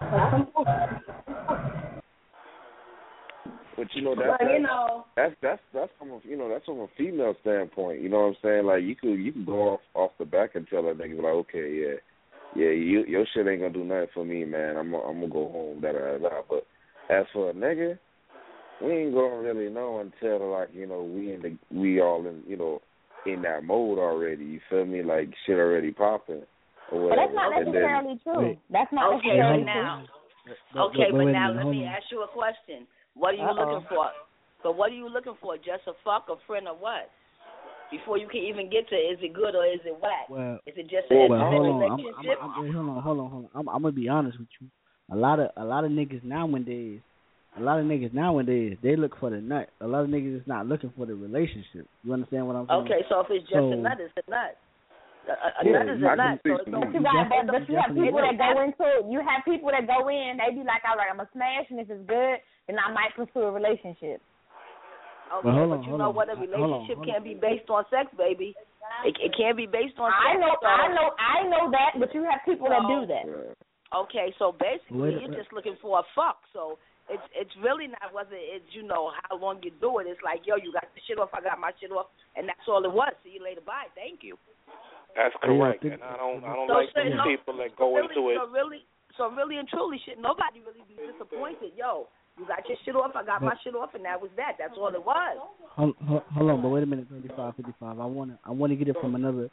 Like 0.00 0.30
some 0.30 0.46
But 3.76 3.86
you 3.94 4.02
know 4.02 4.14
that 4.14 4.38
that's, 4.38 4.50
you 4.52 4.60
know- 4.60 5.04
that's 5.16 5.34
that's 5.42 5.62
that's 5.74 5.90
from 5.98 6.10
a 6.10 6.20
you 6.24 6.36
know 6.36 6.48
that's 6.48 6.64
from 6.64 6.80
a 6.80 6.86
female 6.96 7.34
standpoint. 7.40 8.00
You 8.00 8.08
know 8.08 8.20
what 8.20 8.26
I'm 8.26 8.36
saying? 8.42 8.66
Like 8.66 8.82
you 8.82 8.94
could 8.94 9.14
you 9.14 9.32
could 9.32 9.46
go 9.46 9.74
off 9.74 9.80
off 9.94 10.10
the 10.18 10.24
back 10.24 10.54
and 10.54 10.66
tell 10.68 10.84
that 10.84 10.98
nigga 10.98 11.16
like, 11.16 11.34
okay, 11.48 11.72
yeah, 11.72 11.94
yeah, 12.54 12.70
you 12.70 13.04
your 13.06 13.24
shit 13.34 13.46
ain't 13.48 13.60
gonna 13.60 13.72
do 13.72 13.84
nothing 13.84 14.08
for 14.14 14.24
me, 14.24 14.44
man. 14.44 14.76
I'm 14.76 14.90
gonna, 14.92 15.02
I'm 15.02 15.20
gonna 15.20 15.32
go 15.32 15.50
home, 15.50 15.80
da 15.80 15.92
da 15.92 16.18
da. 16.18 16.42
But 16.48 16.64
as 17.08 17.26
for 17.32 17.50
a 17.50 17.54
nigga, 17.54 17.98
we 18.82 18.92
ain't 18.92 19.14
gonna 19.14 19.38
really 19.40 19.68
know 19.68 19.98
until 19.98 20.52
like 20.52 20.68
you 20.72 20.86
know 20.86 21.02
we 21.02 21.34
in 21.34 21.42
the 21.42 21.58
we 21.76 22.00
all 22.00 22.24
in 22.26 22.42
you 22.46 22.56
know 22.56 22.82
in 23.26 23.42
that 23.42 23.64
mode 23.64 23.98
already. 23.98 24.44
You 24.44 24.60
feel 24.70 24.86
me? 24.86 25.02
Like 25.02 25.28
shit 25.44 25.56
already 25.56 25.90
popping 25.90 26.42
But 26.90 27.16
that's 27.20 27.34
not 27.36 27.52
and 27.52 27.66
then, 27.68 27.74
necessarily 27.74 28.16
true. 28.24 28.56
That's 28.70 28.92
not 28.92 29.12
Okay, 29.20 29.36
necessarily 29.36 29.64
but 29.64 29.72
true. 29.72 29.82
now, 29.82 30.04
But- 30.72 30.80
okay, 30.88 30.98
wait, 30.98 31.12
but 31.12 31.18
wait 31.18 31.28
a 31.28 31.32
now 31.32 31.48
let 31.52 31.66
me 31.68 31.84
on. 31.84 31.92
ask 31.92 32.04
you 32.10 32.22
a 32.22 32.28
question. 32.28 32.86
What 33.14 33.34
are 33.34 33.40
you 33.40 33.44
Uh-oh. 33.44 33.60
looking 33.60 33.88
for? 33.88 34.08
But 34.62 34.76
what 34.76 34.90
are 34.90 34.94
you 34.94 35.08
looking 35.08 35.34
for? 35.40 35.56
Just 35.56 35.86
a 35.86 35.94
fuck, 36.04 36.28
a 36.28 36.36
friend, 36.46 36.66
or 36.68 36.74
what? 36.74 37.10
Before 37.90 38.18
you 38.18 38.28
can 38.28 38.40
even 38.40 38.68
get 38.68 38.88
to 38.88 38.96
is 38.96 39.18
it 39.22 39.32
good 39.32 39.54
or 39.54 39.64
is 39.64 39.80
it 39.84 39.96
whack? 40.00 40.28
Well, 40.28 40.60
is 40.66 40.76
it 40.76 40.88
just 40.88 41.10
an 41.10 41.28
well, 41.30 41.40
hold 41.40 41.66
on. 41.66 41.82
I'm. 41.82 42.00
I'm, 42.00 42.40
I'm, 42.40 42.72
hold 42.72 42.88
on, 42.88 43.02
hold 43.02 43.18
on, 43.20 43.30
hold 43.30 43.44
on. 43.44 43.50
I'm, 43.54 43.68
I'm 43.68 43.82
gonna 43.82 43.92
be 43.92 44.08
honest 44.08 44.38
with 44.38 44.48
you. 44.60 44.68
A 45.10 45.16
lot 45.16 45.40
of 45.40 45.50
a 45.56 45.64
lot 45.64 45.84
of 45.84 45.90
niggas 45.90 46.22
nowadays, 46.22 47.00
a 47.56 47.60
lot 47.62 47.78
of 47.78 47.86
niggas 47.86 48.12
nowadays, 48.12 48.76
they 48.82 48.94
look 48.94 49.18
for 49.18 49.30
the 49.30 49.38
nut. 49.40 49.70
A 49.80 49.86
lot 49.86 50.04
of 50.04 50.10
niggas 50.10 50.36
is 50.40 50.46
not 50.46 50.66
looking 50.66 50.92
for 50.98 51.06
the 51.06 51.14
relationship. 51.14 51.86
You 52.04 52.12
understand 52.12 52.46
what 52.46 52.56
I'm 52.56 52.66
saying? 52.68 52.80
okay, 52.82 53.00
so 53.08 53.20
if 53.20 53.26
it's 53.30 53.44
just 53.48 53.54
So- 53.56 53.72
a 53.72 53.76
nut, 53.76 53.96
it's 54.00 54.12
a 54.26 54.30
nut. 54.30 54.56
Uh, 55.28 55.36
a, 55.36 55.36
a, 55.36 55.50
a 55.52 55.62
Yeah, 55.62 55.84
nut 55.84 55.92
is 55.92 56.00
I 56.00 56.08
a 56.08 56.16
can 56.16 56.16
nut. 56.16 56.40
see 56.40 56.48
So 56.48 56.56
it's 56.56 56.70
But 56.72 56.80
you 56.88 56.98
You 56.98 57.02
got, 57.04 57.28
but, 57.28 57.44
but 57.52 57.62
you 57.68 57.76
have 57.76 57.92
people 57.92 58.20
that 58.24 58.40
go 58.40 58.52
into. 58.64 58.88
You 59.12 59.20
have 59.20 59.44
people 59.44 59.68
that 59.68 59.84
go 59.84 60.08
in. 60.08 60.40
They 60.40 60.56
be 60.56 60.64
like, 60.64 60.80
all 60.88 60.96
right, 60.96 61.12
I'm 61.12 61.20
a 61.20 61.28
smash, 61.36 61.68
and 61.68 61.78
if 61.78 61.92
it's 61.92 62.00
good, 62.08 62.40
then 62.66 62.80
I 62.80 62.88
might 62.90 63.12
pursue 63.12 63.44
a 63.44 63.52
relationship. 63.52 64.24
Okay, 65.28 65.44
But 65.44 65.52
hold 65.52 65.70
but 65.76 65.84
you 65.84 65.92
know 66.00 66.08
on. 66.08 66.16
what? 66.16 66.32
A 66.32 66.36
Hold 66.40 66.48
on, 66.48 66.56
relationship 66.56 66.96
hold 66.96 67.06
can't 67.12 67.24
be 67.24 67.36
based 67.36 67.68
on 67.68 67.84
sex, 67.92 68.08
baby. 68.16 68.56
It, 69.04 69.14
it 69.20 69.36
can't 69.36 69.56
be 69.60 69.68
based 69.68 70.00
on 70.00 70.08
I 70.08 70.32
sex. 70.32 70.40
know, 70.40 70.52
so- 70.56 70.72
I 70.72 70.88
know, 70.88 71.08
I 71.20 71.38
know 71.44 71.64
that, 71.70 72.00
but 72.00 72.08
you 72.16 72.24
have 72.24 72.40
people 72.48 72.72
that 72.72 72.88
do 72.88 73.04
that. 73.04 73.28
Okay, 73.92 74.32
so 74.40 74.52
basically 74.56 75.12
Wait 75.12 75.20
you're 75.20 75.32
just 75.36 75.52
looking 75.52 75.76
for 75.80 76.00
a 76.00 76.04
fuck. 76.16 76.40
So 76.52 76.76
it's 77.08 77.24
it's 77.32 77.52
really 77.64 77.88
not 77.88 78.12
whether 78.12 78.36
it's 78.36 78.68
you 78.76 78.84
know 78.84 79.12
how 79.28 79.36
long 79.36 79.60
you 79.64 79.72
do 79.80 80.00
it. 80.00 80.06
It's 80.08 80.20
like 80.24 80.44
yo, 80.44 80.56
you 80.56 80.72
got 80.72 80.88
the 80.92 81.00
shit 81.08 81.16
off, 81.20 81.32
I 81.32 81.40
got 81.40 81.60
my 81.60 81.72
shit 81.80 81.92
off, 81.92 82.12
and 82.36 82.48
that's 82.48 82.64
all 82.68 82.84
it 82.84 82.92
was. 82.92 83.12
See 83.24 83.36
you 83.36 83.44
later, 83.44 83.60
bye, 83.64 83.88
thank 83.96 84.20
you. 84.20 84.36
That's 85.18 85.34
oh, 85.42 85.50
Yeah, 85.50 85.50
I 85.50 85.58
correct, 85.58 85.82
think- 85.82 85.94
and 85.98 86.04
I 86.06 86.14
don't 86.16 86.40
I 86.46 86.54
don't 86.54 86.70
So 86.70 86.78
like 86.78 86.94
say 86.94 87.10
those 87.10 87.18
no- 87.18 87.26
people 87.26 87.54
that 87.58 87.74
go 87.74 87.90
really, 87.90 88.06
into 88.14 88.22
it. 88.30 88.36
So 88.38 88.46
really, 88.54 88.80
so 89.18 89.22
really 89.34 89.56
and 89.58 89.66
truly, 89.66 89.98
shit. 90.06 90.14
Nobody 90.22 90.62
really 90.62 90.86
be 90.86 90.94
disappointed. 90.94 91.74
Yo, 91.74 92.06
you 92.38 92.46
got 92.46 92.62
your 92.70 92.78
shit 92.86 92.94
off, 92.94 93.10
I 93.18 93.26
got 93.26 93.42
my 93.42 93.58
shit 93.66 93.74
off, 93.74 93.98
and 93.98 94.06
that 94.06 94.14
was 94.22 94.30
that. 94.38 94.54
That's 94.62 94.78
all 94.78 94.94
it 94.94 95.02
was. 95.02 95.36
Hold, 95.74 95.98
hold, 96.06 96.22
hold 96.30 96.50
on, 96.54 96.62
but 96.62 96.68
wait 96.70 96.84
a 96.84 96.86
minute, 96.86 97.10
35, 97.10 97.34
55. 97.58 97.98
I 97.98 98.06
wanna 98.06 98.38
I 98.46 98.52
wanna 98.54 98.76
get 98.78 98.86
it 98.86 98.96
from 99.02 99.18
another, 99.18 99.50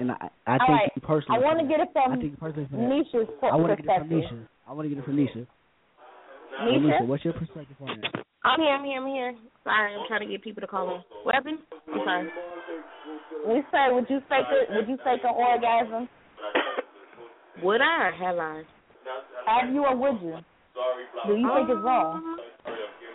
and 0.00 0.10
I 0.12 0.32
I 0.48 0.56
All 0.56 0.58
think 0.64 0.70
right, 0.80 0.90
you 0.96 1.02
personally. 1.04 1.36
I 1.36 1.44
want 1.44 1.60
to 1.60 1.68
get 1.68 1.80
it 1.84 1.92
from 1.92 2.12
I 2.12 2.16
think 2.16 2.40
personally 2.40 2.68
for 2.72 2.76
that. 2.80 2.88
Nisha's 2.88 3.28
I 3.44 3.56
want 3.56 3.76
to 3.76 3.82
get 3.82 3.84
it 3.84 4.00
from 4.00 4.08
perspective. 4.08 4.40
Nisha. 4.40 4.48
I 4.66 4.72
want 4.72 4.84
to 4.88 4.88
get 4.88 4.98
it 4.98 5.04
from 5.04 5.16
Nisha. 5.20 5.46
Yo, 6.60 6.72
Nisha? 6.72 7.00
Nisha, 7.00 7.06
what's 7.06 7.24
your 7.24 7.34
perspective 7.34 7.76
on 7.80 8.00
that? 8.00 8.24
I'm 8.44 8.60
here, 8.60 8.70
I'm 8.70 8.84
here, 8.84 9.00
I'm 9.00 9.06
here. 9.08 9.34
Sorry, 9.64 9.94
I'm 9.94 10.06
trying 10.08 10.20
to 10.20 10.26
get 10.26 10.42
people 10.42 10.60
to 10.60 10.66
call 10.66 10.94
in. 10.94 11.02
What 11.24 11.34
happened? 11.34 11.58
I'm 11.92 12.00
sorry. 12.04 12.28
We 13.46 13.62
say, 13.70 13.92
would 13.92 14.06
you 14.08 14.20
fake 14.28 14.46
it? 14.50 14.68
Would 14.70 14.88
you 14.88 14.96
fake 15.04 15.20
an 15.24 15.34
orgasm? 15.34 16.08
Would 17.62 17.80
I 17.80 18.08
or 18.08 18.12
have 18.12 18.38
I? 18.38 18.62
Have 19.46 19.74
you 19.74 19.84
or 19.84 19.96
would 19.96 20.22
you? 20.22 20.36
Do 21.26 21.34
you 21.34 21.50
think 21.54 21.70
it's 21.70 21.82
wrong? 21.82 22.38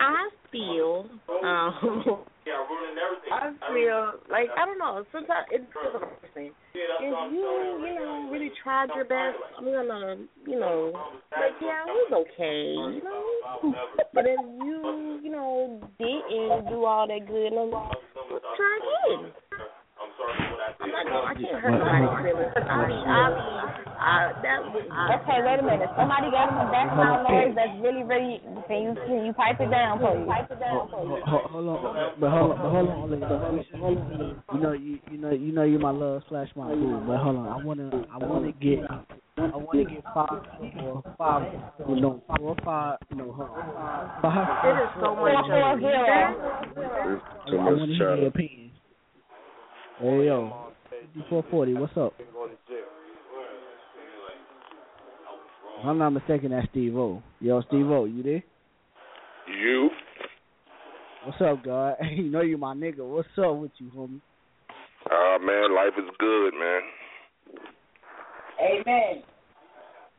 I 0.00 0.28
feel, 0.50 1.06
um, 1.44 2.24
I 3.32 3.52
feel 3.72 4.12
like 4.30 4.48
I 4.56 4.66
don't 4.66 4.78
know. 4.78 5.04
Sometimes 5.12 5.46
it's 5.50 5.64
just 5.72 5.94
a 5.94 6.00
person. 6.00 6.50
If 6.74 7.32
you, 7.32 7.42
you 7.86 7.94
know, 7.94 8.28
really 8.30 8.50
tried 8.62 8.88
your 8.94 9.04
best, 9.04 9.38
I'm 9.58 9.64
gonna, 9.64 10.16
you 10.46 10.58
know, 10.58 10.92
like 11.30 11.54
yeah, 11.60 11.84
it 11.86 12.10
was 12.10 12.26
okay, 12.26 12.72
you 12.74 13.02
know. 13.04 13.74
But 14.14 14.24
if 14.26 14.40
you, 14.64 15.20
you 15.22 15.30
know, 15.30 15.80
didn't 15.98 16.68
do 16.68 16.84
all 16.84 17.06
that 17.06 17.26
good, 17.26 17.52
I'm 17.52 17.70
try 18.56 18.78
again. 19.10 19.32
I'm 20.82 20.90
not 20.90 21.06
I 21.06 21.34
can't 21.34 21.60
hurt 21.62 21.78
nobody's 21.78 22.10
feelings. 22.26 22.52
I 22.56 22.86
mean, 22.88 23.02
I 23.06 23.28
mean, 23.30 23.54
I 24.02 24.32
that 24.42 24.58
would. 24.72 24.86
Okay, 24.86 25.38
wait 25.46 25.60
a 25.60 25.62
minute. 25.62 25.90
Somebody 25.96 26.30
got 26.30 26.50
some 26.50 26.70
background 26.74 27.22
noise 27.28 27.54
that's 27.54 27.76
really, 27.82 28.02
really. 28.02 28.40
Can 28.66 28.82
you 28.82 28.92
can 29.06 29.24
you 29.26 29.32
pipe 29.32 29.60
it 29.60 29.70
down, 29.70 29.98
please? 29.98 30.26
Pipe 30.26 30.50
it 30.50 30.58
down, 30.60 30.88
please. 30.90 31.22
Hold, 31.26 31.46
hold 31.50 31.68
on, 31.68 31.82
but 32.18 32.30
hold 32.30 32.50
on, 32.50 32.60
but 32.60 32.70
hold 32.70 32.88
on, 32.90 32.96
hold 32.98 33.22
on, 33.22 33.64
hold 33.78 33.98
on. 33.98 34.42
You 34.54 34.60
know, 34.60 34.72
you 34.72 34.98
you 35.10 35.18
know, 35.18 35.30
you 35.30 35.52
know, 35.52 35.62
you're 35.62 35.80
my 35.80 35.90
love 35.90 36.22
slash 36.28 36.48
my 36.56 36.74
boo. 36.74 37.02
But 37.06 37.18
hold 37.18 37.36
on, 37.36 37.46
I 37.48 37.64
wanna, 37.64 37.90
I 38.12 38.18
wanna 38.18 38.52
get, 38.52 38.80
I 39.38 39.56
wanna 39.56 39.84
get 39.84 40.02
five 40.14 40.42
or 40.82 41.02
five, 41.16 41.52
you 41.88 42.00
know, 42.00 42.22
four 42.26 42.50
or 42.50 42.56
five, 42.64 42.98
no, 43.14 43.32
hold 43.32 43.50
on, 43.50 44.22
five. 44.22 44.64
It 44.66 44.82
is 44.82 44.90
so 45.00 45.14
much 45.14 45.32
Four, 45.32 45.44
four, 45.46 45.78
zero. 45.78 46.04
I 47.46 47.54
want 47.54 47.80
to 47.80 47.86
hear 47.86 47.98
chatter. 47.98 48.16
your 48.16 48.26
opinion. 48.28 48.71
Hey 49.98 50.26
yo, 50.26 50.72
fifty 50.90 51.28
four 51.28 51.44
forty. 51.50 51.74
What's 51.74 51.96
up? 51.96 52.14
If 55.78 55.86
I'm 55.86 55.98
not 55.98 56.10
mistaken, 56.10 56.50
that's 56.50 56.68
Steve 56.70 56.96
O. 56.96 57.22
Yo, 57.40 57.60
Steve 57.62 57.86
O, 57.86 58.04
you 58.04 58.22
there? 58.22 58.44
You? 59.58 59.90
What's 61.24 61.40
up, 61.40 61.64
God? 61.64 61.96
you 62.10 62.30
know 62.30 62.40
you 62.40 62.56
my 62.58 62.74
nigga. 62.74 62.98
What's 62.98 63.28
up 63.38 63.56
with 63.56 63.72
you, 63.78 63.90
homie? 63.96 64.20
Uh 65.10 65.38
man, 65.44 65.74
life 65.74 65.94
is 65.98 66.08
good, 66.18 66.52
man. 66.54 66.80
Amen. 68.60 69.22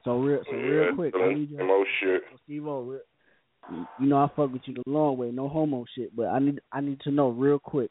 So 0.03 0.17
real, 0.19 0.41
so 0.49 0.55
yeah, 0.55 0.61
real 0.61 0.95
quick, 0.95 1.13
I 1.15 1.27
some, 1.27 1.33
need 1.35 1.49
you. 1.49 1.57
some 1.57 1.83
shit. 2.01 2.21
Steve 2.43 2.67
O, 2.67 2.81
real, 2.81 2.99
you 3.99 4.07
know 4.07 4.17
I 4.17 4.27
fuck 4.35 4.51
with 4.51 4.63
you 4.65 4.73
the 4.73 4.83
long 4.85 5.17
way, 5.17 5.31
no 5.31 5.47
homo 5.47 5.85
shit. 5.95 6.15
But 6.15 6.27
I 6.27 6.39
need, 6.39 6.59
I 6.71 6.81
need 6.81 6.99
to 7.01 7.11
know 7.11 7.29
real 7.29 7.59
quick. 7.59 7.89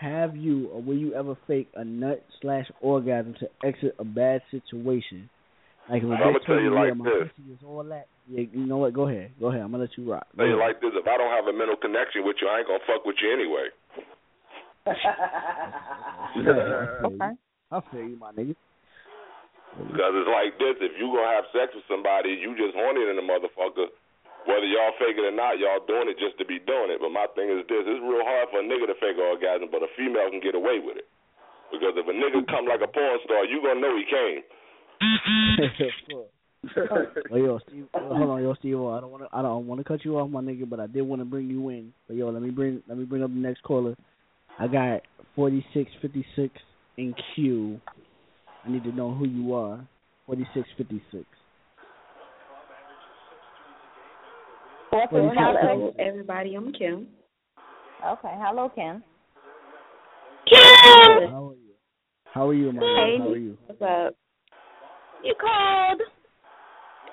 Have 0.00 0.34
you 0.34 0.68
or 0.68 0.80
will 0.80 0.96
you 0.96 1.12
ever 1.12 1.36
fake 1.46 1.68
a 1.76 1.84
nut 1.84 2.24
slash 2.40 2.64
orgasm 2.80 3.34
to 3.40 3.48
exit 3.62 3.94
a 3.98 4.04
bad 4.04 4.40
situation? 4.50 5.28
Like 5.90 6.02
if 6.02 6.08
a 6.08 6.12
I'ma 6.12 6.38
bitch 6.38 6.46
tell 6.46 6.56
you 6.56 6.72
like 6.72 6.96
this. 6.96 7.28
is 7.52 7.60
all 7.60 7.84
that. 7.84 8.08
Yeah, 8.26 8.48
you 8.50 8.64
know 8.64 8.78
what? 8.78 8.94
Go 8.94 9.08
ahead, 9.08 9.32
go 9.38 9.48
ahead. 9.48 9.60
I'm 9.60 9.72
gonna 9.72 9.84
let 9.84 9.98
you 9.98 10.10
rock. 10.10 10.26
Go 10.32 10.44
Tell 10.44 10.48
you 10.48 10.58
like 10.58 10.80
this, 10.80 10.96
if 10.96 11.04
I 11.04 11.18
don't 11.20 11.28
have 11.28 11.52
a 11.52 11.52
mental 11.52 11.76
connection 11.76 12.24
with 12.24 12.36
you, 12.40 12.48
I 12.48 12.64
ain't 12.64 12.68
gonna 12.68 12.80
fuck 12.88 13.04
with 13.04 13.16
you 13.20 13.28
anyway. 13.28 13.68
okay. 17.04 17.36
I 17.68 17.80
feel 17.92 18.00
you, 18.00 18.16
my 18.16 18.32
nigga. 18.32 18.56
Because 19.76 20.12
it's 20.16 20.32
like 20.32 20.56
this, 20.56 20.80
if 20.80 20.96
you 20.96 21.12
gonna 21.12 21.28
have 21.28 21.44
sex 21.52 21.76
with 21.76 21.84
somebody, 21.92 22.40
you 22.40 22.56
just 22.56 22.72
horny 22.72 23.04
in 23.04 23.20
the 23.20 23.26
motherfucker. 23.26 23.92
Whether 24.48 24.66
y'all 24.66 24.96
fake 24.96 25.20
it 25.20 25.26
or 25.28 25.36
not, 25.36 25.60
y'all 25.60 25.84
doing 25.84 26.08
it 26.08 26.16
just 26.16 26.40
to 26.40 26.46
be 26.48 26.56
doing 26.64 26.88
it. 26.88 26.98
But 27.00 27.12
my 27.12 27.28
thing 27.36 27.52
is 27.52 27.60
this, 27.68 27.84
it's 27.84 28.00
real 28.00 28.24
hard 28.24 28.48
for 28.48 28.60
a 28.60 28.66
nigga 28.66 28.88
to 28.88 28.96
fake 28.96 29.20
orgasm, 29.20 29.68
but 29.68 29.84
a 29.84 29.90
female 29.96 30.32
can 30.32 30.40
get 30.40 30.56
away 30.56 30.80
with 30.80 30.96
it. 30.96 31.08
Because 31.70 31.94
if 31.94 32.08
a 32.08 32.14
nigga 32.16 32.42
come 32.48 32.66
like 32.66 32.80
a 32.80 32.88
porn 32.88 33.20
star, 33.24 33.44
you 33.44 33.60
gonna 33.62 33.80
know 33.80 33.94
he 33.94 34.06
came. 34.08 34.42
oh, 37.32 37.36
yo, 37.36 37.58
Steve, 37.68 37.86
hold 37.94 38.30
on, 38.30 38.42
yo, 38.42 38.54
Steve. 38.54 38.76
I 38.76 39.00
don't 39.00 39.10
want 39.10 39.22
to, 39.22 39.28
I 39.32 39.42
don't 39.42 39.66
want 39.66 39.80
to 39.80 39.84
cut 39.84 40.04
you 40.04 40.18
off, 40.18 40.30
my 40.30 40.40
nigga, 40.40 40.68
but 40.68 40.80
I 40.80 40.86
did 40.86 41.02
want 41.02 41.20
to 41.20 41.24
bring 41.24 41.48
you 41.48 41.68
in. 41.70 41.92
But 42.06 42.16
yo, 42.16 42.28
let 42.30 42.42
me 42.42 42.50
bring, 42.50 42.82
let 42.88 42.98
me 42.98 43.04
bring 43.04 43.22
up 43.22 43.30
the 43.30 43.36
next 43.36 43.62
caller. 43.62 43.94
I 44.58 44.66
got 44.66 45.02
forty 45.36 45.64
six 45.72 45.90
fifty 46.02 46.24
six 46.36 46.54
in 46.96 47.14
queue. 47.34 47.80
I 48.64 48.70
need 48.70 48.84
to 48.84 48.92
know 48.92 49.14
who 49.14 49.26
you 49.26 49.54
are. 49.54 49.86
Forty 50.26 50.46
six 50.54 50.68
fifty 50.76 51.02
six. 51.10 51.24
Hello, 54.92 55.92
everybody. 55.98 56.54
I'm 56.56 56.72
Kim. 56.72 57.06
Okay, 58.04 58.34
hello, 58.38 58.68
Kim. 58.74 59.04
Kim. 60.48 60.64
How 61.30 61.48
are 61.50 61.54
you? 61.54 61.74
How 62.32 62.48
are 62.48 62.54
you, 62.54 62.72
my 62.72 62.82
Hey. 62.82 63.16
nigga? 63.18 63.18
How 63.18 63.30
are 63.30 63.36
you? 63.36 63.58
What's 63.66 63.82
up? 63.82 64.14
You 65.22 65.34
called? 65.40 66.00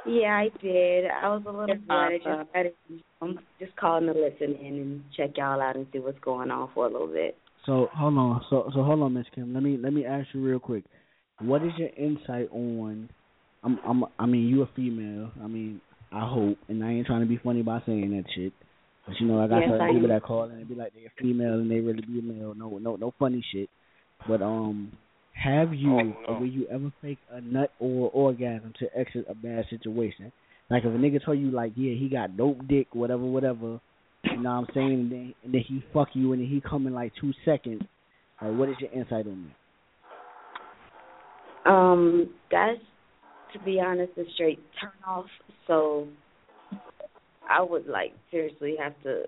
Yeah, 0.05 0.37
I 0.37 0.49
did. 0.61 1.05
I 1.05 1.29
was 1.29 1.43
a 1.45 1.51
little 1.51 1.75
bored. 1.87 2.21
I 2.25 2.63
just, 2.63 2.79
I 2.89 2.95
I'm 3.21 3.39
just 3.59 3.75
calling 3.75 4.07
to 4.07 4.13
listen 4.13 4.55
in 4.55 4.73
and 4.75 5.03
check 5.15 5.31
y'all 5.37 5.61
out 5.61 5.75
and 5.75 5.85
see 5.91 5.99
what's 5.99 6.19
going 6.19 6.49
on 6.49 6.69
for 6.73 6.87
a 6.87 6.89
little 6.89 7.07
bit. 7.07 7.37
So 7.65 7.89
hold 7.93 8.17
on, 8.17 8.41
so 8.49 8.71
so 8.73 8.83
hold 8.83 9.01
on, 9.01 9.13
Miss 9.13 9.25
Kim. 9.35 9.53
Let 9.53 9.61
me 9.61 9.77
let 9.77 9.93
me 9.93 10.05
ask 10.05 10.27
you 10.33 10.41
real 10.43 10.59
quick. 10.59 10.85
What 11.39 11.61
is 11.63 11.71
your 11.77 11.89
insight 11.89 12.49
on? 12.51 13.09
I'm 13.63 13.79
I'm 13.85 14.05
I 14.17 14.25
mean 14.25 14.47
you 14.47 14.63
a 14.63 14.69
female. 14.75 15.31
I 15.43 15.47
mean 15.47 15.81
I 16.11 16.27
hope, 16.27 16.57
and 16.67 16.83
I 16.83 16.91
ain't 16.91 17.07
trying 17.07 17.21
to 17.21 17.27
be 17.27 17.39
funny 17.43 17.61
by 17.61 17.81
saying 17.85 18.11
that 18.11 18.25
shit. 18.33 18.53
But 19.05 19.15
you 19.19 19.27
know 19.27 19.41
I 19.41 19.47
got 19.47 19.59
Yes, 19.59 19.69
some 19.71 19.81
I 19.81 19.87
people 19.87 20.03
am. 20.03 20.09
that 20.09 20.23
call 20.23 20.43
and 20.43 20.67
be 20.67 20.75
like 20.75 20.93
they're 20.93 21.11
female 21.19 21.55
and 21.55 21.69
they 21.71 21.79
really 21.79 22.01
be 22.01 22.19
a 22.19 22.21
male. 22.21 22.53
No 22.55 22.77
no 22.77 22.95
no 22.95 23.13
funny 23.17 23.43
shit. 23.51 23.69
But 24.27 24.41
um, 24.41 24.91
have 25.33 25.73
you 25.73 26.13
or 26.27 26.39
will 26.39 26.47
you 26.47 26.67
ever 26.67 26.91
fake 27.01 27.19
a 27.31 27.41
nut 27.41 27.71
or 27.79 28.09
orgasm 28.11 28.73
to 28.79 28.87
exit 28.97 29.25
a 29.29 29.35
bad 29.35 29.65
situation? 29.69 30.31
Like 30.69 30.83
if 30.83 30.93
a 30.93 30.97
nigga 30.97 31.23
told 31.23 31.39
you 31.39 31.51
like 31.51 31.73
yeah 31.75 31.93
he 31.93 32.09
got 32.09 32.35
dope 32.37 32.67
dick 32.67 32.87
whatever 32.93 33.23
whatever. 33.23 33.79
You 34.23 34.41
know 34.41 34.49
what 34.59 34.67
I'm 34.67 34.73
saying? 34.73 34.91
And 34.93 35.11
then, 35.11 35.33
and 35.43 35.53
then 35.53 35.61
he 35.65 35.81
fuck 35.93 36.09
you, 36.13 36.33
and 36.33 36.41
then 36.41 36.49
he 36.49 36.59
come 36.59 36.85
in 36.85 36.93
like 36.93 37.13
two 37.21 37.31
seconds. 37.45 37.81
Like, 38.41 38.57
what 38.57 38.67
is 38.67 38.75
your 38.79 38.91
insight 38.91 39.25
on 39.25 39.51
that? 41.65 41.71
Um, 41.71 42.29
that's 42.51 42.79
to 43.53 43.59
be 43.59 43.79
honest 43.79 44.13
a 44.17 44.23
straight 44.33 44.59
turn 44.79 44.91
off. 45.05 45.25
So 45.67 46.07
I 47.49 47.61
would 47.61 47.87
like 47.87 48.13
seriously 48.31 48.75
have 48.79 48.93
to 49.03 49.23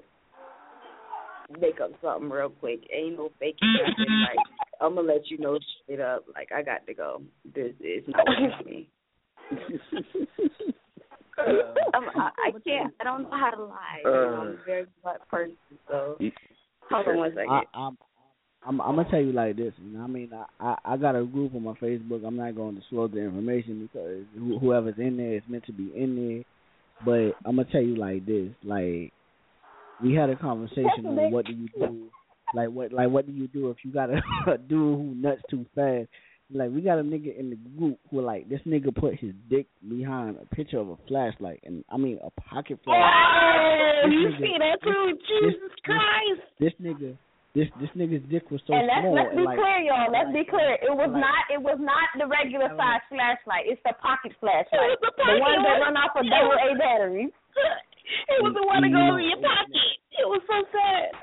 make 1.59 1.79
up 1.81 1.91
something 2.01 2.29
real 2.29 2.49
quick. 2.49 2.81
Ain't 2.93 3.17
no 3.17 3.29
faking 3.39 3.75
nothing. 3.83 4.21
Like 4.21 4.45
I'm 4.81 4.95
gonna 4.95 5.07
let 5.07 5.29
you 5.29 5.37
know 5.37 5.57
straight 5.83 5.99
up. 5.99 6.25
Like 6.33 6.51
I 6.51 6.61
got 6.63 6.85
to 6.87 6.93
go. 6.93 7.21
This 7.55 7.73
is 7.79 8.03
not 8.07 8.27
working 8.27 8.51
for 8.57 8.63
me. 8.69 8.89
I'm, 11.93 12.03
I, 12.15 12.29
I 12.47 12.51
can't. 12.65 12.93
I 12.99 13.03
don't 13.03 13.23
know 13.23 13.29
how 13.31 13.51
to 13.51 13.63
lie. 13.63 14.01
You 14.03 14.11
know, 14.11 14.37
I'm 14.41 14.47
a 14.47 14.57
very 14.65 14.85
blunt 15.01 15.27
person. 15.29 15.55
So 15.87 16.17
hold 16.89 17.07
on 17.07 17.17
one 17.17 17.31
second. 17.33 17.49
I, 17.49 17.63
I'm, 17.73 17.97
I'm, 18.65 18.81
I'm 18.81 18.95
gonna 18.97 19.09
tell 19.09 19.21
you 19.21 19.31
like 19.31 19.55
this. 19.55 19.73
You 19.81 19.97
know, 19.97 20.03
I 20.03 20.07
mean, 20.07 20.29
I, 20.33 20.45
I, 20.59 20.93
I 20.93 20.97
got 20.97 21.15
a 21.15 21.23
group 21.23 21.55
on 21.55 21.63
my 21.63 21.73
Facebook. 21.73 22.25
I'm 22.25 22.35
not 22.35 22.55
going 22.55 22.75
to 22.75 22.81
disclose 22.81 23.11
the 23.11 23.19
information 23.19 23.87
because 23.91 24.23
wh- 24.35 24.61
whoever's 24.61 24.95
in 24.97 25.17
there 25.17 25.35
is 25.35 25.43
meant 25.47 25.65
to 25.67 25.71
be 25.73 25.91
in 25.95 26.15
there. 26.15 26.43
But 27.05 27.37
I'm 27.47 27.55
gonna 27.55 27.65
tell 27.71 27.81
you 27.81 27.95
like 27.95 28.25
this. 28.25 28.49
Like, 28.63 29.13
we 30.03 30.13
had 30.13 30.29
a 30.29 30.35
conversation 30.35 31.05
on 31.05 31.31
what 31.31 31.45
do 31.45 31.53
you 31.53 31.69
do. 31.77 32.07
Like 32.53 32.69
what, 32.69 32.91
like 32.91 33.09
what 33.09 33.25
do 33.27 33.31
you 33.31 33.47
do 33.47 33.69
if 33.69 33.77
you 33.85 33.91
got 33.93 34.09
a, 34.09 34.19
a 34.51 34.57
dude 34.57 34.69
who 34.97 35.13
nuts 35.15 35.41
too 35.49 35.65
fast? 35.75 36.07
Like 36.51 36.71
we 36.71 36.81
got 36.81 36.97
a 36.99 37.03
nigga 37.03 37.37
in 37.39 37.51
the 37.51 37.55
group 37.77 37.99
who 38.09 38.21
like 38.21 38.49
this 38.49 38.59
nigga 38.67 38.93
put 38.93 39.15
his 39.19 39.33
dick 39.49 39.67
behind 39.87 40.35
a 40.41 40.55
picture 40.55 40.79
of 40.79 40.89
a 40.89 40.95
flashlight 41.07 41.59
and 41.63 41.85
I 41.91 41.97
mean 41.97 42.19
a 42.23 42.31
pocket 42.41 42.79
flashlight. 42.83 43.13
Oh, 44.03 44.09
This 44.09 44.13
you 44.13 44.27
nigga- 44.29 44.39
see 44.39 44.55
that 44.57 44.77
too? 44.83 45.13
this- 45.13 45.51
Jesus 45.53 45.61
this- 45.69 45.79
Christ! 45.85 46.41
This 46.59 46.73
nigga, 46.81 47.15
this 47.57 47.65
this 47.81 47.89
nigga's 47.97 48.21
dick 48.29 48.45
was 48.53 48.61
so 48.67 48.73
and 48.77 48.85
let's 48.85 49.01
small. 49.01 49.15
let's 49.17 49.33
be 49.33 49.41
like, 49.41 49.57
clear, 49.57 49.79
y'all. 49.89 50.11
Let's 50.13 50.29
be 50.31 50.45
clear. 50.45 50.77
It 50.85 50.93
was 50.93 51.09
like- 51.09 51.21
not 51.25 51.41
it 51.49 51.61
was 51.61 51.77
not 51.81 52.07
the 52.17 52.27
regular 52.29 52.69
size 52.77 53.01
flashlight. 53.09 53.65
It's 53.65 53.81
the 53.83 53.93
pocket 53.97 54.33
flashlight. 54.39 54.69
It 54.95 55.01
was 55.01 55.13
the 55.17 55.25
the 55.25 55.41
one 55.41 55.63
that 55.65 55.81
run 55.81 55.97
off 55.97 56.13
a 56.15 56.21
It 56.21 56.29
double 56.29 56.53
A 56.57 56.69
battery. 56.77 57.27
It 58.29 58.41
was 58.41 58.53
the 58.57 58.65
one 58.65 58.81
that 58.81 58.89
goes 58.89 59.21
in 59.21 59.29
your 59.29 59.37
pocket. 59.37 59.69
It 60.17 60.25
was 60.25 60.41
so 60.49 60.57
sad. 60.73 61.13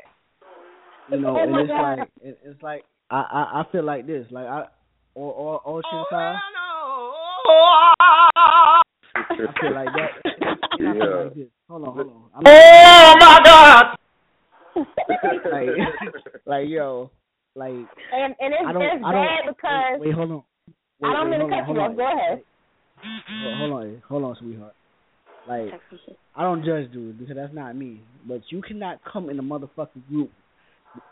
you 1.11 1.19
know, 1.19 1.35
Oh 1.35 1.43
and 1.43 1.51
it's 1.59 1.66
God. 1.69 1.98
like 1.98 2.09
it, 2.23 2.39
it's 2.44 2.62
like 2.62 2.85
I, 3.11 3.19
I 3.27 3.43
I 3.61 3.62
feel 3.73 3.82
like 3.82 4.07
this, 4.07 4.27
like 4.31 4.47
I 4.47 4.66
all 5.15 5.31
all 5.31 5.57
all 5.66 5.78
shit 5.82 5.98
oh, 5.98 6.07
aside, 6.07 6.39
I 9.15 9.53
feel 9.61 9.74
like 9.74 9.89
that. 9.94 10.11
I 10.27 10.77
feel 10.78 10.94
Yeah. 10.94 11.24
like 11.24 11.35
this. 11.35 11.48
Hold 11.69 11.89
on, 11.89 11.94
hold 11.94 12.07
on. 12.07 12.23
I'm 12.35 12.43
Oh 12.47 13.15
my 13.19 13.39
God! 13.44 13.85
Like, 15.53 15.69
like 16.47 16.69
yo, 16.69 17.11
like 17.55 17.73
And 17.73 18.35
and 18.39 18.53
it's 18.55 18.62
I 18.66 18.73
don't, 18.73 18.82
it's 18.82 19.05
I 19.05 19.12
bad 19.12 19.44
don't, 19.44 19.57
because 19.57 20.01
wait, 20.01 20.07
wait, 20.09 20.15
hold 20.15 20.31
on. 20.31 20.43
Wait, 21.01 21.09
I 21.09 21.12
don't 21.12 21.31
wait, 21.31 21.39
mean 21.39 21.51
to 21.51 21.57
cut 21.57 21.74
you 21.74 21.81
off. 21.81 21.97
Go 21.97 22.07
ahead. 22.07 22.43
Hold- 23.01 23.59
Hold 23.59 23.73
on, 23.73 24.03
hold 24.09 24.24
on, 24.24 24.36
sweetheart. 24.40 24.74
Like, 25.48 25.69
I 26.35 26.43
don't 26.43 26.65
judge 26.65 26.90
dudes 26.93 27.19
because 27.19 27.36
that's 27.36 27.55
not 27.55 27.77
me. 27.77 28.01
But 28.27 28.40
you 28.48 28.62
cannot 28.62 29.01
come 29.05 29.31
in 29.31 29.39
a 29.39 29.43
motherfucking 29.43 30.09
group, 30.09 30.31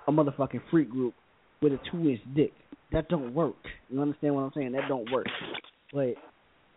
a 0.08 0.12
motherfucking 0.12 0.62
freak 0.70 0.90
group, 0.90 1.14
with 1.62 1.72
a 1.72 1.78
two 1.90 2.08
inch 2.08 2.20
dick. 2.34 2.52
That 2.92 3.08
don't 3.08 3.34
work. 3.34 3.54
You 3.90 4.00
understand 4.00 4.34
what 4.34 4.42
I'm 4.42 4.52
saying? 4.54 4.72
That 4.72 4.88
don't 4.88 5.10
work. 5.12 5.26
But 5.92 6.14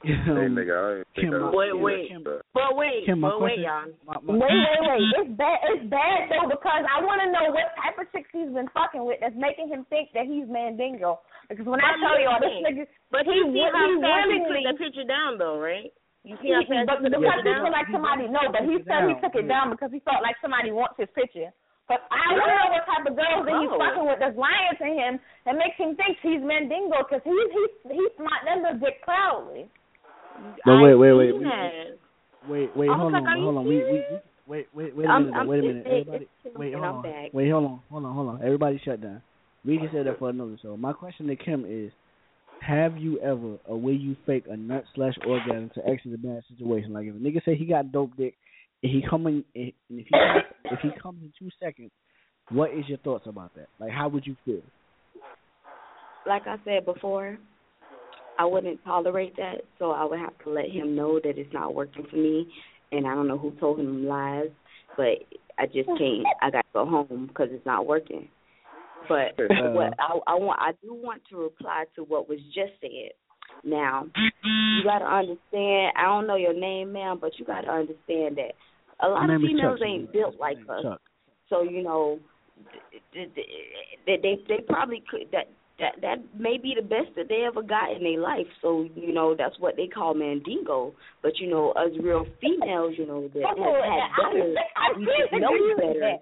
Hey, 0.05 0.45
nigga, 0.53 0.77
I 0.77 0.89
ain't 1.01 1.07
think 1.17 1.33
Kim, 1.33 1.51
Wait, 1.57 1.73
wait. 1.73 2.05
serious, 2.13 2.21
but- 2.23 2.45
But 2.53 2.77
wait, 2.77 3.05
Kim, 3.09 3.21
but 3.21 3.41
wait, 3.41 3.59
y'all. 3.59 3.89
my- 4.05 4.21
my- 4.21 4.37
Wait, 4.37 4.53
wait, 4.53 4.81
wait. 4.85 5.09
It's 5.25 5.33
bad. 5.33 5.57
It's 5.73 5.85
bad 5.89 6.29
though 6.29 6.47
because 6.53 6.85
I 6.85 7.01
want 7.01 7.17
to 7.25 7.31
know 7.33 7.49
what 7.49 7.73
type 7.81 7.97
of 7.97 8.05
chicks 8.13 8.29
he's 8.31 8.53
been 8.53 8.69
fucking 8.77 9.01
with 9.03 9.17
that's 9.25 9.33
making 9.35 9.69
him 9.73 9.85
think 9.89 10.13
that 10.13 10.29
he's 10.29 10.45
Mandingo. 10.45 11.19
Because 11.49 11.65
when 11.65 11.81
I 11.81 11.97
tell 11.97 12.13
y'all 12.21 12.37
this 12.37 12.61
nigga, 12.61 12.85
But 13.09 13.25
he, 13.25 13.41
you 13.41 13.49
see 13.49 13.57
he, 13.57 13.65
how 13.65 13.89
he 13.89 13.97
fast 13.97 14.29
he 14.29 14.37
willingly. 14.37 14.61
took 14.61 14.69
that 14.69 14.77
picture 14.85 15.07
down, 15.09 15.37
though, 15.41 15.57
right? 15.57 15.89
You 16.23 16.37
see 16.45 16.51
He, 16.51 16.53
how 16.53 16.61
fast 16.67 16.85
but 16.85 16.97
he 17.01 17.09
took 17.09 17.17
the 17.17 17.17
because 17.17 17.41
picture 17.41 17.57
he 17.57 17.65
down? 17.65 17.71
like 17.73 17.87
somebody 17.89 18.23
no, 18.29 18.41
but 18.53 18.63
he 18.69 18.75
said 18.85 19.01
he 19.09 19.15
took 19.17 19.33
it 19.33 19.47
down 19.49 19.73
because 19.73 19.89
he 19.89 19.99
felt 20.05 20.21
like 20.21 20.37
somebody 20.45 20.69
wants 20.69 20.93
his 21.01 21.09
picture. 21.17 21.49
But 21.89 22.03
I 22.11 22.35
want 22.35 22.51
to 22.51 22.55
know 22.59 22.69
what 22.75 22.83
type 22.85 23.05
of 23.07 23.15
girls 23.15 23.43
that 23.47 23.55
he's 23.63 23.71
fucking 23.79 24.05
with 24.05 24.19
that's 24.19 24.35
lying 24.35 24.75
to 24.75 24.87
him 24.91 25.11
and 25.47 25.55
makes 25.55 25.79
him 25.79 25.95
think 25.95 26.19
he's 26.19 26.43
Mandingo 26.43 26.99
because 27.07 27.23
he's 27.23 27.47
he's 27.55 27.73
he's 27.95 28.11
smart 28.19 28.43
than 28.43 28.59
the 28.61 28.75
Dick 28.77 28.99
Crowley. 29.07 29.71
But 30.65 30.81
wait, 30.81 30.95
wait, 30.95 31.14
wait, 31.14 31.31
wait, 31.34 31.53
wait, 32.47 32.76
wait, 32.76 32.89
hold 32.89 33.14
on, 33.14 33.26
hold 33.26 33.57
on. 33.57 33.65
We, 33.65 33.77
we, 33.77 33.84
we, 33.84 34.03
wait, 34.47 34.68
wait, 34.73 34.95
wait 34.95 35.05
a 35.05 35.19
minute, 35.19 35.47
wait 35.47 35.59
a 35.59 35.64
minute. 35.64 35.85
Everybody, 35.88 36.27
wait, 36.55 36.73
hold 36.73 36.85
on, 36.85 37.14
wait, 37.34 37.49
hold 37.49 37.65
on, 37.65 37.80
hold 37.89 38.05
on, 38.05 38.14
hold 38.14 38.30
on. 38.30 38.43
Everybody 38.43 38.81
shut 38.84 39.01
down. 39.01 39.22
We 39.65 39.77
can 39.77 39.89
say 39.91 40.03
that 40.03 40.19
for 40.19 40.30
another 40.30 40.57
show. 40.61 40.77
My 40.77 40.93
question 40.93 41.27
to 41.27 41.35
Kim 41.35 41.65
is, 41.68 41.91
have 42.61 42.97
you 42.97 43.19
ever, 43.19 43.57
or 43.65 43.80
will 43.80 43.95
you 43.95 44.15
fake 44.26 44.45
a 44.49 44.57
nut 44.57 44.84
slash 44.95 45.14
orgasm 45.26 45.72
to 45.76 45.88
exit 45.88 46.14
a 46.14 46.18
bad 46.18 46.43
situation? 46.49 46.93
Like 46.93 47.07
if 47.07 47.15
a 47.15 47.18
nigga 47.18 47.43
say 47.43 47.55
he 47.55 47.65
got 47.65 47.91
dope 47.91 48.15
dick, 48.18 48.35
and 48.84 48.91
he 48.91 49.03
come 49.07 49.27
in, 49.27 49.43
and 49.55 49.73
if 49.89 50.05
he 50.07 50.15
if 50.65 50.80
he 50.81 50.89
comes 51.01 51.22
in 51.22 51.34
two 51.38 51.49
seconds, 51.59 51.91
what 52.49 52.72
is 52.72 52.88
your 52.88 52.99
thoughts 52.99 53.26
about 53.27 53.53
that? 53.55 53.68
Like 53.80 53.91
how 53.91 54.07
would 54.09 54.26
you 54.26 54.35
feel? 54.45 54.61
like 56.27 56.45
I 56.45 56.57
said 56.65 56.85
before, 56.85 57.38
I 58.38 58.45
wouldn't 58.45 58.84
tolerate 58.84 59.35
that. 59.38 59.61
So 59.80 59.91
I 59.91 60.03
would 60.05 60.19
have 60.19 60.38
to 60.43 60.49
let 60.49 60.69
him 60.69 60.95
know 60.95 61.19
that 61.23 61.38
it's 61.38 61.53
not 61.53 61.73
working 61.73 62.05
for 62.09 62.15
me, 62.15 62.47
and 62.91 63.07
I 63.07 63.15
don't 63.15 63.27
know 63.27 63.38
who 63.38 63.51
told 63.59 63.80
him 63.80 64.05
lies, 64.05 64.49
but 64.95 65.18
I 65.59 65.65
just 65.65 65.88
can't. 65.88 66.26
I 66.41 66.51
got 66.51 66.61
to 66.61 66.73
go 66.73 66.85
home 66.85 67.26
because 67.27 67.49
it's 67.51 67.65
not 67.65 67.85
working. 67.85 68.27
But 69.07 69.39
Uh, 69.39 69.72
what 69.72 69.93
I, 69.99 70.19
I 70.27 70.35
want, 70.35 70.59
I 70.61 70.72
do 70.84 70.93
want 70.93 71.22
to 71.30 71.38
reply 71.38 71.85
to 71.95 72.03
what 72.03 72.27
was 72.27 72.39
just 72.53 72.73
said. 72.81 73.11
Now, 73.64 74.05
you 74.43 74.84
got 74.84 74.99
to 74.99 75.05
understand. 75.05 75.93
I 75.95 76.03
don't 76.03 76.27
know 76.27 76.35
your 76.35 76.53
name, 76.53 76.93
ma'am, 76.93 77.18
but 77.19 77.31
you 77.39 77.45
got 77.45 77.61
to 77.61 77.72
understand 77.72 78.38
that 78.38 78.53
a 79.01 79.07
lot 79.07 79.30
of 79.30 79.41
females 79.41 79.80
ain't 79.85 80.11
built 80.11 80.35
like 80.39 80.57
us. 80.69 80.84
Chuck. 80.84 81.01
So 81.49 81.61
you 81.64 81.81
know, 81.81 82.19
th- 82.72 83.03
th- 83.14 83.34
th- 83.34 83.47
they 84.05 84.18
they 84.22 84.35
they 84.47 84.64
probably 84.68 85.03
could 85.09 85.31
that 85.31 85.47
that 85.79 86.01
that 86.01 86.17
may 86.37 86.57
be 86.57 86.73
the 86.75 86.81
best 86.81 87.13
that 87.15 87.29
they 87.29 87.43
ever 87.45 87.61
got 87.61 87.91
in 87.91 88.03
their 88.03 88.19
life. 88.19 88.47
So 88.61 88.87
you 88.95 89.13
know 89.13 89.35
that's 89.37 89.57
what 89.59 89.75
they 89.75 89.87
call 89.87 90.13
mandingo. 90.13 90.93
But 91.21 91.37
you 91.39 91.49
know, 91.49 91.71
us 91.71 91.91
real 92.01 92.25
females, 92.41 92.95
you 92.97 93.05
know, 93.05 93.27
that 93.33 93.43
oh, 93.57 93.81
have 93.83 93.85
had 93.85 94.33
better, 94.33 94.55
I 94.75 94.97
we 94.97 95.05
can't 95.05 95.29
just 95.29 95.41
know 95.41 95.49
agree 95.53 95.75
with 95.75 95.87
better. 95.87 95.99
that. 96.01 96.21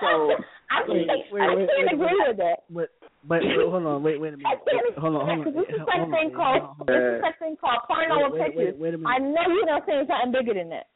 So 0.00 0.08
I 0.70 0.82
Wait, 0.88 1.06
can't, 1.06 1.10
I 1.10 1.54
wait, 1.54 1.68
can't 1.68 1.70
wait, 1.70 1.94
agree 1.94 2.16
wait. 2.18 2.28
with 2.28 2.36
that. 2.38 2.58
But 2.70 2.88
but 3.26 3.40
wait, 3.42 3.56
hold 3.68 3.86
on, 3.86 4.02
wait, 4.02 4.20
wait 4.20 4.34
a 4.34 4.36
minute. 4.36 4.58
Wait, 4.66 4.98
hold 4.98 5.16
on, 5.16 5.26
hold 5.26 5.30
on. 5.30 5.44
Because 5.44 5.54
this 5.54 5.74
is 5.74 5.80
Hold 5.80 5.88
such 5.88 6.00
on, 6.00 6.10
thing 6.10 6.28
wait, 6.28 6.36
called 6.36 6.62
hold 6.62 6.80
on. 6.80 6.86
this 6.88 7.04
is 7.04 7.20
such 7.24 7.38
thing 7.38 7.56
called 7.60 7.80
porno 7.86 8.16
Wait, 8.16 8.32
wait, 8.32 8.40
pictures. 8.40 8.74
wait, 8.74 8.80
wait 8.80 8.94
a 8.94 8.98
minute. 8.98 9.12
I 9.12 9.18
know 9.20 9.46
you 9.52 9.64
don't 9.66 9.84
say 9.86 10.00
something 10.08 10.32
bigger 10.32 10.54
than 10.54 10.68
that. 10.70 10.86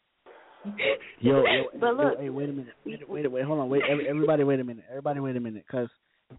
Yo, 1.21 1.43
yo, 1.45 1.65
But 1.81 1.87
yo, 1.87 1.93
look- 1.93 2.19
hey, 2.19 2.29
wait 2.31 2.49
a 2.49 2.53
minute, 2.53 2.75
wait, 2.85 3.09
wait, 3.09 3.31
wait, 3.33 3.45
hold 3.45 3.61
on, 3.61 3.69
wait, 3.69 3.83
everybody, 3.89 4.45
wait 4.45 4.61
a 4.61 4.65
minute, 4.65 4.85
everybody, 4.89 5.21
wait 5.21 5.37
a 5.37 5.41
minute, 5.41 5.65
cause, 5.71 5.89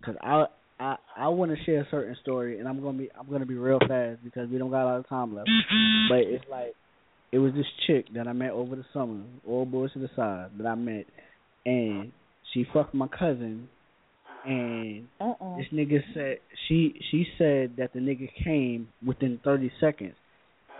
cause 0.04 0.16
I, 0.22 0.46
I, 0.80 0.96
I 1.18 1.28
want 1.28 1.52
to 1.52 1.64
share 1.66 1.82
a 1.82 1.88
certain 1.92 2.16
story, 2.22 2.60
and 2.60 2.68
I'm 2.68 2.82
gonna 2.82 2.98
be, 2.98 3.10
I'm 3.20 3.30
gonna 3.30 3.46
be 3.46 3.56
real 3.56 3.80
fast 3.80 4.24
because 4.24 4.50
we 4.50 4.58
don't 4.58 4.72
got 4.72 4.84
a 4.84 4.86
lot 4.86 5.00
of 5.00 5.10
time 5.10 5.36
left. 5.36 5.50
But 6.10 6.20
it's 6.20 6.46
like, 6.50 6.74
it 7.32 7.40
was 7.40 7.54
this 7.54 7.66
chick 7.86 8.06
that 8.16 8.28
I 8.28 8.34
met 8.34 8.52
over 8.52 8.76
the 8.76 8.86
summer, 8.94 9.24
all 9.48 9.66
boys 9.66 9.92
to 9.94 10.00
the 10.00 10.10
side 10.16 10.52
that 10.58 10.66
I 10.66 10.76
met, 10.76 11.06
and 11.66 12.12
she 12.54 12.66
fucked 12.74 12.94
my 12.94 13.08
cousin, 13.08 13.68
and 14.46 15.08
Uh-uh. 15.20 15.58
this 15.58 15.68
nigga 15.74 16.00
said 16.14 16.38
she, 16.68 17.00
she 17.12 17.26
said 17.38 17.74
that 17.78 17.92
the 17.94 18.00
nigga 18.00 18.30
came 18.44 18.88
within 19.06 19.40
30 19.44 19.72
seconds. 19.82 20.16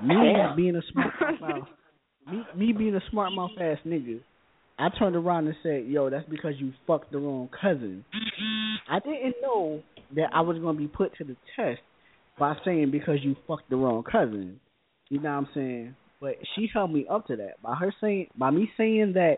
Me 0.02 0.16
being 0.56 0.78
a 0.78 0.82
smart 0.94 1.14
mouth, 1.42 1.68
me, 2.32 2.44
me 2.56 2.72
being 2.72 2.96
a 2.96 3.02
smart 3.12 3.34
mouth 3.34 3.52
ass 3.60 3.80
nigga, 3.86 4.22
I 4.80 4.88
turned 4.98 5.16
around 5.16 5.48
and 5.48 5.56
said, 5.62 5.86
"Yo, 5.88 6.10
that's 6.10 6.28
because 6.30 6.54
you 6.58 6.74
fucked 6.88 7.12
the 7.12 7.20
wrong 7.20 7.50
cousin." 7.50 8.06
Mm-hmm. 8.16 8.94
I 8.94 9.00
didn't 9.00 9.36
know 9.42 9.84
that 10.16 10.30
I 10.34 10.42
was 10.42 10.58
gonna 10.58 10.78
be 10.78 10.88
put 10.88 11.16
to 11.18 11.24
the 11.24 11.36
test 11.56 11.82
by 12.40 12.56
saying 12.64 12.92
because 12.92 13.18
you 13.22 13.36
fucked 13.48 13.70
the 13.70 13.76
wrong 13.76 14.04
cousin. 14.04 14.60
You 15.10 15.20
know 15.20 15.30
what 15.30 15.36
I'm 15.36 15.48
saying? 15.54 15.96
But 16.22 16.36
she 16.56 16.70
held 16.74 16.94
me 16.94 17.06
up 17.10 17.28
to 17.28 17.36
that 17.36 17.62
by 17.62 17.76
her 17.76 17.94
saying, 18.02 18.28
by 18.38 18.52
me 18.52 18.70
saying 18.78 19.14
that 19.14 19.38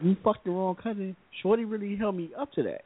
you 0.00 0.16
fucked 0.24 0.44
the 0.44 0.50
wrong 0.50 0.76
cousin. 0.76 1.16
Shorty 1.42 1.64
really 1.64 1.96
held 1.96 2.16
me 2.16 2.30
up 2.38 2.52
to 2.52 2.62
that. 2.64 2.82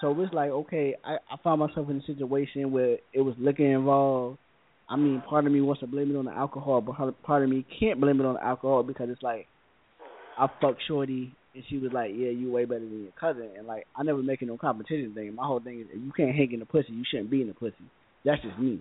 So 0.00 0.10
it 0.10 0.16
was 0.16 0.28
like, 0.32 0.50
okay, 0.50 0.96
I, 1.04 1.14
I 1.30 1.36
found 1.42 1.60
myself 1.60 1.88
in 1.90 1.96
a 1.96 2.02
situation 2.02 2.72
where 2.72 2.98
it 3.12 3.20
was 3.20 3.34
liquor 3.38 3.64
involved. 3.64 4.38
I 4.88 4.96
mean, 4.96 5.22
part 5.28 5.46
of 5.46 5.52
me 5.52 5.60
wants 5.60 5.80
to 5.80 5.86
blame 5.86 6.10
it 6.10 6.18
on 6.18 6.24
the 6.24 6.32
alcohol, 6.32 6.80
but 6.80 6.96
part- 6.96 7.22
part 7.22 7.42
of 7.44 7.50
me 7.50 7.64
can't 7.78 8.00
blame 8.00 8.20
it 8.20 8.26
on 8.26 8.34
the 8.34 8.44
alcohol 8.44 8.82
because 8.82 9.08
it's 9.10 9.22
like 9.22 9.46
I 10.38 10.48
fucked 10.60 10.82
Shorty 10.86 11.34
and 11.54 11.64
she 11.68 11.78
was 11.78 11.92
like, 11.92 12.12
"Yeah, 12.14 12.30
you 12.30 12.50
way 12.50 12.64
better 12.64 12.80
than 12.80 13.02
your 13.02 13.12
cousin." 13.18 13.50
And 13.56 13.66
like, 13.66 13.86
I 13.96 14.02
never 14.02 14.22
make 14.22 14.42
it 14.42 14.46
no 14.46 14.56
competition 14.56 15.12
thing. 15.14 15.34
My 15.34 15.46
whole 15.46 15.60
thing 15.60 15.80
is, 15.80 15.86
if 15.92 16.02
you 16.02 16.12
can't 16.16 16.34
hang 16.34 16.52
in 16.52 16.60
the 16.60 16.66
pussy, 16.66 16.92
you 16.92 17.04
shouldn't 17.10 17.30
be 17.30 17.42
in 17.42 17.48
the 17.48 17.54
pussy. 17.54 17.84
That's 18.24 18.40
just 18.42 18.58
me, 18.58 18.80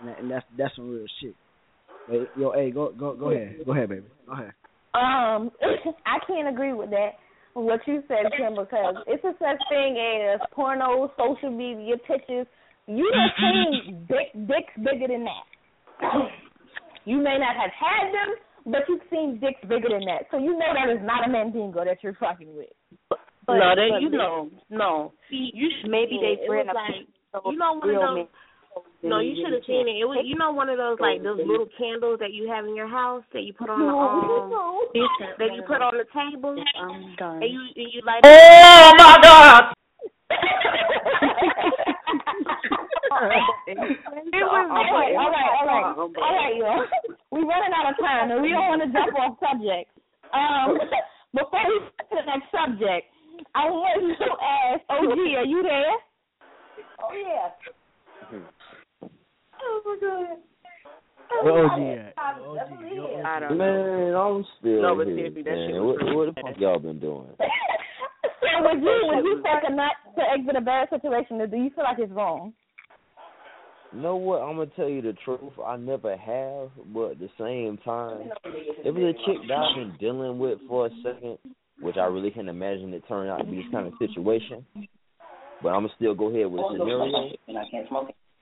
and, 0.00 0.08
that, 0.08 0.18
and 0.20 0.30
that's 0.30 0.46
that's 0.56 0.74
some 0.76 0.90
real 0.90 1.06
shit. 1.20 1.34
Hey, 2.08 2.22
yo, 2.36 2.52
hey, 2.52 2.70
go 2.70 2.92
go 2.98 3.14
go 3.14 3.30
ahead, 3.30 3.58
go 3.66 3.72
ahead, 3.72 3.88
baby, 3.88 4.06
go 4.26 4.32
ahead. 4.32 4.52
Um, 4.94 5.50
I 6.06 6.18
can't 6.26 6.48
agree 6.48 6.72
with 6.72 6.90
that. 6.90 7.10
What 7.54 7.80
you 7.86 8.02
said, 8.06 8.30
Kim, 8.36 8.54
because 8.54 8.94
it's 9.08 9.24
a 9.24 9.32
such 9.38 9.60
thing 9.68 9.98
as 10.32 10.40
porno, 10.52 11.10
social 11.18 11.50
media 11.50 11.96
pictures. 12.06 12.46
You 12.86 13.12
have 13.12 13.30
seen 13.38 14.06
dick, 14.08 14.32
dicks 14.46 14.74
bigger 14.76 15.08
than 15.08 15.24
that. 15.24 16.10
You 17.06 17.16
may 17.16 17.38
not 17.38 17.56
have 17.56 17.72
had 17.72 18.12
them, 18.12 18.36
but 18.66 18.82
you've 18.88 19.00
seen 19.10 19.38
dicks 19.40 19.60
bigger 19.68 19.88
than 19.88 20.04
that. 20.06 20.26
So 20.30 20.38
you 20.38 20.56
know 20.58 20.72
that 20.74 20.88
is 20.90 21.00
not 21.02 21.26
a 21.26 21.30
mandingo 21.30 21.84
that 21.84 21.98
you're 22.02 22.14
fucking 22.14 22.56
with. 22.56 22.68
no, 23.10 23.16
but 23.48 23.74
they, 23.76 23.90
you 24.00 24.10
know, 24.10 24.50
no. 24.68 25.12
See, 25.30 25.50
You 25.54 25.70
should 25.80 25.90
maybe 25.90 26.18
they 26.20 26.32
it 26.42 26.46
bring 26.46 26.66
was 26.66 26.70
up 26.70 26.76
like 26.76 27.06
you 27.52 27.58
know 27.58 27.72
one 27.74 27.90
of 27.90 28.00
those. 28.00 28.26
No, 29.02 29.18
you 29.18 29.34
should 29.42 29.52
have 29.52 29.64
seen 29.66 29.88
it. 29.88 29.96
It 29.98 30.04
was 30.04 30.24
you 30.24 30.36
know 30.36 30.52
one 30.52 30.68
of 30.68 30.78
those 30.78 30.98
like 31.00 31.22
those 31.22 31.38
little 31.38 31.66
candles 31.78 32.18
that 32.20 32.32
you 32.32 32.48
have 32.48 32.66
in 32.66 32.76
your 32.76 32.88
house 32.88 33.24
that 33.32 33.42
you 33.42 33.52
put 33.52 33.68
on 33.70 33.80
the 33.80 33.86
um 33.86 34.50
that 35.38 35.52
you 35.54 35.62
put 35.66 35.82
on 35.82 35.94
the 35.96 36.04
table. 36.12 36.54
I'm 36.78 37.14
done. 37.16 37.42
And 37.42 37.52
you 37.52 37.60
and 37.76 37.92
you 37.92 38.00
light. 38.06 38.20
Oh 38.24 38.92
my 38.96 39.18
God! 39.22 39.74
It 43.10 43.74
was 43.74 44.70
all 44.70 44.86
right, 44.86 45.14
all 45.18 45.34
right, 45.34 45.50
all 45.58 45.66
right, 45.66 45.98
all 45.98 46.34
right, 46.38 46.54
y'all. 46.54 46.86
We're 47.30 47.46
running 47.46 47.74
out 47.74 47.90
of 47.90 47.98
time, 47.98 48.30
and 48.30 48.42
we 48.42 48.50
don't 48.50 48.70
want 48.70 48.82
to 48.82 48.90
jump 48.94 49.18
off 49.18 49.34
subject. 49.42 49.90
Um, 50.30 50.78
before 51.34 51.62
we 51.66 51.80
get 51.98 52.06
to 52.06 52.14
the 52.22 52.26
next 52.30 52.48
subject, 52.54 53.10
I 53.54 53.66
want 53.66 53.98
to 54.14 54.28
ask 54.38 54.80
OG, 54.90 55.18
are 55.42 55.44
you 55.44 55.62
there? 55.62 55.94
Oh 57.02 57.10
yeah. 57.10 58.38
Oh 59.58 59.80
my 59.84 59.96
god. 60.00 60.38
Where 61.42 61.66
OG 61.66 61.80
at? 61.98 62.14
OG? 62.14 62.62
OG. 62.62 63.26
I 63.26 63.40
don't 63.40 63.58
know. 63.58 63.64
Man, 63.64 64.14
I'm 64.14 64.44
still 64.58 64.82
No, 64.82 64.94
but 64.94 65.06
here. 65.06 65.16
seriously, 65.16 65.42
that 65.42 65.58
shit 65.66 65.74
man. 65.74 65.82
was 65.84 65.98
What, 66.02 66.14
what 66.14 66.34
the 66.34 66.40
fuck 66.42 66.60
y'all 66.60 66.78
been 66.78 67.00
doing? 67.00 67.26
So 68.40 68.62
would 68.68 68.82
you 68.82 68.96
would 69.04 69.24
you 69.24 69.42
take 69.44 69.68
a 69.68 69.72
nut 69.74 69.92
to 70.16 70.22
exit 70.32 70.56
a 70.56 70.60
bad 70.60 70.88
situation, 70.90 71.40
or 71.40 71.46
do 71.46 71.56
you 71.56 71.70
feel 71.74 71.84
like 71.84 71.98
it's 71.98 72.12
wrong? 72.12 72.52
You 73.92 74.00
know 74.00 74.16
what? 74.16 74.38
I'm 74.42 74.56
gonna 74.56 74.70
tell 74.76 74.88
you 74.88 75.02
the 75.02 75.14
truth. 75.24 75.52
I 75.64 75.76
never 75.76 76.16
have, 76.16 76.70
but 76.92 77.12
at 77.12 77.18
the 77.18 77.28
same 77.38 77.76
time, 77.84 78.30
if 78.84 78.94
it's 78.96 79.18
a 79.18 79.26
chick 79.26 79.38
that 79.48 79.56
I've 79.56 79.76
been 79.76 79.96
dealing 79.98 80.38
with 80.38 80.58
for 80.68 80.86
a 80.86 80.90
second, 81.02 81.38
which 81.80 81.96
I 81.96 82.04
really 82.04 82.30
can't 82.30 82.48
imagine 82.48 82.94
it 82.94 83.02
turning 83.08 83.30
out 83.30 83.38
to 83.38 83.44
be 83.44 83.56
this 83.56 83.72
kind 83.72 83.86
of 83.86 83.94
situation, 83.98 84.64
but 85.62 85.70
I'm 85.70 85.82
gonna 85.82 85.94
still 85.96 86.14
go 86.14 86.28
ahead 86.28 86.46
with 86.46 86.62
the 86.62 86.78
scenario. 86.78 87.32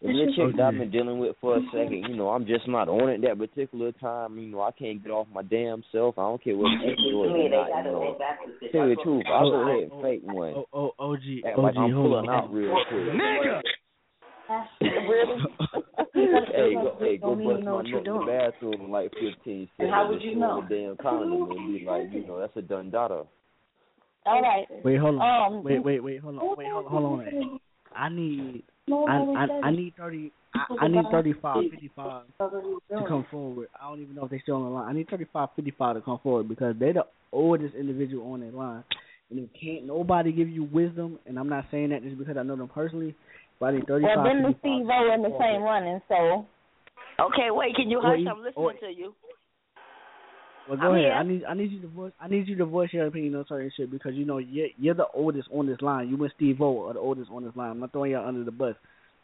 If 0.01 0.15
it's 0.15 0.39
a 0.39 0.47
chick 0.47 0.57
that 0.57 0.63
I've 0.63 0.79
been 0.79 0.93
dealing 0.93 1.19
with 1.19 1.35
for 1.41 1.57
a 1.57 1.61
second, 1.73 2.05
you 2.09 2.15
know, 2.15 2.29
I'm 2.29 2.47
just 2.47 2.69
not 2.69 2.89
on 2.89 3.09
it 3.09 3.21
that 3.23 3.37
particular 3.37 3.91
time. 3.93 4.39
You 4.39 4.47
know, 4.47 4.61
I 4.61 4.71
can't 4.71 5.03
get 5.03 5.11
off 5.11 5.27
my 5.33 5.43
damn 5.43 5.83
self. 5.91 6.17
I 6.19 6.23
don't 6.23 6.45
care 6.45 6.57
what 6.57 6.71
the 6.71 6.87
chick 6.87 6.99
is 7.03 7.15
or 7.15 7.27
not. 7.27 7.67
You 7.67 7.91
know, 7.91 8.19
tell 8.71 8.87
you 8.87 8.95
the 8.95 9.03
truth, 9.03 9.25
I'll 9.27 9.51
go 9.51 9.67
ahead 9.67 9.91
and 9.91 10.03
fake 10.03 10.23
one. 10.23 10.55
Oh, 10.55 10.67
oh, 10.73 10.93
OG, 11.01 11.43
Act 11.47 11.59
OG, 11.59 11.65
like 11.65 11.77
I'm 11.77 11.93
hold 11.93 12.07
pulling 12.13 12.29
on. 12.29 12.35
out 12.37 12.53
real 12.53 12.77
quick. 12.89 13.17
Nigga! 13.17 13.61
hey, 16.15 16.75
go, 16.75 16.97
hey, 16.99 17.17
go 17.17 17.35
Don't 17.35 17.45
bust 17.45 17.65
my 17.65 17.73
what 17.73 17.85
nut 17.87 18.07
in 18.07 18.13
the 18.13 18.25
bathroom 18.27 18.81
in 18.85 18.91
like 18.91 19.11
15 19.13 19.33
seconds. 19.45 19.71
And 19.79 19.91
how 19.91 20.09
would 20.09 20.23
you 20.23 20.37
know? 20.37 20.65
The 20.69 20.75
damn 20.75 20.97
condom 20.97 21.51
and 21.51 21.79
be 21.79 21.85
like, 21.85 22.13
you 22.13 22.27
know, 22.27 22.41
that's 22.41 22.57
a 22.57 22.63
done 22.63 22.91
daughter. 22.91 23.23
All 24.27 24.43
right. 24.43 24.67
Wait, 24.85 24.99
hold 24.99 25.21
on. 25.21 25.53
Um, 25.53 25.65
wait, 25.65 25.83
wait, 25.83 26.01
wait, 26.01 26.21
hold 26.21 26.39
on. 26.39 26.57
Wait, 26.57 26.67
hold 26.71 26.87
on, 26.87 26.91
hold 26.91 27.21
on. 27.21 27.61
I 27.97 28.09
need, 28.09 28.63
I, 28.91 28.93
I, 28.93 29.67
I 29.67 29.71
need 29.71 29.95
thirty. 29.97 30.33
I, 30.55 30.85
I 30.85 30.89
need 30.89 31.05
thirty-five, 31.11 31.65
fifty-five 31.71 32.23
to 32.39 33.05
come 33.09 33.27
forward. 33.31 33.69
I 33.81 33.89
don't 33.89 34.01
even 34.03 34.15
know 34.15 34.25
if 34.25 34.31
they 34.31 34.41
still 34.41 34.57
on 34.57 34.65
the 34.65 34.71
line. 34.71 34.89
I 34.89 34.93
need 34.93 35.09
thirty-five, 35.09 35.51
fifty-five 35.57 35.97
to 35.97 36.03
come 36.03 36.21
forward 36.23 36.49
because 36.49 36.75
they're 36.79 36.93
the 36.93 37.07
oldest 37.33 37.75
individual 37.75 38.33
on 38.33 38.41
that 38.41 38.55
line, 38.55 38.85
and 39.31 39.39
if 39.39 39.49
can't 39.61 39.87
nobody 39.87 40.33
give 40.33 40.49
you 40.49 40.65
wisdom, 40.65 41.19
and 41.27 41.39
I'm 41.39 41.49
not 41.49 41.65
saying 41.71 41.91
that 41.91 42.03
just 42.03 42.19
because 42.19 42.37
I 42.37 42.43
know 42.43 42.57
them 42.57 42.69
personally, 42.69 43.15
but 43.61 43.75
thirty-five. 43.87 44.17
well, 44.17 44.25
then 44.25 44.43
the 44.43 44.55
55 44.55 44.61
Steve 44.61 44.87
O 44.87 45.15
in 45.15 45.23
the 45.23 45.35
same 45.39 45.63
running, 45.63 46.01
so 46.09 46.47
Okay, 47.21 47.51
wait. 47.51 47.75
Can 47.75 47.91
you 47.91 47.99
Or 47.99 48.11
hush? 48.15 48.21
you- 48.21 48.29
I'm 48.31 48.43
listening 48.43 48.65
or- 48.65 48.73
to 48.75 48.91
you. 48.93 49.15
Well, 50.69 50.77
go 50.77 50.87
I'm 50.89 50.93
ahead. 50.93 51.05
here. 51.05 51.13
I 51.13 51.23
need 51.23 51.45
I 51.45 51.55
need 51.55 51.73
you 51.73 51.81
to 51.81 51.89
voice 51.89 52.13
I 52.21 52.29
need 52.29 52.47
you 52.47 52.57
to 52.57 52.67
voice 52.67 52.93
your 52.93 53.07
opinion 53.07 53.35
on 53.37 53.47
certain 53.49 53.71
shit 53.75 53.91
because 53.91 54.15
you 54.15 54.27
know 54.27 54.37
you're 54.37 54.69
you're 54.77 54.95
the 54.95 55.09
oldest 55.15 55.49
on 55.51 55.67
this 55.67 55.81
line. 55.81 56.11
You 56.11 56.23
and 56.23 56.33
Steve 56.37 56.61
O 56.61 56.89
are 56.89 56.93
the 56.93 57.01
oldest 57.01 57.31
on 57.31 57.43
this 57.43 57.57
line. 57.57 57.71
I'm 57.71 57.81
not 57.81 57.93
throwing 57.93 58.13
y'all 58.13 58.29
under 58.29 58.45
the 58.45 58.53
bus, 58.53 58.77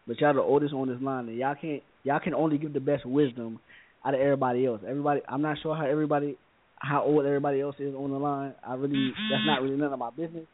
but 0.07 0.19
y'all 0.21 0.33
the 0.33 0.41
oldest 0.41 0.73
on 0.73 0.89
this 0.89 1.03
line, 1.03 1.29
and 1.29 1.37
y'all 1.37 1.55
can't 1.55 1.83
y'all 2.03 2.19
can 2.19 2.33
only 2.33 2.57
give 2.57 2.73
the 2.73 2.81
best 2.81 3.05
wisdom 3.05 3.61
out 4.07 4.15
of 4.15 4.21
everybody 4.21 4.65
else. 4.65 4.81
Everybody, 4.89 5.21
I'm 5.29 5.43
not 5.43 5.59
sure 5.63 5.77
how 5.77 5.85
everybody 5.85 6.39
how 6.79 7.03
old 7.03 7.27
everybody 7.27 7.61
else 7.61 7.77
is 7.79 7.95
on 7.95 8.11
the 8.11 8.19
line. 8.19 8.55
I 8.67 8.75
really 8.75 9.13
that's 9.31 9.43
mm-hmm. 9.43 9.47
not 9.47 9.63
really 9.63 9.77
none 9.77 9.93
of 9.93 9.99
my 9.99 10.11
business. 10.11 10.47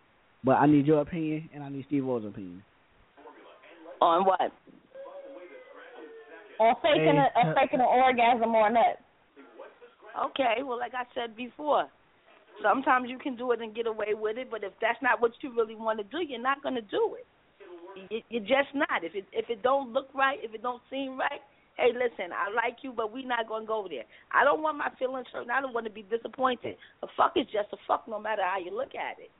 But 0.42 0.52
I 0.52 0.66
need 0.66 0.86
your 0.86 1.02
opinion 1.02 1.50
and 1.54 1.62
I 1.62 1.68
need 1.68 1.84
Steve 1.86 2.08
O's 2.08 2.24
opinion. 2.24 2.64
On 4.00 4.24
what? 4.24 4.52
or 6.60 6.76
faking 6.84 7.16
a, 7.16 7.26
Hey, 7.32 7.48
a 7.48 7.50
uh, 7.50 7.54
faking 7.56 7.80
an 7.80 7.88
orgasm 7.88 8.54
or 8.54 8.68
a 8.68 8.72
nut. 8.72 9.00
Okay, 10.28 10.60
well, 10.62 10.78
like 10.78 10.92
I 10.92 11.08
said 11.14 11.34
before, 11.34 11.88
sometimes 12.62 13.08
you 13.08 13.18
can 13.18 13.34
do 13.34 13.52
it 13.52 13.62
and 13.62 13.74
get 13.74 13.86
away 13.86 14.12
with 14.12 14.36
it, 14.36 14.50
but 14.50 14.62
if 14.62 14.72
that's 14.80 15.00
not 15.00 15.22
what 15.22 15.32
you 15.40 15.56
really 15.56 15.74
want 15.74 15.98
to 15.98 16.04
do, 16.04 16.20
you're 16.20 16.42
not 16.42 16.62
going 16.62 16.74
to 16.74 16.84
do 16.84 17.16
it. 17.16 17.26
You, 18.10 18.20
you're 18.28 18.46
just 18.46 18.70
not. 18.74 19.02
If 19.02 19.16
it 19.16 19.26
if 19.32 19.50
it 19.50 19.64
don't 19.64 19.92
look 19.92 20.08
right, 20.14 20.38
if 20.42 20.54
it 20.54 20.62
don't 20.62 20.82
seem 20.90 21.18
right, 21.18 21.42
hey, 21.76 21.90
listen, 21.90 22.30
I 22.30 22.52
like 22.54 22.84
you, 22.86 22.92
but 22.94 23.12
we 23.12 23.24
not 23.24 23.48
gonna 23.48 23.66
go 23.66 23.88
there. 23.90 24.04
I 24.30 24.44
don't 24.44 24.62
want 24.62 24.78
my 24.78 24.90
feelings 24.96 25.26
hurt. 25.32 25.42
and 25.42 25.50
I 25.50 25.60
don't 25.60 25.74
want 25.74 25.86
to 25.86 25.92
be 25.92 26.06
disappointed. 26.06 26.76
A 27.02 27.08
fuck 27.16 27.32
is 27.34 27.46
just 27.50 27.72
a 27.72 27.76
fuck, 27.88 28.06
no 28.06 28.20
matter 28.20 28.42
how 28.46 28.62
you 28.62 28.70
look 28.70 28.94
at 28.94 29.18
it. 29.18 29.30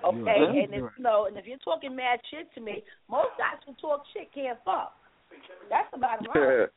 Okay, 0.00 0.16
You're 0.16 0.24
right. 0.24 0.64
and 0.64 0.72
if 0.74 0.84
you 0.96 1.02
know, 1.02 1.26
and 1.26 1.36
if 1.36 1.46
you're 1.46 1.62
talking 1.62 1.94
mad 1.94 2.18
shit 2.30 2.48
to 2.54 2.60
me, 2.60 2.82
most 3.10 3.36
guys 3.38 3.60
who 3.66 3.74
talk 3.78 4.02
shit 4.12 4.32
can't 4.32 4.58
fuck. 4.64 4.96
That's 5.70 5.88
the 5.92 5.98
bottom 5.98 6.26
line. 6.32 6.68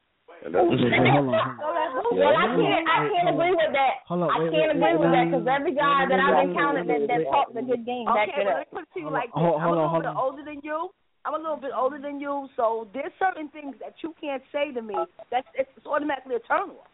And 0.44 0.52
so 0.52 0.62
hold 0.62 0.74
on, 0.74 1.58
hold 1.62 1.78
on. 1.78 2.18
Well, 2.18 2.36
I 2.36 2.46
can't. 2.54 2.86
I 2.86 2.98
can't 3.14 3.30
agree 3.34 3.54
with 3.56 3.72
that. 3.74 4.04
Hold 4.10 4.26
on, 4.26 4.30
I 4.30 4.38
can't 4.50 4.52
wait, 4.52 4.74
agree 4.74 4.94
wait, 4.94 5.00
with 5.00 5.14
that 5.16 5.26
because 5.32 5.46
every 5.48 5.74
guy 5.74 6.06
wait, 6.06 6.10
that 6.12 6.20
I've 6.20 6.50
encountered 6.50 6.88
that 6.90 7.02
wait, 7.06 7.10
that 7.10 7.22
wait. 7.24 7.34
talks 7.34 7.54
a 7.56 7.64
good 7.64 7.86
game 7.86 8.06
back 8.10 8.30
Okay, 8.30 8.42
it 8.42 8.50
but 8.50 8.52
up. 8.52 8.58
let 8.58 8.68
me 8.68 8.74
put 8.74 8.84
it 8.84 8.92
to 8.94 9.00
you 9.00 9.10
Hold 9.10 9.20
like 9.22 9.30
on, 9.34 9.42
this. 9.42 9.46
hold- 9.46 9.62
I'm 9.62 9.70
a 9.70 9.72
little 9.72 9.90
hold 9.90 10.04
bit 10.04 10.10
on. 10.10 10.18
older 10.18 10.44
than 10.44 10.60
you. 10.66 10.80
I'm 11.26 11.34
a 11.34 11.42
little 11.42 11.58
bit 11.58 11.74
older 11.74 11.98
than 11.98 12.20
you, 12.22 12.50
so 12.54 12.86
there's 12.94 13.14
certain 13.18 13.50
things 13.50 13.74
that 13.82 13.98
you 14.06 14.14
can't 14.22 14.44
say 14.54 14.70
to 14.74 14.82
me. 14.82 14.94
That's 15.32 15.48
it's, 15.58 15.70
it's 15.78 15.86
automatically 15.88 16.36
a 16.36 16.44
turn 16.46 16.70
off. 16.78 16.86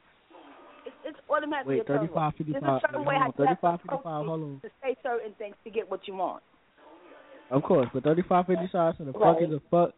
It's, 0.85 0.95
it's 1.05 1.17
automatically 1.29 1.75
Wait, 1.75 1.81
a 1.81 1.85
turn 1.85 1.99
35, 1.99 2.17
off. 2.17 2.33
55. 2.37 2.61
There's 2.61 2.63
a 2.63 2.79
certain 2.81 2.99
wait, 3.01 3.07
way 3.07 3.15
hold 3.21 3.33
how 3.37 3.43
on, 3.43 3.45
you 3.45 3.45
have 3.49 3.61
to 3.61 3.67
approach 3.67 3.81
55, 3.81 4.25
hold 4.25 4.41
on. 4.41 4.59
to 4.61 4.69
say 4.81 4.95
certain 5.03 5.33
things 5.37 5.55
to 5.63 5.69
get 5.69 5.89
what 5.89 6.07
you 6.07 6.15
want. 6.15 6.41
Of 7.51 7.63
course, 7.63 7.87
but 7.93 8.03
35, 8.03 8.45
55, 8.47 8.95
so 8.97 9.03
the 9.03 9.13
fuck 9.13 9.37
is 9.41 9.51
a 9.51 9.59
fuck. 9.69 9.93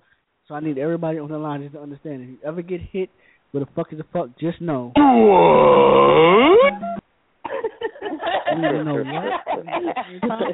So 0.47 0.55
I 0.55 0.59
need 0.59 0.77
everybody 0.77 1.19
on 1.19 1.29
the 1.29 1.37
line 1.37 1.61
just 1.61 1.73
to 1.75 1.81
understand. 1.81 2.23
If 2.23 2.29
you 2.29 2.37
ever 2.45 2.61
get 2.61 2.81
hit 2.81 3.09
with 3.53 3.63
a 3.63 3.67
fuck 3.75 3.93
is 3.93 3.99
a 3.99 4.03
fuck, 4.11 4.27
just 4.39 4.59
know. 4.59 4.91
You 4.95 5.03
need 8.61 8.71
to 8.71 8.83
know 8.83 8.95
what. 8.95 9.05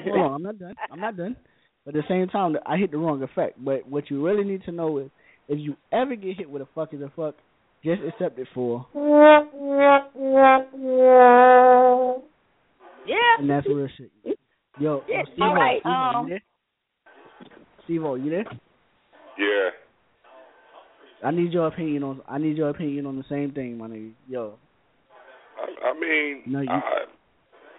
Hold 0.06 0.18
on, 0.18 0.34
I'm 0.36 0.44
not 0.44 0.60
done. 0.60 0.76
I'm 0.92 1.00
not 1.00 1.18
done. 1.18 1.36
But 1.86 1.96
at 1.96 2.04
the 2.04 2.08
same 2.08 2.28
time, 2.28 2.56
I 2.66 2.78
hit 2.78 2.92
the 2.92 2.98
wrong 2.98 3.24
effect. 3.24 3.58
But 3.64 3.88
what 3.88 4.12
you 4.12 4.24
really 4.24 4.44
need 4.44 4.64
to 4.66 4.72
know 4.72 5.00
is, 5.00 5.10
if 5.48 5.58
you 5.58 5.76
ever 5.92 6.16
get 6.16 6.38
hit 6.38 6.48
with 6.50 6.62
a 6.62 6.68
fuck 6.76 6.94
is 6.94 7.02
a 7.02 7.10
fuck, 7.16 7.36
just 7.84 8.02
accept 8.04 8.38
it 8.40 8.48
for, 8.54 8.86
Yeah. 13.06 13.36
and 13.40 13.50
that's 13.50 13.68
real 13.68 13.88
shit. 13.98 14.12
Yo, 14.78 15.04
Yeah, 15.08 15.24
Steve, 15.24 15.42
all 15.42 15.56
right, 15.56 15.82
Steve, 15.82 15.92
um, 15.92 16.24
you 16.24 16.30
there? 16.30 16.44
Steve, 17.84 18.02
you 18.24 18.30
there? 18.30 18.46
Yeah. 19.38 19.70
I 21.22 21.32
need 21.32 21.52
your 21.52 21.68
opinion 21.68 22.04
on. 22.04 22.22
I 22.30 22.38
need 22.38 22.56
your 22.56 22.70
opinion 22.70 23.06
on 23.06 23.18
the 23.18 23.26
same 23.30 23.52
thing, 23.52 23.78
my 23.78 23.88
nigga. 23.88 24.14
Yo, 24.30 24.58
I, 25.58 25.90
I 25.90 25.94
mean, 26.00 26.44
No, 26.46 26.62
you- 26.62 26.70
I, 26.70 27.06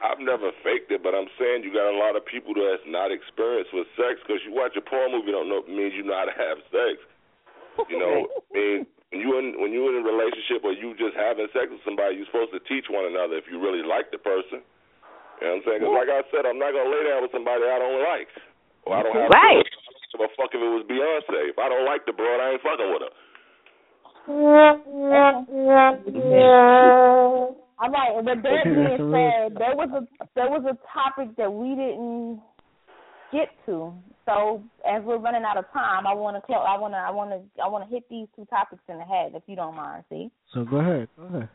I've 0.02 0.18
never 0.20 0.50
faked 0.64 0.90
it, 0.92 1.02
but 1.02 1.14
I'm 1.14 1.28
saying 1.38 1.62
you 1.64 1.72
got 1.72 1.88
a 1.92 1.96
lot 1.96 2.16
of 2.16 2.24
people 2.24 2.52
that's 2.54 2.82
not 2.86 3.12
experienced 3.12 3.72
with 3.72 3.86
sex 3.96 4.20
because 4.24 4.40
you 4.44 4.52
watch 4.52 4.72
a 4.76 4.80
porn 4.80 5.12
movie 5.12 5.30
don't 5.32 5.48
know 5.48 5.62
means 5.68 5.92
you 5.96 6.02
know 6.02 6.16
how 6.16 6.24
to 6.24 6.32
have 6.36 6.58
sex. 6.72 7.00
You 7.88 7.98
know, 7.98 8.26
I 8.54 8.58
mean, 8.58 8.86
when 9.10 9.20
you 9.20 9.30
in 9.38 9.46
when 9.60 9.70
you 9.74 9.82
in 9.90 10.02
a 10.02 10.04
relationship 10.06 10.62
or 10.62 10.72
you 10.72 10.94
just 10.94 11.14
having 11.18 11.46
sex 11.52 11.66
with 11.70 11.82
somebody, 11.84 12.16
you're 12.16 12.30
supposed 12.30 12.54
to 12.54 12.62
teach 12.70 12.86
one 12.90 13.06
another 13.10 13.36
if 13.38 13.44
you 13.50 13.58
really 13.58 13.82
like 13.82 14.10
the 14.14 14.18
person. 14.22 14.62
You 15.42 15.46
know 15.46 15.54
what 15.54 15.54
I'm 15.56 15.62
saying? 15.66 15.80
'Cause 15.82 15.94
like 15.98 16.10
I 16.10 16.22
said, 16.30 16.46
I'm 16.46 16.58
not 16.58 16.70
gonna 16.72 16.90
lay 16.90 17.02
down 17.08 17.22
with 17.22 17.32
somebody 17.32 17.64
I 17.64 17.78
don't 17.78 18.02
like. 18.06 18.28
Or 18.86 18.96
I 18.96 19.02
don't 19.02 19.16
have. 19.16 19.30
Right. 19.34 19.60
I 19.60 19.90
don't 19.90 20.10
give 20.14 20.20
a 20.20 20.28
fuck 20.36 20.54
if 20.54 20.60
it 20.62 20.68
was 20.72 20.84
Beyonce. 20.86 21.50
If 21.50 21.58
I 21.58 21.68
don't 21.68 21.84
like 21.84 22.04
the 22.06 22.12
broad, 22.12 22.40
I 22.40 22.50
ain't 22.54 22.62
fucking 22.62 22.90
with 22.92 23.02
her. 23.02 23.12
All 27.80 27.88
right, 27.88 28.12
but 28.24 28.42
that 28.42 28.60
Okay, 28.60 28.62
being 28.64 28.84
that's 28.84 29.00
a 29.00 29.04
real- 29.04 29.12
said, 29.12 29.56
there 29.56 29.74
was 29.76 29.90
a 29.96 30.06
there 30.34 30.50
was 30.50 30.64
a 30.66 30.76
topic 30.92 31.34
that 31.36 31.50
we 31.50 31.70
didn't 31.74 32.40
get 33.32 33.48
to. 33.66 33.94
So 34.30 34.62
as 34.86 35.02
we're 35.02 35.18
running 35.18 35.42
out 35.42 35.56
of 35.56 35.64
time, 35.72 36.06
I 36.06 36.14
want 36.14 36.36
to 36.36 36.40
close. 36.40 36.62
I 36.62 36.78
want 36.78 36.94
to. 36.94 36.98
I 36.98 37.10
want 37.10 37.30
to. 37.30 37.42
I 37.62 37.66
want 37.66 37.82
to 37.82 37.90
hit 37.90 38.04
these 38.08 38.28
two 38.36 38.46
topics 38.46 38.82
in 38.88 38.98
the 38.98 39.04
head, 39.04 39.32
if 39.34 39.42
you 39.46 39.56
don't 39.56 39.74
mind. 39.74 40.04
See. 40.08 40.30
so 40.54 40.64
go 40.64 40.78
ahead, 40.78 41.08
go 41.18 41.26
ahead. 41.26 41.48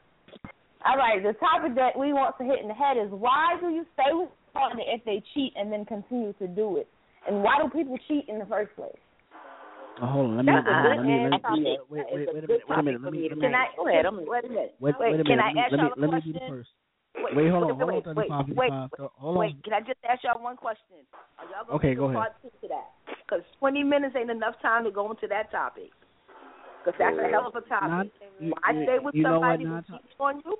All 0.84 0.98
right, 0.98 1.24
the 1.24 1.34
topic 1.40 1.74
that 1.76 1.98
we 1.98 2.12
want 2.12 2.38
to 2.38 2.44
hit 2.44 2.60
in 2.62 2.68
the 2.68 2.76
head 2.76 2.98
is 2.98 3.08
why 3.10 3.56
do 3.60 3.70
you 3.70 3.86
stay 3.96 4.12
with 4.12 4.30
your 4.30 4.52
partner 4.54 4.84
if 4.86 5.04
they 5.06 5.24
cheat 5.34 5.54
and 5.56 5.72
then 5.72 5.86
continue 5.86 6.34
to 6.34 6.48
do 6.48 6.78
it, 6.78 6.88
and 7.28 7.42
why 7.42 7.56
do 7.64 7.70
people 7.72 7.98
cheat 8.08 8.28
in 8.28 8.40
the 8.40 8.46
first 8.46 8.76
place? 8.76 8.92
Oh, 10.04 10.08
hold 10.08 10.26
on, 10.32 10.36
let 10.36 10.46
me. 10.46 10.52
That's 10.52 10.68
a 10.68 10.76
let 10.76 11.00
good 11.00 11.08
me, 11.08 11.24
let 11.24 11.42
me, 11.56 11.64
wait, 11.90 12.04
wait, 12.12 12.28
wait, 12.28 12.28
wait 12.36 12.44
a 12.44 12.48
minute, 12.48 12.62
wait 12.68 12.80
a 12.80 12.84
minute. 12.84 13.02
Let 13.02 13.14
me, 13.14 13.30
let 13.32 13.38
me, 13.40 13.42
Can 13.48 13.56
I? 13.56 13.66
Go 13.80 13.88
ahead, 13.88 14.06
I'm, 14.06 14.20
wait 14.28 14.44
a 14.44 14.50
minute. 14.50 14.76
wait, 14.84 14.96
wait 15.00 15.16
a 15.16 15.24
minute. 15.24 15.28
Can 15.32 15.40
I 15.40 15.48
let 15.48 15.56
me, 15.56 15.62
ask 15.64 15.72
let 15.72 15.80
me, 15.80 15.88
y'all 15.88 15.96
a 15.96 16.02
let 16.02 16.12
me 16.12 16.22
do 16.28 16.34
the 16.34 16.40
question? 16.44 16.60
first. 16.60 16.70
Wait, 17.16 17.50
hold 17.50 17.64
on, 17.72 17.78
hold 17.80 17.82
on, 17.82 17.96
wait, 17.96 18.04
35, 18.04 18.16
wait, 18.16 18.28
55. 18.28 18.56
wait, 18.56 19.10
hold 19.18 19.36
on. 19.36 19.40
Wait, 19.40 19.64
can 19.64 19.74
I 19.74 19.80
just 19.82 20.00
ask 20.08 20.24
y'all 20.24 20.42
one 20.42 20.58
question? 20.58 21.02
Are 21.40 21.46
y'all 21.50 21.66
gonna 21.66 21.78
Okay, 21.80 21.96
go 21.96 22.06
ahead. 22.06 22.18
part 22.18 22.34
two 22.42 22.52
to 22.62 22.68
that? 22.70 22.92
Because 23.26 23.42
20 23.60 23.84
minutes 23.84 24.16
ain't 24.20 24.30
enough 24.30 24.56
time 24.62 24.84
to 24.84 24.92
go 24.92 25.10
into 25.10 25.28
that 25.28 25.50
topic. 25.52 25.92
Because 26.84 26.98
that's 27.00 27.18
a 27.18 27.28
hell 27.34 27.48
of 27.50 27.56
a 27.56 27.62
topic. 27.66 28.12
you- 28.40 28.54
I 28.64 28.72
you- 28.72 28.84
stay 28.86 29.00
with 29.00 29.16
you 29.16 29.24
what, 29.24 29.32
somebody 29.42 29.64
who 29.64 29.70
Nata? 29.74 29.88
cheats 29.98 30.16
on 30.20 30.38
you. 30.46 30.54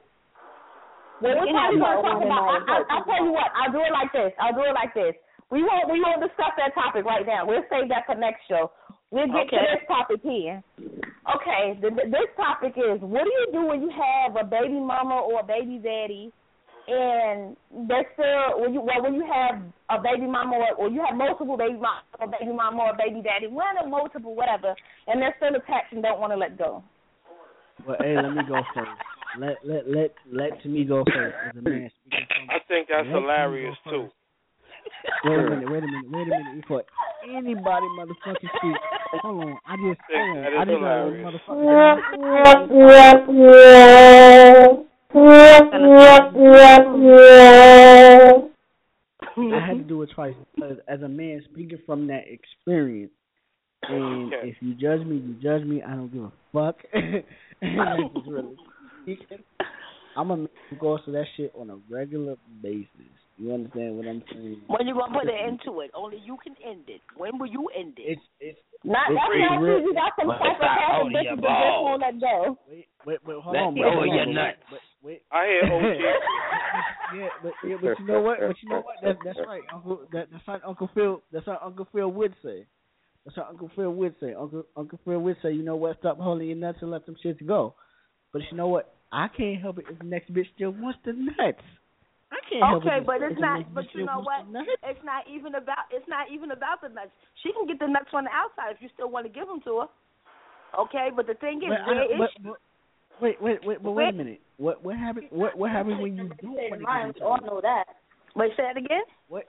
Well, 1.22 1.32
We 1.32 1.40
what 1.40 1.46
can 1.46 1.56
time 1.56 1.64
have 1.64 1.74
you 1.74 1.80
that 1.80 1.86
want 1.86 2.02
to 2.02 2.10
talk 2.10 2.22
about? 2.26 2.44
I, 2.44 2.58
I, 2.66 2.98
I'll 2.98 3.06
tell 3.06 3.24
you 3.24 3.32
what. 3.32 3.50
I'll 3.56 3.72
do 3.72 3.80
it 3.80 3.92
like 3.94 4.12
this. 4.12 4.34
I'll 4.40 4.54
do 4.54 4.64
it 4.64 4.74
like 4.74 4.94
this. 4.94 5.16
We 5.52 5.62
won't. 5.64 5.88
We 5.92 6.02
won't 6.02 6.20
discuss 6.20 6.52
that 6.58 6.74
topic 6.74 7.06
right 7.06 7.26
now. 7.26 7.46
We'll 7.46 7.64
save 7.70 7.88
that 7.90 8.06
for 8.08 8.16
next 8.16 8.42
show. 8.50 8.72
We'll 9.12 9.28
get 9.28 9.48
to 9.54 9.56
Okay. 9.56 9.66
this 9.78 9.88
topic 9.88 10.20
here. 10.24 10.64
Okay. 11.36 11.78
The, 11.80 11.90
the, 11.94 12.04
this 12.10 12.30
topic 12.36 12.74
is: 12.76 13.00
What 13.02 13.24
do 13.24 13.32
you 13.32 13.48
do 13.54 13.62
when 13.68 13.82
you 13.86 13.92
have 13.94 14.36
a 14.36 14.44
baby 14.44 14.80
mama 14.80 15.22
or 15.22 15.40
a 15.42 15.44
baby 15.46 15.78
daddy, 15.78 16.34
and 16.88 17.58
they're 17.88 18.06
still 18.14 18.62
when 18.62 18.74
you 18.74 18.82
well 18.82 19.02
when 19.02 19.16
you 19.16 19.26
have 19.26 19.62
a 19.90 20.02
baby 20.02 20.28
mama 20.28 20.56
or, 20.56 20.86
or 20.86 20.90
you 20.90 21.04
have 21.08 21.18
multiple 21.18 21.58
baby 21.58 21.74
mama 21.74 22.02
or 22.20 22.28
baby 22.28 22.52
mama 22.54 22.84
or 22.84 22.94
baby 22.98 23.22
daddy, 23.24 23.48
one 23.48 23.78
or 23.82 23.88
multiple, 23.88 24.36
whatever, 24.36 24.76
and 25.08 25.22
they're 25.22 25.36
still 25.38 25.56
attached 25.56 25.94
and 25.94 26.04
don't 26.04 26.20
want 26.20 26.32
to 26.34 26.38
let 26.38 26.58
go. 26.58 26.84
Well, 27.86 27.98
hey, 28.00 28.16
let 28.16 28.34
me 28.34 28.42
go 28.48 28.62
first. 28.74 28.90
Let 29.40 29.58
let 29.66 29.90
let 29.90 30.14
let 30.32 30.62
to 30.64 30.70
me 30.70 30.86
go 30.86 31.04
first 31.06 31.36
as 31.50 31.56
a 31.58 31.62
man 31.62 31.92
speaking. 32.06 32.48
I 32.50 32.60
think 32.68 32.88
that's 32.90 33.08
Let 33.08 33.16
hilarious 33.16 33.76
too. 33.90 34.10
Wait 35.26 35.40
a 35.40 35.50
minute, 35.50 35.70
wait 35.72 35.84
a 35.84 35.88
minute, 35.88 36.12
wait 36.12 36.28
a 36.28 36.30
minute. 36.30 36.62
Before 36.62 36.84
anybody 37.24 37.88
motherfucking 37.98 38.50
speak, 38.58 38.78
hold 39.22 39.44
on. 39.44 39.58
I 39.66 39.76
just 39.76 40.00
hold 40.14 40.38
on. 40.38 40.44
That 40.44 40.54
is 40.54 40.60
I 40.60 40.66
just 40.66 40.82
got 40.82 40.94
a 44.82 44.85
hilarious. 45.16 46.34
motherfucker. 46.36 48.50
I 49.38 49.68
had 49.68 49.78
to 49.78 49.84
do 49.84 50.02
it 50.04 50.10
twice 50.16 50.34
because 50.56 50.78
as 50.88 51.02
a 51.02 51.08
man 51.08 51.44
speaking 51.52 51.80
from 51.86 52.08
that 52.08 52.24
experience, 52.28 53.12
and 53.84 54.34
Okay. 54.34 54.50
if 54.50 54.56
you 54.62 54.74
judge 54.76 55.06
me, 55.06 55.18
you 55.18 55.34
judge 55.42 55.64
me. 55.64 55.84
I 55.84 55.92
don't 55.96 56.12
give 56.12 56.24
a 56.24 56.32
fuck. 56.54 56.78
and 56.94 57.24
that's 57.62 58.14
just 58.16 58.28
really 58.28 58.56
speaking. 59.04 59.44
I'm 60.18 60.32
a 60.32 60.38
man 60.38 60.50
who 60.70 60.76
goes 60.78 61.04
to 61.06 61.12
that 61.12 61.26
shit 61.36 61.52
on 61.60 61.70
a 61.70 61.76
regular 61.94 62.36
basis. 62.64 62.88
You 63.38 63.54
understand 63.54 63.98
what 63.98 64.08
I'm 64.08 64.24
saying? 64.32 64.62
When 64.68 64.88
you 64.88 64.94
gonna 64.96 65.14
put 65.14 65.28
an 65.28 65.36
end 65.36 65.60
to 65.66 65.82
it? 65.82 65.92
Only 65.94 66.20
you 66.24 66.38
can 66.42 66.56
end 66.66 66.84
it. 66.88 67.02
When 67.18 67.38
will 67.38 67.48
you 67.52 67.68
end 67.78 67.98
it? 68.00 68.16
It's 68.18 68.22
it's 68.40 68.60
Not 68.86 69.12
It's 69.12 69.20
that's 69.20 69.28
pretty 69.28 69.44
not 69.44 69.60
real. 69.60 69.80
true. 69.80 69.88
You 69.92 69.94
got 69.94 70.14
some 70.16 70.28
But 70.32 70.40
it's 70.40 70.56
not 70.56 70.58
psychopathic 70.72 70.96
holding 70.96 71.18
bitches 71.20 71.26
your 71.26 71.36
that 71.44 71.60
just 71.68 71.84
won't 71.84 72.00
let 72.02 72.16
go. 72.24 72.56
Wait, 72.72 72.88
wait, 73.06 73.20
wait, 73.28 73.38
hold 73.44 73.54
Let 73.54 73.64
on, 73.68 73.76
go 73.76 73.82
bro. 73.82 73.90
of 73.92 73.96
Hold 74.08 74.16
your 74.16 74.26
nuts. 74.32 74.58
Wait, 74.72 74.80
wait. 75.06 75.22
I 75.32 75.46
hear 75.46 75.62
OG. 75.72 75.84
yeah, 77.16 77.28
but 77.44 77.54
yeah, 77.64 77.76
but 77.82 78.00
you 78.00 78.06
know 78.08 78.22
what? 78.22 78.40
But 78.40 78.56
you 78.62 78.70
know 78.70 78.82
what? 78.82 78.96
That's 79.04 79.20
that's 79.24 79.40
right, 79.48 79.62
Uncle. 79.74 80.02
That, 80.12 80.28
that's 80.32 80.46
what 80.48 80.62
Uncle 80.66 80.90
Phil. 80.94 81.22
That's 81.32 81.46
what 81.48 81.62
Uncle 81.64 81.88
Phil 81.94 82.12
would 82.12 82.34
say. 82.44 82.66
That's 83.26 83.38
what 83.38 83.48
Uncle 83.50 83.70
Phil 83.76 83.92
would 83.94 84.16
say. 84.20 84.34
Uncle 84.34 84.66
Uncle 84.76 85.00
Phil 85.06 85.20
would 85.20 85.38
say, 85.42 85.52
you 85.54 85.64
know 85.64 85.76
what? 85.76 85.98
Stop 86.00 86.20
holding 86.20 86.48
your 86.48 86.58
nuts 86.58 86.80
and 86.82 86.92
let 86.92 87.06
them 87.06 87.16
shits 87.24 87.46
go. 87.46 87.74
But 88.34 88.42
you 88.52 88.58
know 88.58 88.68
what? 88.68 88.94
I 89.14 89.28
can't 89.30 89.62
help 89.62 89.78
it 89.78 89.86
if 89.90 89.98
the 90.00 90.06
next 90.06 90.34
bitch 90.34 90.48
still 90.56 90.72
wants 90.72 91.00
the 91.06 91.14
nuts. 91.14 91.62
I 92.34 92.42
can't 92.50 92.64
help 92.66 92.84
Okay, 92.84 92.98
it. 92.98 93.02
if- 93.02 93.06
but 93.08 93.22
it's 93.22 93.40
not. 93.40 93.74
But 93.74 93.86
you 93.94 94.06
know 94.06 94.20
what? 94.26 94.44
It's 94.84 95.04
not 95.06 95.24
even 95.32 95.56
about. 95.56 95.88
It's 95.92 96.08
not 96.10 96.28
even 96.34 96.52
about 96.52 96.82
the 96.82 96.90
nuts. 96.90 97.12
She 97.44 97.54
can 97.54 97.66
get 97.68 97.80
the 97.80 97.88
nuts 97.88 98.10
on 98.14 98.26
the 98.26 98.34
outside 98.34 98.76
if 98.76 98.82
you 98.82 98.90
still 98.94 99.10
want 99.10 99.26
to 99.26 99.32
give 99.32 99.48
them 99.48 99.62
to 99.66 99.86
her. 99.86 99.88
Okay, 100.82 101.08
but 101.16 101.26
the 101.28 101.36
thing 101.36 101.62
is, 101.64 101.70
But 101.72 101.80
I 101.82 101.88
where 101.88 102.04
is 102.04 102.20
but- 102.20 102.44
but- 102.44 102.60
Wait, 103.22 103.42
wait, 103.42 103.60
wait, 103.64 103.82
but 103.82 103.92
wait 103.92 104.10
a 104.10 104.14
minute. 104.14 104.42
What 104.58 104.84
what 104.84 104.98
happens? 104.98 105.28
What 105.32 105.58
what 105.58 105.72
happens 105.72 106.02
when 106.02 106.16
you 106.16 106.30
don't 106.42 106.56
want 106.56 106.72
to 106.72 106.78
give 106.80 106.88
them 106.88 107.14
to 107.20 107.24
all 107.24 107.40
her? 107.40 107.48
know 107.48 107.62
that. 107.62 107.86
Wait, 108.36 108.52
say 108.58 108.64
that 108.64 108.78
again. 108.78 109.04
What 109.28 109.46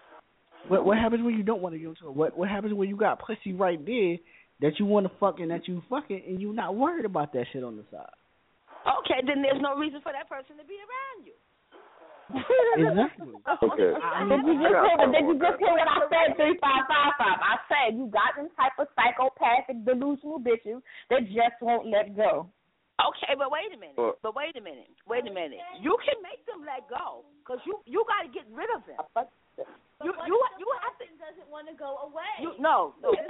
what 0.68 0.84
what 0.84 0.98
happens 0.98 1.24
when 1.24 1.34
you 1.34 1.42
don't 1.42 1.62
want 1.62 1.74
to 1.74 1.78
give 1.78 1.88
them 1.88 1.96
to? 2.02 2.10
What 2.10 2.36
what 2.36 2.48
happens 2.48 2.74
when 2.74 2.88
you 2.88 2.96
got 2.96 3.18
pussy 3.18 3.52
right 3.52 3.78
there 3.84 4.16
that 4.60 4.78
you 4.78 4.86
want 4.86 5.06
to 5.06 5.12
fuck 5.18 5.38
and 5.40 5.50
that 5.50 5.68
you 5.68 5.82
fucking 5.90 6.22
and 6.26 6.40
you 6.40 6.52
not 6.52 6.74
worried 6.76 7.04
about 7.04 7.32
that 7.34 7.46
shit 7.52 7.64
on 7.64 7.76
the 7.76 7.84
side? 7.90 8.14
Okay, 8.86 9.18
then 9.26 9.42
there's 9.42 9.60
no 9.60 9.74
reason 9.74 10.00
for 10.02 10.12
that 10.14 10.30
person 10.30 10.54
to 10.58 10.64
be 10.64 10.78
around 10.78 11.26
you. 11.26 11.34
Exactly. 12.76 13.32
Okay. 13.62 13.92
Did 14.28 14.42
you 14.44 14.54
just 14.58 14.76
hear? 14.84 14.98
Did 15.08 15.24
you 15.30 15.36
just 15.38 15.58
hear 15.62 15.72
what 15.72 15.88
I 15.88 16.00
said? 16.10 16.36
Three 16.36 16.58
five 16.60 16.84
five 16.90 17.14
five. 17.16 17.38
I 17.40 17.54
said 17.70 17.96
you 17.96 18.10
got 18.10 18.36
them 18.36 18.50
type 18.58 18.76
of 18.78 18.90
psychopathic, 18.98 19.86
delusional 19.86 20.42
bitches 20.42 20.82
that 21.08 21.24
just 21.30 21.56
won't 21.62 21.86
let 21.86 22.14
go. 22.16 22.50
Okay, 22.96 23.36
but 23.36 23.52
wait 23.52 23.68
a 23.74 23.78
minute. 23.78 23.96
Well- 23.98 24.16
but 24.22 24.34
wait 24.34 24.56
a 24.56 24.60
minute. 24.60 24.88
Wait 25.06 25.26
a 25.28 25.32
minute. 25.32 25.60
You 25.80 25.96
can 26.04 26.16
make 26.24 26.40
them 26.48 26.64
let 26.64 26.88
go 26.88 27.24
because 27.44 27.60
you 27.66 27.80
you 27.84 28.04
got 28.08 28.24
to 28.24 28.30
get 28.32 28.48
rid 28.52 28.68
of 28.74 28.80
them. 28.88 28.96
You 30.04 30.12
you 30.26 30.36
you 30.60 30.68
have 30.84 30.96
to 31.00 31.06
doesn't 31.16 31.48
want 31.50 31.66
to 31.68 31.74
go 31.74 31.96
away. 32.06 32.28
You 32.40 32.52
no, 32.60 32.94
no. 33.02 33.10
This 33.10 33.24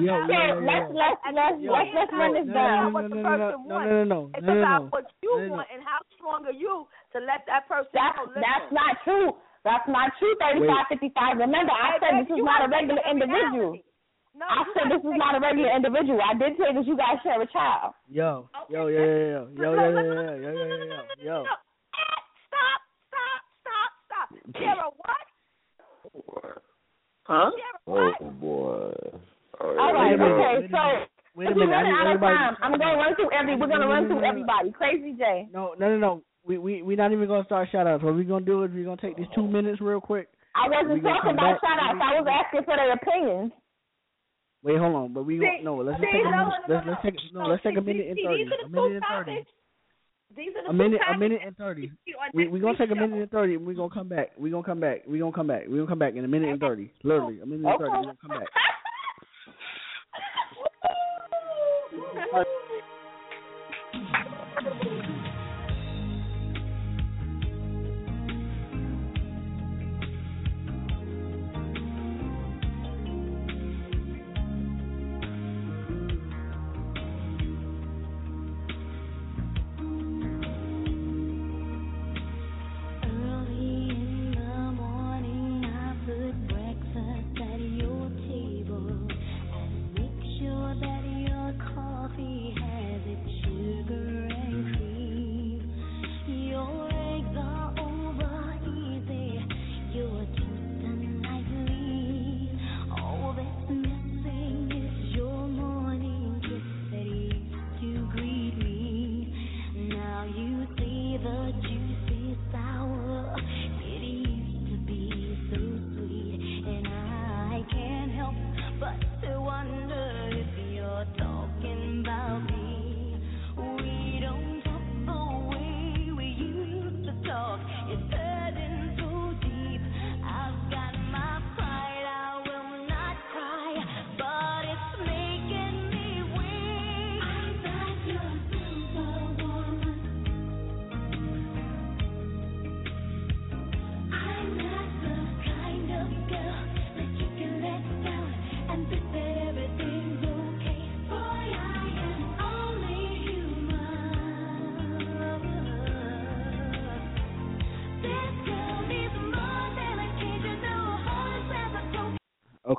yo, 0.00 0.14
yo, 0.14 0.30
yo, 0.30 0.62
let's 0.62 0.86
yo. 0.86 0.94
let's 0.94 1.18
let's 1.34 1.58
let's 1.60 1.90
let's 1.94 2.12
run 2.14 2.32
this 2.34 2.46
No, 2.46 2.54
down. 2.54 2.92
no, 2.92 3.00
no, 3.00 3.08
no, 3.08 3.22
no, 3.22 3.50
no, 3.66 3.84
no, 3.84 4.04
no, 4.04 4.30
It's 4.34 4.46
no, 4.46 4.54
no, 4.54 4.60
about 4.62 4.82
no. 4.82 4.88
what 4.90 5.06
you 5.22 5.30
No, 5.34 5.42
no, 5.42 5.46
no. 5.46 5.54
want 5.54 5.68
and 5.74 5.82
how 5.82 5.98
strong 6.16 6.46
are 6.46 6.52
you 6.54 6.86
to 7.12 7.18
let 7.20 7.42
that 7.46 7.66
person 7.68 7.90
That's 7.92 8.16
know. 8.16 8.30
Listen, 8.30 8.42
that's 8.42 8.70
not 8.72 8.96
true. 9.04 9.30
That's 9.64 9.88
not 9.88 10.12
true. 10.20 10.36
Thirty-five, 10.38 10.86
fifty-five. 10.92 11.38
Remember, 11.40 11.72
I 11.72 11.96
said 11.98 12.20
this 12.20 12.30
is 12.36 12.44
not 12.44 12.64
a 12.64 12.68
regular 12.68 13.00
individual. 13.10 13.80
No, 14.36 14.44
I 14.44 14.64
said 14.76 14.92
this 14.92 15.00
is 15.00 15.16
not 15.16 15.34
a 15.36 15.40
regular 15.40 15.70
individual. 15.74 16.20
I 16.20 16.34
did 16.36 16.58
say 16.58 16.74
that 16.74 16.84
you 16.84 16.96
guys 16.96 17.16
share 17.22 17.40
a 17.40 17.46
child. 17.48 17.94
Yo, 18.08 18.48
yo, 18.68 18.88
yo, 18.88 19.00
yo, 19.00 19.48
yo, 19.48 19.48
yo, 19.56 19.72
yo, 19.72 19.88
yo, 19.88 20.04
yo, 20.04 20.36
yo, 20.36 20.52
yo, 20.52 20.66
yo, 20.84 21.00
yo. 21.22 21.44
Stop, 22.44 22.80
stop, 23.08 23.40
stop, 23.64 23.90
stop. 24.04 24.26
Sarah, 24.60 24.90
what? 25.00 25.24
Huh? 27.24 27.50
Oh 27.86 28.12
boy. 28.20 28.92
All 29.60 29.94
right. 29.94 30.20
Okay. 30.20 30.68
So 30.70 30.78
Wait 31.36 31.48
a 31.48 31.54
we're 31.54 31.66
minute, 31.66 31.74
I 31.74 31.82
running 31.82 31.92
need 31.92 31.98
out 31.98 32.06
of 32.06 32.12
everybody. 32.14 32.36
time. 32.36 32.56
I'm 32.62 32.72
gonna 32.78 32.96
run 32.96 33.14
through 33.16 33.30
every. 33.32 33.56
We're 33.56 33.66
gonna 33.66 33.88
run 33.88 34.06
through 34.08 34.24
everybody. 34.24 34.72
Crazy 34.72 35.14
J. 35.16 35.48
No, 35.52 35.74
no, 35.78 35.88
no, 35.88 35.96
no. 35.96 36.22
We 36.46 36.58
we 36.58 36.82
we 36.82 36.94
not 36.96 37.12
even 37.12 37.26
gonna 37.26 37.44
start 37.44 37.68
shout 37.72 37.86
outs. 37.86 38.02
What 38.04 38.14
we 38.14 38.24
gonna 38.24 38.44
do 38.44 38.62
is 38.64 38.70
we 38.72 38.84
gonna 38.84 39.00
take 39.00 39.16
these 39.16 39.26
two 39.34 39.46
minutes 39.46 39.80
real 39.80 40.00
quick. 40.00 40.28
I 40.54 40.68
wasn't 40.68 41.02
talking 41.02 41.30
about 41.32 41.58
shout 41.60 41.78
outs. 41.80 41.98
I 42.02 42.20
was 42.20 42.26
asking 42.28 42.64
for 42.64 42.76
their 42.76 42.92
opinions. 42.92 43.52
Wait, 44.62 44.78
hold 44.78 44.94
on. 44.94 45.12
But 45.12 45.24
we 45.24 45.38
See- 45.38 45.60
no. 45.62 45.76
Let's 45.76 46.00
see, 46.00 46.06
take 46.06 46.24
a 46.24 46.30
minute. 46.30 46.48
no, 46.68 46.74
Let's 46.74 46.86
let's 46.86 47.02
take 47.02 47.14
no. 47.32 47.40
Let's 47.46 47.62
take 47.62 47.76
a 47.76 47.80
minute 47.80 48.08
and 48.08 48.18
thirty. 48.24 48.44
A 48.64 48.68
minute 48.68 48.92
and 48.96 49.04
thirty. 49.08 49.46
These 50.36 50.52
are 50.56 50.62
the 50.64 50.70
A 50.70 50.72
minute. 50.72 51.00
A 51.14 51.18
minute 51.18 51.40
and 51.46 51.56
thirty. 51.56 51.90
We 52.34 52.48
we 52.48 52.60
gonna 52.60 52.76
take 52.76 52.90
a 52.90 52.94
minute 52.94 53.20
and 53.20 53.30
thirty. 53.30 53.54
and 53.54 53.66
We 53.66 53.74
gonna 53.74 53.88
come 53.92 54.08
back. 54.08 54.30
We 54.38 54.50
gonna 54.50 54.64
come 54.64 54.80
back. 54.80 55.02
We 55.06 55.18
gonna 55.18 55.32
come 55.32 55.46
back. 55.46 55.62
We 55.68 55.76
gonna 55.76 55.88
come 55.88 55.98
back 55.98 56.14
in 56.14 56.24
a 56.24 56.28
minute 56.28 56.50
and 56.50 56.60
thirty. 56.60 56.92
Literally, 57.02 57.40
a 57.40 57.46
minute 57.46 57.64
and 57.66 57.78
thirty. 57.78 57.90
We 57.98 58.04
gonna 58.04 58.16
come 58.20 58.38
back. 58.38 58.48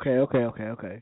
Okay, 0.06 0.20
okay, 0.20 0.46
okay, 0.46 0.64
okay. 0.66 1.02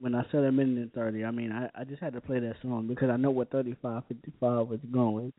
When 0.00 0.16
I 0.16 0.24
said 0.32 0.42
a 0.42 0.50
minute 0.50 0.78
and 0.78 0.92
thirty, 0.92 1.24
I 1.24 1.30
mean 1.30 1.52
I, 1.52 1.70
I 1.80 1.84
just 1.84 2.02
had 2.02 2.14
to 2.14 2.20
play 2.20 2.40
that 2.40 2.56
song 2.60 2.88
because 2.88 3.08
I 3.08 3.16
know 3.16 3.30
what 3.30 3.52
thirty 3.52 3.76
five 3.80 4.02
fifty 4.08 4.32
five 4.40 4.66
was 4.66 4.80
going, 4.90 5.32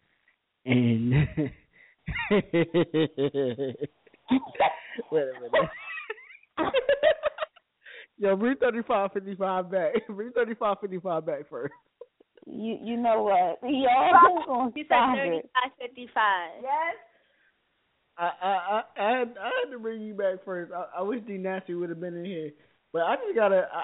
and 0.65 1.11
wait 2.31 2.45
a 5.11 5.41
minute. 5.41 5.69
Yo, 8.17 8.35
bring 8.37 8.55
thirty 8.55 8.81
five 8.87 9.11
fifty 9.11 9.35
five 9.35 9.69
back. 9.69 9.93
Bring 10.07 10.31
thirty 10.31 10.55
five 10.55 10.77
fifty 10.79 10.99
five 10.99 11.25
back 11.25 11.49
first. 11.49 11.73
You 12.45 12.77
you 12.81 12.95
know 12.95 13.23
what? 13.23 13.59
Y'all 13.69 14.45
gonna 14.47 14.71
stop 14.85 15.17
said 15.17 15.27
it. 15.27 15.49
35, 15.77 15.89
55. 15.89 16.49
Yes. 16.61 16.95
I 18.21 18.29
I 18.41 18.47
I, 18.49 18.81
I 18.97 19.17
had 19.17 19.35
I 19.41 19.45
had 19.45 19.71
to 19.71 19.79
bring 19.79 20.01
you 20.01 20.13
back 20.13 20.45
first. 20.45 20.71
I, 20.71 20.99
I 20.99 21.01
wish 21.01 21.21
D 21.27 21.37
Nasty 21.37 21.73
would 21.73 21.89
have 21.89 21.99
been 21.99 22.15
in 22.15 22.25
here, 22.25 22.51
but 22.93 23.01
I 23.01 23.15
just 23.15 23.35
gotta, 23.35 23.67
I, 23.73 23.83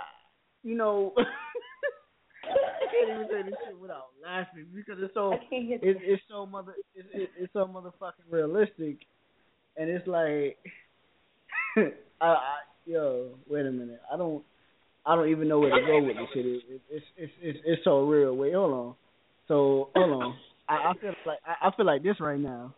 you 0.64 0.76
know, 0.76 1.14
I 1.18 2.86
can't 2.92 3.10
even 3.10 3.28
say 3.32 3.50
this 3.50 3.60
shit 3.66 3.80
without 3.80 4.10
laughing 4.24 4.68
because 4.76 5.02
it's 5.02 5.14
so 5.16 5.34
it's 5.52 6.00
it's 6.04 6.24
so 6.30 6.46
mother 6.46 6.74
it's 6.94 7.08
it, 7.14 7.30
it's 7.40 7.54
so 7.54 7.66
motherfucking 7.66 8.30
realistic, 8.30 9.00
and 9.76 9.90
it's 9.90 10.08
like, 10.08 10.58
I, 12.22 12.28
I 12.28 12.58
yo 12.86 13.32
wait 13.50 13.66
a 13.66 13.72
minute 13.72 14.02
I 14.14 14.18
don't 14.18 14.44
I 15.04 15.16
don't 15.16 15.30
even 15.30 15.48
know 15.48 15.60
where 15.60 15.72
to 15.72 15.86
go 15.86 16.04
with 16.04 16.16
this 16.16 16.28
shit. 16.36 16.46
It, 16.46 16.64
it, 16.70 16.82
it's 16.92 17.06
it's 17.18 17.34
it's 17.42 17.60
it's 17.66 17.84
so 17.84 18.02
real. 18.06 18.36
Wait 18.36 18.54
hold 18.54 18.74
on, 18.74 18.96
so 19.48 19.90
hold 19.96 20.24
on. 20.24 20.36
I, 20.70 20.92
I 20.92 20.94
feel 21.02 21.14
like 21.26 21.40
I, 21.44 21.68
I 21.68 21.76
feel 21.76 21.88
like 21.88 22.04
this 22.04 22.20
right 22.20 22.40
now. 22.40 22.76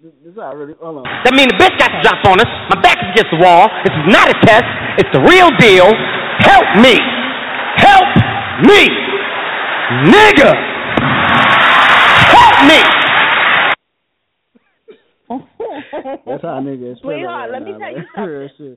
This, 0.00 0.12
this 0.24 0.32
not 0.32 0.56
really. 0.56 0.72
Hold 0.80 1.04
on. 1.04 1.04
That 1.24 1.36
mean 1.36 1.48
the 1.52 1.60
bitch 1.60 1.76
got 1.76 1.92
to 1.92 2.00
drop 2.00 2.24
on 2.24 2.40
us. 2.40 2.48
My 2.72 2.80
back 2.80 2.96
is 3.04 3.12
against 3.12 3.36
the 3.36 3.40
wall. 3.44 3.68
This 3.84 3.92
is 3.92 4.08
not 4.08 4.32
a 4.32 4.36
test. 4.48 4.64
It's 4.96 5.12
the 5.12 5.20
real 5.20 5.52
deal. 5.60 5.92
Help 6.40 6.64
me. 6.80 6.96
Help 7.76 8.08
me. 8.64 8.88
Nigga. 10.08 10.56
Help 12.32 12.56
me. 12.64 12.80
That's 16.24 16.42
how 16.48 16.64
niggas 16.64 16.92
is 16.96 16.98
Sweetheart, 17.04 17.52
right 17.52 17.52
let 17.52 17.62
me 17.62 17.76
tell 17.76 17.92
you 17.92 18.02
something. 18.16 18.76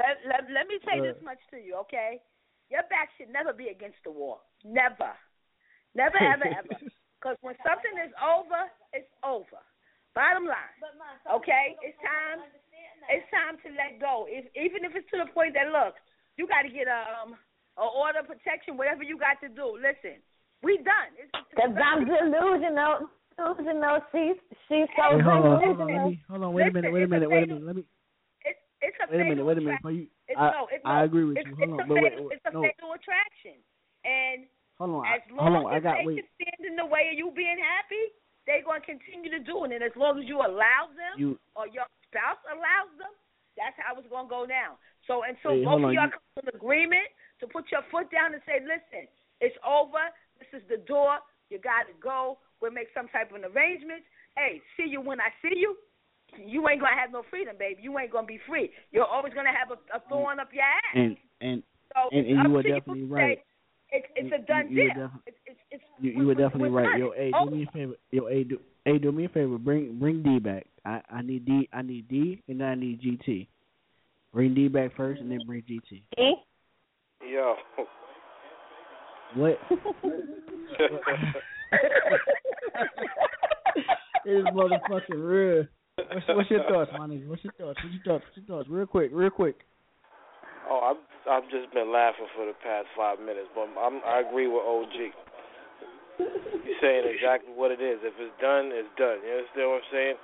Let, 0.00 0.24
let, 0.24 0.40
let 0.48 0.66
me 0.72 0.80
say 0.88 1.04
this 1.04 1.20
much 1.22 1.38
to 1.52 1.60
you, 1.60 1.76
okay? 1.84 2.16
Your 2.70 2.80
back 2.88 3.12
should 3.20 3.28
never 3.28 3.52
be 3.52 3.68
against 3.68 4.00
the 4.04 4.10
wall. 4.10 4.40
Never. 4.64 5.12
Never, 5.94 6.16
ever, 6.32 6.48
ever. 6.48 6.80
Because 7.20 7.36
when 7.42 7.54
something 7.60 7.92
is 8.00 8.12
over, 8.24 8.72
it's 8.96 9.12
over. 9.22 9.60
Bottom 10.14 10.44
line. 10.44 10.76
Okay? 11.32 11.76
It's 11.80 11.96
time. 12.04 12.44
It's 13.10 13.26
time 13.34 13.58
to 13.66 13.68
let 13.74 13.98
go. 13.98 14.26
If 14.28 14.46
even 14.54 14.84
if 14.86 14.94
it's 14.94 15.08
to 15.10 15.18
the 15.24 15.30
point 15.32 15.54
that 15.58 15.72
look, 15.72 15.98
you 16.38 16.46
got 16.46 16.62
to 16.62 16.70
get 16.70 16.86
a 16.86 17.00
um 17.18 17.34
a 17.80 17.86
order 17.88 18.20
of 18.20 18.28
protection, 18.28 18.76
whatever 18.76 19.02
you 19.02 19.16
got 19.18 19.40
to 19.40 19.48
do. 19.48 19.74
Listen, 19.80 20.20
we 20.62 20.76
done. 20.84 21.10
It's, 21.16 21.32
it's 21.32 21.56
Cause 21.56 21.72
I'm 21.72 22.04
delusional. 22.04 23.08
Delusional. 23.36 23.98
She's 24.12 24.38
she's 24.68 24.88
so 24.94 25.16
Hey, 25.16 25.24
hold 25.24 25.44
on, 25.48 25.58
hold 25.58 25.80
on, 25.80 25.88
delusional. 25.88 25.96
let 25.96 26.06
me, 26.06 26.20
hold 26.28 26.42
on, 26.44 26.52
wait 26.52 26.68
a 26.68 26.72
minute, 26.72 26.92
wait 26.92 27.02
a 27.02 27.08
minute, 27.08 27.30
wait 27.30 27.42
a 27.42 27.46
minute, 27.46 27.64
let 27.66 27.76
me, 27.76 27.84
it's 28.44 28.60
it's 28.84 28.98
a 29.00 29.06
wait 29.10 29.20
a 29.20 29.24
minute, 29.24 29.44
wait 29.44 29.58
a 29.58 29.60
minute. 29.60 29.80
you, 29.90 30.06
It's 30.28 30.38
I, 30.38 30.52
no, 30.52 30.68
it's 30.70 30.84
I 30.84 31.02
agree 31.04 31.24
with 31.24 31.38
it's, 31.40 31.48
you. 31.48 31.56
Hold 31.56 31.80
it's 31.80 31.80
on, 31.80 31.86
a 31.86 31.88
but 31.88 31.96
wait, 31.96 32.12
fatal, 32.12 32.24
wait, 32.28 32.34
it's 32.36 32.46
a 32.46 32.52
no, 32.52 32.60
fatal 32.62 32.90
attraction, 32.92 33.56
and 34.04 34.38
hold 34.78 34.90
on, 35.00 35.04
as 35.08 35.22
long 35.32 35.48
hold 35.48 35.66
on, 35.66 35.72
I 35.72 35.76
as 35.80 35.82
got 35.82 35.96
they 35.98 36.06
wait. 36.06 36.16
can 36.22 36.28
stand 36.36 36.60
in 36.68 36.76
the 36.76 36.86
way 36.86 37.08
of 37.10 37.16
you 37.18 37.32
being 37.34 37.58
happy, 37.58 38.04
they're 38.46 38.62
gonna 38.64 38.80
continue 38.80 39.30
to 39.30 39.40
do 39.40 39.64
it. 39.64 39.72
And 39.72 39.82
as 39.82 39.94
long 39.96 40.18
as 40.18 40.26
you 40.26 40.38
allow 40.38 40.90
them, 40.94 41.14
You- 41.18 41.38
or 41.54 41.66
your 41.68 41.86
spouse 42.08 42.38
allows 42.50 42.90
them, 42.98 43.10
that's 43.56 43.76
how 43.78 43.96
it's 43.96 44.08
gonna 44.08 44.28
go 44.28 44.46
down. 44.46 44.76
So 45.06 45.22
until 45.22 45.52
Wait, 45.52 45.64
both 45.64 45.84
of 45.84 45.92
y'all 45.92 46.06
you- 46.06 46.10
come 46.10 46.22
to 46.36 46.48
an 46.48 46.56
agreement 46.56 47.08
to 47.40 47.46
put 47.46 47.70
your 47.70 47.82
foot 47.90 48.10
down 48.10 48.34
and 48.34 48.42
say, 48.44 48.60
listen, 48.60 49.08
it's 49.40 49.56
over. 49.64 50.10
This 50.38 50.62
is 50.62 50.68
the 50.68 50.78
door. 50.78 51.18
You 51.50 51.58
got 51.58 51.86
to 51.86 51.94
go. 51.94 52.38
We'll 52.60 52.70
make 52.70 52.88
some 52.94 53.08
type 53.08 53.30
of 53.30 53.36
an 53.36 53.44
arrangement. 53.44 54.04
Hey, 54.36 54.62
see 54.76 54.86
you 54.86 55.00
when 55.00 55.20
I 55.20 55.28
see 55.42 55.58
you. 55.58 55.76
You 56.38 56.66
ain't 56.68 56.80
gonna 56.80 56.96
have 56.96 57.12
no 57.12 57.22
freedom, 57.28 57.56
baby. 57.58 57.82
You 57.82 57.98
ain't 57.98 58.10
gonna 58.10 58.26
be 58.26 58.38
free. 58.38 58.72
You're 58.90 59.04
always 59.04 59.34
gonna 59.34 59.52
have 59.52 59.70
a, 59.70 59.78
a 59.94 60.00
thorn 60.08 60.40
up 60.40 60.48
your 60.52 60.62
ass. 60.64 60.94
And 60.94 61.16
and 61.42 61.62
so 61.92 62.08
and, 62.10 62.26
and 62.26 62.48
you 62.48 62.56
are 62.56 62.62
to 62.62 62.68
definitely 62.72 63.04
right. 63.04 63.38
say, 63.38 63.44
It's 63.92 64.06
it's 64.16 64.32
a 64.32 64.38
You- 64.38 64.44
done 64.46 64.66
you 64.70 64.82
were 64.84 64.94
deal. 64.94 65.08
defi- 65.08 65.20
It's 65.26 65.36
it's 65.46 65.60
it's 65.70 65.84
You 66.00 66.10
you 66.12 66.26
were 66.26 66.34
definitely 66.34 66.70
with 66.70 66.84
right. 66.84 66.98
Yo, 66.98 67.08
money. 67.08 67.20
hey, 67.20 67.30
Oh. 67.34 67.44
do 67.48 67.54
me 67.56 67.62
a 67.62 67.70
favor. 67.72 67.94
Yo, 68.10 68.26
hey, 68.26 68.44
do 68.44 68.58
hey, 68.84 68.98
do 68.98 69.12
me 69.12 69.24
a 69.26 69.28
favor. 69.28 69.58
Bring 69.58 69.98
bring 69.98 70.22
D 70.22 70.38
back. 70.38 70.66
I 70.84 71.00
I 71.10 71.22
need 71.22 71.44
D. 71.44 71.68
I 71.72 71.82
need 71.82 72.08
D, 72.08 72.42
and 72.48 72.60
then 72.60 72.68
I 72.68 72.74
need 72.74 73.00
GT. 73.02 73.46
Bring 74.32 74.54
D 74.54 74.68
back 74.68 74.94
first, 74.96 75.20
and 75.20 75.30
then 75.30 75.40
bring 75.46 75.62
GT. 75.62 76.02
Yo. 77.22 77.56
What? 79.34 79.58
this 84.24 84.44
motherfucking 84.54 85.00
real. 85.10 85.66
What's, 85.96 86.26
what's 86.28 86.50
your 86.50 86.64
thoughts, 86.64 86.90
my 86.98 87.06
nigga? 87.06 87.26
What's 87.28 87.44
your 87.44 87.52
thoughts? 87.54 87.78
What's 87.82 87.94
your 87.94 88.02
thoughts? 88.04 88.24
What's 88.34 88.36
your 88.48 88.56
thoughts? 88.58 88.68
Real 88.70 88.86
quick, 88.86 89.10
real 89.12 89.30
quick. 89.30 89.56
Oh, 90.68 90.80
I've 90.94 90.96
I've 91.28 91.46
just 91.50 91.70
been 91.70 91.92
laughing 91.94 92.26
for 92.34 92.46
the 92.46 92.56
past 92.62 92.90
five 92.98 93.22
minutes, 93.22 93.46
but 93.54 93.70
I'm 93.78 94.02
I 94.02 94.26
agree 94.26 94.50
with 94.50 94.62
OG. 94.62 94.96
He's 96.66 96.78
saying 96.82 97.06
exactly 97.06 97.54
what 97.54 97.70
it 97.70 97.80
is. 97.80 98.02
If 98.02 98.14
it's 98.18 98.34
done, 98.42 98.70
it's 98.74 98.90
done. 98.98 99.22
You 99.22 99.42
understand 99.42 99.66
what 99.70 99.80
I'm 99.82 99.90
saying? 99.90 100.16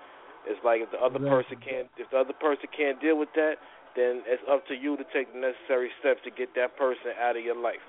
It's 0.46 0.62
like 0.62 0.78
if 0.82 0.90
the 0.90 1.00
other 1.02 1.18
person 1.22 1.56
can't 1.62 1.88
if 1.98 2.10
the 2.10 2.18
other 2.18 2.36
person 2.36 2.66
can't 2.74 2.98
deal 2.98 3.18
with 3.18 3.30
that, 3.34 3.62
then 3.94 4.22
it's 4.26 4.42
up 4.50 4.66
to 4.68 4.74
you 4.74 4.96
to 4.98 5.04
take 5.14 5.30
the 5.32 5.38
necessary 5.38 5.90
steps 6.02 6.22
to 6.26 6.30
get 6.30 6.54
that 6.54 6.74
person 6.78 7.14
out 7.18 7.38
of 7.38 7.42
your 7.42 7.58
life. 7.58 7.82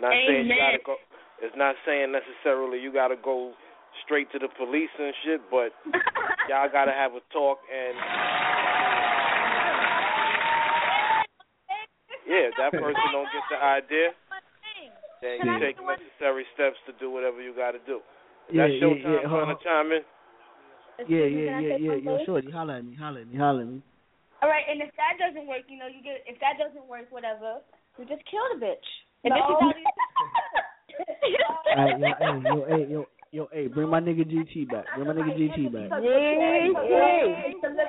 Not 0.00 0.14
saying 0.26 0.46
you 0.46 0.56
gotta 0.58 0.82
go. 0.82 0.96
It's 1.42 1.56
not 1.58 1.74
saying 1.86 2.14
necessarily 2.14 2.78
you 2.78 2.92
gotta 2.92 3.18
go 3.18 3.52
straight 4.06 4.30
to 4.32 4.38
the 4.38 4.48
police 4.54 4.92
and 4.98 5.14
shit, 5.26 5.40
but 5.50 5.74
y'all 6.48 6.70
gotta 6.70 6.94
have 6.94 7.12
a 7.18 7.22
talk 7.34 7.58
and. 7.66 8.61
Yeah, 12.28 12.50
that 12.58 12.72
person 12.72 13.02
don't 13.12 13.28
get 13.34 13.42
the 13.50 13.56
idea, 13.58 14.08
then 15.20 15.38
you 15.42 15.58
take 15.60 15.76
necessary 15.78 16.44
steps 16.54 16.76
to 16.86 16.92
do 16.98 17.10
whatever 17.10 17.40
you 17.42 17.52
got 17.54 17.72
to 17.72 17.78
do. 17.86 17.96
Is 18.48 18.54
Yeah, 18.54 18.62
that 18.66 18.74
your 18.78 18.96
yeah, 18.96 19.02
time 19.02 19.12
yeah, 19.12 19.20
trying 19.28 19.46
hold- 19.46 19.58
to 19.58 19.64
chime 19.64 19.92
in? 19.92 20.02
Yeah, 21.08 21.24
yeah, 21.26 21.58
yeah, 21.58 21.76
yeah, 21.78 21.94
yo, 21.98 22.18
shorty, 22.26 22.50
holla 22.50 22.76
at 22.78 22.84
me, 22.84 22.94
holla 22.94 23.20
at 23.22 23.26
me, 23.28 23.36
holla 23.36 23.60
at 23.62 23.66
me. 23.68 23.82
All 24.42 24.48
right, 24.48 24.64
and 24.70 24.80
if 24.82 24.90
that 24.96 25.18
doesn't 25.18 25.46
work, 25.46 25.62
you 25.68 25.78
know, 25.78 25.86
you 25.86 26.02
get 26.02 26.22
if 26.26 26.38
that 26.40 26.58
doesn't 26.58 26.86
work, 26.86 27.06
whatever, 27.10 27.60
you 27.98 28.04
just 28.06 28.24
kill 28.30 28.42
the 28.54 28.60
bitch. 28.64 28.86
And 29.24 29.34
No. 29.34 29.38
this 29.38 29.48
is 29.50 29.56
how 29.58 29.72
Alright, 31.72 31.98
yo, 31.98 32.06
hey, 32.18 32.38
yo, 32.46 32.64
hey, 32.66 32.84
yo, 32.90 33.06
yo, 33.32 33.48
hey, 33.50 33.66
bring 33.66 33.88
my 33.88 33.98
nigga 34.00 34.24
GT 34.28 34.68
back. 34.70 34.84
Bring 34.94 35.06
my 35.08 35.14
nigga 35.14 35.32
GT 35.32 35.72
back. 35.72 35.88
To 35.88 35.96
live 35.96 36.04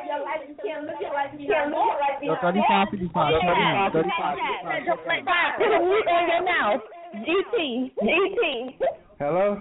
your 0.08 0.24
life, 0.24 0.40
you 0.48 0.56
can't 0.64 0.86
live 0.88 0.96
your 1.02 1.12
life. 1.14 1.32
You 1.38 1.48
can't 1.52 1.68
live 1.70 1.84
your 1.84 2.00
life. 2.00 2.18
Yo, 2.24 2.36
35, 2.42 2.88
55, 2.92 3.34
35, 3.44 3.92
35, 3.92 4.86
Just 4.88 5.04
like 5.08 5.26
that. 5.26 5.56
Put 5.58 5.68
a 5.68 5.80
mute 5.84 6.08
on 6.08 6.24
your 6.32 6.44
mouth. 6.48 6.82
GT. 7.28 7.92
GT. 8.02 8.80
Hello? 9.20 9.60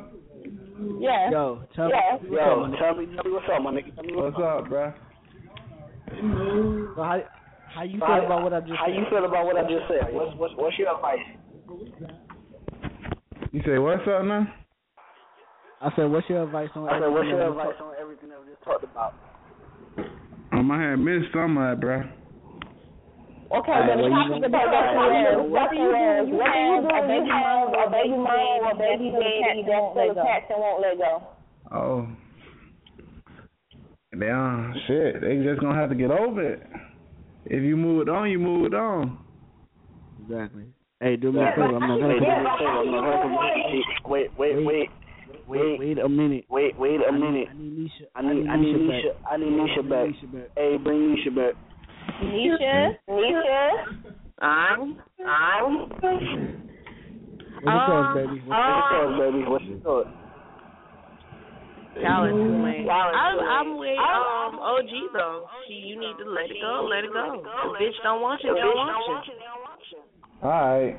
Yeah. 0.99 1.31
Yo, 1.31 1.63
tell 1.77 1.91
Yeah. 1.91 2.17
me, 2.23 2.31
yo, 2.31 2.67
tell 2.79 2.95
me, 2.95 3.07
tell 3.15 3.25
me 3.25 3.31
what's 3.33 3.49
up, 3.53 3.63
my 3.63 3.71
nigga. 3.73 3.95
Tell 3.95 4.05
me 4.05 4.15
What's 4.17 4.37
up, 4.39 4.67
bruh? 4.71 4.95
So 6.95 7.03
how 7.03 7.21
how 7.75 7.83
you 7.83 7.99
So 7.99 8.07
feel 8.07 8.15
how- 8.15 8.27
about 8.27 8.43
what 8.43 8.53
I 8.55 8.61
just 8.61 8.71
said? 8.71 8.77
how 8.79 8.87
said? 8.87 8.95
you 8.97 9.05
feel 9.11 9.25
about 9.25 9.47
what 9.47 9.57
I 9.57 9.63
just 9.63 9.89
said? 9.89 10.15
What's 10.15 10.35
what's 10.37 10.55
what's 10.57 10.79
your 10.79 10.95
advice? 10.95 11.27
You 13.53 13.63
say 13.65 13.79
what's 13.79 14.07
up 14.09 14.25
now? 14.25 14.47
I 15.83 15.91
said, 15.97 16.05
what's 16.11 16.29
your 16.29 16.45
advice 16.45 16.71
on 16.77 16.89
I 16.89 17.01
said, 17.01 17.11
what's 17.11 17.27
everything 17.27 17.31
your 17.31 17.39
that 17.43 17.51
we 17.51 17.59
advice 17.61 17.75
talk- 17.79 17.87
on 17.89 17.95
everything 18.01 18.29
that 18.31 18.39
we 18.41 18.47
just 18.53 18.63
talked 18.63 18.85
about? 18.85 19.15
Um, 20.53 20.71
I 20.71 20.79
had 20.91 20.97
missed 21.03 21.33
some 21.35 21.59
of 21.59 21.81
that, 21.81 21.85
bruh. 21.85 22.07
Okay, 23.53 23.69
Alright, 23.69 23.85
but 23.85 23.97
the 23.99 24.03
well, 24.03 24.09
you 24.09 24.17
topic 24.17 24.41
know- 24.41 24.49
about 24.49 24.69
that 24.71 24.87
is 24.89 25.37
What 25.37 25.51
what 25.51 25.71
do 25.71 25.77
you 25.77 25.91
do? 25.93 26.33
You 26.33 26.41
have 26.41 26.87
a 26.87 27.03
baby 27.05 27.29
mom, 27.29 27.75
a 27.75 27.91
baby 27.91 28.17
mom, 28.17 28.63
or 28.63 28.71
a 28.73 28.79
baby 28.79 29.11
daddy 29.13 29.63
that's 29.67 29.91
still 29.93 30.11
attached 30.15 30.49
and 30.55 30.61
won't 30.63 30.81
let 30.81 30.97
go. 30.97 31.13
Oh. 31.75 32.07
Damn, 34.19 34.75
shit. 34.87 35.21
They 35.21 35.43
just 35.43 35.61
gonna 35.61 35.75
have 35.79 35.89
to 35.91 35.95
get 35.97 36.11
over 36.11 36.41
it. 36.55 36.63
If 37.47 37.63
you 37.63 37.77
move 37.77 38.03
it 38.07 38.09
on, 38.09 38.31
you 38.31 38.39
move 38.39 38.67
it 38.67 38.75
on. 38.75 39.19
Exactly. 40.23 40.65
Hey, 41.01 41.17
do 41.17 41.33
me 41.33 41.41
a 41.41 41.51
favor. 41.57 41.75
I'm 41.77 41.81
not 41.81 41.99
gonna. 41.99 42.13
Hey, 42.15 42.21
do 42.21 42.27
me 42.27 42.31
a 42.31 42.57
favor. 42.57 42.71
I'm 42.71 42.93
not 42.93 43.03
gonna. 43.03 44.09
Wait, 44.09 44.29
wait, 44.39 44.65
wait, 44.65 44.91
wait, 45.53 45.79
wait 45.79 45.99
a 45.99 46.09
minute. 46.09 46.45
Wait, 46.49 46.79
wait 46.79 47.01
a 47.01 47.09
I 47.09 47.11
need- 47.13 47.21
minute. 47.21 47.49
I 47.51 47.55
need 47.55 47.79
Nisha. 47.79 48.05
I 48.17 48.23
need, 48.23 48.47
I 48.49 48.57
need 48.57 48.77
Nisha. 48.77 49.13
I 49.31 49.37
need 49.37 49.53
Nisha 49.53 49.83
back. 49.89 50.09
Hey, 50.57 50.77
bring 50.79 51.15
Nisha 51.15 51.31
back. 51.35 51.55
Nisha, 52.23 52.97
Nisha. 53.09 53.69
I'm, 54.41 54.99
I'm. 55.27 55.75
What's 57.63 57.65
your 57.65 57.87
thoughts, 57.87 58.17
baby? 58.19 58.43
What's 58.43 58.49
What's 58.49 58.91
your 58.91 58.91
thoughts, 58.91 59.19
baby? 59.21 59.41
What's 59.47 59.65
your 59.65 59.79
thoughts? 59.81 60.09
Y'all 62.01 62.25
are 62.25 62.31
too 62.31 62.65
late. 62.65 62.89
I'm, 62.89 63.39
I'm 63.39 63.77
with 63.79 63.99
um 64.01 64.59
OG 64.59 64.93
though. 65.13 65.45
She, 65.69 65.75
you 65.75 66.01
need 66.01 66.17
to 66.19 66.29
let 66.31 66.49
it 66.51 66.57
go. 66.61 66.89
Let 66.91 67.05
it 67.05 67.13
go. 67.13 67.43
The 67.45 67.85
bitch 67.85 68.03
don't 68.03 68.23
want 68.23 68.43
you. 68.43 68.49
Don't 68.57 68.75
want 68.75 69.27
you. 69.29 69.99
Alright. 70.43 70.97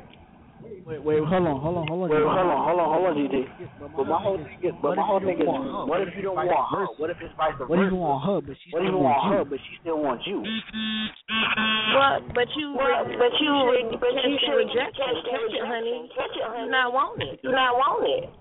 Wait, 0.64 1.03
wait, 1.03 1.19
hold 1.23 1.48
on, 1.48 1.60
hold 1.60 1.77
on, 1.77 1.88
hold 1.88 2.03
on. 2.03 2.10
Wait, 2.11 2.23
hold 2.23 2.48
on, 2.48 2.60
hold 2.64 2.80
on, 2.80 2.88
hold 2.91 3.06
on, 3.11 3.15
GT. 3.19 3.48
But 3.80 4.07
my 4.07 4.19
whole 4.19 4.40
thing 4.40 4.60
is, 4.64 4.76
But 4.80 4.95
my 4.95 5.03
whole 5.03 5.19
thing 5.19 5.35
is, 5.35 5.48
what 5.48 5.99
if 5.99 6.15
you 6.15 6.23
don't 6.23 6.40
want 6.40 6.52
her? 6.72 6.88
What 6.99 7.11
if 7.11 7.19
it's 7.19 7.35
vice 7.35 7.56
versa? 7.60 7.68
What 7.68 7.80
if 7.84 7.91
you 7.91 7.99
want 7.99 8.23
her, 8.23 8.40
but 8.40 8.56
she 8.60 8.72
What 8.72 8.84
if 8.84 8.91
you 8.91 8.99
want 9.03 9.23
her, 9.31 9.41
but 9.44 9.60
she 9.60 9.73
still 9.84 9.99
wants 9.99 10.23
you? 10.23 10.40
Well, 10.40 12.15
but 12.31 12.48
you, 12.56 12.76
but 12.80 13.34
you, 13.44 13.53
but 13.99 14.14
you 14.23 14.38
should 14.40 14.60
reject 14.60 14.95
it. 14.95 15.15
Catch 15.27 15.52
it, 15.52 15.65
honey. 15.68 16.07
You 16.07 16.72
not 16.72 16.95
want 16.95 17.19
it. 17.19 17.40
You 17.44 17.52
not 17.52 17.76
want 17.76 18.07
it. 18.07 18.31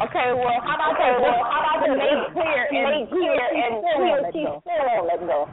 Okay, 0.00 0.28
well, 0.32 0.56
how 0.64 0.76
about 0.76 0.96
that? 0.96 1.20
Well, 1.20 1.40
how 1.44 1.60
about 1.68 1.84
to 1.84 1.92
make 1.92 2.20
clear 2.32 2.64
and 2.72 2.84
make 2.88 3.08
clear 3.12 3.36
and 3.36 3.84
clear 3.84 4.16
she 4.32 4.40
still 4.64 4.82
won't 4.88 5.04
let 5.08 5.20
go. 5.24 5.48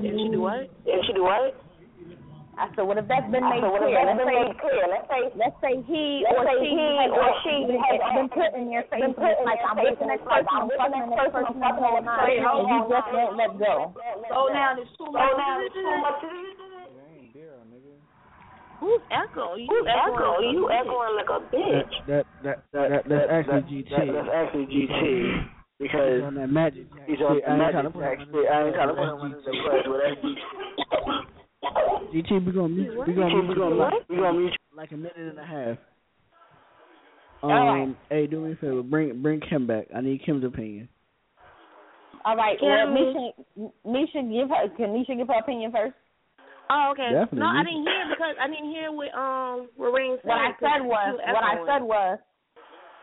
If 0.00 0.16
she 0.16 0.28
do 0.32 0.40
what? 0.40 0.72
If 0.88 1.04
she 1.04 1.12
do 1.12 1.24
what? 1.24 1.63
I 2.54 2.70
said, 2.78 2.86
what 2.86 2.98
if 3.02 3.06
that's 3.10 3.26
been 3.34 3.42
made 3.50 3.62
said, 3.66 3.74
clear? 3.74 3.98
Let's 4.06 4.22
say, 4.22 4.38
clear? 4.62 4.86
Let's 4.86 5.08
say, 5.10 5.22
let's 5.34 5.58
say 5.58 5.72
he 5.90 6.22
let's 6.22 6.38
or 6.38 6.44
say 6.46 6.56
she 6.62 6.70
he 6.70 6.86
has 7.02 7.10
or 7.10 7.28
she 7.42 7.54
been, 7.66 7.82
has 7.82 7.98
been 8.14 8.28
put 8.30 8.50
in 8.54 8.66
your 8.70 8.84
face. 8.88 9.02
been 9.02 9.14
put 9.18 9.34
in 9.34 9.42
like 9.42 9.58
your 9.58 9.74
I'm 9.74 9.78
face, 9.82 9.90
with 9.90 9.98
the 9.98 10.08
next 10.10 10.24
person, 10.24 10.46
I'm 10.54 10.62
I'm 10.62 10.66
with 10.70 10.78
the 10.78 10.88
next 10.94 11.18
person, 11.18 11.34
person, 11.34 11.50
I'm 11.50 11.66
I'm 11.66 11.78
fucking 11.82 12.06
fucking 12.06 12.38
the 12.38 12.54
and 12.54 12.68
you 12.70 12.78
next 12.78 12.90
just 12.94 13.06
person. 13.10 13.14
won't 13.18 13.34
let 13.34 13.50
go. 13.58 13.74
So 14.30 14.38
now 14.54 14.68
there's 14.78 14.92
too 14.94 15.10
So 15.10 15.18
much. 15.18 15.34
now 15.34 15.52
there's 15.58 15.74
too 15.74 15.94
much. 15.98 16.18
Who's 18.80 19.00
echo? 19.10 19.54
You 19.56 19.66
Who's 19.70 19.86
echo? 19.88 20.40
You 20.44 20.62
echoing 20.70 21.14
like 21.16 21.30
a 21.30 21.40
bitch. 21.50 21.94
That 22.06 22.24
that 22.44 22.56
that, 22.74 22.88
that 23.08 23.24
that's 23.30 23.48
actually 23.50 23.82
GT. 23.82 23.90
That, 23.90 24.06
that's 24.14 24.30
actually 24.34 24.66
GT. 24.70 25.50
Because 25.78 26.22
He's 26.22 26.28
on 26.30 26.34
that 26.38 26.50
magic. 26.54 26.86
he's 27.06 27.18
on 27.18 27.34
shit. 27.34 27.44
the 27.44 27.50
I 27.50 27.58
ain't 27.58 27.58
magic 27.58 27.80
tryna 27.82 27.92
put 27.92 28.02
jack 28.04 28.18
him 28.18 28.28
shit. 28.30 28.46
I 28.46 28.62
ain't 28.62 28.74
trying 28.74 28.88
to 28.88 28.94
put 28.94 29.08
under 29.10 29.18
him 29.18 29.18
the 29.18 29.24
under 29.26 29.40
the 29.42 29.52
bus, 29.58 29.82
GT. 30.22 31.33
GT, 32.12 32.46
we 32.46 32.52
gonna 32.52 32.68
mute. 32.68 32.98
We 33.06 33.12
GT, 33.12 33.16
gonna 33.16 33.48
we 33.48 33.54
gonna 33.54 33.74
you 33.74 33.80
what? 33.80 33.92
We 34.08 34.16
gonna 34.16 34.38
mute 34.38 34.52
for 34.70 34.76
like 34.76 34.92
a 34.92 34.96
minute 34.96 35.16
and 35.16 35.38
a 35.38 35.44
half. 35.44 35.78
Um, 37.42 37.50
Alright. 37.50 37.96
hey, 38.08 38.26
do 38.26 38.40
me 38.40 38.52
a 38.52 38.56
favor. 38.56 38.82
Bring 38.82 39.20
bring 39.20 39.40
Kim 39.40 39.66
back. 39.66 39.86
I 39.94 40.00
need 40.00 40.24
Kim's 40.24 40.44
opinion. 40.44 40.88
All 42.24 42.36
right, 42.36 42.58
Can 42.58 42.68
well, 42.68 42.94
we- 42.94 43.72
Nisha, 43.86 44.14
Nisha, 44.14 44.32
give 44.32 44.48
her. 44.48 44.68
Can 44.76 44.96
Nisha 44.96 45.16
give 45.16 45.28
her 45.28 45.38
opinion 45.38 45.72
first? 45.72 45.94
Oh, 46.70 46.88
okay. 46.92 47.12
Definitely. 47.12 47.40
No, 47.40 47.46
I 47.46 47.62
didn't 47.62 47.84
hear 47.84 48.04
because 48.08 48.34
I 48.40 48.46
didn't 48.48 48.70
hear 48.70 48.90
what 48.90 49.12
um 49.12 49.68
what 49.76 49.92
Ring 49.92 50.16
said. 50.22 50.28
What 50.28 50.38
I 50.38 50.50
said 50.58 50.80
was, 50.80 51.20
what 51.20 51.44
I 51.44 51.54
said 51.66 51.82
was, 51.82 52.18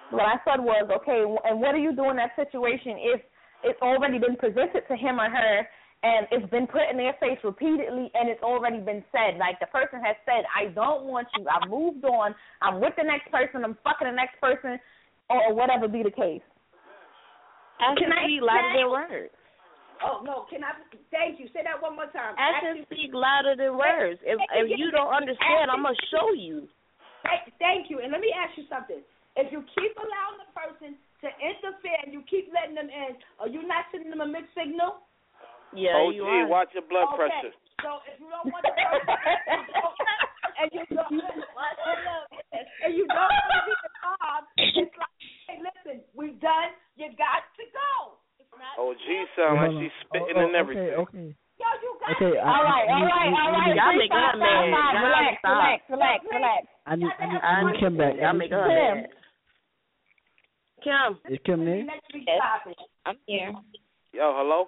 what 0.09 0.25
I 0.25 0.35
said 0.43 0.59
was, 0.59 0.89
okay, 0.97 1.21
and 1.45 1.61
what 1.61 1.73
do 1.73 1.77
you 1.77 1.95
do 1.95 2.09
in 2.09 2.15
that 2.17 2.31
situation 2.35 2.97
if 2.97 3.21
it's 3.63 3.81
already 3.81 4.17
been 4.17 4.35
presented 4.37 4.87
to 4.87 4.95
him 4.97 5.19
or 5.21 5.29
her, 5.29 5.67
and 6.03 6.25
it's 6.31 6.49
been 6.49 6.65
put 6.65 6.89
in 6.89 6.97
their 6.97 7.13
face 7.21 7.37
repeatedly, 7.43 8.09
and 8.13 8.25
it's 8.29 8.41
already 8.41 8.79
been 8.81 9.05
said, 9.13 9.37
like 9.37 9.59
the 9.61 9.69
person 9.69 10.01
has 10.01 10.17
said, 10.25 10.41
I 10.49 10.73
don't 10.73 11.05
want 11.05 11.27
you, 11.37 11.45
I've 11.45 11.69
moved 11.69 12.03
on, 12.05 12.33
I'm 12.61 12.81
with 12.81 12.93
the 12.97 13.05
next 13.05 13.29
person, 13.29 13.61
I'm 13.63 13.77
fucking 13.85 14.09
the 14.09 14.17
next 14.17 14.41
person, 14.41 14.81
or 15.29 15.53
whatever 15.53 15.87
be 15.87 16.01
the 16.01 16.11
case. 16.11 16.41
Action 17.81 18.09
Can 18.09 18.13
I 18.13 18.25
speak 18.25 18.41
louder 18.45 18.73
than 18.77 18.89
words. 18.89 19.33
Oh 20.01 20.25
no! 20.25 20.49
Can 20.49 20.65
I? 20.65 20.73
Thank 21.13 21.37
you. 21.37 21.45
Say 21.53 21.61
that 21.61 21.77
one 21.77 21.93
more 21.93 22.09
time. 22.09 22.33
Action 22.33 22.81
speak 22.89 23.13
louder 23.13 23.53
than 23.53 23.77
words. 23.77 24.17
If 24.25 24.41
if 24.57 24.73
you 24.73 24.89
don't 24.89 25.13
understand, 25.13 25.69
I'm 25.69 25.85
gonna 25.85 25.97
show 26.09 26.33
you. 26.33 26.65
Thank- 27.21 27.53
Thank 27.61 27.93
you. 27.93 28.01
And 28.01 28.09
let 28.09 28.17
me 28.17 28.33
ask 28.33 28.57
you 28.57 28.65
something. 28.65 29.01
If 29.37 29.53
you 29.53 29.61
keep 29.77 29.93
allowing 29.93 30.41
the 30.41 30.49
person 30.57 30.97
to 31.21 31.27
interfere 31.37 32.01
and 32.01 32.09
you 32.13 32.25
keep 32.25 32.49
letting 32.49 32.73
them 32.73 32.89
in, 32.89 33.13
are 33.37 33.47
you 33.47 33.61
not 33.61 33.85
sending 33.93 34.09
them 34.09 34.25
a 34.25 34.29
mixed 34.29 34.57
signal? 34.57 35.05
Yeah, 35.73 35.95
OG, 35.95 36.15
you 36.15 36.23
are. 36.23 36.47
watch 36.47 36.69
your 36.75 36.83
blood 36.87 37.07
okay. 37.15 37.27
pressure. 37.27 37.53
So 37.81 38.03
if 38.05 38.19
you 38.19 38.27
don't 38.27 38.51
want 38.51 38.63
to, 38.67 38.71
and 40.61 40.69
you 40.75 40.83
don't, 40.91 41.09
and 42.83 42.91
you 42.93 43.05
don't 43.07 43.31
want 43.31 43.55
to 43.55 43.63
be 43.65 43.73
the 43.73 43.91
mob, 44.03 44.43
it's 44.57 44.95
like, 44.99 45.15
hey, 45.47 45.57
listen, 45.63 46.03
we're 46.13 46.35
done. 46.43 46.75
You 46.99 47.09
got 47.17 47.47
to 47.57 47.63
go. 47.71 48.21
OG 48.77 49.07
sound 49.35 49.57
like 49.57 49.73
she's 49.81 49.95
spitting 50.05 50.37
oh, 50.37 50.41
oh, 50.41 50.47
and 50.47 50.55
everything. 50.55 50.93
Okay, 50.93 51.33
okay. 51.33 51.35
Okay, 52.01 52.37
all 52.41 52.61
right, 52.65 52.85
all 52.89 53.05
right, 53.05 53.31
all 53.31 53.51
right. 53.53 53.73
Y'all 53.73 53.97
make 53.97 54.11
up, 54.11 54.37
man. 54.37 54.69
Relax, 54.69 55.37
relax, 55.41 55.81
relax, 55.89 56.19
relax. 56.29 56.61
I 56.85 56.95
need, 56.95 57.13
I 57.19 57.25
need, 57.25 57.41
I 57.41 57.71
need 57.71 57.79
Kim 57.79 57.97
back. 57.97 58.13
Y'all 58.19 58.33
make 58.33 58.51
up, 58.51 58.67
man. 58.67 59.05
Kim. 60.83 61.17
Is 61.29 61.39
Kim 61.45 61.65
there? 61.65 61.85
Yes. 62.13 62.75
I'm 63.05 63.17
here. 63.27 63.53
Yo, 64.13 64.33
hello. 64.35 64.65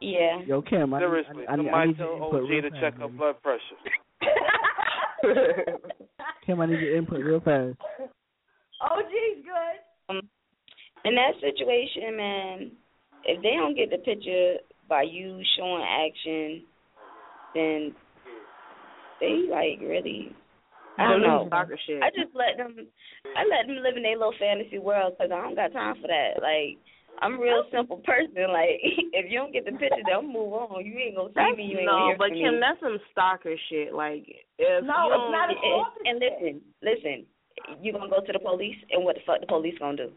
Yeah. 0.00 0.40
Yo, 0.46 0.62
Kim, 0.62 0.92
I 0.92 0.98
need, 0.98 1.04
Seriously, 1.04 1.44
I 1.48 1.56
need, 1.56 1.68
I 1.68 1.72
somebody 1.72 1.88
need 1.88 1.96
tell 1.98 2.06
your 2.06 2.16
input 2.16 2.42
OG 2.42 2.48
real 2.48 2.62
to 2.62 2.70
fast, 2.70 2.80
check 2.82 2.98
her 3.00 3.08
blood 3.08 3.42
pressure. 3.42 3.78
Kim, 6.46 6.60
I 6.60 6.66
need 6.66 6.80
your 6.80 6.96
input 6.96 7.20
real 7.20 7.40
fast. 7.40 7.76
OG's 8.80 9.42
good. 9.42 9.78
Um, 10.08 10.20
in 11.04 11.14
that 11.14 11.34
situation, 11.40 12.16
man, 12.16 12.70
if 13.24 13.42
they 13.42 13.54
don't 13.56 13.76
get 13.76 13.90
the 13.90 13.98
picture 13.98 14.56
by 14.88 15.02
you 15.02 15.40
showing 15.56 15.82
action, 15.82 16.62
then 17.54 17.94
they 19.20 19.48
like 19.50 19.80
really. 19.80 20.34
I 20.98 21.10
don't 21.10 21.20
know. 21.22 21.48
I 21.52 21.64
just 22.10 22.34
let 22.34 22.56
them. 22.56 22.86
I 23.36 23.44
let 23.44 23.66
them 23.66 23.82
live 23.82 23.96
in 23.96 24.02
their 24.02 24.16
little 24.16 24.32
fantasy 24.38 24.78
world 24.78 25.14
because 25.16 25.30
I 25.32 25.42
don't 25.42 25.54
got 25.54 25.72
time 25.72 25.96
for 26.00 26.08
that. 26.08 26.40
Like 26.40 26.78
I'm 27.22 27.34
a 27.34 27.40
real 27.40 27.64
simple 27.72 27.98
person. 28.04 28.34
Like 28.56 28.80
if 28.82 29.30
you 29.30 29.38
don't 29.38 29.52
get 29.52 29.64
the 29.64 29.72
picture, 29.72 30.04
they'll 30.06 30.22
move 30.22 30.52
on. 30.52 30.84
You 30.84 30.96
ain't 30.98 31.16
gonna 31.16 31.28
see 31.30 31.34
That's, 31.36 31.56
me. 31.56 31.64
You 31.64 31.78
ain't 31.78 31.90
no, 31.90 32.06
hear 32.08 32.18
but 32.18 32.28
from 32.30 32.38
Kim, 32.38 32.54
me. 32.56 32.60
that's 32.60 32.80
some 32.80 32.98
stalker 33.12 33.56
shit. 33.68 33.92
Like 33.92 34.24
if 34.58 34.84
No, 34.84 35.08
you 35.08 35.12
it's 35.12 35.24
don't, 35.24 35.32
not 35.32 35.48
a 35.50 35.56
and, 35.56 35.82
and 36.06 36.16
listen, 36.20 36.54
listen. 36.82 37.16
You 37.82 37.92
gonna 37.92 38.08
go 38.08 38.20
to 38.20 38.32
the 38.32 38.38
police, 38.38 38.76
and 38.90 39.04
what 39.04 39.16
the 39.16 39.22
fuck 39.26 39.40
the 39.40 39.46
police 39.46 39.74
gonna 39.78 39.96
do? 39.96 40.10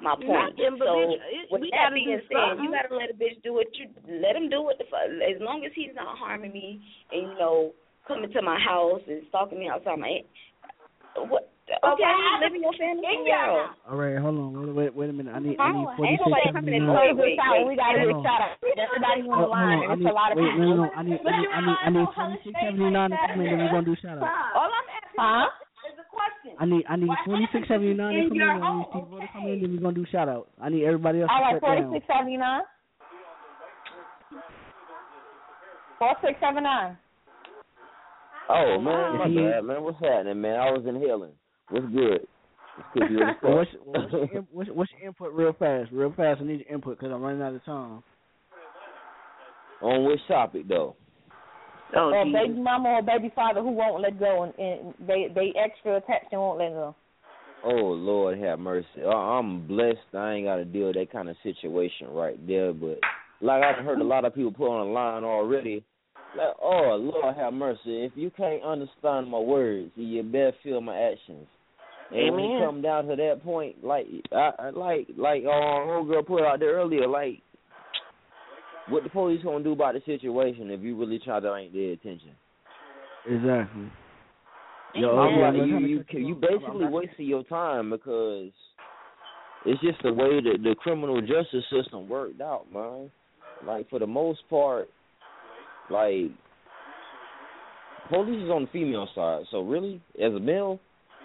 My 0.00 0.16
point. 0.16 0.56
Nothing, 0.56 0.80
but 0.80 0.86
so 0.88 0.96
bitch, 0.96 1.20
it- 1.28 1.52
with 1.52 1.62
that 1.70 1.92
being 1.92 2.20
said, 2.28 2.58
you 2.64 2.72
gotta 2.72 2.92
let 2.96 3.12
a 3.12 3.16
bitch 3.16 3.36
do 3.44 3.52
what 3.52 3.68
you 3.76 3.86
let 4.08 4.34
him 4.34 4.48
do 4.48 4.62
what 4.62 4.78
the 4.78 4.84
fuck. 4.90 5.06
As 5.06 5.40
long 5.40 5.64
as 5.64 5.72
he's 5.76 5.94
not 5.94 6.16
harming 6.16 6.52
me, 6.52 6.80
and 7.12 7.32
you 7.32 7.38
know 7.38 7.72
coming 8.08 8.32
to 8.32 8.42
my 8.42 8.58
house 8.58 9.02
and 9.06 9.22
stalking 9.28 9.60
me 9.60 9.68
outside 9.68 9.98
my. 9.98 10.20
What? 11.16 11.52
Okay, 11.70 12.02
live 12.42 12.50
in 12.50 12.66
your 12.66 12.74
fantasy 12.74 13.06
world. 13.22 13.70
All 13.86 13.94
right, 13.94 14.18
hold 14.18 14.34
on. 14.34 14.74
Wait, 14.74 14.74
wait, 14.74 14.90
wait 14.90 15.10
a 15.10 15.14
minute. 15.14 15.30
I 15.30 15.38
need, 15.38 15.54
I 15.54 15.70
oh, 15.70 15.78
need 15.78 15.86
No, 15.86 15.94
forty 15.94 16.10
ain't 16.10 16.22
nobody 16.26 16.50
coming 16.50 16.74
in 16.74 16.82
nine. 16.82 16.98
Wait, 16.98 17.14
wait, 17.14 17.38
wait. 17.38 17.62
We 17.70 17.74
gotta 17.78 18.02
Hold 18.02 18.10
get 18.10 18.18
on. 18.18 18.24
shot 18.26 18.42
at. 18.42 18.58
Everybody's 18.74 19.26
on 19.30 19.38
the 19.38 19.46
line. 19.46 19.78
on, 19.78 19.86
I 19.86 19.94
and 19.94 20.02
need, 20.02 20.06
it's 20.06 20.10
a 20.10 20.18
lot 20.18 20.28
of 20.34 20.36
wait, 20.42 20.50
people. 20.50 20.66
no, 20.66 20.82
no, 20.82 20.86
I 20.90 21.02
need, 21.06 21.20
I 21.22 21.30
need, 21.30 21.50
I 21.54 21.60
need, 21.62 21.78
I 21.86 21.90
need 21.94 22.08
forty 22.10 22.36
six 22.42 22.54
seventy 22.58 22.90
nine 22.90 23.10
to 23.14 23.18
come 23.22 23.38
in. 23.38 23.46
Then 23.46 23.58
we're 23.62 23.70
gonna 23.70 23.86
do 23.86 23.96
shout 24.02 24.18
out. 24.18 24.26
All 24.58 24.66
I'm 24.66 24.88
asking 24.90 25.22
huh? 25.22 25.46
is 25.86 25.96
a 26.02 26.06
question. 26.10 26.52
I 26.58 26.64
need, 26.66 26.84
I 26.90 26.96
need 26.98 27.14
forty 27.22 27.46
six 27.54 27.62
seventy 27.70 27.94
nine 27.94 28.18
to 28.18 28.34
come 28.34 28.42
in. 28.42 28.50
I 28.50 28.66
need 28.74 28.90
Steve 28.90 29.06
to 29.14 29.28
come 29.30 29.46
in. 29.46 29.56
Then 29.62 29.70
we're 29.70 29.84
gonna 29.86 30.00
do 30.02 30.06
shout 30.10 30.26
out. 30.26 30.50
I 30.58 30.74
need 30.74 30.82
everybody 30.82 31.22
else 31.22 31.30
All 31.30 31.38
to 31.38 31.44
right, 31.46 31.54
shut 31.54 31.62
forty 31.62 31.86
down. 31.86 31.94
six 31.94 32.02
seventy 32.10 32.34
nine. 32.34 32.66
Four 36.02 36.18
six 36.18 36.34
seven 36.42 36.66
nine. 36.66 36.98
Oh 38.50 38.82
man, 38.82 39.22
my 39.22 39.30
bad, 39.30 39.62
man. 39.62 39.78
What's 39.86 40.02
happening, 40.02 40.40
man? 40.40 40.58
I 40.58 40.74
was 40.74 40.82
inhaling. 40.82 41.38
What's 41.70 41.86
good? 41.86 42.26
It's 42.78 42.88
good 42.94 43.10
you 43.10 43.20
in 43.20 43.26
the 43.26 43.34
Well, 43.42 43.56
what's, 43.58 43.70
what's, 43.84 44.12
your, 44.12 44.24
in- 44.24 44.46
what's, 44.52 44.70
what's 44.70 44.92
your 44.98 45.08
input 45.08 45.32
real 45.32 45.52
fast? 45.52 45.90
Real 45.92 46.12
fast. 46.16 46.40
I 46.40 46.44
need 46.44 46.64
your 46.66 46.74
input 46.74 46.98
because 46.98 47.12
I'm 47.12 47.22
running 47.22 47.42
out 47.42 47.54
of 47.54 47.64
time. 47.64 48.02
On 49.82 50.04
which 50.04 50.20
topic 50.28 50.68
though? 50.68 50.96
Oh, 51.96 52.12
or 52.12 52.24
Jesus. 52.24 52.40
baby 52.40 52.60
mama 52.60 52.88
or 52.90 53.02
baby 53.02 53.32
father 53.34 53.62
who 53.62 53.70
won't 53.70 54.02
let 54.02 54.18
go 54.20 54.44
and, 54.44 54.54
and 54.58 54.94
they 55.06 55.26
they 55.34 55.52
extra 55.58 55.96
attached 55.96 56.32
and 56.32 56.40
won't 56.40 56.58
let 56.58 56.70
go. 56.70 56.94
Oh 57.64 57.70
Lord, 57.74 58.38
have 58.38 58.58
mercy. 58.58 58.86
I- 59.04 59.38
I'm 59.38 59.66
blessed. 59.66 59.98
I 60.14 60.34
ain't 60.34 60.46
got 60.46 60.56
to 60.56 60.64
deal 60.64 60.88
with 60.88 60.96
that 60.96 61.10
kind 61.10 61.28
of 61.28 61.36
situation 61.42 62.08
right 62.10 62.46
there. 62.46 62.72
But 62.72 62.98
like 63.40 63.62
I've 63.62 63.84
heard 63.84 64.00
a 64.00 64.04
lot 64.04 64.24
of 64.24 64.34
people 64.34 64.52
put 64.52 64.68
on 64.68 64.86
the 64.86 64.92
line 64.92 65.24
already. 65.24 65.84
Like, 66.36 66.54
oh 66.62 66.96
Lord, 67.00 67.36
have 67.36 67.52
mercy. 67.52 68.04
If 68.04 68.12
you 68.14 68.30
can't 68.30 68.62
understand 68.62 69.28
my 69.28 69.38
words, 69.38 69.90
you 69.96 70.22
better 70.22 70.52
feel 70.62 70.80
my 70.80 70.96
actions. 70.96 71.46
And 72.12 72.34
when 72.34 72.44
it 72.44 72.48
Amen. 72.48 72.66
come 72.66 72.82
down 72.82 73.06
to 73.06 73.16
that 73.16 73.40
point, 73.44 73.84
like 73.84 74.06
I, 74.32 74.50
I 74.58 74.70
like 74.70 75.08
like 75.16 75.44
uh, 75.44 75.50
old 75.50 76.08
girl 76.08 76.24
put 76.24 76.42
out 76.42 76.58
there 76.58 76.74
earlier, 76.74 77.06
like 77.06 77.40
what 78.88 79.04
the 79.04 79.10
police 79.10 79.42
gonna 79.44 79.62
do 79.62 79.72
about 79.72 79.94
the 79.94 80.02
situation 80.04 80.70
if 80.70 80.80
you 80.80 80.98
really 80.98 81.20
try 81.20 81.38
to 81.38 81.54
ain't 81.54 81.72
their 81.72 81.92
attention? 81.92 82.32
Exactly. 83.26 83.92
Yo, 84.94 85.16
I'm 85.18 85.40
like, 85.40 85.68
you 85.68 85.78
you 85.78 86.04
you 86.12 86.34
basically 86.34 86.86
wasting 86.86 87.26
your 87.26 87.44
time 87.44 87.90
because 87.90 88.50
it's 89.64 89.80
just 89.80 90.02
the 90.02 90.12
way 90.12 90.40
that 90.40 90.58
the 90.64 90.74
criminal 90.80 91.20
justice 91.20 91.64
system 91.70 92.08
worked 92.08 92.40
out, 92.40 92.66
man. 92.72 93.10
Like 93.64 93.88
for 93.88 94.00
the 94.00 94.06
most 94.06 94.40
part, 94.50 94.88
like 95.90 96.32
police 98.08 98.42
is 98.42 98.50
on 98.50 98.62
the 98.62 98.68
female 98.72 99.08
side, 99.14 99.42
so 99.52 99.60
really, 99.60 100.02
as 100.20 100.32
a 100.32 100.40
male, 100.40 100.80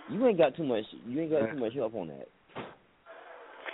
you 0.09 0.27
ain't 0.27 0.37
got 0.37 0.55
too 0.55 0.63
much. 0.63 0.83
You 1.05 1.21
ain't 1.21 1.31
got 1.31 1.51
too 1.51 1.59
much 1.59 1.73
help 1.73 1.95
on 1.95 2.07
that. 2.07 2.27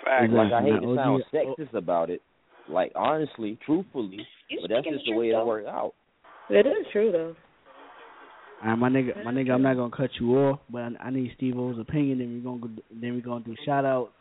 Fact. 0.05 0.31
Like 0.31 0.51
I 0.51 0.61
hate 0.61 0.81
to 0.81 0.87
oh, 0.87 0.95
sound 0.95 1.23
oh. 1.33 1.37
sexist 1.37 1.73
about 1.73 2.09
it. 2.09 2.21
Like 2.69 2.91
honestly, 2.95 3.57
truthfully, 3.65 4.25
You 4.49 4.59
but 4.61 4.69
that's 4.69 4.85
just 4.85 5.05
the 5.05 5.11
the 5.11 5.17
way 5.17 5.29
it 5.29 5.33
though. 5.33 5.45
worked 5.45 5.67
out. 5.67 5.93
It 6.49 6.65
is 6.65 6.85
true 6.91 7.11
though. 7.11 7.35
All 8.63 8.69
right, 8.69 8.75
my 8.77 8.89
nigga, 8.89 9.23
my 9.25 9.31
nigga, 9.31 9.51
I'm 9.51 9.63
not 9.63 9.75
gonna 9.75 9.95
cut 9.95 10.11
you 10.19 10.37
off, 10.37 10.59
but 10.69 10.83
I, 10.83 10.89
I 11.05 11.09
need 11.09 11.31
Steve 11.35 11.57
O's 11.57 11.79
opinion. 11.79 12.19
Then 12.19 12.33
we're 12.33 12.51
gonna 12.51 12.75
go, 12.75 12.81
then 12.91 13.15
we're 13.15 13.21
gonna 13.21 13.43
do 13.43 13.55
shout 13.65 13.85
outs. 13.85 14.11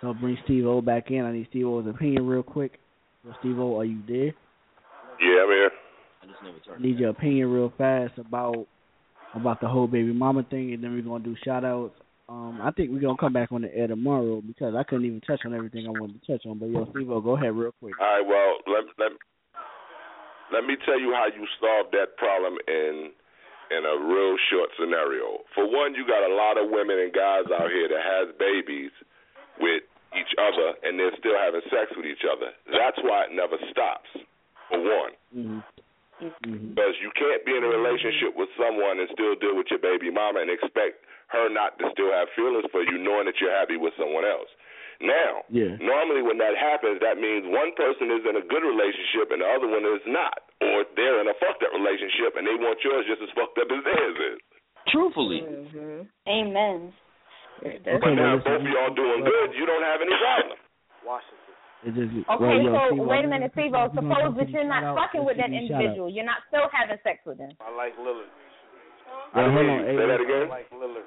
So 0.00 0.08
I'll 0.08 0.14
bring 0.14 0.38
Steve 0.44 0.66
O 0.66 0.80
back 0.80 1.10
in. 1.10 1.24
I 1.24 1.32
need 1.32 1.46
Steve 1.50 1.66
O's 1.66 1.86
opinion 1.86 2.26
real 2.26 2.42
quick. 2.42 2.78
So 3.24 3.32
Steve 3.40 3.58
O, 3.58 3.78
are 3.78 3.84
you 3.84 4.00
there? 4.06 4.26
Yeah, 5.20 5.42
I'm 5.42 5.48
here. 5.48 5.70
I 6.22 6.26
just 6.26 6.42
never 6.42 6.58
turned. 6.58 6.84
need 6.84 6.98
your 6.98 7.10
opinion 7.10 7.50
real 7.50 7.72
fast 7.76 8.12
about 8.18 8.66
about 9.34 9.60
the 9.60 9.68
whole 9.68 9.86
baby 9.86 10.12
mama 10.12 10.44
thing, 10.48 10.72
and 10.72 10.82
then 10.82 10.92
we're 10.92 11.02
gonna 11.02 11.24
do 11.24 11.36
shout 11.44 11.64
outs. 11.64 11.94
Um, 12.28 12.60
I 12.62 12.70
think 12.70 12.90
we're 12.90 13.00
gonna 13.00 13.18
come 13.18 13.32
back 13.32 13.52
on 13.52 13.62
the 13.62 13.74
air 13.74 13.86
tomorrow 13.86 14.40
because 14.40 14.74
I 14.74 14.82
couldn't 14.82 15.04
even 15.04 15.20
touch 15.20 15.40
on 15.44 15.54
everything 15.54 15.86
I 15.86 15.90
wanted 15.90 16.20
to 16.22 16.32
touch 16.32 16.46
on. 16.46 16.58
But 16.58 16.70
yo, 16.70 16.88
Steve 16.90 17.08
go 17.08 17.36
ahead 17.36 17.54
real 17.54 17.74
quick. 17.80 17.94
All 18.00 18.06
right, 18.06 18.26
well, 18.26 18.58
let 18.66 18.84
let 18.98 19.12
let 20.52 20.64
me 20.64 20.76
tell 20.86 20.98
you 20.98 21.12
how 21.12 21.26
you 21.26 21.46
solve 21.60 21.90
that 21.92 22.16
problem 22.16 22.56
in 22.68 23.10
in 23.70 23.82
a 23.84 23.96
real 24.06 24.36
short 24.52 24.70
scenario. 24.78 25.42
For 25.54 25.64
one, 25.64 25.94
you 25.94 26.06
got 26.06 26.22
a 26.22 26.32
lot 26.32 26.60
of 26.60 26.70
women 26.70 27.00
and 27.00 27.12
guys 27.12 27.48
out 27.48 27.70
here 27.70 27.88
that 27.88 28.04
has 28.04 28.34
babies 28.38 28.92
with 29.58 29.82
each 30.14 30.32
other 30.38 30.78
and 30.84 30.98
they're 30.98 31.16
still 31.18 31.36
having 31.36 31.64
sex 31.72 31.90
with 31.96 32.06
each 32.06 32.22
other. 32.22 32.54
That's 32.70 32.98
why 33.02 33.26
it 33.28 33.32
never 33.34 33.58
stops. 33.70 34.10
For 34.70 34.78
one. 34.78 35.12
Mm-hmm. 35.34 35.60
Mm-hmm. 36.24 36.72
Because 36.72 36.94
you 37.04 37.10
can't 37.18 37.44
be 37.44 37.52
in 37.52 37.62
a 37.64 37.70
relationship 37.70 38.32
with 38.32 38.48
someone 38.56 38.96
and 39.00 39.08
still 39.12 39.36
deal 39.36 39.52
with 39.58 39.68
your 39.68 39.82
baby 39.82 40.08
mama 40.08 40.40
and 40.40 40.48
expect 40.48 41.04
her 41.34 41.48
not 41.52 41.76
to 41.80 41.90
still 41.92 42.12
have 42.12 42.28
feelings 42.36 42.64
for 42.72 42.80
you 42.84 42.96
knowing 42.96 43.26
that 43.28 43.36
you're 43.40 43.52
happy 43.52 43.76
with 43.76 43.92
someone 43.98 44.24
else. 44.24 44.48
Now, 45.02 45.42
Yeah. 45.50 45.74
normally 45.82 46.22
when 46.22 46.38
that 46.38 46.54
happens, 46.56 47.00
that 47.00 47.18
means 47.18 47.44
one 47.50 47.72
person 47.74 48.10
is 48.14 48.22
in 48.24 48.36
a 48.38 48.44
good 48.46 48.62
relationship 48.62 49.32
and 49.34 49.42
the 49.42 49.48
other 49.48 49.66
one 49.66 49.84
is 49.84 50.04
not. 50.06 50.38
Or 50.62 50.84
they're 50.96 51.20
in 51.20 51.28
a 51.28 51.34
fucked 51.42 51.62
up 51.66 51.72
relationship 51.74 52.36
and 52.38 52.46
they 52.46 52.54
want 52.54 52.78
yours 52.84 53.04
just 53.06 53.20
as 53.20 53.28
fucked 53.34 53.58
up 53.58 53.68
as 53.72 53.82
theirs 53.84 54.16
is. 54.34 54.38
Truthfully, 54.88 55.42
Mm-hmm. 55.42 56.00
Amen. 56.28 56.92
But 57.62 57.80
Okay, 57.86 58.14
now 58.14 58.36
if 58.36 58.44
both 58.44 58.60
of 58.60 58.66
y'all 58.68 58.94
doing 58.94 59.24
good, 59.24 59.54
you 59.56 59.64
don't 59.66 59.82
have 59.82 60.00
any 60.02 60.14
problem. 60.14 60.58
Washington. 61.04 61.43
It 61.84 61.92
just, 61.92 62.08
Okay, 62.16 62.40
well, 62.40 62.64
yo, 62.64 62.72
so 62.72 62.96
Steve 62.96 63.04
wait 63.04 63.20
a 63.20 63.28
I'm 63.28 63.30
minute, 63.30 63.52
gonna 63.52 63.68
Steve. 63.68 63.72
cut 63.76 63.76
you 63.76 63.84
off. 63.84 63.92
We're 63.92 64.00
gonna 64.00 64.14
Suppose 64.16 64.32
go 64.32 64.40
that 64.40 64.48
you're 64.50 64.64
not 64.64 64.82
fucking 64.96 65.24
with 65.24 65.36
that 65.36 65.50
do 65.52 65.60
these 65.60 65.68
shout-outs. 65.68 65.84
individual. 65.84 66.08
You're 66.08 66.24
not 66.24 66.40
still 66.48 66.66
having 66.72 66.96
sex 67.04 67.20
with 67.28 67.36
them. 67.38 67.52
I 67.60 67.68
like 67.76 67.92
Lillard. 68.00 68.32
All 69.36 69.42
right, 69.44 69.52
hold 69.52 69.68
on. 69.68 69.78
Say 69.84 70.06
that 70.08 70.20
again? 70.24 70.46
I 70.48 70.64
like 70.64 70.70
Lillard. 70.72 71.04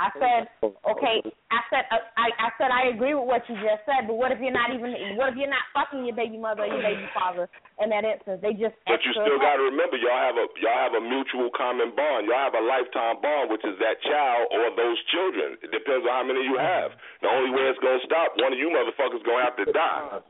I 0.00 0.08
said, 0.16 0.42
okay. 0.64 1.20
I 1.52 1.60
said, 1.68 1.84
uh, 1.92 2.00
I, 2.16 2.32
I 2.40 2.48
said, 2.56 2.72
I 2.72 2.88
agree 2.88 3.12
with 3.12 3.28
what 3.28 3.44
you 3.52 3.60
just 3.60 3.84
said. 3.84 4.08
But 4.08 4.16
what 4.16 4.32
if 4.32 4.40
you're 4.40 4.54
not 4.54 4.72
even? 4.72 4.96
What 5.20 5.28
if 5.28 5.36
you're 5.36 5.52
not 5.52 5.68
fucking 5.76 6.08
your 6.08 6.16
baby 6.16 6.40
mother 6.40 6.64
or 6.64 6.72
your 6.72 6.80
baby 6.80 7.04
father 7.12 7.52
in 7.84 7.92
that 7.92 8.08
instance? 8.08 8.40
They 8.40 8.56
just. 8.56 8.72
But 8.88 9.04
you 9.04 9.12
still 9.12 9.36
got 9.36 9.60
to 9.60 9.68
remember, 9.68 10.00
y'all 10.00 10.24
have 10.24 10.40
a 10.40 10.48
y'all 10.56 10.80
have 10.88 10.96
a 10.96 11.04
mutual 11.04 11.52
common 11.52 11.92
bond. 11.92 12.24
Y'all 12.24 12.48
have 12.48 12.56
a 12.56 12.64
lifetime 12.64 13.20
bond, 13.20 13.52
which 13.52 13.60
is 13.68 13.76
that 13.84 14.00
child 14.00 14.48
or 14.48 14.72
those 14.72 14.96
children. 15.12 15.60
It 15.60 15.68
depends 15.68 16.08
on 16.08 16.12
how 16.16 16.24
many 16.24 16.48
you 16.48 16.56
have. 16.56 16.96
The 17.20 17.28
only 17.28 17.52
way 17.52 17.68
it's 17.68 17.82
gonna 17.84 18.00
stop, 18.08 18.40
one 18.40 18.56
of 18.56 18.58
you 18.58 18.72
motherfuckers 18.72 19.20
gonna 19.20 19.44
have 19.44 19.58
to 19.60 19.68
die. 19.68 20.24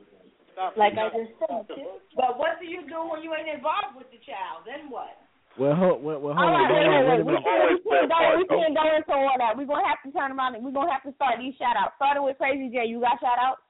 Like 0.75 0.99
I 0.99 1.15
just 1.15 1.31
said. 1.39 1.63
But 2.19 2.35
what 2.35 2.59
do 2.59 2.67
you 2.67 2.83
do 2.91 3.07
when 3.07 3.23
you 3.23 3.31
ain't 3.31 3.47
involved 3.47 3.95
with 3.95 4.11
the 4.11 4.19
child? 4.27 4.67
Then 4.67 4.91
what? 4.91 5.15
Well, 5.59 5.75
hold, 5.75 5.99
well, 6.03 6.19
well, 6.23 6.33
hold 6.33 6.47
right, 6.47 6.63
on. 6.63 6.71
wait, 6.71 6.87
Wait, 6.87 6.87
wait, 6.87 7.05
wait, 7.05 7.11
wait. 7.11 7.25
We 7.27 7.33
wait. 7.35 7.43
can't, 7.43 7.67
we 7.67 7.77
can't 7.91 8.07
go. 8.07 8.19
We 8.39 8.45
can't 8.47 8.73
go 8.75 8.83
into 8.87 9.13
all 9.13 9.35
that. 9.37 9.53
We're 9.59 9.67
gonna 9.67 9.83
have 9.87 9.99
to 10.05 10.09
turn 10.15 10.31
around. 10.31 10.55
and 10.55 10.63
We're 10.63 10.71
gonna 10.73 10.91
have 10.91 11.03
to 11.03 11.13
start 11.19 11.37
these 11.43 11.53
shout 11.59 11.75
outs. 11.75 11.93
Starting 11.99 12.23
with 12.23 12.39
Crazy 12.39 12.71
J. 12.71 12.87
You 12.87 13.03
got 13.03 13.19
shout 13.19 13.37
outs? 13.37 13.61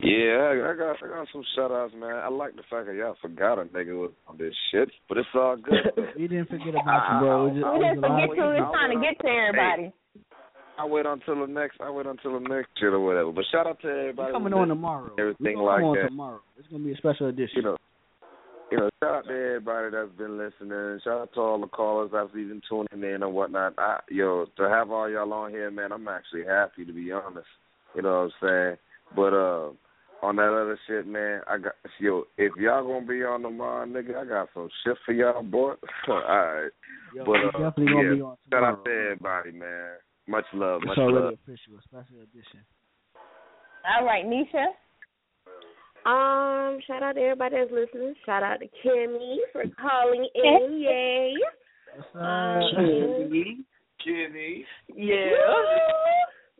Yeah, 0.00 0.54
I, 0.54 0.72
I 0.72 0.74
got 0.76 0.96
I 1.02 1.06
got 1.08 1.28
some 1.32 1.44
shout 1.56 1.70
outs, 1.72 1.92
man. 1.96 2.16
I 2.16 2.28
like 2.28 2.54
the 2.56 2.62
fact 2.70 2.86
that 2.86 2.94
y'all 2.94 3.16
forgot 3.20 3.58
a 3.58 3.64
nigga 3.66 3.98
was 3.98 4.12
on 4.28 4.38
this 4.38 4.54
shit, 4.70 4.88
but 5.08 5.18
it's 5.18 5.28
all 5.34 5.56
good. 5.56 5.90
We 6.16 6.28
didn't 6.28 6.48
forget 6.48 6.74
about 6.78 7.02
you, 7.12 7.18
bro. 7.20 7.46
It 7.46 7.54
just, 7.58 7.66
We 7.66 7.78
didn't 7.82 8.00
was 8.00 8.06
a 8.06 8.12
lot 8.14 8.28
forget 8.30 8.46
of- 8.46 8.54
to. 8.54 8.62
It's 8.62 8.72
trying 8.72 8.92
to 8.94 9.00
get 9.02 9.14
to 9.20 9.28
everybody. 9.28 9.86
I 10.78 10.84
wait 10.86 11.06
until 11.06 11.46
the 11.46 11.52
next. 11.52 11.78
I 11.80 11.90
wait 11.90 12.06
until 12.06 12.38
the 12.40 12.46
next 12.48 12.70
shit 12.78 12.90
or 12.94 13.00
whatever. 13.00 13.30
But 13.32 13.44
shout 13.52 13.66
out 13.66 13.80
to 13.82 13.88
everybody. 13.88 14.32
We're 14.32 14.38
coming 14.38 14.54
on 14.54 14.68
tomorrow. 14.68 15.10
Everything 15.18 15.58
We're 15.58 15.66
like 15.70 15.82
on 15.82 15.96
that. 15.96 16.08
tomorrow. 16.08 16.40
It's 16.58 16.68
gonna 16.68 16.84
be 16.84 16.92
a 16.92 16.96
special 16.96 17.28
edition. 17.28 17.56
You 17.56 17.62
know, 17.62 17.76
you 18.74 18.80
know, 18.80 18.90
shout 19.02 19.14
out 19.14 19.24
to 19.26 19.30
everybody 19.30 19.90
that's 19.92 20.18
been 20.18 20.36
listening. 20.36 21.00
Shout 21.04 21.20
out 21.20 21.34
to 21.34 21.40
all 21.40 21.60
the 21.60 21.68
callers 21.68 22.10
that's 22.12 22.30
even 22.32 22.60
tuning 22.68 23.08
in 23.08 23.22
and 23.22 23.32
whatnot. 23.32 23.74
I, 23.78 24.00
yo, 24.10 24.46
to 24.56 24.68
have 24.68 24.90
all 24.90 25.08
y'all 25.08 25.32
on 25.32 25.52
here, 25.52 25.70
man, 25.70 25.92
I'm 25.92 26.08
actually 26.08 26.44
happy 26.44 26.84
to 26.84 26.92
be 26.92 27.12
honest. 27.12 27.46
You 27.94 28.02
know 28.02 28.30
what 28.40 28.48
I'm 28.48 28.48
saying? 28.48 28.76
But 29.14 29.32
uh, 29.32 29.70
on 30.26 30.36
that 30.36 30.48
other 30.48 30.78
shit, 30.88 31.06
man, 31.06 31.42
I 31.48 31.58
got 31.58 31.74
yo. 32.00 32.24
If 32.36 32.52
y'all 32.56 32.84
gonna 32.84 33.06
be 33.06 33.22
on 33.22 33.42
tomorrow, 33.42 33.86
nigga, 33.86 34.16
I 34.16 34.24
got 34.24 34.48
some 34.52 34.68
shit 34.84 34.96
for 35.06 35.12
y'all, 35.12 35.44
boy. 35.44 35.74
all 36.08 36.14
right. 36.16 36.70
Yo, 37.14 37.24
but 37.24 37.36
uh, 37.36 37.70
definitely 37.70 37.92
gonna 37.92 38.08
yeah, 38.08 38.14
be 38.14 38.22
on 38.22 38.36
shout 38.50 38.64
out 38.64 38.84
to 38.84 38.90
everybody, 38.90 39.52
man. 39.52 39.90
Much 40.26 40.46
love, 40.52 40.80
It's 40.82 40.86
much 40.88 40.98
already 40.98 41.26
love. 41.26 41.34
official, 41.34 41.78
a 41.78 41.82
special 41.82 42.22
edition. 42.22 42.64
All 43.86 44.04
right, 44.04 44.24
Nisha. 44.24 44.66
Um, 46.06 46.78
shout 46.86 47.02
out 47.02 47.14
to 47.14 47.20
everybody 47.20 47.56
that's 47.56 47.70
listening. 47.72 48.14
Shout 48.26 48.42
out 48.42 48.58
to 48.60 48.66
Kimmy 48.84 49.36
for 49.52 49.64
calling 49.80 50.28
in. 50.34 50.80
Yay. 50.80 51.34
Um, 52.14 52.60
Kenny, 52.76 53.64
Kenny. 54.04 54.64
yeah. 54.94 55.30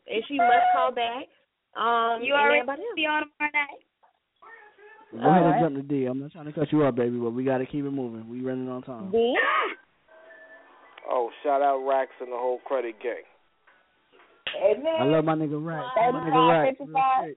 And 0.07 0.23
she 0.29 0.37
must 0.37 0.65
call 0.75 0.93
back. 0.93 1.27
Um, 1.77 2.23
You 2.23 2.33
and 2.35 2.41
already 2.43 2.59
everybody 2.61 2.83
else. 2.83 2.97
be 2.97 3.07
on 3.07 3.23
tomorrow 3.23 3.53
night. 3.53 3.81
Go 5.13 5.19
ahead 5.31 5.43
and 5.43 5.61
jump 5.61 5.77
the 5.77 5.83
D. 5.95 6.07
I'm 6.07 6.21
not 6.21 6.33
trying 6.33 6.47
to 6.47 6.53
cut 6.53 6.73
you 6.73 6.85
off, 6.85 6.95
baby, 6.95 7.19
but 7.19 7.31
we 7.31 7.45
got 7.45 7.59
to 7.59 7.67
keep 7.67 7.85
it 7.85 7.91
moving. 7.91 8.29
We 8.29 8.41
running 8.41 8.69
on 8.69 8.83
time. 8.83 9.11
D. 9.13 9.35
Oh, 11.11 11.31
shout 11.43 11.61
out 11.63 11.85
Rax 11.87 12.11
and 12.21 12.33
the 12.33 12.37
whole 12.37 12.59
credit 12.65 12.95
gang. 13.03 13.23
Amen. 14.65 14.95
I 15.01 15.05
love 15.05 15.25
my 15.25 15.35
nigga 15.35 15.63
Rack. 15.65 15.85
My 15.97 16.21
nigga 16.21 16.49
Rack. 16.49 17.37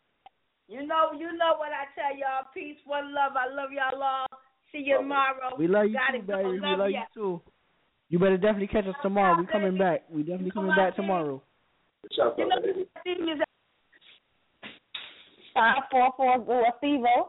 Real 0.69 0.79
shit. 0.79 0.81
You 0.81 0.87
know, 0.87 1.11
you 1.13 1.37
know 1.37 1.55
what 1.57 1.69
I 1.71 1.87
tell 1.95 2.17
y'all. 2.17 2.45
Peace, 2.53 2.77
one 2.85 3.13
love. 3.13 3.33
I 3.35 3.53
love 3.53 3.69
y'all 3.71 4.01
all. 4.01 4.27
See 4.71 4.83
you 4.85 4.97
tomorrow. 4.97 5.55
We 5.57 5.67
love 5.67 5.85
you 5.85 5.93
Gotta 5.93 6.19
too, 6.19 6.27
go. 6.27 6.37
baby. 6.37 6.49
We 6.49 6.59
Love 6.59 6.79
love 6.79 6.89
ya. 6.91 6.99
you 6.99 7.05
too. 7.13 7.41
You 8.09 8.19
better 8.19 8.37
definitely 8.37 8.67
catch 8.67 8.85
us 8.85 8.95
tomorrow. 9.01 9.37
We 9.39 9.45
coming 9.47 9.77
back. 9.77 10.03
We 10.09 10.23
definitely 10.23 10.51
coming 10.51 10.75
back 10.75 10.95
tomorrow. 10.95 11.41
You 12.11 12.47
know, 12.47 12.61
thing 13.03 13.27
is 13.27 13.41
Five 15.53 15.83
four 15.89 16.11
four 16.15 16.45
zero 16.45 16.63
Stevo. 16.81 17.27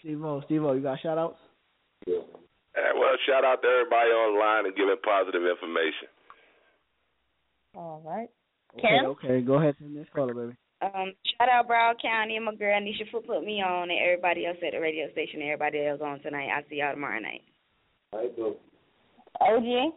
Steve-O, 0.00 0.42
Steve-O, 0.44 0.72
you 0.74 0.82
got 0.82 1.00
shout 1.00 1.16
outs? 1.16 1.38
Yeah. 2.06 2.18
Hey, 2.74 2.90
well, 2.94 3.16
shout 3.26 3.44
out 3.44 3.62
to 3.62 3.68
everybody 3.68 4.10
online 4.10 4.66
and 4.66 4.76
giving 4.76 4.96
positive 5.02 5.42
information. 5.42 6.08
All 7.74 8.02
right. 8.04 8.28
Okay, 8.78 9.06
okay. 9.06 9.40
Go 9.40 9.54
ahead 9.54 9.76
to 9.78 9.84
the 9.84 9.88
next 9.88 10.12
caller, 10.12 10.34
baby. 10.34 10.56
Um, 10.84 11.12
shout 11.38 11.48
out 11.48 11.68
Broward 11.68 12.02
County 12.02 12.36
and 12.36 12.44
my 12.44 12.54
girl 12.54 12.80
Nisha 12.80 13.08
for 13.10 13.22
putting 13.22 13.46
me 13.46 13.62
on 13.62 13.90
and 13.90 13.98
everybody 14.02 14.46
else 14.46 14.58
at 14.64 14.72
the 14.72 14.80
radio 14.80 15.10
station, 15.12 15.40
everybody 15.42 15.86
else 15.86 16.00
on 16.04 16.20
tonight. 16.20 16.48
I'll 16.54 16.62
see 16.68 16.76
y'all 16.76 16.92
tomorrow 16.92 17.20
night. 17.20 17.42
All 18.12 18.20
right, 18.20 18.32
OG. 19.40 19.94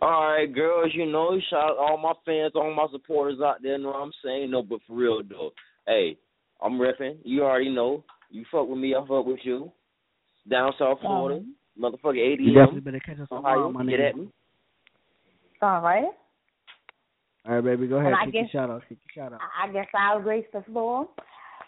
All 0.00 0.32
right, 0.32 0.54
girls, 0.54 0.92
you 0.94 1.06
know, 1.06 1.36
shout 1.50 1.70
out 1.70 1.78
all 1.78 1.98
my 1.98 2.12
fans, 2.24 2.52
all 2.54 2.72
my 2.74 2.86
supporters 2.92 3.40
out 3.44 3.62
there. 3.62 3.78
Know 3.78 3.88
what 3.88 3.96
I'm 3.96 4.12
saying? 4.24 4.50
No, 4.50 4.62
but 4.62 4.80
for 4.86 4.94
real 4.94 5.22
though, 5.28 5.50
hey, 5.86 6.16
I'm 6.62 6.74
repping. 6.74 7.16
You 7.24 7.42
already 7.42 7.70
know. 7.70 8.04
You 8.30 8.44
fuck 8.50 8.68
with 8.68 8.78
me, 8.78 8.94
I 8.94 9.00
fuck 9.00 9.26
with 9.26 9.40
you. 9.42 9.72
Down 10.48 10.72
South 10.78 10.98
Florida, 11.00 11.44
motherfucker, 11.80 12.18
ADM. 12.18 12.40
You 12.40 12.54
definitely 12.54 12.80
better 12.80 13.00
catch 13.00 13.18
us 13.18 13.28
tomorrow, 13.28 13.68
Ohio, 13.68 13.72
my 13.72 13.84
get 13.84 14.00
nigga. 14.00 14.08
at 14.08 14.16
me. 14.16 14.28
All 15.60 15.80
right. 15.80 16.04
All 17.48 17.54
right, 17.56 17.64
baby. 17.64 17.88
Go 17.88 17.96
ahead. 17.96 18.12
And 18.12 18.16
I 18.16 18.24
Kick 18.26 18.34
your 18.34 18.42
guess- 18.44 18.52
shout 18.52 18.70
outs. 18.70 18.84
Kick 18.88 18.98
your 19.02 19.24
shout 19.24 19.32
outs. 19.34 19.42
I 19.62 19.68
guess 19.72 19.86
I'll 19.94 20.20
grace 20.22 20.46
the 20.52 20.62
floor. 20.62 21.08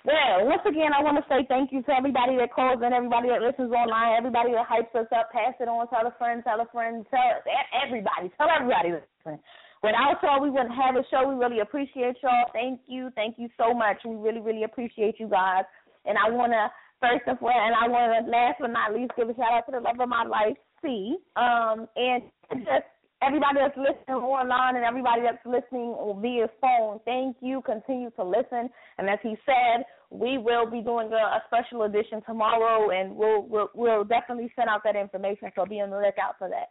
Well, 0.05 0.45
once 0.47 0.61
again, 0.69 0.93
I 0.93 1.01
want 1.03 1.17
to 1.17 1.25
say 1.33 1.47
thank 1.49 1.73
you 1.73 1.81
to 1.83 1.93
everybody 1.97 2.37
that 2.37 2.53
calls 2.53 2.83
in, 2.85 2.93
everybody 2.93 3.29
that 3.33 3.41
listens 3.41 3.73
online, 3.73 4.13
everybody 4.21 4.53
that 4.53 4.69
hypes 4.69 4.93
us 4.95 5.09
up, 5.17 5.33
pass 5.33 5.55
it 5.59 5.67
on, 5.67 5.89
tell 5.89 6.05
a 6.07 6.13
friend, 6.21 6.45
tell 6.45 6.61
a 6.61 6.69
friend, 6.69 7.07
tell 7.09 7.41
everybody, 7.73 8.29
tell 8.37 8.53
everybody 8.53 8.93
listen. 9.01 9.41
Without 9.83 10.21
y'all, 10.23 10.43
we 10.45 10.51
wouldn't 10.53 10.77
have 10.77 10.97
a 10.97 11.05
show. 11.11 11.27
We 11.27 11.35
really 11.41 11.61
appreciate 11.61 12.17
y'all. 12.23 12.53
Thank 12.53 12.81
you, 12.87 13.09
thank 13.17 13.37
you 13.39 13.49
so 13.57 13.73
much. 13.73 13.97
We 14.05 14.15
really, 14.17 14.41
really 14.41 14.65
appreciate 14.65 15.17
you 15.19 15.27
guys. 15.29 15.65
And 16.05 16.19
I 16.21 16.29
want 16.31 16.53
to 16.53 16.69
first 17.01 17.25
of 17.27 17.41
all, 17.43 17.49
and 17.49 17.73
I 17.75 17.89
want 17.89 18.13
to 18.13 18.31
last 18.31 18.61
but 18.61 18.71
not 18.77 18.93
least 18.95 19.13
give 19.17 19.29
a 19.29 19.35
shout 19.35 19.53
out 19.57 19.65
to 19.67 19.73
the 19.73 19.81
love 19.81 19.97
of 20.01 20.09
my 20.09 20.25
life, 20.25 20.57
C. 20.85 21.17
Um, 21.37 21.89
and 21.97 22.23
just 22.61 22.89
everybody 23.27 23.59
that's 23.61 23.77
listening 23.77 24.17
online 24.17 24.77
and 24.77 24.85
everybody 24.85 25.23
that's 25.23 25.45
listening 25.47 25.95
via 26.21 26.49
phone, 26.61 27.01
thank 27.05 27.37
you. 27.41 27.63
Continue 27.63 28.11
to 28.13 28.25
listen. 28.25 28.69
And 28.99 29.09
as 29.09 29.19
he 29.23 29.37
said, 29.47 29.85
we 30.11 30.39
will 30.39 30.71
be 30.71 30.81
doing 30.81 31.11
a, 31.13 31.17
a 31.17 31.43
special 31.47 31.83
edition 31.83 32.23
tomorrow, 32.27 32.91
and 32.91 33.17
we'll, 33.17 33.43
we'll 33.43 33.71
we'll 33.75 34.05
definitely 34.05 34.53
send 34.55 34.69
out 34.69 34.83
that 34.85 34.97
information. 34.97 35.51
So 35.55 35.67
be 35.67 35.81
on 35.81 35.91
the 35.91 35.97
lookout 35.97 36.37
for 36.39 36.49
that. 36.49 36.71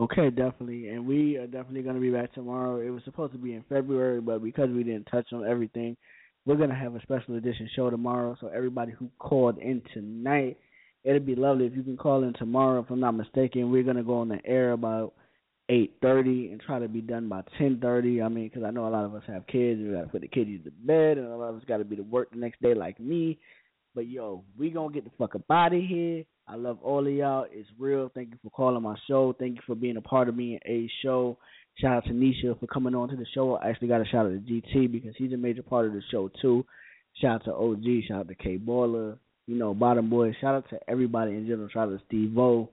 Okay, 0.00 0.30
definitely. 0.30 0.88
And 0.90 1.06
we 1.06 1.36
are 1.36 1.46
definitely 1.46 1.82
going 1.82 1.96
to 1.96 2.00
be 2.00 2.10
back 2.10 2.32
tomorrow. 2.32 2.80
It 2.80 2.90
was 2.90 3.02
supposed 3.04 3.32
to 3.32 3.38
be 3.38 3.54
in 3.54 3.64
February, 3.68 4.20
but 4.20 4.42
because 4.42 4.70
we 4.70 4.84
didn't 4.84 5.06
touch 5.06 5.32
on 5.32 5.44
everything, 5.44 5.96
we're 6.46 6.56
going 6.56 6.70
to 6.70 6.76
have 6.76 6.94
a 6.94 7.02
special 7.02 7.34
edition 7.34 7.68
show 7.74 7.90
tomorrow. 7.90 8.36
So 8.40 8.46
everybody 8.48 8.92
who 8.92 9.10
called 9.18 9.58
in 9.58 9.82
tonight, 9.92 10.56
it'd 11.08 11.26
be 11.26 11.34
lovely 11.34 11.64
if 11.64 11.74
you 11.74 11.82
can 11.82 11.96
call 11.96 12.22
in 12.22 12.34
tomorrow. 12.34 12.80
If 12.80 12.90
I'm 12.90 13.00
not 13.00 13.12
mistaken, 13.12 13.72
we're 13.72 13.82
going 13.82 13.96
to 13.96 14.02
go 14.02 14.18
on 14.18 14.28
the 14.28 14.44
air 14.44 14.72
about 14.72 15.14
8:30 15.70 16.52
and 16.52 16.60
try 16.60 16.78
to 16.78 16.88
be 16.88 17.00
done 17.00 17.28
by 17.28 17.42
10:30. 17.58 18.22
I 18.22 18.28
mean, 18.28 18.48
because 18.48 18.62
I 18.62 18.70
know 18.70 18.86
a 18.86 18.90
lot 18.90 19.06
of 19.06 19.14
us 19.14 19.22
have 19.26 19.46
kids. 19.46 19.80
We 19.80 19.92
got 19.92 20.02
to 20.02 20.08
put 20.08 20.20
the 20.20 20.28
kids 20.28 20.50
to 20.64 20.70
bed, 20.70 21.16
and 21.16 21.26
a 21.26 21.36
lot 21.36 21.48
of 21.48 21.56
us 21.56 21.64
got 21.66 21.78
to 21.78 21.84
be 21.84 21.96
to 21.96 22.02
work 22.02 22.30
the 22.30 22.36
next 22.36 22.60
day 22.60 22.74
like 22.74 23.00
me. 23.00 23.38
But 23.94 24.06
yo, 24.06 24.44
we 24.58 24.70
gonna 24.70 24.92
get 24.92 25.04
the 25.04 25.10
fuck 25.18 25.34
up 25.34 25.50
out 25.50 25.74
of 25.74 25.82
here. 25.82 26.24
I 26.46 26.56
love 26.56 26.78
all 26.82 27.06
of 27.06 27.12
y'all. 27.12 27.46
It's 27.50 27.68
real. 27.78 28.10
Thank 28.14 28.30
you 28.30 28.38
for 28.42 28.50
calling 28.50 28.82
my 28.82 28.96
show. 29.08 29.34
Thank 29.38 29.56
you 29.56 29.62
for 29.66 29.74
being 29.74 29.96
a 29.96 30.02
part 30.02 30.28
of 30.28 30.36
me 30.36 30.52
and 30.52 30.62
A's 30.66 30.90
show. 31.02 31.38
Shout 31.78 31.96
out 31.96 32.04
to 32.04 32.10
Nisha 32.10 32.58
for 32.60 32.66
coming 32.66 32.94
on 32.94 33.08
to 33.08 33.16
the 33.16 33.26
show. 33.34 33.56
I 33.56 33.70
actually 33.70 33.88
got 33.88 34.00
a 34.00 34.04
shout 34.04 34.26
out 34.26 34.32
to 34.32 34.38
GT 34.38 34.92
because 34.92 35.14
he's 35.16 35.32
a 35.32 35.36
major 35.36 35.62
part 35.62 35.86
of 35.86 35.94
the 35.94 36.02
show 36.10 36.30
too. 36.40 36.64
Shout 37.20 37.36
out 37.36 37.44
to 37.46 37.54
OG. 37.54 38.04
Shout 38.06 38.20
out 38.20 38.28
to 38.28 38.34
K 38.34 38.58
Baller. 38.58 39.18
You 39.48 39.56
know, 39.56 39.72
Bottom 39.72 40.10
Boy. 40.10 40.36
Shout 40.42 40.54
out 40.54 40.68
to 40.68 40.78
everybody 40.86 41.32
in 41.32 41.46
general. 41.46 41.70
Shout 41.70 41.88
out 41.88 41.98
to 41.98 42.04
Steve 42.06 42.36
O. 42.36 42.68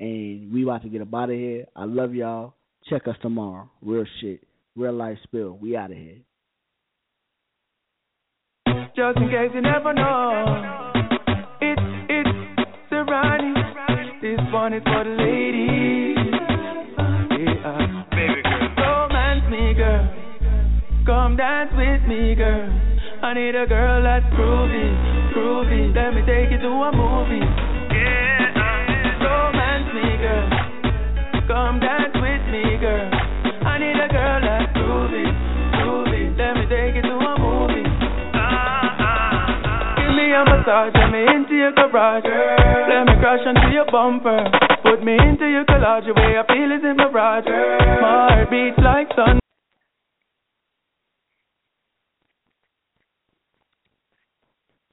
And 0.00 0.52
we 0.52 0.64
about 0.64 0.82
to 0.82 0.88
get 0.88 1.00
up 1.00 1.14
out 1.14 1.30
of 1.30 1.36
here. 1.36 1.66
I 1.76 1.84
love 1.84 2.14
y'all. 2.14 2.54
Check 2.90 3.06
us 3.06 3.14
tomorrow. 3.22 3.70
Real 3.80 4.04
shit. 4.20 4.40
Real 4.74 4.92
life 4.92 5.18
spill. 5.22 5.56
We 5.62 5.76
out 5.76 5.92
of 5.92 5.96
here. 5.96 6.18
Just 8.66 9.18
in 9.18 9.28
case 9.28 9.52
you 9.54 9.60
never 9.62 9.94
know. 9.94 10.92
It's, 11.60 11.80
it's 12.10 12.28
the 12.56 12.66
Serrani. 12.90 14.20
This 14.20 14.40
one 14.52 14.72
is 14.74 14.82
for 14.82 15.04
the 15.04 15.10
ladies. 15.10 16.16
Yeah. 17.38 18.02
Baby 18.10 18.42
girl. 18.42 18.74
Romance 18.78 19.48
me, 19.48 19.74
girl. 19.74 20.08
Come 21.06 21.36
dance 21.36 21.70
with 21.76 22.08
me, 22.08 22.34
girl. 22.34 22.95
I 23.26 23.34
need 23.34 23.58
a 23.58 23.66
girl 23.66 24.06
that's 24.06 24.22
groovy, 24.38 24.86
groovy. 25.34 25.90
Let 25.90 26.14
me 26.14 26.22
take 26.22 26.46
you 26.54 26.62
to 26.62 26.70
a 26.86 26.94
movie. 26.94 27.42
Yeah. 27.42 29.18
Romance 29.18 29.90
me, 29.90 30.06
girl. 30.22 30.46
Come 31.50 31.82
dance 31.82 32.14
with 32.22 32.44
me, 32.54 32.78
girl. 32.78 33.10
I 33.66 33.82
need 33.82 33.98
a 33.98 34.06
girl 34.14 34.38
that's 34.46 34.70
groovy, 34.78 35.26
groovy. 35.74 36.38
Let 36.38 36.54
me 36.54 36.70
take 36.70 36.94
you 36.94 37.02
to 37.02 37.16
a 37.18 37.34
movie. 37.42 37.82
Ah, 38.30 38.94
ah, 38.94 38.94
ah. 38.94 39.98
Give 39.98 40.14
me 40.14 40.30
a 40.30 40.46
massage, 40.46 40.94
let 40.94 41.10
me 41.10 41.26
into 41.26 41.58
your 41.58 41.74
garage. 41.74 42.22
Girl. 42.22 42.86
Let 42.86 43.10
me 43.10 43.18
crash 43.18 43.42
onto 43.42 43.74
your 43.74 43.90
bumper. 43.90 44.38
Put 44.86 45.02
me 45.02 45.18
into 45.18 45.50
your 45.50 45.66
collage, 45.66 46.06
the 46.06 46.14
way 46.14 46.38
I 46.38 46.46
feel 46.46 46.70
is 46.70 46.86
in 46.86 46.94
my 46.94 47.10
mirage. 47.10 47.50
My 47.50 48.30
heart 48.30 48.50
beats 48.54 48.78
like 48.78 49.10
thunder. 49.18 49.45